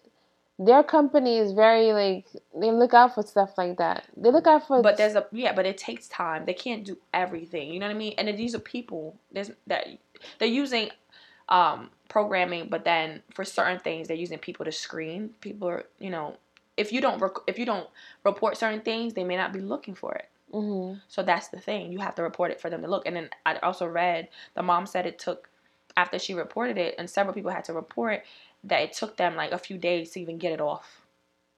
Their 0.59 0.85
company 0.85 1.39
is 1.39 1.53
very 1.53 1.93
like 1.93 2.27
they 2.55 2.71
look 2.71 2.95
out 2.95 3.15
for 3.15 3.23
stuff 3.25 3.59
like 3.59 3.79
that. 3.79 4.05
They 4.17 4.31
look 4.31 4.47
out 4.47 4.69
for. 4.69 4.81
But 4.81 4.97
there's 4.97 5.17
a 5.17 5.27
yeah, 5.33 5.53
but 5.53 5.67
it 5.67 5.77
takes 5.77 6.07
time. 6.07 6.45
They 6.45 6.55
can't 6.55 6.85
do 6.85 6.99
everything. 7.13 7.73
You 7.73 7.81
know 7.81 7.87
what 7.87 7.95
I 7.95 7.99
mean? 7.99 8.15
And 8.19 8.29
these 8.39 8.55
are 8.55 8.61
people. 8.61 9.17
There's 9.33 9.51
that 9.67 9.89
they're 10.39 10.47
using 10.47 10.91
um 11.49 11.91
programming, 12.09 12.69
but 12.69 12.85
then 12.85 13.23
for 13.35 13.45
certain 13.45 13.81
things 13.81 14.07
they're 14.07 14.17
using 14.17 14.39
people 14.39 14.65
to 14.65 14.71
screen. 14.71 15.31
People 15.41 15.69
are 15.69 15.87
you 15.99 16.11
know 16.11 16.37
if 16.77 16.93
you 16.93 17.01
don't 17.01 17.21
rec- 17.21 17.47
if 17.47 17.59
you 17.59 17.67
don't 17.67 17.89
report 18.25 18.57
certain 18.57 18.81
things, 18.81 19.15
they 19.15 19.25
may 19.25 19.37
not 19.37 19.53
be 19.53 19.61
looking 19.61 19.95
for 19.95 20.15
it. 20.15 20.29
Mm-hmm. 20.53 20.99
So 21.09 21.23
that's 21.23 21.49
the 21.49 21.61
thing. 21.61 21.93
You 21.93 21.99
have 22.01 22.15
to 22.17 22.23
report 22.23 22.51
it 22.51 22.61
for 22.61 22.71
them 22.71 22.83
to 22.83 22.89
look. 22.89 23.07
And 23.07 23.17
then 23.17 23.31
I 23.47 23.57
also 23.57 23.87
read 23.87 24.29
the 24.55 24.63
mom 24.63 24.87
said 24.87 25.07
it 25.07 25.19
took 25.19 25.49
after 25.97 26.19
she 26.19 26.35
reported 26.35 26.79
it, 26.79 26.95
and 26.99 27.09
several 27.09 27.35
people 27.35 27.51
had 27.51 27.65
to 27.65 27.73
report 27.73 28.23
that 28.65 28.83
it 28.83 28.93
took 28.93 29.17
them 29.17 29.37
like 29.37 29.53
a 29.53 29.59
few 29.59 29.77
days 29.77 30.11
to 30.13 30.21
even 30.21 30.39
get 30.39 30.53
it 30.53 30.61
off. 30.61 31.03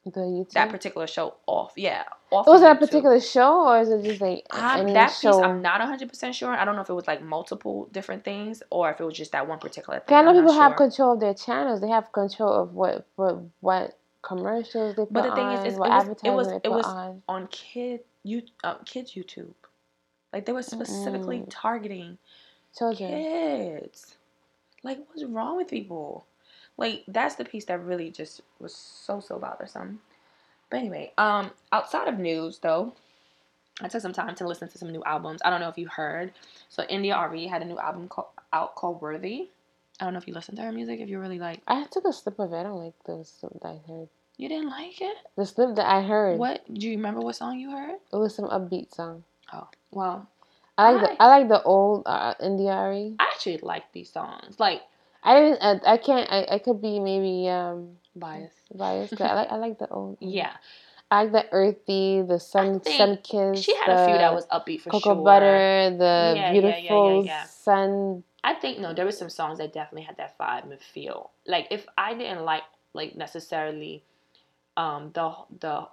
The 0.05 0.21
YouTube? 0.21 0.51
That 0.51 0.69
particular 0.69 1.07
show 1.07 1.37
off, 1.47 1.73
yeah. 1.77 2.05
Off 2.31 2.47
was 2.47 2.61
that 2.61 2.77
a 2.77 2.79
particular 2.79 3.21
show, 3.21 3.69
or 3.69 3.81
is 3.81 3.89
it 3.89 4.03
just 4.03 4.21
like 4.21 4.45
um, 4.51 4.93
that 4.93 5.09
show? 5.09 5.33
piece? 5.33 5.43
I'm 5.43 5.62
not 5.62 5.81
100 5.81 6.09
percent 6.11 6.35
sure. 6.35 6.53
I 6.53 6.67
don't 6.67 6.77
know 6.77 6.83
if 6.83 6.91
it 6.91 6.95
was 6.95 7.07
like 7.07 7.23
multiple 7.23 7.89
different 7.91 8.23
things, 8.23 8.62
or 8.71 8.91
if 8.91 9.01
it 9.01 9.05
was 9.05 9.17
just 9.17 9.33
that 9.33 9.49
one 9.49 9.59
particular 9.59 10.01
thing. 10.01 10.17
I 10.17 10.23
know 10.23 10.35
people 10.35 10.53
sure. 10.53 10.62
have 10.62 10.77
control 10.77 11.15
of 11.15 11.21
their 11.21 11.33
channels. 11.33 11.81
They 11.81 11.89
have 11.89 12.12
control 12.12 12.53
of 12.53 12.75
what 12.75 13.07
what 13.17 13.39
what 13.61 13.99
commercials 14.25 14.97
they 14.97 15.03
put 15.03 15.12
But 15.12 15.22
the 15.31 15.35
thing 15.35 15.45
on, 15.45 15.66
is, 15.66 15.75
it 15.75 15.79
was 15.79 16.09
it 16.25 16.31
was, 16.31 16.49
it 16.64 16.70
was 16.70 16.87
on. 16.87 17.22
on 17.29 17.47
kid 17.49 18.01
you 18.22 18.43
uh, 18.64 18.77
kids 18.85 19.12
YouTube. 19.12 19.55
Like 20.33 20.47
they 20.47 20.53
were 20.53 20.62
specifically 20.62 21.41
mm. 21.41 21.47
targeting 21.51 22.18
children, 22.77 23.11
kids. 23.11 24.16
Like 24.83 24.99
what's 25.09 25.25
wrong 25.25 25.57
with 25.57 25.68
people? 25.68 26.27
Like 26.77 27.05
that's 27.07 27.37
the 27.37 27.45
piece 27.45 27.66
that 27.66 27.85
really 27.85 28.11
just 28.11 28.41
was 28.59 28.75
so 28.75 29.20
so 29.20 29.39
bothersome. 29.39 30.01
But 30.70 30.79
anyway, 30.79 31.12
um, 31.18 31.51
outside 31.70 32.09
of 32.09 32.18
news 32.18 32.59
though, 32.59 32.95
I 33.81 33.89
took 33.89 34.01
some 34.01 34.12
time 34.12 34.35
to 34.37 34.49
listen 34.49 34.68
to 34.68 34.79
some 34.79 34.91
new 34.91 35.03
albums. 35.05 35.41
I 35.45 35.51
don't 35.51 35.61
know 35.61 35.68
if 35.68 35.79
you 35.79 35.89
heard. 35.89 36.33
So 36.68 36.83
India 36.83 37.14
India.Arie 37.14 37.47
had 37.47 37.62
a 37.62 37.64
new 37.64 37.79
album 37.79 38.09
called, 38.09 38.29
out 38.53 38.75
called 38.75 39.01
Worthy. 39.01 39.49
I 40.01 40.05
don't 40.05 40.14
know 40.14 40.18
if 40.18 40.27
you 40.27 40.35
listen 40.35 40.57
to 40.57 40.62
her 40.62 40.72
music. 40.72 41.01
If 41.01 41.09
you 41.09 41.20
really 41.20 41.39
like, 41.39 41.61
I 41.68 41.85
took 41.85 42.05
a 42.05 42.12
slip 42.12 42.39
of 42.39 42.53
it. 42.53 42.57
I 42.57 42.62
don't 42.64 42.83
like 42.83 42.95
the 43.05 43.25
slip 43.25 43.53
that 43.62 43.68
I 43.68 43.81
heard. 43.87 44.09
You 44.37 44.49
didn't 44.49 44.70
like 44.70 45.01
it? 45.01 45.16
The 45.37 45.47
slip 45.47 45.76
that 45.76 45.87
I 45.87 46.03
heard. 46.03 46.39
What? 46.39 46.62
Do 46.72 46.87
you 46.89 46.97
remember 46.97 47.20
what 47.20 47.37
song 47.37 47.59
you 47.59 47.70
heard? 47.70 47.97
It 48.12 48.16
was 48.16 48.35
some 48.35 48.47
upbeat 48.47 48.95
song. 48.95 49.24
Oh 49.53 49.68
well. 49.91 50.28
I 50.76 50.91
like 50.91 51.03
I, 51.03 51.14
the 51.14 51.22
I 51.22 51.26
like 51.26 51.49
the 51.49 51.62
old 51.62 52.03
uh, 52.07 52.35
India.Arie. 52.43 53.14
I 53.20 53.24
actually 53.32 53.59
like 53.59 53.93
these 53.93 54.11
songs. 54.11 54.59
Like 54.59 54.82
I 55.22 55.41
didn't. 55.41 55.62
I, 55.62 55.95
I 55.95 55.97
can't. 55.99 56.30
I, 56.30 56.47
I 56.51 56.59
could 56.59 56.82
be 56.82 56.99
maybe 56.99 57.49
um 57.49 57.97
biased. 58.16 58.57
Biased. 58.76 59.20
I 59.20 59.35
like 59.35 59.53
I 59.53 59.57
like 59.57 59.78
the 59.78 59.89
old. 59.89 60.18
Yeah. 60.20 60.53
I 61.11 61.24
like 61.24 61.32
the 61.32 61.53
earthy, 61.53 62.22
the 62.26 62.41
sun 62.41 62.82
sun 62.82 63.18
kiss. 63.22 63.62
She 63.62 63.76
had 63.76 63.91
a 63.91 64.05
few 64.05 64.18
that 64.18 64.35
was 64.35 64.47
upbeat 64.47 64.80
for 64.80 64.91
cocoa 64.91 65.01
sure. 65.01 65.14
Cocoa 65.14 65.24
butter, 65.24 65.97
the 65.97 66.32
yeah, 66.35 66.51
beautiful 66.51 67.22
yeah, 67.22 67.24
yeah, 67.24 67.45
sun 67.45 68.24
I 68.43 68.55
think 68.55 68.78
no, 68.78 68.93
there 68.93 69.07
were 69.07 69.12
some 69.12 69.30
songs 69.30 69.59
that 69.59 69.72
definitely 69.72 70.03
had 70.03 70.18
that 70.18 70.37
vibe 70.39 70.70
and 70.70 70.80
feel. 70.80 71.30
Like 71.47 71.68
if 71.70 71.87
I 71.97 72.14
didn't 72.14 72.45
like 72.45 72.62
like 72.93 73.16
necessarily 73.16 74.03
um 74.77 75.11
the 75.14 75.35
the 75.61 75.89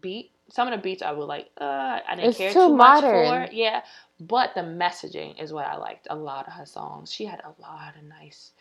beat, 0.00 0.32
some 0.50 0.68
of 0.68 0.72
the 0.72 0.82
beats 0.82 1.02
I 1.02 1.12
would 1.12 1.26
like 1.26 1.50
uh 1.60 2.00
I 2.08 2.16
didn't 2.16 2.32
it's 2.32 2.36
care 2.36 2.54
too, 2.54 2.68
too 2.68 2.76
much 2.76 3.02
for. 3.02 3.48
Yeah, 3.52 3.82
but 4.20 4.54
the 4.54 4.62
messaging 4.62 5.40
is 5.42 5.52
what 5.52 5.66
I 5.66 5.76
liked 5.76 6.08
a 6.10 6.16
lot 6.16 6.46
of 6.48 6.54
her 6.54 6.66
songs. 6.66 7.12
She 7.12 7.26
had 7.26 7.40
a 7.40 7.62
lot 7.62 7.96
of 7.96 8.04
nice 8.04 8.52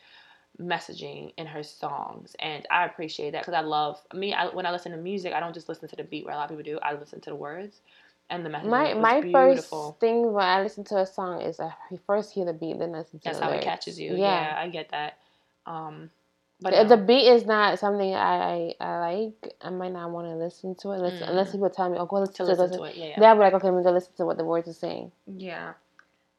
messaging 0.62 1.34
in 1.38 1.48
her 1.48 1.64
songs, 1.64 2.36
and 2.40 2.68
I 2.72 2.86
appreciate 2.86 3.32
that 3.32 3.44
because 3.44 3.56
I 3.56 3.62
love 3.62 4.02
me. 4.14 4.34
I, 4.34 4.48
when 4.48 4.66
I 4.66 4.72
listen 4.72 4.92
to 4.94 4.98
music, 5.00 5.34
I 5.34 5.40
don't 5.42 5.54
just 5.56 5.70
listen 5.70 5.90
to 5.90 5.98
the 5.98 6.04
beat 6.04 6.26
where 6.26 6.36
a 6.36 6.38
lot 6.38 6.52
of 6.52 6.58
people 6.58 6.74
do. 6.74 6.80
I 6.84 6.94
listen 6.96 7.22
to 7.22 7.32
the 7.32 7.36
words 7.38 7.82
and 8.30 8.46
the 8.46 8.50
message. 8.52 8.72
My 8.72 8.94
my 8.96 9.22
beautiful. 9.22 9.30
first 9.32 10.00
thing 10.00 10.34
when 10.34 10.46
I 10.46 10.64
listen 10.64 10.84
to 10.86 10.98
a 10.98 11.06
song 11.08 11.42
is 11.42 11.60
I 11.60 11.74
first 12.08 12.34
hear 12.34 12.46
the 12.46 12.54
beat, 12.54 12.80
then 12.80 12.94
listen 12.94 13.20
to 13.22 13.30
That's 13.30 13.40
the 13.40 13.42
how 13.42 13.52
lyrics. 13.52 13.52
it 13.52 13.62
catches 13.62 14.00
you. 14.00 14.16
Yeah. 14.16 14.48
yeah, 14.48 14.56
I 14.58 14.70
get 14.70 14.90
that. 14.92 15.18
Um, 15.68 16.12
but 16.62 16.72
the, 16.72 16.84
no. 16.84 16.90
the 16.90 16.98
beat 16.98 17.28
is 17.28 17.46
not 17.46 17.80
something 17.80 18.14
I, 18.14 18.74
I, 18.80 18.86
I 18.86 19.00
like. 19.00 19.54
I 19.62 19.70
might 19.70 19.94
not 19.94 20.12
want 20.12 20.28
to 20.28 20.36
listen 20.36 20.76
to 20.76 20.92
it 20.92 20.98
unless, 20.98 21.22
mm. 21.22 21.30
unless 21.30 21.52
people 21.52 21.70
tell 21.70 21.90
me, 21.90 21.98
"Oh, 21.98 22.06
go 22.06 22.20
listen 22.20 22.46
to, 22.46 22.56
to, 22.56 22.62
listen 22.62 22.78
to 22.78 22.84
it." 22.84 22.96
Yeah, 22.96 23.06
yeah. 23.06 23.16
Then 23.20 23.30
I'll 23.30 23.36
be 23.36 23.42
like, 23.42 23.54
"Okay, 23.54 23.68
I'm 23.68 23.76
gonna 23.76 23.92
listen 23.92 24.14
to 24.18 24.26
what 24.26 24.38
the 24.38 24.44
words 24.44 24.68
are 24.68 24.74
saying." 24.74 25.12
Yeah, 25.26 25.74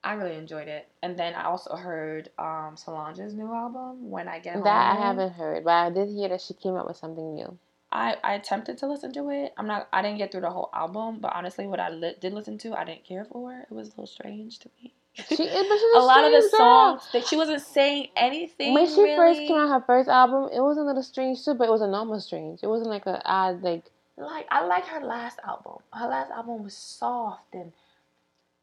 I 0.04 0.14
really 0.14 0.36
enjoyed 0.36 0.68
it. 0.68 0.88
And 1.02 1.18
then 1.18 1.34
I 1.34 1.44
also 1.44 1.74
heard 1.74 2.30
um, 2.38 2.74
Solange's 2.76 3.34
new 3.34 3.52
album, 3.52 4.10
When 4.10 4.28
I 4.28 4.38
Get 4.40 4.54
Home. 4.54 4.64
That 4.64 4.96
I 4.96 5.00
haven't 5.00 5.32
heard, 5.32 5.64
but 5.64 5.72
I 5.72 5.90
did 5.90 6.08
hear 6.08 6.28
that 6.28 6.42
she 6.42 6.54
came 6.54 6.74
up 6.74 6.86
with 6.86 6.98
something 6.98 7.34
new. 7.34 7.58
I, 7.92 8.16
I 8.22 8.34
attempted 8.34 8.78
to 8.78 8.86
listen 8.86 9.12
to 9.14 9.30
it. 9.30 9.52
I'm 9.56 9.66
not. 9.66 9.88
I 9.92 10.02
didn't 10.02 10.18
get 10.18 10.32
through 10.32 10.42
the 10.42 10.50
whole 10.50 10.70
album, 10.72 11.18
but 11.20 11.32
honestly, 11.34 11.66
what 11.66 11.80
I 11.80 11.88
li- 11.88 12.16
did 12.20 12.32
listen 12.32 12.56
to, 12.58 12.78
I 12.78 12.84
didn't 12.84 13.04
care 13.04 13.24
for. 13.24 13.66
It 13.68 13.72
was 13.72 13.88
a 13.88 13.90
little 13.92 14.06
strange 14.06 14.58
to 14.60 14.70
me. 14.80 14.92
She, 15.14 15.48
a 15.48 15.98
lot 15.98 16.24
of 16.24 16.32
the 16.32 16.48
songs 16.56 17.02
that 17.12 17.26
she 17.26 17.36
wasn't 17.36 17.62
saying 17.62 18.08
anything. 18.16 18.74
When 18.74 18.86
she 18.86 19.02
really. 19.02 19.16
first 19.16 19.40
came 19.40 19.56
out 19.56 19.68
her 19.68 19.84
first 19.84 20.08
album, 20.08 20.50
it 20.52 20.60
was 20.60 20.78
a 20.78 20.82
little 20.82 21.02
strange 21.02 21.44
too, 21.44 21.54
but 21.54 21.68
it 21.68 21.70
was 21.70 21.80
a 21.80 21.88
normal 21.88 22.20
strange. 22.20 22.60
It 22.62 22.68
wasn't 22.68 22.90
like 22.90 23.06
a 23.06 23.20
odd 23.24 23.62
like. 23.62 23.84
Like 24.16 24.46
I 24.50 24.64
like 24.64 24.86
her 24.86 25.04
last 25.04 25.38
album. 25.46 25.78
Her 25.92 26.06
last 26.06 26.30
album 26.30 26.62
was 26.62 26.74
soft 26.74 27.54
and 27.54 27.72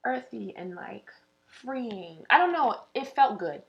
earthy 0.06 0.54
and 0.56 0.76
like 0.76 1.10
freeing. 1.48 2.24
I 2.30 2.38
don't 2.38 2.54
know. 2.54 2.76
It 2.94 3.08
felt 3.08 3.40
good. 3.40 3.62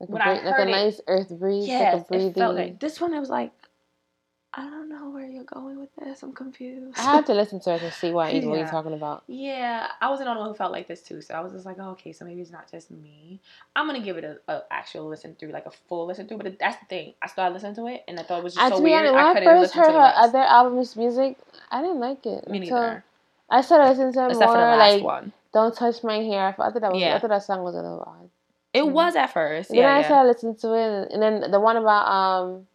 Like 0.00 0.10
when 0.10 0.22
a, 0.22 0.24
I 0.24 0.34
heard 0.36 0.44
like 0.44 0.58
a 0.58 0.62
it, 0.62 0.70
nice 0.70 1.00
earth 1.06 1.30
breeze. 1.30 1.66
Yes, 1.66 1.94
like 1.94 2.02
a 2.02 2.08
breathing. 2.08 2.28
it 2.28 2.34
felt 2.34 2.56
good. 2.56 2.80
This 2.80 3.00
one, 3.00 3.14
it 3.14 3.20
was 3.20 3.30
like 3.30 3.52
I 4.54 4.62
don't 4.62 4.88
know 4.88 5.10
where 5.10 5.26
you're 5.26 5.44
going 5.44 5.78
with 5.78 5.90
this. 5.96 6.22
I'm 6.22 6.32
confused. 6.32 6.98
I 6.98 7.02
have 7.02 7.26
to 7.26 7.34
listen 7.34 7.60
to 7.60 7.74
it 7.74 7.80
to 7.80 7.92
see 7.92 8.10
what, 8.10 8.34
yeah. 8.34 8.46
what 8.46 8.58
you're 8.58 8.68
talking 8.68 8.94
about. 8.94 9.22
Yeah, 9.26 9.88
I 10.00 10.08
wasn't 10.08 10.26
the 10.26 10.30
only 10.30 10.40
one 10.40 10.50
who 10.50 10.56
felt 10.56 10.72
like 10.72 10.88
this 10.88 11.02
too. 11.02 11.20
So 11.20 11.34
I 11.34 11.40
was 11.40 11.52
just 11.52 11.66
like, 11.66 11.76
oh, 11.78 11.90
okay, 11.90 12.12
so 12.12 12.24
maybe 12.24 12.40
it's 12.40 12.50
not 12.50 12.70
just 12.70 12.90
me. 12.90 13.40
I'm 13.76 13.86
gonna 13.86 14.00
give 14.00 14.16
it 14.16 14.24
a, 14.24 14.38
a 14.50 14.62
actual 14.70 15.06
listen 15.06 15.36
through, 15.38 15.50
like 15.50 15.66
a 15.66 15.70
full 15.70 16.06
listen 16.06 16.26
through. 16.26 16.38
But 16.38 16.58
that's 16.58 16.78
the 16.78 16.86
thing. 16.86 17.14
I 17.20 17.26
started 17.26 17.52
listening 17.52 17.74
to 17.76 17.86
it, 17.88 18.04
and 18.08 18.18
I 18.18 18.22
thought 18.22 18.38
it 18.38 18.44
was 18.44 18.54
just 18.54 18.74
so 18.74 18.80
weird. 18.80 19.06
Honest, 19.06 19.14
when 19.14 19.48
I, 19.48 19.50
I 19.50 19.60
first 19.60 19.74
heard 19.74 19.92
her 19.92 20.12
other 20.16 20.38
albums 20.38 20.96
music, 20.96 21.36
I 21.70 21.82
didn't 21.82 22.00
like 22.00 22.24
it. 22.24 22.48
Me 22.48 22.60
neither. 22.60 23.04
I 23.50 23.60
started 23.60 23.90
listening 23.90 24.12
to 24.14 24.24
it 24.26 24.30
Except 24.32 24.50
more 24.50 24.76
like 24.76 25.02
one. 25.02 25.32
"Don't 25.52 25.76
Touch 25.76 26.02
My 26.02 26.18
Hair." 26.18 26.48
I 26.48 26.52
thought 26.52 26.80
that 26.80 26.92
was. 26.92 27.00
Yeah. 27.00 27.16
I 27.16 27.18
thought 27.18 27.30
that 27.30 27.42
song 27.42 27.62
was 27.62 27.74
a 27.74 27.82
little 27.82 28.02
odd. 28.06 28.30
It 28.72 28.82
mm-hmm. 28.82 28.92
was 28.92 29.14
at 29.14 29.32
first. 29.32 29.70
Yeah, 29.72 29.82
then 29.82 29.90
I 29.90 30.00
yeah. 30.00 30.06
started 30.06 30.28
listening 30.28 30.56
to 30.56 30.74
it, 30.74 31.12
and 31.12 31.22
then 31.22 31.50
the 31.50 31.60
one 31.60 31.76
about 31.76 32.06
um 32.08 32.66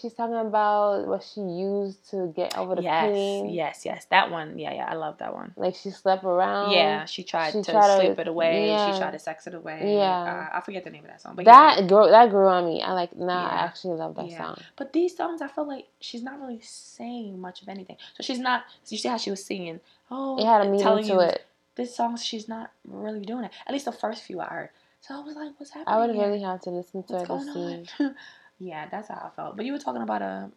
she's 0.00 0.12
talking 0.12 0.34
about 0.34 1.06
what 1.06 1.22
she 1.22 1.40
used 1.40 2.10
to 2.10 2.32
get 2.34 2.58
over 2.58 2.74
the 2.74 2.82
yes, 2.82 3.12
pain. 3.12 3.48
Yes, 3.48 3.82
yes, 3.84 4.06
that 4.10 4.30
one. 4.30 4.58
Yeah, 4.58 4.74
yeah, 4.74 4.86
I 4.86 4.94
love 4.94 5.18
that 5.18 5.32
one. 5.32 5.52
Like 5.56 5.76
she 5.76 5.90
slept 5.90 6.24
around. 6.24 6.72
Yeah, 6.72 7.04
she 7.04 7.22
tried 7.22 7.52
she 7.52 7.62
to 7.62 7.70
tried 7.70 7.96
sleep 7.96 8.16
to, 8.16 8.22
it 8.22 8.28
away. 8.28 8.68
Yeah. 8.68 8.92
She 8.92 8.98
tried 8.98 9.12
to 9.12 9.18
sex 9.20 9.46
it 9.46 9.54
away. 9.54 9.94
Yeah, 9.94 10.48
uh, 10.52 10.56
I 10.56 10.60
forget 10.62 10.82
the 10.82 10.90
name 10.90 11.04
of 11.04 11.10
that 11.10 11.22
song. 11.22 11.36
But 11.36 11.44
that 11.44 11.78
yeah. 11.80 11.86
grew 11.86 12.08
that 12.10 12.30
grew 12.30 12.48
on 12.48 12.64
me. 12.66 12.82
I 12.82 12.92
like. 12.92 13.16
Nah, 13.16 13.26
yeah. 13.26 13.48
I 13.48 13.64
actually 13.64 13.94
love 13.94 14.16
that 14.16 14.28
yeah. 14.28 14.38
song. 14.38 14.58
But 14.76 14.92
these 14.92 15.16
songs, 15.16 15.40
I 15.40 15.48
feel 15.48 15.66
like 15.66 15.86
she's 16.00 16.22
not 16.22 16.40
really 16.40 16.60
saying 16.60 17.38
much 17.40 17.62
of 17.62 17.68
anything. 17.68 17.96
So 18.16 18.22
she's 18.22 18.40
not. 18.40 18.64
So 18.82 18.94
you 18.94 18.98
see 18.98 19.08
how 19.08 19.16
she 19.16 19.30
was 19.30 19.44
singing? 19.44 19.80
Oh, 20.10 20.38
it 20.38 20.44
had 20.44 20.66
a 20.66 20.70
meaning 20.70 21.04
to 21.04 21.20
it. 21.20 21.44
This 21.76 21.94
song, 21.94 22.16
she's 22.16 22.48
not 22.48 22.72
really 22.84 23.24
doing 23.24 23.44
it. 23.44 23.52
At 23.64 23.72
least 23.72 23.84
the 23.84 23.92
first 23.92 24.24
few 24.24 24.40
I 24.40 24.46
heard. 24.46 24.70
So 25.00 25.14
I 25.14 25.24
was 25.24 25.36
like, 25.36 25.52
"What's 25.58 25.70
happening?" 25.70 25.94
I 25.94 26.00
would 26.00 26.14
here? 26.16 26.26
really 26.26 26.42
have 26.42 26.60
to 26.62 26.70
listen 26.70 27.04
to 27.04 27.12
What's 27.12 27.46
it 27.46 27.52
to 27.52 27.86
see. 27.86 28.10
Yeah, 28.58 28.88
that's 28.90 29.08
how 29.08 29.30
I 29.32 29.36
felt. 29.36 29.56
But 29.56 29.66
you 29.66 29.72
were 29.72 29.78
talking 29.78 30.02
about 30.02 30.22
a 30.22 30.50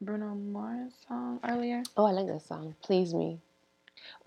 Bruno 0.00 0.34
Mars 0.34 0.92
song 1.08 1.40
earlier. 1.48 1.82
Oh, 1.96 2.04
I 2.04 2.12
like 2.12 2.26
that 2.26 2.42
song. 2.42 2.74
Please 2.82 3.14
Me. 3.14 3.38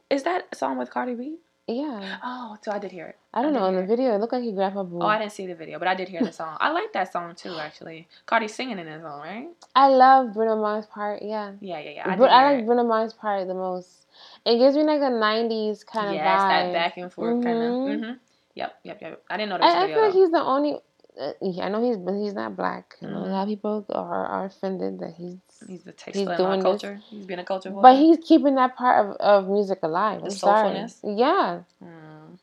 Is 0.09 0.23
that 0.23 0.47
a 0.51 0.55
song 0.55 0.77
with 0.77 0.89
Cardi 0.89 1.15
B? 1.15 1.37
Yeah. 1.67 2.17
Oh, 2.23 2.57
so 2.61 2.71
I 2.71 2.77
did 2.77 2.91
hear 2.91 3.07
it. 3.07 3.17
I 3.33 3.41
don't 3.41 3.55
I 3.55 3.59
know. 3.59 3.65
In 3.67 3.75
the 3.75 3.85
video, 3.85 4.13
it 4.13 4.19
looked 4.19 4.33
like 4.33 4.43
he 4.43 4.51
grabbed 4.51 4.75
her 4.75 4.83
boob. 4.83 5.01
Oh, 5.01 5.07
I 5.07 5.17
didn't 5.17 5.31
see 5.31 5.47
the 5.47 5.55
video, 5.55 5.79
but 5.79 5.87
I 5.87 5.95
did 5.95 6.07
hear 6.07 6.21
the 6.21 6.31
song. 6.31 6.57
I 6.59 6.71
like 6.71 6.93
that 6.93 7.11
song 7.11 7.33
too, 7.33 7.57
actually. 7.57 8.07
Cardi 8.27 8.47
singing 8.47 8.77
in 8.77 8.85
that 8.85 9.01
song, 9.01 9.19
right? 9.21 9.47
I 9.75 9.87
love 9.87 10.33
Bruno 10.33 10.55
Mars' 10.57 10.85
part. 10.85 11.23
Yeah. 11.23 11.53
Yeah, 11.59 11.79
yeah, 11.79 11.89
yeah. 11.89 12.11
I, 12.11 12.15
but 12.17 12.29
I 12.29 12.51
like 12.51 12.59
it. 12.59 12.65
Bruno 12.67 12.83
Mars' 12.83 13.13
part 13.13 13.47
the 13.47 13.55
most. 13.55 14.05
It 14.45 14.57
gives 14.59 14.75
me 14.75 14.83
like 14.83 15.01
a 15.01 15.11
'90s 15.11 15.85
kind 15.85 16.09
of 16.09 16.13
yes, 16.15 16.25
vibe. 16.25 16.49
Yes, 16.49 16.49
that 16.49 16.73
back 16.73 16.97
and 16.97 17.11
forth 17.11 17.35
mm-hmm. 17.37 17.43
kind 17.43 17.63
of. 17.63 17.71
Mm-hmm. 17.73 18.13
Yep, 18.53 18.79
yep, 18.83 19.01
yep. 19.01 19.23
I 19.29 19.37
didn't 19.37 19.49
know 19.49 19.57
that. 19.57 19.63
I, 19.63 19.83
I 19.83 19.87
feel 19.87 20.01
like 20.01 20.13
he's 20.13 20.31
the 20.31 20.41
only 20.41 20.79
uh, 21.19 21.61
I 21.61 21.69
know 21.69 21.83
he's 21.83 21.97
but 21.97 22.13
he's 22.13 22.33
not 22.33 22.55
black. 22.55 22.97
Mm-hmm. 23.01 23.15
a 23.15 23.19
lot 23.19 23.43
of 23.43 23.49
people 23.49 23.85
are, 23.89 24.25
are 24.25 24.45
offended 24.45 24.99
that 24.99 25.13
he's 25.17 25.37
he's 25.67 25.83
the 25.83 25.93
he's 26.13 26.27
doing 26.37 26.61
culture. 26.61 26.95
This. 26.95 27.03
He's 27.09 27.25
been 27.25 27.39
a 27.39 27.45
culture, 27.45 27.71
but 27.71 27.95
he's 27.95 28.17
keeping 28.23 28.55
that 28.55 28.75
part 28.75 29.05
of, 29.05 29.15
of 29.17 29.49
music 29.49 29.79
alive. 29.83 30.21
The 30.21 30.27
I'm 30.27 30.31
soulfulness. 30.31 31.01
Sorry. 31.01 31.15
Yeah. 31.15 31.61
Mm. 31.83 32.39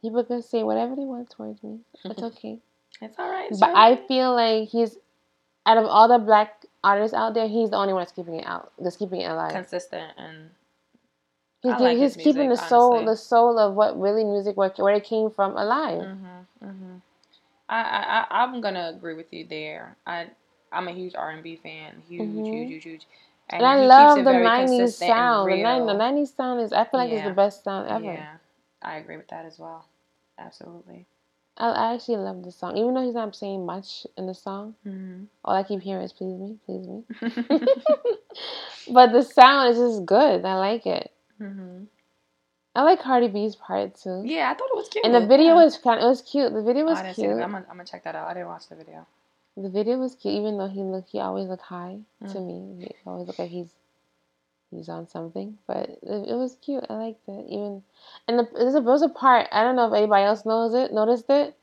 People 0.00 0.24
can 0.24 0.42
say 0.42 0.62
whatever 0.62 0.96
they 0.96 1.04
want 1.04 1.30
towards 1.30 1.62
me. 1.62 1.78
It's 2.04 2.22
okay. 2.22 2.58
it's 3.00 3.18
all 3.18 3.30
right. 3.30 3.50
It's 3.50 3.60
but 3.60 3.70
I 3.76 3.96
feel 3.96 4.34
like 4.34 4.68
he's 4.68 4.96
out 5.66 5.78
of 5.78 5.86
all 5.86 6.08
the 6.08 6.18
black 6.18 6.66
artists 6.82 7.14
out 7.14 7.34
there, 7.34 7.48
he's 7.48 7.70
the 7.70 7.76
only 7.76 7.92
one 7.92 8.02
that's 8.02 8.12
keeping 8.12 8.34
it 8.34 8.46
out. 8.46 8.72
That's 8.78 8.96
keeping 8.96 9.20
it 9.20 9.30
alive. 9.30 9.52
Consistent 9.52 10.12
and. 10.16 10.50
He's, 11.62 11.78
like 11.78 11.96
he's 11.96 12.16
keeping 12.16 12.48
music, 12.48 12.64
the 12.64 12.68
soul, 12.68 12.94
honestly. 12.94 13.06
the 13.06 13.16
soul 13.16 13.56
of 13.56 13.74
what 13.74 13.96
really 13.96 14.24
music, 14.24 14.56
where, 14.56 14.70
where 14.78 14.94
it 14.94 15.04
came 15.04 15.30
from, 15.30 15.56
alive. 15.56 16.00
Mm-hmm, 16.00 16.66
mm-hmm. 16.66 16.94
I, 17.72 18.26
I 18.30 18.42
I'm 18.42 18.60
gonna 18.60 18.92
agree 18.94 19.14
with 19.14 19.32
you 19.32 19.46
there. 19.48 19.96
I 20.06 20.26
I'm 20.70 20.88
a 20.88 20.92
huge 20.92 21.14
R 21.14 21.30
and 21.30 21.42
B 21.42 21.56
fan, 21.56 22.02
huge, 22.08 22.28
mm-hmm. 22.28 22.44
huge, 22.44 22.68
huge, 22.68 22.84
huge. 22.84 23.06
And, 23.50 23.62
and 23.62 23.66
I 23.66 23.76
love 23.86 24.24
the 24.24 24.30
'90s 24.30 24.92
sound. 24.94 25.50
The, 25.50 25.56
90, 25.56 25.86
the 25.86 25.98
'90s 25.98 26.36
sound 26.36 26.60
is 26.60 26.72
I 26.72 26.84
feel 26.84 27.00
like 27.00 27.10
yeah. 27.10 27.16
it's 27.16 27.24
the 27.24 27.34
best 27.34 27.64
sound 27.64 27.88
ever. 27.88 28.04
Yeah, 28.04 28.36
I 28.82 28.96
agree 28.96 29.16
with 29.16 29.28
that 29.28 29.46
as 29.46 29.58
well. 29.58 29.86
Absolutely. 30.38 31.06
I, 31.56 31.70
I 31.70 31.94
actually 31.94 32.16
love 32.18 32.42
the 32.44 32.52
song, 32.52 32.76
even 32.76 32.94
though 32.94 33.04
he's 33.04 33.14
not 33.14 33.34
saying 33.34 33.64
much 33.64 34.06
in 34.16 34.26
the 34.26 34.34
song. 34.34 34.74
Mm-hmm. 34.86 35.24
All 35.44 35.54
I 35.54 35.62
keep 35.62 35.80
hearing 35.80 36.04
is 36.04 36.12
"Please 36.12 36.38
me, 36.38 36.58
please 36.66 36.86
me." 36.86 37.04
but 38.92 39.12
the 39.12 39.22
sound 39.22 39.70
is 39.70 39.78
just 39.78 40.06
good. 40.06 40.44
I 40.44 40.54
like 40.56 40.86
it. 40.86 41.10
Mm-hmm. 41.40 41.84
I 42.74 42.82
like 42.84 43.02
Cardi 43.02 43.28
B's 43.28 43.54
part 43.54 43.96
too. 43.96 44.22
Yeah, 44.24 44.50
I 44.50 44.54
thought 44.54 44.68
it 44.72 44.76
was 44.76 44.88
cute. 44.88 45.04
And 45.04 45.14
the 45.14 45.26
video 45.26 45.48
yeah. 45.48 45.64
was 45.64 45.76
kind 45.76 46.00
of, 46.00 46.06
it 46.06 46.08
was 46.08 46.22
cute. 46.22 46.52
The 46.52 46.62
video 46.62 46.84
was 46.84 46.98
oh, 46.98 47.12
cute. 47.12 47.30
I'm 47.30 47.38
gonna, 47.38 47.66
I'm 47.68 47.76
gonna 47.76 47.84
check 47.84 48.04
that 48.04 48.14
out. 48.14 48.28
I 48.28 48.34
didn't 48.34 48.48
watch 48.48 48.68
the 48.68 48.76
video. 48.76 49.06
The 49.56 49.68
video 49.68 49.98
was 49.98 50.14
cute, 50.14 50.34
even 50.34 50.56
though 50.56 50.68
he 50.68 50.80
look. 50.80 51.06
he 51.08 51.20
always 51.20 51.48
look 51.48 51.60
high 51.60 51.98
mm. 52.22 52.32
to 52.32 52.40
me. 52.40 52.86
He 52.86 52.94
always 53.04 53.26
look 53.26 53.38
like 53.38 53.50
he's 53.50 53.68
he's 54.70 54.88
on 54.88 55.06
something, 55.06 55.58
but 55.66 55.90
it, 55.90 56.28
it 56.28 56.34
was 56.34 56.56
cute. 56.62 56.84
I 56.88 56.94
liked 56.94 57.28
it. 57.28 57.46
Even 57.48 57.82
and 58.26 58.38
the, 58.38 58.48
there's 58.54 58.74
a 58.74 58.80
there 58.80 58.92
was 58.92 59.02
a 59.02 59.10
part 59.10 59.48
I 59.52 59.62
don't 59.62 59.76
know 59.76 59.88
if 59.88 59.92
anybody 59.92 60.24
else 60.24 60.46
knows 60.46 60.72
it 60.72 60.94
noticed 60.94 61.28
it. 61.28 61.54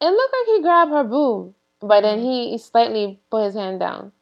It 0.00 0.10
looked 0.10 0.34
like 0.34 0.56
he 0.56 0.62
grabbed 0.62 0.92
her 0.92 1.04
boob, 1.04 1.54
but 1.80 2.00
then 2.00 2.20
mm. 2.20 2.22
he, 2.22 2.50
he 2.52 2.58
slightly 2.58 3.20
put 3.30 3.44
his 3.44 3.54
hand 3.54 3.80
down. 3.80 4.12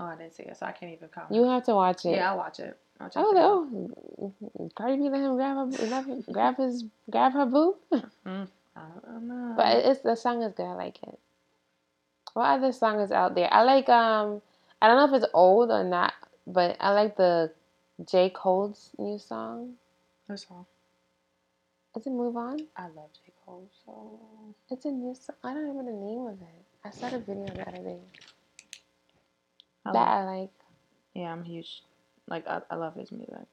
Oh, 0.00 0.06
I 0.06 0.16
didn't 0.16 0.34
see 0.34 0.44
it, 0.44 0.56
so 0.56 0.64
I 0.64 0.72
can't 0.72 0.92
even 0.92 1.08
comment. 1.08 1.34
You 1.34 1.44
have 1.44 1.64
to 1.64 1.74
watch 1.74 2.06
it. 2.06 2.16
Yeah, 2.16 2.30
I'll 2.30 2.38
watch 2.38 2.60
it. 2.60 2.78
I 3.04 3.20
was 3.20 3.34
like, 3.34 3.44
oh, 3.44 3.68
no, 3.70 4.70
Cardi 4.74 4.96
B 4.96 5.08
let 5.08 5.20
him 5.20 5.36
grab 5.36 5.56
her, 5.56 6.32
grab 6.32 6.56
his, 6.56 6.84
grab 7.10 7.32
her 7.32 7.46
boob. 7.46 7.76
Mm, 8.26 8.48
I 8.74 8.80
don't 9.04 9.28
know. 9.28 9.52
But 9.54 9.84
it's 9.84 10.00
the 10.00 10.14
song 10.14 10.42
is 10.42 10.54
good. 10.54 10.64
I 10.64 10.72
like 10.72 10.96
it. 11.02 11.18
What 12.32 12.46
other 12.46 12.72
song 12.72 13.00
is 13.00 13.12
out 13.12 13.34
there? 13.34 13.52
I 13.52 13.62
like 13.62 13.88
um, 13.90 14.40
I 14.80 14.88
don't 14.88 14.96
know 14.96 15.14
if 15.14 15.22
it's 15.22 15.30
old 15.34 15.70
or 15.70 15.84
not, 15.84 16.14
but 16.46 16.78
I 16.80 16.92
like 16.92 17.16
the 17.16 17.52
J 18.10 18.30
Cole's 18.30 18.90
new 18.98 19.18
song. 19.18 19.74
What 20.26 20.40
song? 20.40 20.64
Is 21.96 22.06
it 22.06 22.10
Move 22.10 22.34
On? 22.36 22.58
I 22.76 22.84
love 22.84 23.10
J 23.12 23.32
Cole 23.44 23.68
so. 23.84 24.18
It's 24.70 24.86
a 24.86 24.90
new 24.90 25.14
song. 25.14 25.36
I 25.44 25.52
don't 25.52 25.68
remember 25.68 25.92
the 25.92 25.98
name 25.98 26.26
of 26.26 26.40
it. 26.40 26.64
I 26.82 26.90
saw 26.90 27.10
the 27.10 27.18
video 27.18 27.46
the 27.54 27.68
other 27.68 27.84
day. 27.84 28.00
I 29.84 29.92
that 29.92 30.08
I 30.08 30.24
like. 30.24 30.50
Yeah, 31.12 31.30
I'm 31.30 31.44
huge 31.44 31.82
like 32.28 32.46
I, 32.46 32.60
I 32.70 32.76
love 32.76 32.94
his 32.94 33.12
music. 33.12 33.46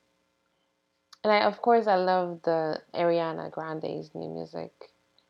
And 1.24 1.32
I, 1.32 1.41
of 1.41 1.61
course, 1.61 1.88
I 1.88 1.95
love 1.95 2.39
the 2.43 2.82
Ariana 2.93 3.51
Grande's 3.51 4.09
new 4.15 4.30
music. 4.30 4.72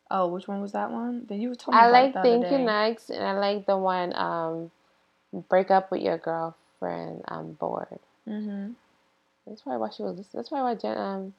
Oh, 0.10 0.28
which 0.28 0.48
one 0.48 0.62
was 0.62 0.74
that 0.74 0.92
one? 0.92 1.26
Then 1.28 1.42
you 1.42 1.56
told 1.56 1.76
me 1.76 1.82
I 1.82 1.90
like 1.90 2.14
Thank 2.14 2.52
You 2.52 2.60
Next, 2.60 3.10
and 3.10 3.24
I 3.24 3.34
like 3.38 3.66
the 3.66 3.78
one 3.78 4.14
um, 4.16 4.72
Break 5.50 5.72
Up 5.72 5.92
with 5.92 6.02
Your 6.02 6.18
Girlfriend. 6.18 7.24
I'm 7.28 7.54
bored. 7.54 8.00
Mm-hmm. 8.28 8.72
That's 9.48 9.62
probably 9.62 9.80
why 9.80 9.90
she 9.90 10.04
was. 10.04 10.18
That's 10.34 10.50
probably 10.50 10.64
why 10.64 10.76
Jen, 10.76 10.98
um, 10.98 11.34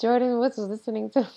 Jordyn 0.00 0.38
Woods 0.38 0.56
was 0.56 0.68
listening 0.68 1.10
to. 1.10 1.28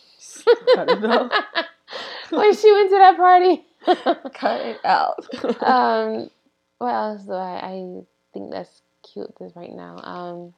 Cut 0.75 0.87
when 2.29 2.55
she 2.55 2.71
went 2.71 2.89
to 2.89 2.97
that 2.97 3.17
party. 3.17 3.65
Cut 4.33 4.61
it 4.61 4.79
out. 4.85 5.25
um, 5.63 6.29
what 6.77 6.93
else 6.93 7.23
do 7.23 7.33
I? 7.33 7.59
I 7.63 8.01
think 8.33 8.51
that's 8.51 8.81
cute 9.13 9.33
this 9.39 9.55
right 9.55 9.73
now. 9.73 9.97
Um, 10.03 10.53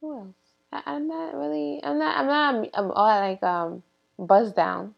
who 0.00 0.18
else? 0.18 0.34
I, 0.72 0.96
am 0.96 1.08
not 1.08 1.34
really. 1.34 1.80
I'm 1.82 1.98
not. 1.98 2.16
I'm 2.16 2.26
not. 2.26 2.70
I'm 2.74 2.90
all 2.90 3.20
like 3.20 3.42
um, 3.42 3.82
Bust 4.18 4.56
Down. 4.56 4.94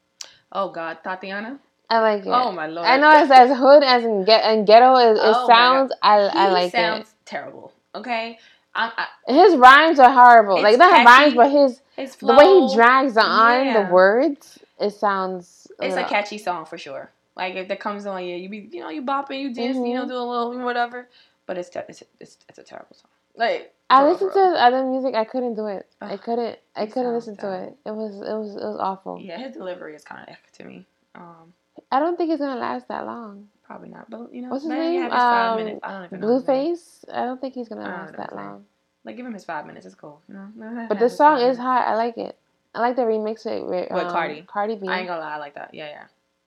Oh 0.53 0.70
God, 0.70 0.99
Thotiana. 1.05 1.59
I 1.90 2.01
like 2.01 2.22
it. 2.22 2.28
Oh 2.28 2.53
my 2.53 2.66
lord! 2.66 2.86
I 2.86 2.97
know 2.97 3.11
it's 3.22 3.30
as 3.30 3.57
hood 3.57 3.82
as 3.82 4.05
in 4.05 4.24
get 4.24 4.45
and 4.45 4.66
ghetto. 4.66 4.97
It, 4.97 5.12
it 5.12 5.20
oh 5.22 5.47
sounds. 5.47 5.92
I 6.03 6.18
I 6.18 6.51
like 6.51 6.72
sounds 6.72 7.09
it. 7.09 7.14
terrible. 7.24 7.72
Okay. 7.95 8.38
I, 8.76 9.07
his 9.28 9.57
rhymes 9.57 10.01
are 10.01 10.11
horrible. 10.11 10.61
Like 10.61 10.78
not 10.78 10.90
catchy. 10.90 11.07
rhymes, 11.07 11.34
but 11.34 11.51
his, 11.51 11.80
his 11.97 12.14
flow, 12.16 12.34
the 12.34 12.38
way 12.38 12.68
he 12.68 12.74
drags 12.74 13.16
on 13.16 13.66
yeah. 13.66 13.86
the 13.86 13.92
words. 13.92 14.59
It 14.80 14.90
sounds. 14.90 15.68
It's 15.80 15.97
a 15.97 16.05
catchy 16.05 16.38
song 16.38 16.66
for 16.66 16.76
sure. 16.76 17.11
Like 17.37 17.55
if 17.55 17.68
that 17.68 17.80
comes 17.80 18.07
on, 18.07 18.24
yeah, 18.24 18.37
you 18.37 18.49
be 18.49 18.68
you 18.70 18.80
know 18.80 18.91
you 18.91 19.03
bopping, 19.03 19.41
you 19.41 19.53
dance, 19.53 19.76
mm-hmm. 19.76 19.87
you 19.87 19.95
know, 19.95 20.03
mm-hmm. 20.03 20.11
do 20.11 20.16
a 20.16 20.18
little 20.18 20.64
whatever. 20.64 21.09
But 21.47 21.59
it's, 21.59 21.68
te- 21.68 21.80
it's 21.89 22.03
it's 22.20 22.39
it's 22.49 22.59
a 22.59 22.62
terrible 22.62 22.95
song. 22.95 23.11
Like 23.37 23.74
I 23.91 24.09
listened 24.09 24.32
to 24.32 24.41
other 24.41 24.85
music, 24.85 25.14
I 25.14 25.24
couldn't 25.24 25.55
do 25.55 25.66
it. 25.66 25.87
I 26.01 26.16
couldn't. 26.16 26.59
I 26.76 26.87
couldn't 26.87 27.12
listen 27.12 27.37
to 27.39 27.64
it. 27.64 27.76
It 27.85 27.95
was 27.95 28.14
it 28.16 28.35
was 28.35 28.57
it 28.57 28.66
was 28.66 28.78
awful. 28.80 29.20
Yeah, 29.20 29.39
his 29.39 29.53
delivery 29.53 29.95
is 29.95 30.05
kind 30.05 30.28
of 30.28 30.37
to 30.53 30.64
me. 30.64 30.87
Um, 31.14 31.53
I 31.91 31.99
don't 31.99 32.16
think 32.16 32.30
it's 32.30 32.41
gonna 32.41 32.61
last 32.61 32.89
that 32.89 33.05
long. 33.07 33.49
Probably 33.64 33.89
not, 33.89 34.09
but 34.11 34.32
you 34.32 34.43
know, 34.43 34.51
what's 34.51 34.64
his 34.64 34.70
name? 34.70 35.05
Um, 35.05 35.11
I 35.12 35.57
don't 35.93 36.05
even 36.05 36.20
Blueface. 36.20 37.05
I 37.12 37.24
don't 37.24 37.41
think 37.41 37.55
he's 37.55 37.68
gonna 37.68 37.82
last 37.82 38.16
that 38.16 38.35
long. 38.35 38.64
Like 39.05 39.16
give 39.16 39.26
him 39.26 39.35
his 39.35 39.45
five 39.45 39.66
minutes. 39.66 39.85
It's 39.85 39.95
cool, 39.95 40.22
you 40.28 40.35
know. 40.35 40.87
But 40.89 40.99
the 40.99 41.11
song 41.11 41.41
is 41.41 41.59
hot. 41.59 41.87
I 41.87 41.97
like 41.97 42.16
it. 42.16 42.39
I 42.74 42.80
like 42.80 42.97
the 42.97 43.03
remix 43.03 43.47
it 43.47 43.64
with, 43.64 43.89
with 43.91 44.05
um, 44.05 44.11
Cardi. 44.11 44.45
Cardi 44.47 44.76
B. 44.76 44.89
I 44.89 44.99
ain't 44.99 45.09
gonna 45.09 45.20
lie, 45.20 45.35
I 45.35 45.39
like 45.39 45.55
that. 45.55 45.72
Yeah, 45.72 45.89
yeah. 45.89 46.05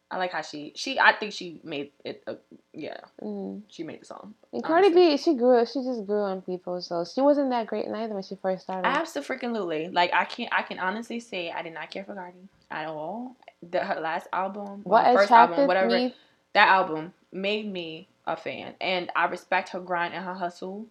I 0.09 0.17
like 0.17 0.31
how 0.31 0.41
she 0.41 0.71
she 0.75 0.97
I 0.99 1.13
think 1.13 1.33
she 1.33 1.59
made 1.63 1.91
it. 2.05 2.23
Uh, 2.25 2.35
yeah, 2.73 2.97
mm-hmm. 3.21 3.59
she 3.67 3.83
made 3.83 4.01
the 4.01 4.05
song. 4.05 4.35
And 4.53 4.63
Cardi 4.63 4.89
B, 4.93 5.17
she 5.17 5.33
grew. 5.33 5.65
She 5.65 5.83
just 5.83 6.05
grew 6.05 6.21
on 6.21 6.41
people, 6.41 6.81
so 6.81 7.03
she 7.03 7.19
wasn't 7.19 7.49
that 7.49 7.67
great 7.67 7.87
neither 7.89 8.13
when 8.13 8.23
she 8.23 8.35
first 8.35 8.63
started. 8.63 8.87
Absolutely, 8.87 9.89
like 9.89 10.13
I 10.13 10.23
can't. 10.23 10.51
I 10.53 10.61
can 10.61 10.79
honestly 10.79 11.19
say 11.19 11.51
I 11.51 11.61
did 11.61 11.73
not 11.73 11.91
care 11.91 12.05
for 12.05 12.13
Cardi 12.13 12.37
at 12.71 12.87
all. 12.87 13.35
The 13.69 13.79
her 13.79 13.99
last 13.99 14.27
album, 14.31 14.81
what 14.83 15.13
first 15.13 15.31
album, 15.31 15.67
whatever. 15.67 15.89
Me? 15.89 16.15
That 16.53 16.69
album 16.69 17.13
made 17.33 17.71
me 17.71 18.07
a 18.25 18.37
fan, 18.37 18.75
and 18.79 19.11
I 19.13 19.25
respect 19.25 19.69
her 19.69 19.79
grind 19.81 20.13
and 20.13 20.23
her 20.23 20.35
hustle. 20.35 20.85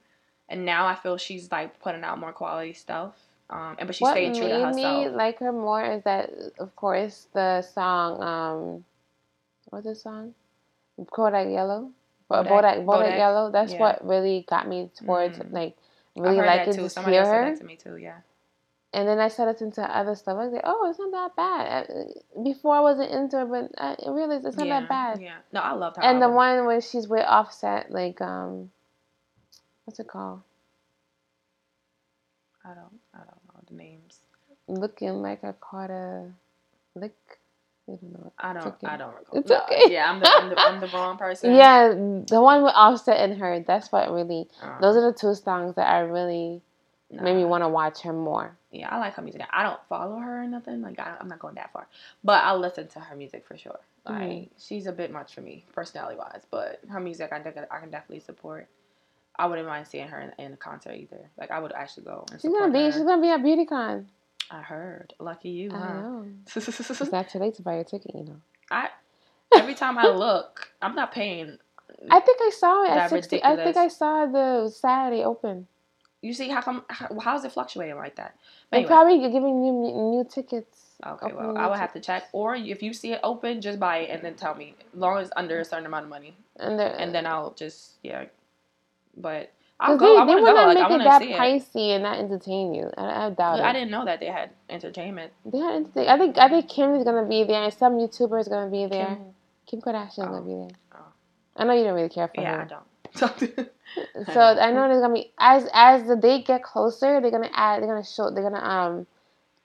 And 0.48 0.64
now 0.64 0.86
I 0.86 0.94
feel 0.94 1.16
she's 1.16 1.50
like 1.50 1.80
putting 1.80 2.04
out 2.04 2.20
more 2.20 2.32
quality 2.32 2.72
stuff. 2.72 3.14
Um, 3.50 3.76
and 3.78 3.88
but 3.88 3.96
she's 3.96 4.08
staying 4.08 4.34
true 4.34 4.46
to 4.46 4.54
herself. 4.54 4.74
What 4.74 4.76
made 4.76 5.10
me 5.10 5.16
like 5.16 5.38
her 5.38 5.52
more 5.52 5.84
is 5.84 6.04
that, 6.04 6.30
of 6.58 6.76
course, 6.76 7.26
the 7.32 7.62
song. 7.62 8.22
Um, 8.22 8.84
what's 9.66 9.86
this 9.86 10.02
song? 10.02 10.34
Kodak 11.10 11.48
Yellow. 11.48 11.90
Bodak, 12.30 12.48
Bodak, 12.48 12.48
Bodak, 12.48 12.84
Bodak 12.84 13.16
Yellow. 13.18 13.50
That's 13.52 13.72
yeah. 13.72 13.80
what 13.80 14.06
really 14.06 14.44
got 14.48 14.68
me 14.68 14.90
towards 14.96 15.38
mm. 15.38 15.52
like 15.52 15.76
really 16.16 16.38
liking 16.38 16.74
to 16.74 16.88
Somebody 16.88 17.16
hear 17.16 17.24
her. 17.24 17.56
to 17.56 17.64
me 17.64 17.76
too. 17.76 17.96
Yeah. 17.96 18.18
And 18.92 19.06
then 19.06 19.18
I 19.18 19.28
started 19.28 19.60
into 19.60 19.82
other 19.82 20.14
stuff. 20.14 20.38
I 20.38 20.44
was 20.44 20.52
like, 20.52 20.62
oh, 20.64 20.88
it's 20.88 20.98
not 20.98 21.10
that 21.12 21.36
bad. 21.36 22.42
Before 22.42 22.74
I 22.74 22.80
wasn't 22.80 23.10
into 23.10 23.42
it, 23.42 23.50
but 23.50 23.70
I 23.78 24.10
realized 24.10 24.46
it's 24.46 24.56
not 24.56 24.66
yeah, 24.66 24.80
that 24.80 24.88
bad. 24.88 25.20
Yeah. 25.20 25.36
No, 25.52 25.60
I 25.60 25.72
loved 25.72 25.96
her. 25.96 26.02
And 26.02 26.16
album. 26.16 26.30
the 26.30 26.36
one 26.36 26.66
where 26.66 26.80
she's 26.80 27.06
with 27.06 27.24
Offset, 27.26 27.90
like 27.90 28.20
um, 28.22 28.70
what's 29.84 30.00
it 30.00 30.08
called? 30.08 30.40
I 32.64 32.68
don't, 32.68 32.98
I 33.14 33.18
don't 33.18 33.54
know 33.54 33.60
the 33.68 33.74
names. 33.74 34.18
Looking 34.66 35.20
like 35.20 35.44
I 35.44 35.52
caught 35.52 35.90
a 35.90 36.30
lick 36.94 37.14
I 37.88 37.92
don't 37.92 38.32
I 38.38 38.52
don't. 38.52 38.66
Okay. 38.66 38.86
I 38.86 38.96
don't 38.96 39.14
recall. 39.14 39.38
It's 39.38 39.48
no, 39.50 39.62
okay. 39.62 39.84
Yeah, 39.88 40.10
I'm 40.10 40.20
the, 40.20 40.28
I'm 40.28 40.48
the, 40.48 40.58
I'm 40.60 40.80
the 40.80 40.88
wrong 40.88 41.16
person. 41.16 41.54
Yeah, 41.54 41.88
the 41.88 42.40
one 42.40 42.64
with 42.64 42.72
Offset 42.74 43.18
and 43.18 43.38
her. 43.38 43.60
That's 43.60 43.92
what 43.92 44.12
really. 44.12 44.48
Uh, 44.62 44.80
those 44.80 44.96
are 44.96 45.12
the 45.12 45.16
two 45.16 45.34
songs 45.34 45.76
that 45.76 45.88
I 45.88 46.00
really 46.00 46.62
nah. 47.10 47.22
made 47.22 47.36
me 47.36 47.44
want 47.44 47.62
to 47.62 47.68
watch 47.68 48.02
her 48.02 48.12
more. 48.12 48.56
Yeah, 48.72 48.88
I 48.90 48.98
like 48.98 49.14
her 49.14 49.22
music. 49.22 49.42
I 49.50 49.62
don't 49.62 49.80
follow 49.88 50.16
her 50.16 50.42
or 50.42 50.46
nothing. 50.46 50.82
Like 50.82 50.98
I, 50.98 51.16
am 51.20 51.28
not 51.28 51.38
going 51.38 51.54
that 51.54 51.72
far, 51.72 51.86
but 52.24 52.42
I'll 52.42 52.58
listen 52.58 52.88
to 52.88 53.00
her 53.00 53.14
music 53.14 53.46
for 53.46 53.56
sure. 53.56 53.78
Like 54.04 54.22
mm-hmm. 54.22 54.54
she's 54.58 54.86
a 54.86 54.92
bit 54.92 55.12
much 55.12 55.34
for 55.34 55.40
me 55.40 55.64
personality 55.72 56.16
wise, 56.16 56.42
but 56.50 56.80
her 56.88 57.00
music 57.00 57.32
I, 57.32 57.36
I 57.36 57.80
can 57.80 57.90
definitely 57.90 58.20
support. 58.20 58.68
I 59.38 59.46
wouldn't 59.46 59.68
mind 59.68 59.86
seeing 59.86 60.08
her 60.08 60.20
in, 60.20 60.44
in 60.44 60.52
a 60.54 60.56
concert 60.56 60.94
either. 60.94 61.30
Like 61.38 61.50
I 61.50 61.60
would 61.60 61.72
actually 61.72 62.04
go. 62.04 62.24
she's 62.32 62.50
gonna 62.50 62.72
be. 62.72 62.84
Her. 62.84 62.92
She's 62.92 63.02
gonna 63.02 63.22
be 63.22 63.28
at 63.28 63.40
BeautyCon. 63.40 64.06
I 64.50 64.62
heard. 64.62 65.14
Lucky 65.18 65.50
you, 65.50 65.70
I 65.72 65.78
huh? 65.78 66.00
know. 66.00 66.26
it's 66.54 67.12
not 67.12 67.28
too 67.28 67.38
late 67.38 67.54
to 67.54 67.62
buy 67.62 67.74
a 67.74 67.84
ticket, 67.84 68.14
you 68.14 68.24
know. 68.24 68.40
I 68.70 68.88
every 69.54 69.74
time 69.74 69.98
I 69.98 70.06
look, 70.08 70.70
I'm 70.82 70.94
not 70.94 71.12
paying. 71.12 71.58
I 72.10 72.20
think 72.20 72.38
I 72.40 72.50
saw 72.50 72.84
it 72.84 72.90
at 72.90 73.10
sixty. 73.10 73.36
Ridiculous. 73.36 73.60
I 73.60 73.64
think 73.64 73.76
I 73.76 73.88
saw 73.88 74.26
the 74.26 74.68
Saturday 74.70 75.24
open. 75.24 75.66
You 76.22 76.32
see 76.32 76.48
how 76.48 76.60
come? 76.60 76.84
How, 76.88 77.18
how's 77.20 77.44
it 77.44 77.52
fluctuating 77.52 77.96
like 77.96 78.16
that? 78.16 78.36
But 78.70 78.78
anyway. 78.78 78.88
They're 78.88 78.96
probably 78.96 79.18
giving 79.20 79.60
new 79.60 79.72
new 79.72 80.26
tickets. 80.28 80.82
Okay, 81.06 81.32
well, 81.32 81.56
I 81.56 81.68
would 81.68 81.78
have 81.78 81.92
to 81.92 82.00
check. 82.00 82.24
Or 82.32 82.56
if 82.56 82.82
you 82.82 82.92
see 82.92 83.12
it 83.12 83.20
open, 83.22 83.60
just 83.60 83.78
buy 83.78 83.98
it 83.98 84.10
and 84.10 84.22
then 84.22 84.34
tell 84.34 84.54
me. 84.54 84.74
As 84.94 84.98
long 84.98 85.18
as 85.18 85.30
under 85.36 85.60
a 85.60 85.64
certain 85.64 85.86
amount 85.86 86.04
of 86.04 86.10
money, 86.10 86.36
and, 86.58 86.80
and 86.80 87.14
then 87.14 87.26
I'll 87.26 87.52
just 87.52 87.98
yeah. 88.02 88.24
But 89.16 89.52
I'll 89.78 89.98
go. 89.98 90.14
They, 90.14 90.20
I 90.20 90.24
want 90.24 90.38
to 90.38 90.44
go. 90.44 90.52
Like, 90.52 90.76
I 90.78 90.88
want 90.88 91.02
to 91.02 91.26
see 91.26 91.34
pricey 91.34 91.94
and 91.94 92.02
not 92.02 92.18
entertain 92.18 92.74
you. 92.74 92.90
I, 92.96 93.26
I 93.26 93.30
doubt 93.30 93.58
it. 93.58 93.64
I 93.64 93.72
didn't 93.72 93.90
know 93.90 94.04
that 94.06 94.20
they 94.20 94.26
had 94.26 94.50
entertainment. 94.70 95.32
They 95.44 95.58
had 95.58 95.74
entertainment. 95.74 96.08
I 96.08 96.18
think 96.18 96.38
I 96.38 96.48
think 96.48 96.68
Kim 96.68 96.94
is 96.94 97.04
gonna 97.04 97.28
be 97.28 97.44
there, 97.44 97.62
and 97.62 97.72
some 97.72 97.94
YouTuber 97.94 98.40
is 98.40 98.48
gonna 98.48 98.70
be 98.70 98.86
there. 98.86 99.18
Kim, 99.66 99.80
Kim 99.80 99.80
Kardashian 99.82 100.08
is 100.08 100.18
oh. 100.20 100.24
gonna 100.24 100.42
be 100.42 100.54
there. 100.54 100.78
Oh. 100.94 101.04
I 101.56 101.64
know 101.64 101.74
you 101.74 101.84
don't 101.84 101.94
really 101.94 102.08
care 102.08 102.28
for 102.28 102.40
yeah, 102.40 102.64
her. 102.64 102.68
Yeah, 102.70 102.78
I 103.14 103.18
don't. 103.18 103.70
so 104.32 104.42
I 104.42 104.70
know 104.72 104.88
there's 104.88 105.02
gonna 105.02 105.14
be 105.14 105.30
as 105.38 105.68
as 105.74 106.06
the 106.08 106.16
date 106.16 106.46
get 106.46 106.62
closer, 106.62 107.20
they're 107.20 107.30
gonna 107.30 107.50
add. 107.52 107.82
They're 107.82 107.88
gonna 107.88 108.04
show. 108.04 108.30
They're 108.30 108.48
gonna 108.48 108.64
um 108.64 109.06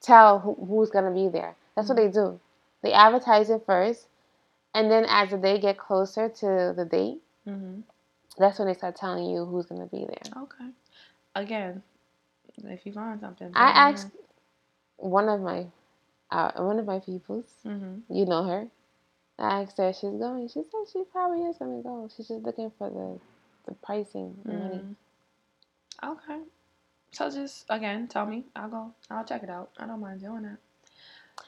tell 0.02 0.40
who, 0.40 0.54
who's 0.54 0.90
gonna 0.90 1.14
be 1.14 1.28
there. 1.28 1.56
That's 1.74 1.88
mm-hmm. 1.88 2.02
what 2.02 2.12
they 2.12 2.12
do. 2.12 2.40
They 2.82 2.92
advertise 2.92 3.48
it 3.48 3.62
first, 3.64 4.08
and 4.74 4.90
then 4.90 5.06
as 5.08 5.30
the 5.30 5.38
day 5.38 5.58
get 5.58 5.78
closer 5.78 6.28
to 6.28 6.74
the 6.76 6.84
date. 6.84 7.22
Mm-hmm 7.48 7.80
that's 8.38 8.58
when 8.58 8.68
they 8.68 8.74
start 8.74 8.96
telling 8.96 9.28
you 9.30 9.44
who's 9.44 9.66
gonna 9.66 9.86
be 9.86 10.06
there. 10.06 10.42
Okay. 10.42 10.70
Again, 11.34 11.82
if 12.64 12.86
you 12.86 12.92
find 12.92 13.20
something, 13.20 13.50
I 13.54 13.90
asked 13.90 14.08
one 14.96 15.28
of 15.28 15.40
my 15.40 15.66
uh, 16.30 16.52
one 16.62 16.78
of 16.78 16.86
my 16.86 16.98
peoples. 16.98 17.46
Mm-hmm. 17.66 18.14
You 18.14 18.26
know 18.26 18.44
her. 18.44 18.68
I 19.38 19.62
asked 19.62 19.78
her 19.78 19.88
if 19.88 19.96
she's 19.96 20.12
going. 20.12 20.48
She 20.48 20.62
said 20.70 20.84
she 20.92 21.04
probably 21.10 21.42
is 21.42 21.58
gonna 21.58 21.82
go. 21.82 22.08
She's 22.14 22.28
just 22.28 22.42
looking 22.42 22.72
for 22.78 22.88
the 22.90 23.18
the 23.66 23.76
pricing, 23.78 24.36
mm-hmm. 24.46 24.58
money. 24.58 24.82
Okay. 26.04 26.40
So 27.12 27.30
just 27.30 27.66
again, 27.68 28.08
tell 28.08 28.26
me. 28.26 28.44
I'll 28.56 28.68
go. 28.68 28.92
I'll 29.10 29.24
check 29.24 29.42
it 29.42 29.50
out. 29.50 29.70
I 29.78 29.86
don't 29.86 30.00
mind 30.00 30.20
doing 30.20 30.42
that. 30.42 30.58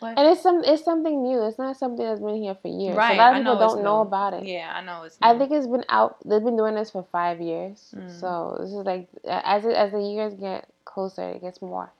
Like, 0.00 0.18
and 0.18 0.28
it's 0.28 0.42
some 0.42 0.62
it's 0.64 0.84
something 0.84 1.22
new. 1.22 1.42
It's 1.42 1.58
not 1.58 1.76
something 1.76 2.04
that's 2.04 2.20
been 2.20 2.42
here 2.42 2.56
for 2.60 2.68
years. 2.68 2.96
Right. 2.96 3.10
So 3.10 3.14
a 3.14 3.18
lot 3.18 3.32
of 3.34 3.38
people 3.38 3.58
don't 3.58 3.82
know 3.84 4.00
about 4.00 4.34
it. 4.34 4.44
Yeah, 4.44 4.72
I 4.74 4.84
know 4.84 5.04
it's. 5.04 5.20
New. 5.20 5.28
I 5.28 5.38
think 5.38 5.52
it's 5.52 5.66
been 5.66 5.84
out. 5.88 6.16
They've 6.28 6.42
been 6.42 6.56
doing 6.56 6.74
this 6.74 6.90
for 6.90 7.06
five 7.10 7.40
years. 7.40 7.94
Mm. 7.96 8.20
So 8.20 8.56
this 8.60 8.70
is 8.70 8.84
like 8.84 9.08
as 9.26 9.64
it, 9.64 9.74
as 9.74 9.92
the 9.92 10.00
years 10.00 10.34
get 10.34 10.68
closer, 10.84 11.30
it 11.30 11.40
gets 11.42 11.62
more 11.62 11.92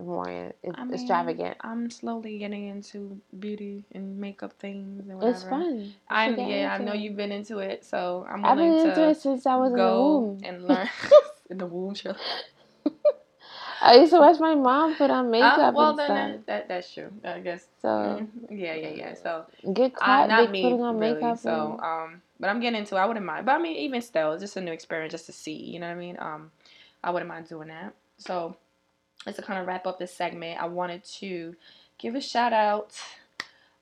more 0.00 0.28
it, 0.28 0.56
I 0.74 0.84
mean, 0.84 0.94
extravagant. 0.94 1.56
I'm 1.62 1.90
slowly 1.90 2.38
getting 2.38 2.68
into 2.68 3.20
beauty 3.38 3.84
and 3.92 4.18
makeup 4.18 4.52
things 4.58 5.08
and 5.08 5.18
whatever. 5.18 5.34
It's 5.34 5.44
fun. 5.44 5.94
I'm 6.08 6.38
yeah. 6.38 6.76
I 6.78 6.82
know 6.82 6.92
you've 6.92 7.16
been 7.16 7.32
into 7.32 7.58
it, 7.58 7.84
so 7.84 8.26
I'm 8.28 8.42
willing 8.42 8.58
I've 8.58 8.58
been 8.58 8.90
into 8.90 9.08
it 9.08 9.16
since 9.16 9.46
I 9.46 9.56
was 9.56 9.72
in 9.72 9.78
the 9.78 9.84
womb 9.84 10.40
and 10.44 10.64
learn 10.68 10.88
in 11.50 11.58
the 11.58 11.66
womb. 11.66 11.94
I 13.82 13.96
used 13.96 14.12
to 14.12 14.20
watch 14.20 14.38
my 14.38 14.54
mom 14.54 14.94
put 14.94 15.10
on 15.10 15.26
uh, 15.26 15.28
makeup. 15.28 15.58
Uh, 15.58 15.72
well, 15.74 15.96
then 15.96 16.08
that, 16.08 16.46
that, 16.46 16.68
that's 16.68 16.94
true. 16.94 17.12
I 17.24 17.40
guess. 17.40 17.66
So 17.80 17.88
mm, 17.88 18.28
yeah, 18.50 18.74
yeah, 18.74 18.90
yeah. 18.90 19.14
So 19.14 19.44
get 19.72 19.96
caught. 19.96 20.24
Uh, 20.24 20.26
not 20.26 20.50
me, 20.50 20.62
putting 20.62 20.82
on 20.82 20.98
really. 20.98 21.14
makeup. 21.14 21.38
So 21.38 21.78
um, 21.82 22.22
but 22.38 22.48
I'm 22.48 22.60
getting 22.60 22.78
into. 22.78 22.96
It. 22.96 22.98
I 23.00 23.06
wouldn't 23.06 23.26
mind. 23.26 23.44
But 23.44 23.52
I 23.52 23.58
mean, 23.58 23.76
even 23.76 24.00
still, 24.00 24.32
it's 24.32 24.42
just 24.42 24.56
a 24.56 24.60
new 24.60 24.72
experience, 24.72 25.12
just 25.12 25.26
to 25.26 25.32
see. 25.32 25.54
You 25.54 25.80
know 25.80 25.88
what 25.88 25.96
I 25.96 25.98
mean? 25.98 26.16
Um, 26.20 26.50
I 27.02 27.10
wouldn't 27.10 27.28
mind 27.28 27.48
doing 27.48 27.68
that. 27.68 27.92
So, 28.18 28.56
just 29.24 29.36
to 29.36 29.42
kind 29.42 29.60
of 29.60 29.66
wrap 29.66 29.86
up 29.86 29.98
this 29.98 30.14
segment, 30.14 30.62
I 30.62 30.66
wanted 30.66 31.04
to 31.04 31.56
give 31.98 32.14
a 32.14 32.20
shout 32.20 32.52
out. 32.52 32.94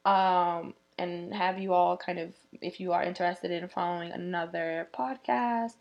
Um, 0.04 0.74
and 0.98 1.32
have 1.34 1.58
you 1.58 1.72
all 1.72 1.96
kind 1.96 2.18
of, 2.18 2.32
if 2.60 2.78
you 2.78 2.92
are 2.92 3.02
interested 3.02 3.50
in 3.50 3.66
following 3.68 4.12
another 4.12 4.88
podcast, 4.94 5.74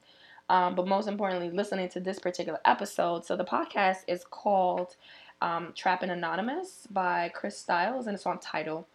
um, 0.49 0.75
but 0.75 0.87
most 0.87 1.07
importantly, 1.07 1.49
listening 1.51 1.89
to 1.89 1.99
this 1.99 2.19
particular 2.19 2.59
episode. 2.65 3.25
So 3.25 3.35
the 3.35 3.45
podcast 3.45 3.99
is 4.07 4.23
called 4.23 4.95
um, 5.41 5.73
Trapping 5.75 6.09
Anonymous 6.09 6.87
by 6.89 7.31
Chris 7.33 7.57
Styles, 7.57 8.07
and 8.07 8.15
it's 8.15 8.25
on 8.25 8.39
Tidal. 8.39 8.87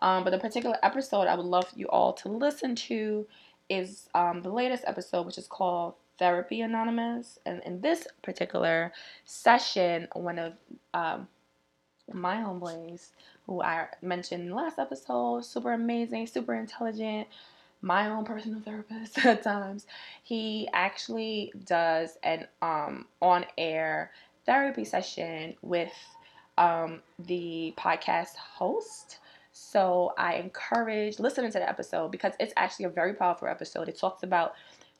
Um, 0.00 0.24
but 0.24 0.30
the 0.30 0.38
particular 0.38 0.76
episode 0.82 1.26
I 1.26 1.34
would 1.34 1.46
love 1.46 1.66
you 1.74 1.86
all 1.88 2.12
to 2.14 2.28
listen 2.28 2.74
to 2.76 3.26
is 3.68 4.08
um, 4.14 4.42
the 4.42 4.50
latest 4.50 4.84
episode, 4.86 5.26
which 5.26 5.38
is 5.38 5.46
called 5.46 5.94
Therapy 6.18 6.60
Anonymous. 6.60 7.38
And 7.46 7.62
in 7.64 7.80
this 7.80 8.06
particular 8.22 8.92
session, 9.24 10.08
one 10.14 10.38
of 10.38 10.54
um, 10.94 11.28
my 12.12 12.36
homeboys, 12.36 13.08
who 13.46 13.62
I 13.62 13.86
mentioned 14.02 14.54
last 14.54 14.78
episode, 14.78 15.44
super 15.44 15.72
amazing, 15.72 16.26
super 16.26 16.54
intelligent, 16.54 17.28
my 17.82 18.08
own 18.08 18.24
personal 18.24 18.60
therapist 18.64 19.24
at 19.24 19.42
times, 19.42 19.86
he 20.22 20.68
actually 20.72 21.52
does 21.64 22.16
an 22.22 22.46
um, 22.62 23.06
on 23.20 23.44
air 23.58 24.12
therapy 24.46 24.84
session 24.84 25.54
with 25.62 25.92
um, 26.58 27.00
the 27.18 27.74
podcast 27.76 28.36
host. 28.36 29.18
So 29.52 30.14
I 30.16 30.34
encourage 30.34 31.18
listening 31.18 31.52
to 31.52 31.58
the 31.58 31.68
episode 31.68 32.10
because 32.10 32.32
it's 32.40 32.54
actually 32.56 32.86
a 32.86 32.90
very 32.90 33.14
powerful 33.14 33.48
episode. 33.48 33.88
It 33.88 33.98
talks 33.98 34.22
about 34.22 34.54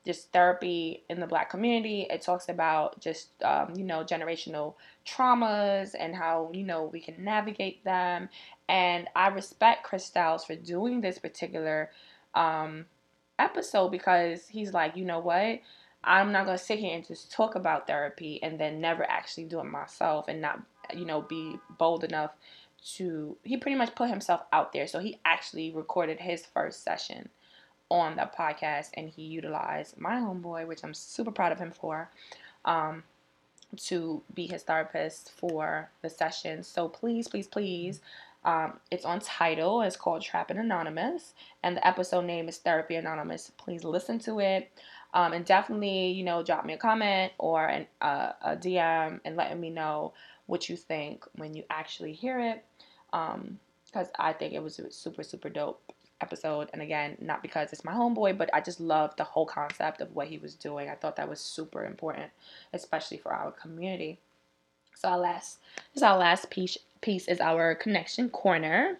just 0.04 0.32
therapy 0.32 1.04
in 1.08 1.20
the 1.20 1.26
black 1.26 1.48
community. 1.48 2.06
It 2.10 2.22
talks 2.22 2.48
about 2.48 3.00
just, 3.00 3.28
um, 3.44 3.72
you 3.76 3.84
know, 3.84 4.02
generational 4.04 4.74
traumas 5.06 5.94
and 5.98 6.14
how, 6.14 6.50
you 6.52 6.64
know, 6.64 6.90
we 6.92 7.00
can 7.00 7.22
navigate 7.22 7.84
them. 7.84 8.28
And 8.68 9.08
I 9.14 9.28
respect 9.28 9.84
Chris 9.84 10.04
Styles 10.04 10.44
for 10.44 10.56
doing 10.56 11.00
this 11.00 11.18
particular 11.18 11.90
um, 12.34 12.86
episode 13.38 13.90
because 13.90 14.48
he's 14.48 14.72
like, 14.72 14.96
you 14.96 15.04
know 15.04 15.18
what? 15.18 15.60
I'm 16.04 16.32
not 16.32 16.46
to 16.46 16.58
sit 16.58 16.78
here 16.78 16.94
and 16.94 17.06
just 17.06 17.30
talk 17.30 17.54
about 17.54 17.86
therapy 17.86 18.42
and 18.42 18.58
then 18.58 18.80
never 18.80 19.08
actually 19.08 19.44
do 19.44 19.60
it 19.60 19.64
myself 19.64 20.26
and 20.28 20.40
not, 20.40 20.60
you 20.94 21.04
know, 21.04 21.22
be 21.22 21.56
bold 21.78 22.02
enough 22.04 22.32
to. 22.94 23.36
He 23.44 23.56
pretty 23.56 23.76
much 23.76 23.94
put 23.94 24.08
himself 24.08 24.42
out 24.52 24.72
there. 24.72 24.88
So 24.88 24.98
he 24.98 25.20
actually 25.24 25.70
recorded 25.70 26.18
his 26.18 26.44
first 26.44 26.82
session 26.82 27.28
on 27.88 28.16
the 28.16 28.28
podcast 28.36 28.88
and 28.94 29.10
he 29.10 29.22
utilized 29.22 30.00
my 30.00 30.14
homeboy, 30.14 30.66
which 30.66 30.82
I'm 30.82 30.94
super 30.94 31.30
proud 31.30 31.52
of 31.52 31.58
him 31.58 31.70
for, 31.70 32.10
um, 32.64 33.04
to 33.76 34.22
be 34.34 34.46
his 34.46 34.62
therapist 34.62 35.30
for 35.30 35.90
the 36.00 36.10
session. 36.10 36.62
So 36.62 36.88
please, 36.88 37.28
please, 37.28 37.46
please. 37.46 38.00
Um, 38.44 38.80
it's 38.90 39.04
on 39.04 39.20
Tidal. 39.20 39.82
It's 39.82 39.96
called 39.96 40.22
Trapping 40.22 40.58
Anonymous, 40.58 41.34
and 41.62 41.76
the 41.76 41.86
episode 41.86 42.24
name 42.24 42.48
is 42.48 42.58
Therapy 42.58 42.96
Anonymous. 42.96 43.52
Please 43.56 43.84
listen 43.84 44.18
to 44.20 44.40
it. 44.40 44.70
Um, 45.14 45.32
and 45.32 45.44
definitely, 45.44 46.08
you 46.12 46.24
know, 46.24 46.42
drop 46.42 46.64
me 46.64 46.72
a 46.72 46.78
comment 46.78 47.32
or 47.38 47.66
an, 47.66 47.86
uh, 48.00 48.32
a 48.42 48.56
DM 48.56 49.20
and 49.24 49.36
letting 49.36 49.60
me 49.60 49.70
know 49.70 50.14
what 50.46 50.68
you 50.68 50.76
think 50.76 51.24
when 51.36 51.54
you 51.54 51.64
actually 51.70 52.14
hear 52.14 52.40
it. 52.40 52.64
Because 53.10 54.06
um, 54.06 54.12
I 54.18 54.32
think 54.32 54.54
it 54.54 54.62
was 54.62 54.78
a 54.78 54.90
super, 54.90 55.22
super 55.22 55.50
dope 55.50 55.92
episode. 56.22 56.70
And 56.72 56.80
again, 56.80 57.18
not 57.20 57.42
because 57.42 57.72
it's 57.72 57.84
my 57.84 57.92
homeboy, 57.92 58.38
but 58.38 58.48
I 58.54 58.60
just 58.60 58.80
loved 58.80 59.18
the 59.18 59.24
whole 59.24 59.44
concept 59.44 60.00
of 60.00 60.14
what 60.14 60.28
he 60.28 60.38
was 60.38 60.54
doing. 60.54 60.88
I 60.88 60.94
thought 60.94 61.16
that 61.16 61.28
was 61.28 61.40
super 61.40 61.84
important, 61.84 62.30
especially 62.72 63.18
for 63.18 63.32
our 63.34 63.50
community. 63.50 64.18
So 65.02 65.08
our 65.08 65.18
last, 65.18 65.58
this 65.92 65.96
is 65.96 66.02
our 66.04 66.16
last 66.16 66.48
piece. 66.48 66.78
Piece 67.00 67.26
is 67.26 67.40
our 67.40 67.74
connection 67.74 68.30
corner, 68.30 68.98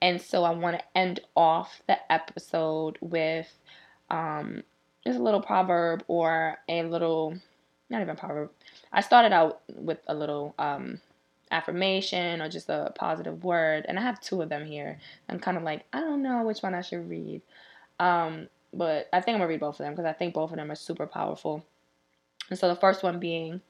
and 0.00 0.20
so 0.20 0.44
I 0.44 0.50
want 0.50 0.78
to 0.78 0.84
end 0.96 1.18
off 1.36 1.82
the 1.88 1.98
episode 2.12 2.96
with 3.00 3.52
um, 4.08 4.62
just 5.04 5.18
a 5.18 5.22
little 5.22 5.42
proverb 5.42 6.04
or 6.06 6.58
a 6.68 6.84
little, 6.84 7.36
not 7.90 8.02
even 8.02 8.14
proverb. 8.14 8.52
I 8.92 9.00
started 9.00 9.32
out 9.32 9.62
with 9.74 9.98
a 10.06 10.14
little 10.14 10.54
um, 10.60 11.00
affirmation 11.50 12.40
or 12.40 12.48
just 12.48 12.68
a 12.68 12.92
positive 12.94 13.42
word. 13.42 13.84
And 13.88 13.98
I 13.98 14.02
have 14.02 14.20
two 14.20 14.42
of 14.42 14.48
them 14.48 14.64
here. 14.64 15.00
I'm 15.28 15.40
kind 15.40 15.56
of 15.56 15.64
like, 15.64 15.84
I 15.92 15.98
don't 15.98 16.22
know 16.22 16.44
which 16.44 16.62
one 16.62 16.74
I 16.74 16.82
should 16.82 17.10
read. 17.10 17.42
Um, 17.98 18.48
but 18.72 19.08
I 19.12 19.20
think 19.20 19.34
I'm 19.34 19.40
going 19.40 19.48
to 19.48 19.52
read 19.54 19.60
both 19.60 19.80
of 19.80 19.84
them 19.84 19.92
because 19.92 20.06
I 20.06 20.12
think 20.12 20.34
both 20.34 20.50
of 20.50 20.56
them 20.56 20.70
are 20.70 20.76
super 20.76 21.06
powerful. 21.08 21.64
And 22.48 22.58
so 22.58 22.68
the 22.68 22.80
first 22.80 23.02
one 23.02 23.18
being, 23.18 23.60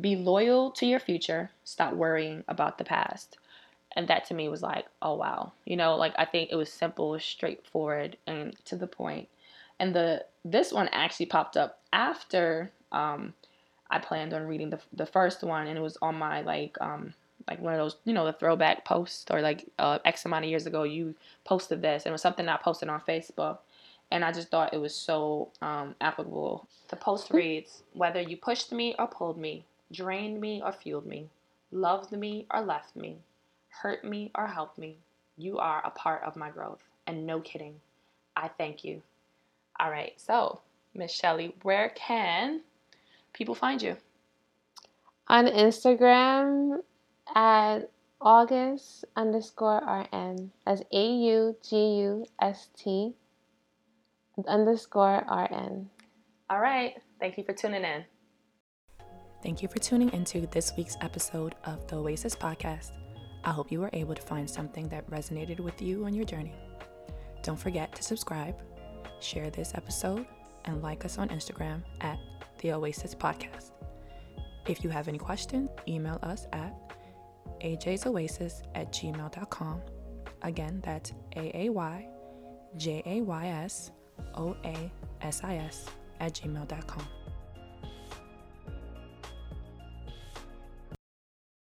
be 0.00 0.16
loyal 0.16 0.70
to 0.72 0.86
your 0.86 1.00
future, 1.00 1.50
stop 1.64 1.94
worrying 1.94 2.44
about 2.48 2.78
the 2.78 2.84
past. 2.84 3.38
And 3.94 4.08
that 4.08 4.26
to 4.26 4.34
me 4.34 4.48
was 4.48 4.62
like, 4.62 4.86
oh 5.00 5.14
wow. 5.14 5.52
You 5.64 5.76
know, 5.76 5.96
like 5.96 6.12
I 6.18 6.24
think 6.26 6.50
it 6.50 6.56
was 6.56 6.70
simple, 6.70 7.18
straightforward, 7.18 8.16
and 8.26 8.54
to 8.66 8.76
the 8.76 8.86
point. 8.86 9.28
And 9.78 9.94
the 9.94 10.24
this 10.44 10.72
one 10.72 10.88
actually 10.92 11.26
popped 11.26 11.56
up 11.56 11.80
after 11.92 12.70
um, 12.92 13.34
I 13.90 13.98
planned 13.98 14.34
on 14.34 14.46
reading 14.46 14.70
the 14.70 14.80
the 14.92 15.06
first 15.06 15.42
one, 15.42 15.66
and 15.66 15.78
it 15.78 15.82
was 15.82 15.96
on 16.02 16.16
my 16.16 16.42
like 16.42 16.76
um 16.80 17.14
like 17.48 17.60
one 17.60 17.72
of 17.72 17.78
those 17.78 17.96
you 18.04 18.12
know 18.12 18.24
the 18.24 18.32
throwback 18.32 18.84
posts 18.84 19.26
or 19.30 19.40
like 19.40 19.66
uh, 19.78 19.98
X 20.04 20.24
amount 20.24 20.44
of 20.44 20.50
years 20.50 20.66
ago 20.66 20.82
you 20.82 21.14
posted 21.44 21.82
this, 21.82 22.04
and 22.04 22.10
it 22.10 22.12
was 22.12 22.22
something 22.22 22.48
I 22.48 22.56
posted 22.56 22.88
on 22.88 23.00
Facebook, 23.00 23.58
and 24.10 24.24
I 24.24 24.32
just 24.32 24.50
thought 24.50 24.74
it 24.74 24.80
was 24.80 24.94
so 24.94 25.50
um, 25.62 25.94
applicable. 26.00 26.66
The 26.88 26.96
post 26.96 27.30
reads: 27.30 27.82
Whether 27.92 28.20
you 28.20 28.36
pushed 28.36 28.72
me 28.72 28.94
or 28.98 29.06
pulled 29.06 29.38
me, 29.38 29.64
drained 29.92 30.40
me 30.40 30.62
or 30.62 30.72
fueled 30.72 31.06
me, 31.06 31.28
loved 31.70 32.12
me 32.12 32.46
or 32.52 32.60
left 32.60 32.96
me, 32.96 33.18
hurt 33.68 34.04
me 34.04 34.30
or 34.34 34.46
helped 34.46 34.78
me, 34.78 34.98
you 35.36 35.58
are 35.58 35.82
a 35.84 35.90
part 35.90 36.22
of 36.22 36.36
my 36.36 36.50
growth, 36.50 36.82
and 37.06 37.26
no 37.26 37.40
kidding. 37.40 37.80
I 38.36 38.48
thank 38.48 38.84
you. 38.84 39.02
All 39.78 39.90
right, 39.90 40.12
so 40.16 40.60
Miss 40.94 41.12
Shelly, 41.12 41.54
where 41.62 41.90
can 41.90 42.62
people 43.32 43.54
find 43.54 43.80
you? 43.82 43.96
On 45.28 45.46
Instagram 45.46 46.78
at 47.34 47.90
August 48.20 49.04
underscore 49.16 49.82
RN. 49.86 50.50
That's 50.64 50.82
A 50.92 51.06
U 51.06 51.56
G 51.68 51.76
U 51.76 52.26
S 52.40 52.68
T 52.76 53.14
underscore 54.48 55.24
RN. 55.30 55.90
All 56.48 56.60
right. 56.60 56.94
Thank 57.20 57.38
you 57.38 57.44
for 57.44 57.52
tuning 57.52 57.82
in. 57.84 58.04
Thank 59.46 59.62
you 59.62 59.68
for 59.68 59.78
tuning 59.78 60.12
into 60.12 60.44
this 60.48 60.72
week's 60.76 60.96
episode 61.02 61.54
of 61.66 61.86
the 61.86 61.94
Oasis 61.94 62.34
Podcast. 62.34 62.90
I 63.44 63.52
hope 63.52 63.70
you 63.70 63.78
were 63.78 63.90
able 63.92 64.16
to 64.16 64.20
find 64.20 64.50
something 64.50 64.88
that 64.88 65.08
resonated 65.08 65.60
with 65.60 65.80
you 65.80 66.04
on 66.04 66.14
your 66.14 66.24
journey. 66.24 66.56
Don't 67.44 67.56
forget 67.56 67.94
to 67.94 68.02
subscribe, 68.02 68.60
share 69.20 69.48
this 69.50 69.70
episode, 69.76 70.26
and 70.64 70.82
like 70.82 71.04
us 71.04 71.16
on 71.16 71.28
Instagram 71.28 71.84
at 72.00 72.18
the 72.58 72.72
Oasis 72.72 73.14
Podcast. 73.14 73.70
If 74.66 74.82
you 74.82 74.90
have 74.90 75.06
any 75.06 75.18
questions, 75.18 75.70
email 75.86 76.18
us 76.24 76.48
at 76.52 76.74
ajsoasis 77.60 78.62
at 78.74 78.92
gmail.com. 78.92 79.80
Again, 80.42 80.80
that's 80.84 81.12
A 81.36 81.66
A 81.66 81.68
Y 81.70 82.08
J 82.76 83.00
A 83.06 83.20
Y 83.20 83.46
S 83.46 83.92
O 84.34 84.56
A 84.64 84.90
S 85.22 85.40
I 85.44 85.58
S 85.58 85.86
at 86.18 86.34
gmail.com. 86.34 87.06